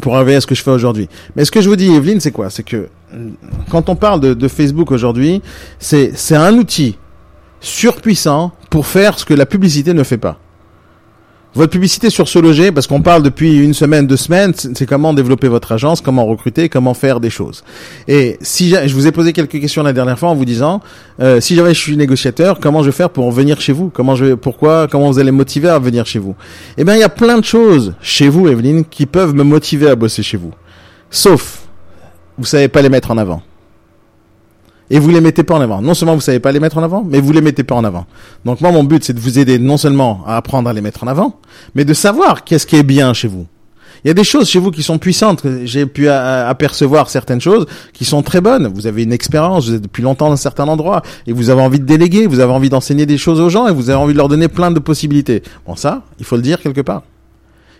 pour 0.00 0.16
arriver 0.16 0.36
à 0.36 0.40
ce 0.40 0.46
que 0.46 0.54
je 0.54 0.62
fais 0.62 0.70
aujourd'hui. 0.70 1.08
Mais 1.36 1.44
ce 1.44 1.50
que 1.50 1.60
je 1.60 1.68
vous 1.68 1.76
dis, 1.76 1.92
Evelyne, 1.94 2.18
c'est 2.18 2.30
quoi? 2.32 2.48
C'est 2.50 2.62
que 2.62 2.76
euh, 3.14 3.28
quand 3.70 3.88
on 3.90 3.94
parle 3.94 4.20
de, 4.20 4.34
de 4.34 4.48
Facebook 4.48 4.90
aujourd'hui, 4.90 5.42
c'est 5.78 6.12
un 6.34 6.54
outil 6.54 6.96
surpuissant 7.60 8.52
pour 8.70 8.86
faire 8.86 9.18
ce 9.18 9.24
que 9.24 9.34
la 9.34 9.46
publicité 9.46 9.92
ne 9.92 10.02
fait 10.02 10.18
pas. 10.18 10.38
Votre 11.54 11.72
publicité 11.72 12.10
sur 12.10 12.28
ce 12.28 12.38
loger, 12.38 12.72
parce 12.72 12.86
qu'on 12.86 13.00
parle 13.00 13.22
depuis 13.22 13.56
une 13.56 13.72
semaine, 13.72 14.06
deux 14.06 14.18
semaines, 14.18 14.52
c'est 14.54 14.86
comment 14.86 15.14
développer 15.14 15.48
votre 15.48 15.72
agence, 15.72 16.00
comment 16.02 16.26
recruter, 16.26 16.68
comment 16.68 16.92
faire 16.92 17.20
des 17.20 17.30
choses. 17.30 17.64
Et 18.06 18.38
si 18.42 18.70
je 18.70 18.94
vous 18.94 19.06
ai 19.06 19.12
posé 19.12 19.32
quelques 19.32 19.58
questions 19.58 19.82
la 19.82 19.94
dernière 19.94 20.18
fois 20.18 20.28
en 20.28 20.34
vous 20.34 20.44
disant, 20.44 20.82
euh, 21.20 21.40
si 21.40 21.56
jamais 21.56 21.72
je 21.72 21.80
suis 21.80 21.96
négociateur, 21.96 22.60
comment 22.60 22.82
je 22.82 22.90
vais 22.90 22.96
faire 22.96 23.10
pour 23.10 23.32
venir 23.32 23.60
chez 23.60 23.72
vous? 23.72 23.90
Comment 23.92 24.14
je 24.14 24.26
vais, 24.26 24.36
pourquoi, 24.36 24.88
comment 24.88 25.10
vous 25.10 25.18
allez 25.18 25.30
motiver 25.30 25.68
à 25.68 25.78
venir 25.78 26.06
chez 26.06 26.18
vous? 26.18 26.36
Eh 26.76 26.84
bien, 26.84 26.94
il 26.94 27.00
y 27.00 27.04
a 27.04 27.08
plein 27.08 27.38
de 27.38 27.44
choses 27.44 27.94
chez 28.02 28.28
vous, 28.28 28.46
Evelyne, 28.46 28.84
qui 28.84 29.06
peuvent 29.06 29.34
me 29.34 29.42
motiver 29.42 29.88
à 29.88 29.96
bosser 29.96 30.22
chez 30.22 30.36
vous. 30.36 30.52
Sauf, 31.10 31.62
vous 32.36 32.44
savez 32.44 32.68
pas 32.68 32.82
les 32.82 32.90
mettre 32.90 33.10
en 33.10 33.16
avant. 33.18 33.42
Et 34.90 34.98
vous 34.98 35.10
les 35.10 35.20
mettez 35.20 35.42
pas 35.42 35.54
en 35.54 35.60
avant. 35.60 35.82
Non 35.82 35.94
seulement 35.94 36.14
vous 36.14 36.20
savez 36.20 36.40
pas 36.40 36.52
les 36.52 36.60
mettre 36.60 36.78
en 36.78 36.82
avant, 36.82 37.04
mais 37.08 37.20
vous 37.20 37.32
les 37.32 37.42
mettez 37.42 37.62
pas 37.62 37.74
en 37.74 37.84
avant. 37.84 38.06
Donc 38.44 38.60
moi, 38.60 38.72
mon 38.72 38.84
but, 38.84 39.04
c'est 39.04 39.12
de 39.12 39.20
vous 39.20 39.38
aider 39.38 39.58
non 39.58 39.76
seulement 39.76 40.22
à 40.26 40.36
apprendre 40.36 40.68
à 40.70 40.72
les 40.72 40.80
mettre 40.80 41.04
en 41.04 41.08
avant, 41.08 41.36
mais 41.74 41.84
de 41.84 41.94
savoir 41.94 42.44
qu'est-ce 42.44 42.66
qui 42.66 42.76
est 42.76 42.82
bien 42.82 43.12
chez 43.12 43.28
vous. 43.28 43.46
Il 44.04 44.08
y 44.08 44.10
a 44.10 44.14
des 44.14 44.24
choses 44.24 44.48
chez 44.48 44.58
vous 44.58 44.70
qui 44.70 44.82
sont 44.82 44.98
puissantes. 44.98 45.42
J'ai 45.64 45.86
pu 45.86 46.08
apercevoir 46.08 47.10
certaines 47.10 47.40
choses 47.40 47.66
qui 47.92 48.04
sont 48.04 48.22
très 48.22 48.40
bonnes. 48.40 48.68
Vous 48.68 48.86
avez 48.86 49.02
une 49.02 49.12
expérience, 49.12 49.66
vous 49.66 49.74
êtes 49.74 49.82
depuis 49.82 50.02
longtemps 50.02 50.28
dans 50.28 50.34
un 50.34 50.36
certain 50.36 50.68
endroit 50.68 51.02
et 51.26 51.32
vous 51.32 51.50
avez 51.50 51.60
envie 51.60 51.80
de 51.80 51.84
déléguer, 51.84 52.26
vous 52.26 52.40
avez 52.40 52.52
envie 52.52 52.70
d'enseigner 52.70 53.06
des 53.06 53.18
choses 53.18 53.40
aux 53.40 53.48
gens 53.48 53.66
et 53.66 53.72
vous 53.72 53.90
avez 53.90 53.98
envie 53.98 54.12
de 54.12 54.18
leur 54.18 54.28
donner 54.28 54.48
plein 54.48 54.70
de 54.70 54.78
possibilités. 54.78 55.42
Bon, 55.66 55.74
ça, 55.74 56.02
il 56.20 56.24
faut 56.24 56.36
le 56.36 56.42
dire 56.42 56.60
quelque 56.60 56.80
part. 56.80 57.02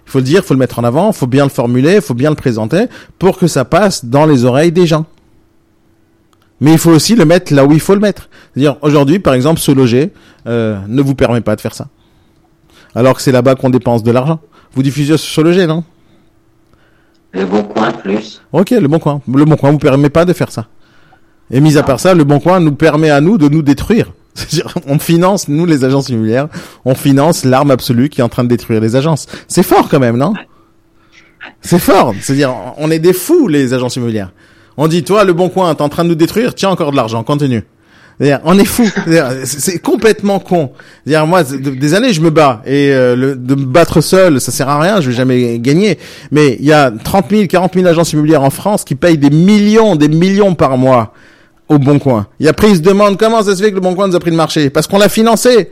Il 0.07 0.11
faut 0.11 0.19
le 0.19 0.25
dire, 0.25 0.41
il 0.43 0.47
faut 0.47 0.55
le 0.55 0.59
mettre 0.59 0.79
en 0.79 0.85
avant, 0.85 1.09
il 1.11 1.15
faut 1.15 1.27
bien 1.27 1.45
le 1.45 1.51
formuler, 1.51 1.97
il 1.97 2.01
faut 2.01 2.15
bien 2.15 2.31
le 2.31 2.37
présenter 2.37 2.87
pour 3.19 3.39
que 3.39 3.47
ça 3.47 3.65
passe 3.65 4.07
dans 4.07 4.27
les 4.27 4.45
oreilles 4.45 4.73
des 4.73 4.87
gens. 4.87 5.05
Mais 6.61 6.73
il 6.73 6.79
faut 6.79 6.91
aussi 6.91 7.15
le 7.15 7.25
mettre 7.25 7.55
là 7.55 7.65
où 7.65 7.73
il 7.73 7.81
faut 7.81 7.95
le 7.95 8.01
mettre. 8.01 8.29
C'est-à-dire, 8.53 8.77
aujourd'hui, 8.83 9.19
par 9.19 9.35
exemple, 9.35 9.61
se 9.61 9.71
loger 9.71 10.13
euh, 10.47 10.79
ne 10.89 11.03
vous 11.03 11.15
permet 11.15 11.41
pas 11.41 11.57
de 11.57 11.61
faire 11.61 11.75
ça. 11.75 11.89
Alors 12.95 13.15
que 13.15 13.23
c'est 13.23 13.33
là-bas 13.33 13.55
qu'on 13.55 13.71
dépense 13.71 14.03
de 14.03 14.11
l'argent. 14.11 14.41
Vous 14.73 14.83
diffusez 14.83 15.17
se 15.17 15.41
loger, 15.41 15.67
non? 15.67 15.85
Le 17.33 17.45
bon 17.45 17.63
coin 17.63 17.93
plus. 17.93 18.43
Ok, 18.53 18.71
le 18.71 18.89
bon 18.89 18.99
coin. 18.99 19.21
Le 19.33 19.45
bon 19.45 19.57
coin 19.57 19.71
vous 19.71 19.79
permet 19.79 20.11
pas 20.11 20.25
de 20.25 20.33
faire 20.33 20.51
ça. 20.51 20.67
Et 21.51 21.61
mis 21.61 21.77
à 21.77 21.83
part 21.83 22.01
ça, 22.01 22.15
le 22.15 22.25
bon 22.25 22.41
coin 22.41 22.61
nous 22.61 22.75
permet 22.75 23.11
à 23.11 23.21
nous 23.21 23.39
de 23.39 23.49
nous 23.49 23.63
détruire. 23.63 24.13
C'est-à-dire, 24.35 24.75
on 24.87 24.99
finance, 24.99 25.49
nous 25.49 25.67
les 25.67 25.85
agences 25.85 26.09
immobilières, 26.09 26.49
on 26.85 26.95
finance 26.95 27.45
l'arme 27.45 27.71
absolue 27.71 28.09
qui 28.09 28.21
est 28.21 28.25
en 28.25 28.29
train 28.29 28.45
de 28.45 28.49
détruire 28.49 28.81
les 28.81 28.97
agences. 28.97 29.27
C'est 29.49 29.63
fort 29.63 29.89
quand 29.89 29.99
même, 29.99 30.17
non? 30.17 30.35
C'est 31.61 31.79
fort. 31.79 32.15
C'est-à-dire, 32.21 32.55
on 32.77 32.91
est 32.91 32.99
des 32.99 33.13
fous 33.13 33.49
les 33.49 33.75
agences 33.75 33.97
immobilières. 33.97 34.33
On 34.81 34.87
dit, 34.87 35.03
toi, 35.03 35.25
le 35.25 35.33
bon 35.33 35.49
coin, 35.49 35.75
t'es 35.75 35.83
en 35.83 35.89
train 35.89 36.05
de 36.05 36.09
nous 36.11 36.15
détruire, 36.15 36.55
tiens 36.55 36.71
encore 36.71 36.93
de 36.93 36.97
l'argent, 36.97 37.25
continue. 37.25 37.65
C'est-à-dire, 38.19 38.41
on 38.45 38.57
est 38.57 38.65
fou. 38.65 38.89
C'est 39.45 39.81
complètement 39.81 40.39
con. 40.39 40.71
C'est-à-dire, 41.05 41.27
moi, 41.27 41.43
des 41.43 41.95
années, 41.95 42.13
je 42.13 42.21
me 42.21 42.31
bats. 42.31 42.63
Et 42.65 42.93
euh, 42.93 43.35
de 43.35 43.55
me 43.57 43.65
battre 43.65 44.01
seul, 44.01 44.41
ça 44.41 44.53
sert 44.53 44.69
à 44.69 44.81
rien, 44.81 45.01
je 45.01 45.11
vais 45.11 45.17
jamais 45.17 45.59
gagner. 45.59 45.99
Mais 46.31 46.57
il 46.61 46.65
y 46.65 46.73
a 46.73 46.93
30 46.93 47.27
000, 47.29 47.47
40 47.49 47.75
000 47.75 47.87
agences 47.87 48.13
immobilières 48.13 48.45
en 48.45 48.51
France 48.51 48.85
qui 48.85 48.95
payent 48.95 49.19
des 49.19 49.31
millions, 49.31 49.97
des 49.97 50.09
millions 50.09 50.55
par 50.55 50.79
mois 50.79 51.13
au 51.69 51.79
Bon 51.79 51.99
Coin. 51.99 52.29
Et 52.39 52.47
après, 52.47 52.71
ils 52.71 52.77
se 52.77 52.83
demandent 52.83 53.19
comment 53.19 53.43
ça 53.43 53.57
se 53.57 53.63
fait 53.63 53.71
que 53.71 53.75
le 53.77 53.81
Bon 53.81 53.97
Coin 53.97 54.07
nous 54.07 54.17
a 54.17 54.21
pris 54.21 54.31
le 54.31 54.37
marché? 54.37 54.71
Parce 54.71 54.87
qu'on 54.87 54.99
l'a 54.99 55.09
financé. 55.09 55.71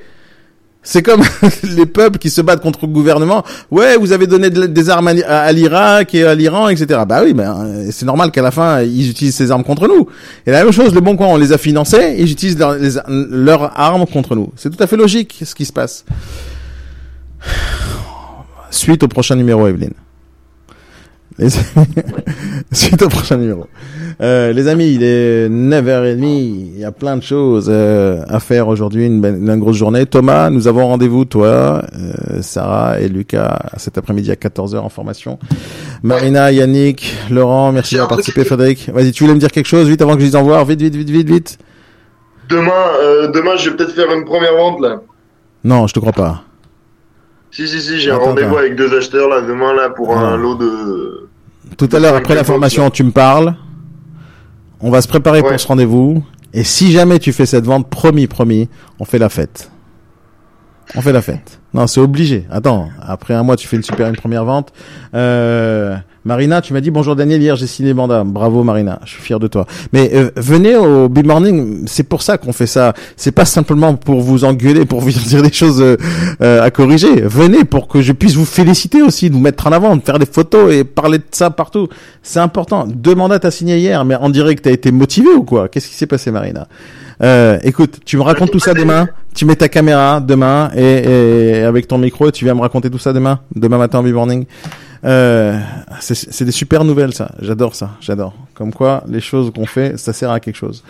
C'est 0.88 1.02
comme 1.02 1.22
les 1.64 1.84
peuples 1.84 2.18
qui 2.18 2.30
se 2.30 2.40
battent 2.40 2.62
contre 2.62 2.86
le 2.86 2.92
gouvernement. 2.92 3.42
Ouais, 3.72 3.96
vous 3.96 4.12
avez 4.12 4.28
donné 4.28 4.50
de- 4.50 4.66
des 4.66 4.88
armes 4.88 5.08
à, 5.08 5.52
l'Irak 5.52 6.14
et 6.14 6.24
à 6.24 6.32
l'Iran, 6.36 6.68
etc. 6.68 7.00
Bah 7.08 7.22
oui, 7.24 7.34
ben 7.34 7.56
euh, 7.58 7.88
c'est 7.90 8.06
normal 8.06 8.30
qu'à 8.30 8.40
la 8.40 8.52
fin 8.52 8.82
ils 8.82 9.10
utilisent 9.10 9.34
ces 9.34 9.50
armes 9.50 9.64
contre 9.64 9.88
nous. 9.88 10.06
Et 10.46 10.52
la 10.52 10.62
même 10.62 10.72
chose, 10.72 10.94
le 10.94 11.00
bon 11.00 11.16
coin, 11.16 11.26
on 11.26 11.38
les 11.38 11.52
a 11.52 11.58
financés 11.58 12.14
ils 12.18 12.30
utilisent 12.30 12.56
leurs 13.08 13.72
armes 13.78 14.06
contre 14.06 14.36
nous. 14.36 14.52
C'est 14.54 14.70
tout 14.70 14.80
à 14.80 14.86
fait 14.86 14.96
logique 14.96 15.40
ce 15.44 15.56
qui 15.56 15.64
se 15.64 15.72
passe. 15.72 16.04
Suite 18.70 19.02
au 19.02 19.08
prochain 19.08 19.34
numéro, 19.34 19.66
Evelyne. 19.66 19.94
Les... 21.38 21.50
Suite 22.72 23.02
au 23.02 23.08
prochain 23.08 23.36
numéro. 23.36 23.66
Euh, 24.22 24.52
les 24.52 24.68
amis, 24.68 24.92
il 24.92 25.02
est 25.02 25.48
9h30. 25.48 26.24
Il 26.24 26.78
y 26.78 26.84
a 26.84 26.92
plein 26.92 27.16
de 27.16 27.22
choses 27.22 27.66
euh, 27.68 28.22
à 28.28 28.40
faire 28.40 28.68
aujourd'hui. 28.68 29.06
Une, 29.06 29.24
une 29.24 29.58
grosse 29.58 29.76
journée. 29.76 30.06
Thomas, 30.06 30.48
nous 30.50 30.68
avons 30.68 30.86
rendez-vous, 30.86 31.24
toi, 31.24 31.82
euh, 31.94 32.40
Sarah 32.40 33.00
et 33.00 33.08
Lucas, 33.08 33.58
cet 33.76 33.98
après-midi 33.98 34.30
à 34.30 34.34
14h 34.34 34.78
en 34.78 34.88
formation. 34.88 35.38
Marina, 36.02 36.50
Yannick, 36.52 37.14
Laurent, 37.30 37.72
merci 37.72 37.94
d'avoir 37.94 38.08
participé, 38.08 38.44
Frédéric. 38.44 38.90
Vas-y, 38.92 39.12
tu 39.12 39.24
voulais 39.24 39.34
me 39.34 39.40
dire 39.40 39.50
quelque 39.50 39.66
chose 39.66 39.88
vite 39.88 40.00
avant 40.00 40.14
que 40.14 40.20
je 40.20 40.26
dise 40.26 40.36
au 40.36 40.40
revoir. 40.40 40.64
Vite, 40.64 40.80
vite, 40.80 40.94
vite, 40.94 41.10
vite, 41.10 41.28
vite. 41.28 41.58
Demain, 42.48 43.28
demain, 43.34 43.56
je 43.56 43.70
vais 43.70 43.76
peut-être 43.76 43.94
faire 43.94 44.10
une 44.12 44.24
première 44.24 44.54
vente 44.56 44.80
là. 44.80 45.00
Non, 45.64 45.86
je 45.86 45.94
te 45.94 45.98
crois 45.98 46.12
pas. 46.12 46.44
Si, 47.56 47.66
si, 47.66 47.80
si, 47.80 47.98
j'ai 48.00 48.10
un 48.10 48.18
rendez-vous 48.18 48.58
avec 48.58 48.76
deux 48.76 48.94
acheteurs 48.94 49.30
là 49.30 49.40
demain 49.40 49.72
là 49.72 49.88
pour 49.88 50.14
Ah. 50.14 50.32
un 50.32 50.36
lot 50.36 50.56
de. 50.56 51.30
Tout 51.78 51.88
à 51.90 51.98
l'heure, 51.98 52.14
après 52.14 52.34
la 52.34 52.44
formation, 52.44 52.90
tu 52.90 53.02
me 53.02 53.12
parles. 53.12 53.54
On 54.80 54.90
va 54.90 55.00
se 55.00 55.08
préparer 55.08 55.40
Ouais. 55.40 55.48
pour 55.48 55.58
ce 55.58 55.66
rendez-vous. 55.66 56.22
Et 56.52 56.64
si 56.64 56.92
jamais 56.92 57.18
tu 57.18 57.32
fais 57.32 57.46
cette 57.46 57.64
vente, 57.64 57.88
promis, 57.88 58.26
promis, 58.26 58.68
on 59.00 59.06
fait 59.06 59.18
la 59.18 59.30
fête. 59.30 59.70
On 60.94 61.00
fait 61.00 61.12
la 61.12 61.22
fête. 61.22 61.58
Non, 61.72 61.86
c'est 61.86 62.00
obligé. 62.00 62.46
Attends, 62.50 62.90
après 63.00 63.32
un 63.32 63.42
mois, 63.42 63.56
tu 63.56 63.66
fais 63.66 63.76
une 63.76 63.82
super 63.82 64.06
une 64.08 64.16
première 64.16 64.44
vente. 64.44 64.70
Euh, 65.14 65.96
Marina, 66.26 66.60
tu 66.60 66.72
m'as 66.72 66.80
dit 66.80 66.90
bonjour 66.90 67.14
Daniel 67.14 67.40
hier, 67.40 67.54
j'ai 67.54 67.68
signé 67.68 67.94
mandat. 67.94 68.24
Bravo 68.24 68.64
Marina, 68.64 68.98
je 69.04 69.10
suis 69.10 69.22
fier 69.22 69.38
de 69.38 69.46
toi. 69.46 69.64
Mais 69.92 70.10
euh, 70.12 70.32
venez 70.34 70.74
au 70.74 71.08
Big 71.08 71.24
Morning, 71.24 71.84
c'est 71.86 72.02
pour 72.02 72.20
ça 72.20 72.36
qu'on 72.36 72.52
fait 72.52 72.66
ça. 72.66 72.94
C'est 73.16 73.30
pas 73.30 73.44
simplement 73.44 73.94
pour 73.94 74.20
vous 74.20 74.44
engueuler, 74.44 74.86
pour 74.86 75.00
vous 75.00 75.10
dire 75.28 75.40
des 75.40 75.52
choses 75.52 75.80
euh, 75.80 75.96
euh, 76.42 76.64
à 76.64 76.72
corriger. 76.72 77.20
Venez 77.20 77.62
pour 77.62 77.86
que 77.86 78.02
je 78.02 78.10
puisse 78.12 78.34
vous 78.34 78.44
féliciter 78.44 79.02
aussi, 79.02 79.30
de 79.30 79.34
vous 79.34 79.40
mettre 79.40 79.68
en 79.68 79.70
avant, 79.70 79.94
de 79.94 80.02
faire 80.02 80.18
des 80.18 80.26
photos 80.26 80.74
et 80.74 80.82
parler 80.82 81.18
de 81.18 81.24
ça 81.30 81.50
partout. 81.50 81.86
C'est 82.24 82.40
important. 82.40 82.88
Deux 82.88 83.14
mandats 83.14 83.38
t'as 83.38 83.52
signé 83.52 83.78
hier, 83.78 84.04
mais 84.04 84.16
on 84.20 84.28
dirait 84.28 84.56
que 84.56 84.62
t'as 84.62 84.72
été 84.72 84.90
motivé 84.90 85.28
ou 85.28 85.44
quoi? 85.44 85.68
Qu'est-ce 85.68 85.86
qui 85.86 85.94
s'est 85.94 86.08
passé 86.08 86.32
Marina? 86.32 86.66
Écoute, 87.62 88.00
tu 88.04 88.16
me 88.16 88.22
racontes 88.22 88.50
tout 88.50 88.58
ça 88.58 88.74
demain. 88.74 89.06
Tu 89.32 89.44
mets 89.44 89.54
ta 89.54 89.68
caméra 89.68 90.18
demain 90.18 90.70
et, 90.76 91.62
avec 91.62 91.86
ton 91.86 91.98
micro, 91.98 92.32
tu 92.32 92.44
viens 92.44 92.54
me 92.54 92.62
raconter 92.62 92.90
tout 92.90 92.98
ça 92.98 93.12
demain, 93.12 93.38
demain 93.54 93.78
matin 93.78 94.00
en 94.00 94.02
morning? 94.02 94.44
Euh, 95.04 95.58
c'est 96.00 96.14
c'est 96.14 96.44
des 96.44 96.52
super 96.52 96.84
nouvelles 96.84 97.12
ça. 97.12 97.30
J'adore 97.40 97.74
ça, 97.74 97.90
j'adore. 98.00 98.34
Comme 98.54 98.72
quoi, 98.72 99.04
les 99.08 99.20
choses 99.20 99.52
qu'on 99.54 99.66
fait, 99.66 99.98
ça 99.98 100.12
sert 100.12 100.30
à 100.30 100.40
quelque 100.40 100.56
chose. 100.56 100.82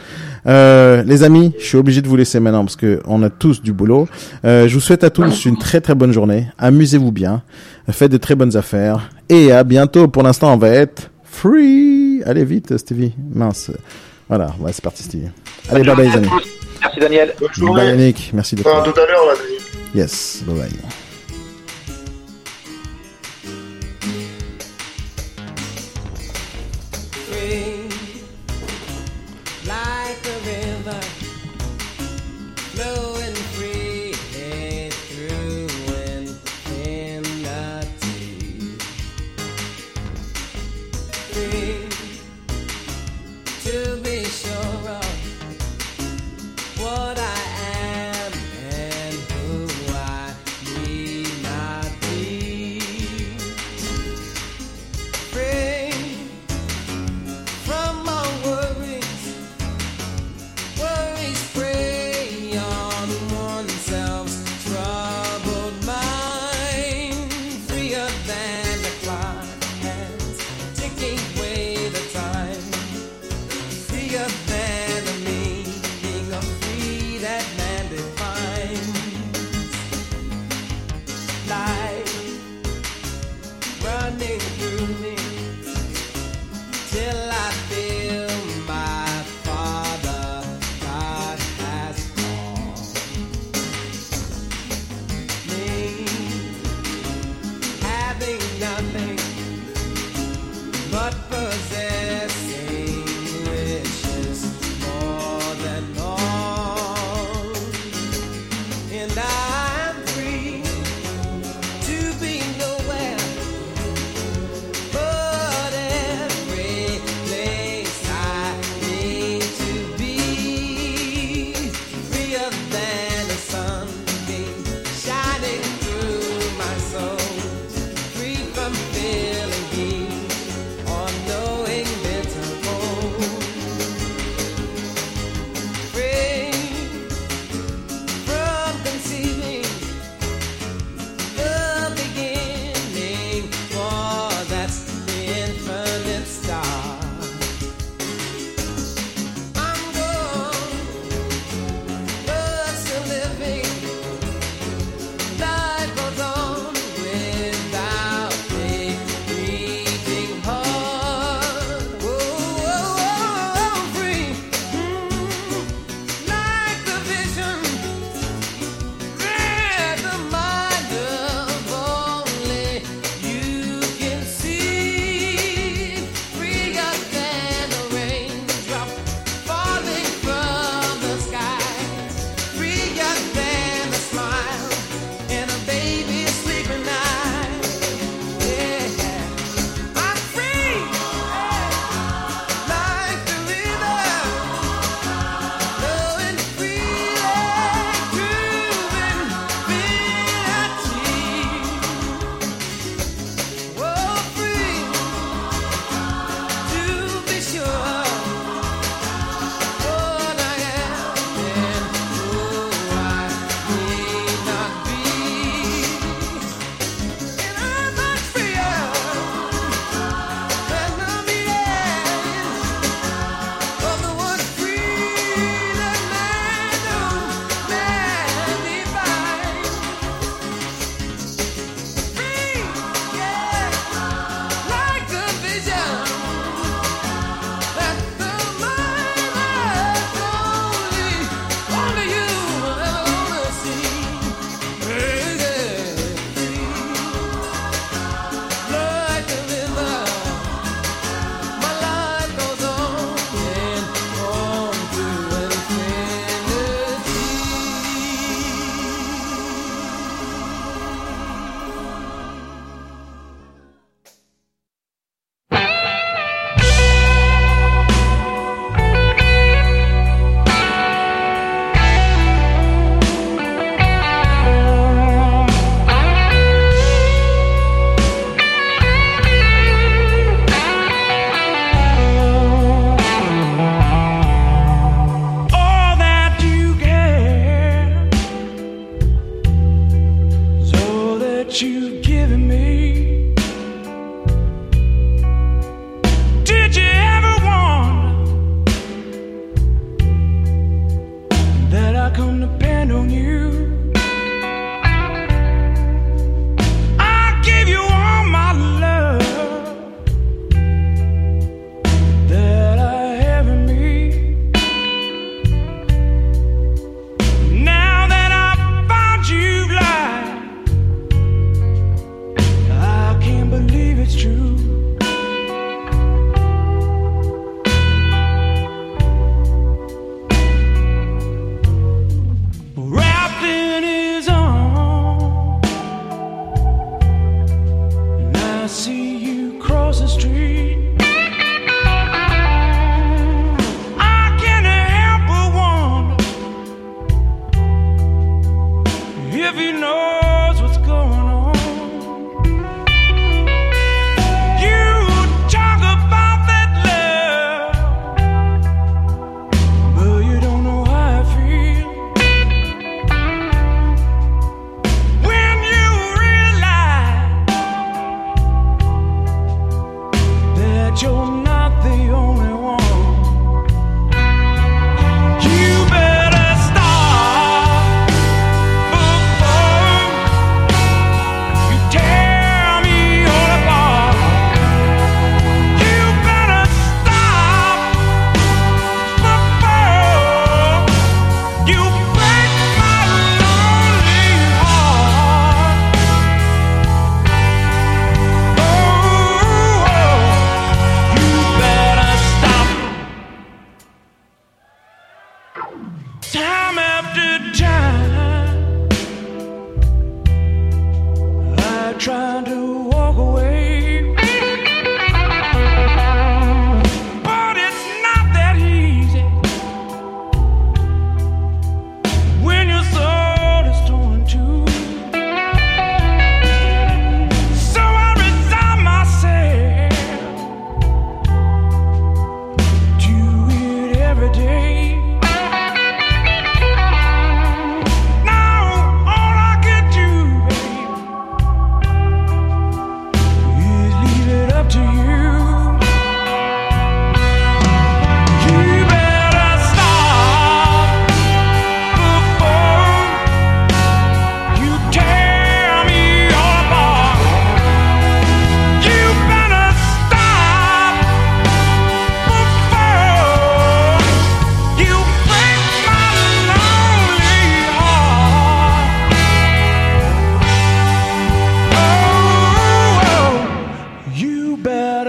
Euh, 0.47 1.03
les 1.05 1.23
amis, 1.23 1.53
je 1.59 1.65
suis 1.65 1.77
obligé 1.77 2.03
de 2.03 2.09
vous 2.09 2.17
laisser 2.17 2.41
maintenant 2.41 2.65
parce 2.65 2.77
que 2.77 3.01
on 3.07 3.23
a 3.23 3.31
tous 3.31 3.63
du 3.63 3.73
boulot. 3.73 4.09
Euh, 4.45 4.69
je 4.69 4.75
vous 4.75 4.81
souhaite 4.81 5.05
à 5.05 5.11
tous 5.11 5.45
une 5.45 5.59
très 5.59 5.81
très 5.81 5.95
bonne 5.95 6.13
journée. 6.13 6.49
Amusez-vous 6.59 7.13
bien, 7.13 7.43
faites 7.91 8.13
de 8.13 8.19
très 8.19 8.35
bonnes 8.35 8.57
affaires 8.57 9.11
et 9.29 9.53
à 9.53 9.65
bientôt. 9.65 10.09
Pour 10.09 10.23
l'instant, 10.23 10.53
on 10.53 10.57
va 10.59 10.69
être 10.71 11.11
free. 11.25 12.23
Allez 12.25 12.45
vite, 12.45 12.77
Stevie. 12.77 13.13
Mince. 13.35 13.71
Voilà, 14.29 14.51
ouais, 14.61 14.73
c'est 14.73 14.83
parti, 14.83 15.03
Stevie. 15.03 15.29
Allez, 15.71 15.83
bye 15.85 15.95
bye 15.97 16.09
les 16.09 16.17
amis. 16.17 16.29
Merci 16.81 17.01
Daniel. 17.01 17.35
Bonne 17.39 17.49
Bye 17.49 17.57
journée. 17.59 17.85
Yannick, 17.87 18.31
merci 18.35 18.55
d'être 18.55 18.67
Enfin, 18.69 18.91
tout 18.91 18.99
à 19.01 19.07
l'heure 19.07 19.27
là. 19.27 19.35
Yes, 19.95 20.43
bye 20.47 20.55
bye. 20.57 21.06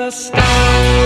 the 0.07 0.11
sky. 0.11 0.96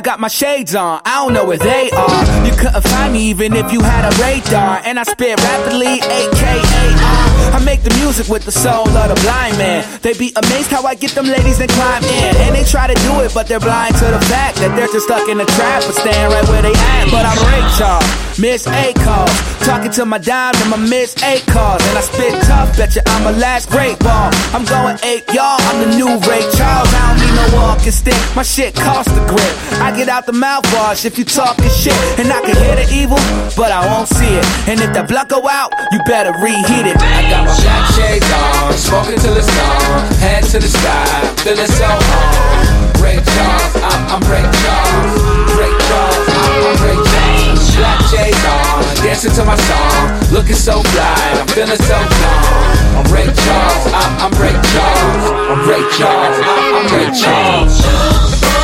I 0.00 0.02
got 0.02 0.18
my 0.18 0.28
shades 0.28 0.74
on, 0.74 1.02
I 1.04 1.22
don't 1.22 1.34
know 1.34 1.44
where 1.44 1.58
they 1.58 1.90
are. 1.90 2.46
You 2.46 2.52
couldn't 2.52 2.88
find 2.88 3.12
me 3.12 3.28
even 3.28 3.52
if 3.52 3.70
you 3.70 3.82
had 3.82 4.08
a 4.08 4.16
radar. 4.16 4.80
And 4.82 4.98
I 4.98 5.02
spit 5.02 5.38
rapidly, 5.38 6.00
aka 6.00 7.20
I 7.52 7.60
make 7.64 7.82
the 7.82 7.92
music 8.00 8.28
with 8.28 8.44
the 8.44 8.52
soul 8.52 8.88
of 8.88 9.08
the 9.12 9.18
blind 9.20 9.58
man. 9.58 9.84
They 10.00 10.14
be 10.14 10.32
amazed 10.36 10.70
how 10.70 10.86
I 10.86 10.94
get 10.94 11.12
them 11.12 11.26
ladies 11.26 11.60
and 11.60 11.68
climb 11.70 12.02
in. 12.04 12.32
And 12.46 12.54
they 12.54 12.64
try 12.64 12.86
to 12.86 12.94
do 13.02 13.20
it, 13.20 13.34
but 13.34 13.46
they're 13.46 13.60
blind 13.60 13.96
to 13.96 14.06
the 14.06 14.22
fact 14.32 14.56
that 14.64 14.72
they're 14.76 14.88
just 14.88 15.04
stuck 15.04 15.28
in 15.28 15.36
the 15.36 15.44
trap, 15.44 15.82
but 15.84 15.92
staying 15.92 16.30
right 16.30 16.48
where 16.48 16.62
they 16.62 16.72
at. 16.72 17.10
But 17.10 17.26
I'm 17.26 17.36
Ray 17.50 17.60
Charles, 17.76 18.08
Miss 18.38 18.66
A 18.66 18.94
calls. 19.04 19.34
Talking 19.66 19.90
to 20.00 20.06
my 20.06 20.16
dime 20.16 20.54
and 20.62 20.70
my 20.70 20.80
Miss 20.80 21.12
A 21.22 21.44
calls. 21.52 21.82
And 21.90 21.98
I 21.98 22.00
spit 22.00 22.32
tough, 22.48 22.72
betcha 22.78 23.02
I'm 23.18 23.26
a 23.26 23.36
last 23.36 23.68
great 23.68 23.98
ball. 23.98 24.30
I'm 24.56 24.64
going 24.64 24.96
eight, 25.04 25.26
y'all, 25.34 25.60
I'm 25.68 25.84
the 25.84 25.90
new 25.98 26.08
Ray 26.24 26.46
Charles. 26.56 26.88
I 26.88 27.12
don't 27.12 27.18
need 27.20 27.34
no 27.36 27.46
walking 27.60 27.92
stick, 27.92 28.20
my 28.36 28.42
shit 28.42 28.74
cost 28.74 29.10
a 29.10 29.22
grip. 29.26 29.54
I 29.82 29.89
get 29.96 30.08
out 30.08 30.26
the 30.26 30.32
mouthwash 30.32 31.04
if 31.04 31.18
you 31.18 31.24
talking 31.24 31.70
shit. 31.70 31.96
And 32.18 32.32
I 32.32 32.40
can 32.40 32.56
hear 32.56 32.76
the 32.76 32.86
evil, 32.92 33.18
but 33.56 33.72
I 33.72 33.84
won't 33.86 34.08
see 34.08 34.28
it. 34.28 34.44
And 34.68 34.80
if 34.80 34.92
that 34.94 35.08
blood 35.08 35.28
go 35.28 35.48
out, 35.48 35.72
you 35.92 35.98
better 36.06 36.32
reheat 36.38 36.86
it. 36.86 36.96
I 37.00 37.26
got 37.30 37.46
my 37.46 37.54
black 37.54 37.84
shades 37.96 38.30
on, 38.30 38.72
smoking 38.76 39.18
till 39.18 39.36
it's 39.36 39.50
gone, 39.50 40.06
head 40.22 40.44
to 40.52 40.58
the 40.58 40.68
sky, 40.68 41.06
feeling 41.42 41.70
so 41.70 41.88
on. 41.88 42.90
Ray 43.00 43.16
Charles, 43.16 43.74
I'm, 43.80 44.20
I'm 44.20 44.22
Ray 44.28 44.44
Charles, 44.44 45.12
Ray 45.56 45.72
Charles, 45.88 46.26
I'm, 46.28 46.52
I'm 46.68 46.78
Ray 46.84 46.98
Charles. 47.00 47.60
Black 47.80 48.00
shades 48.12 48.44
on, 48.44 48.84
dancing 49.00 49.32
to 49.40 49.42
my 49.48 49.56
song, 49.56 50.20
looking 50.30 50.58
so 50.58 50.82
fly, 50.92 51.40
I'm 51.40 51.48
feeling 51.48 51.80
so 51.80 51.96
calm. 51.96 53.00
I'm 53.00 53.06
Ray 53.08 53.24
Charles, 53.32 53.84
I'm, 53.96 54.12
I'm 54.28 54.34
Ray 54.36 54.52
Charles, 54.52 55.24
I'm 55.48 55.60
Ray 55.64 55.84
Charles, 55.96 56.36
I'm, 56.44 56.74
I'm 56.76 56.86
Ray 56.92 57.08
Charles 57.16 58.59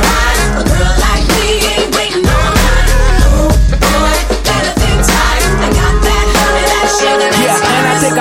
like 0.00 0.60
a 0.60 0.64
girl 0.68 1.13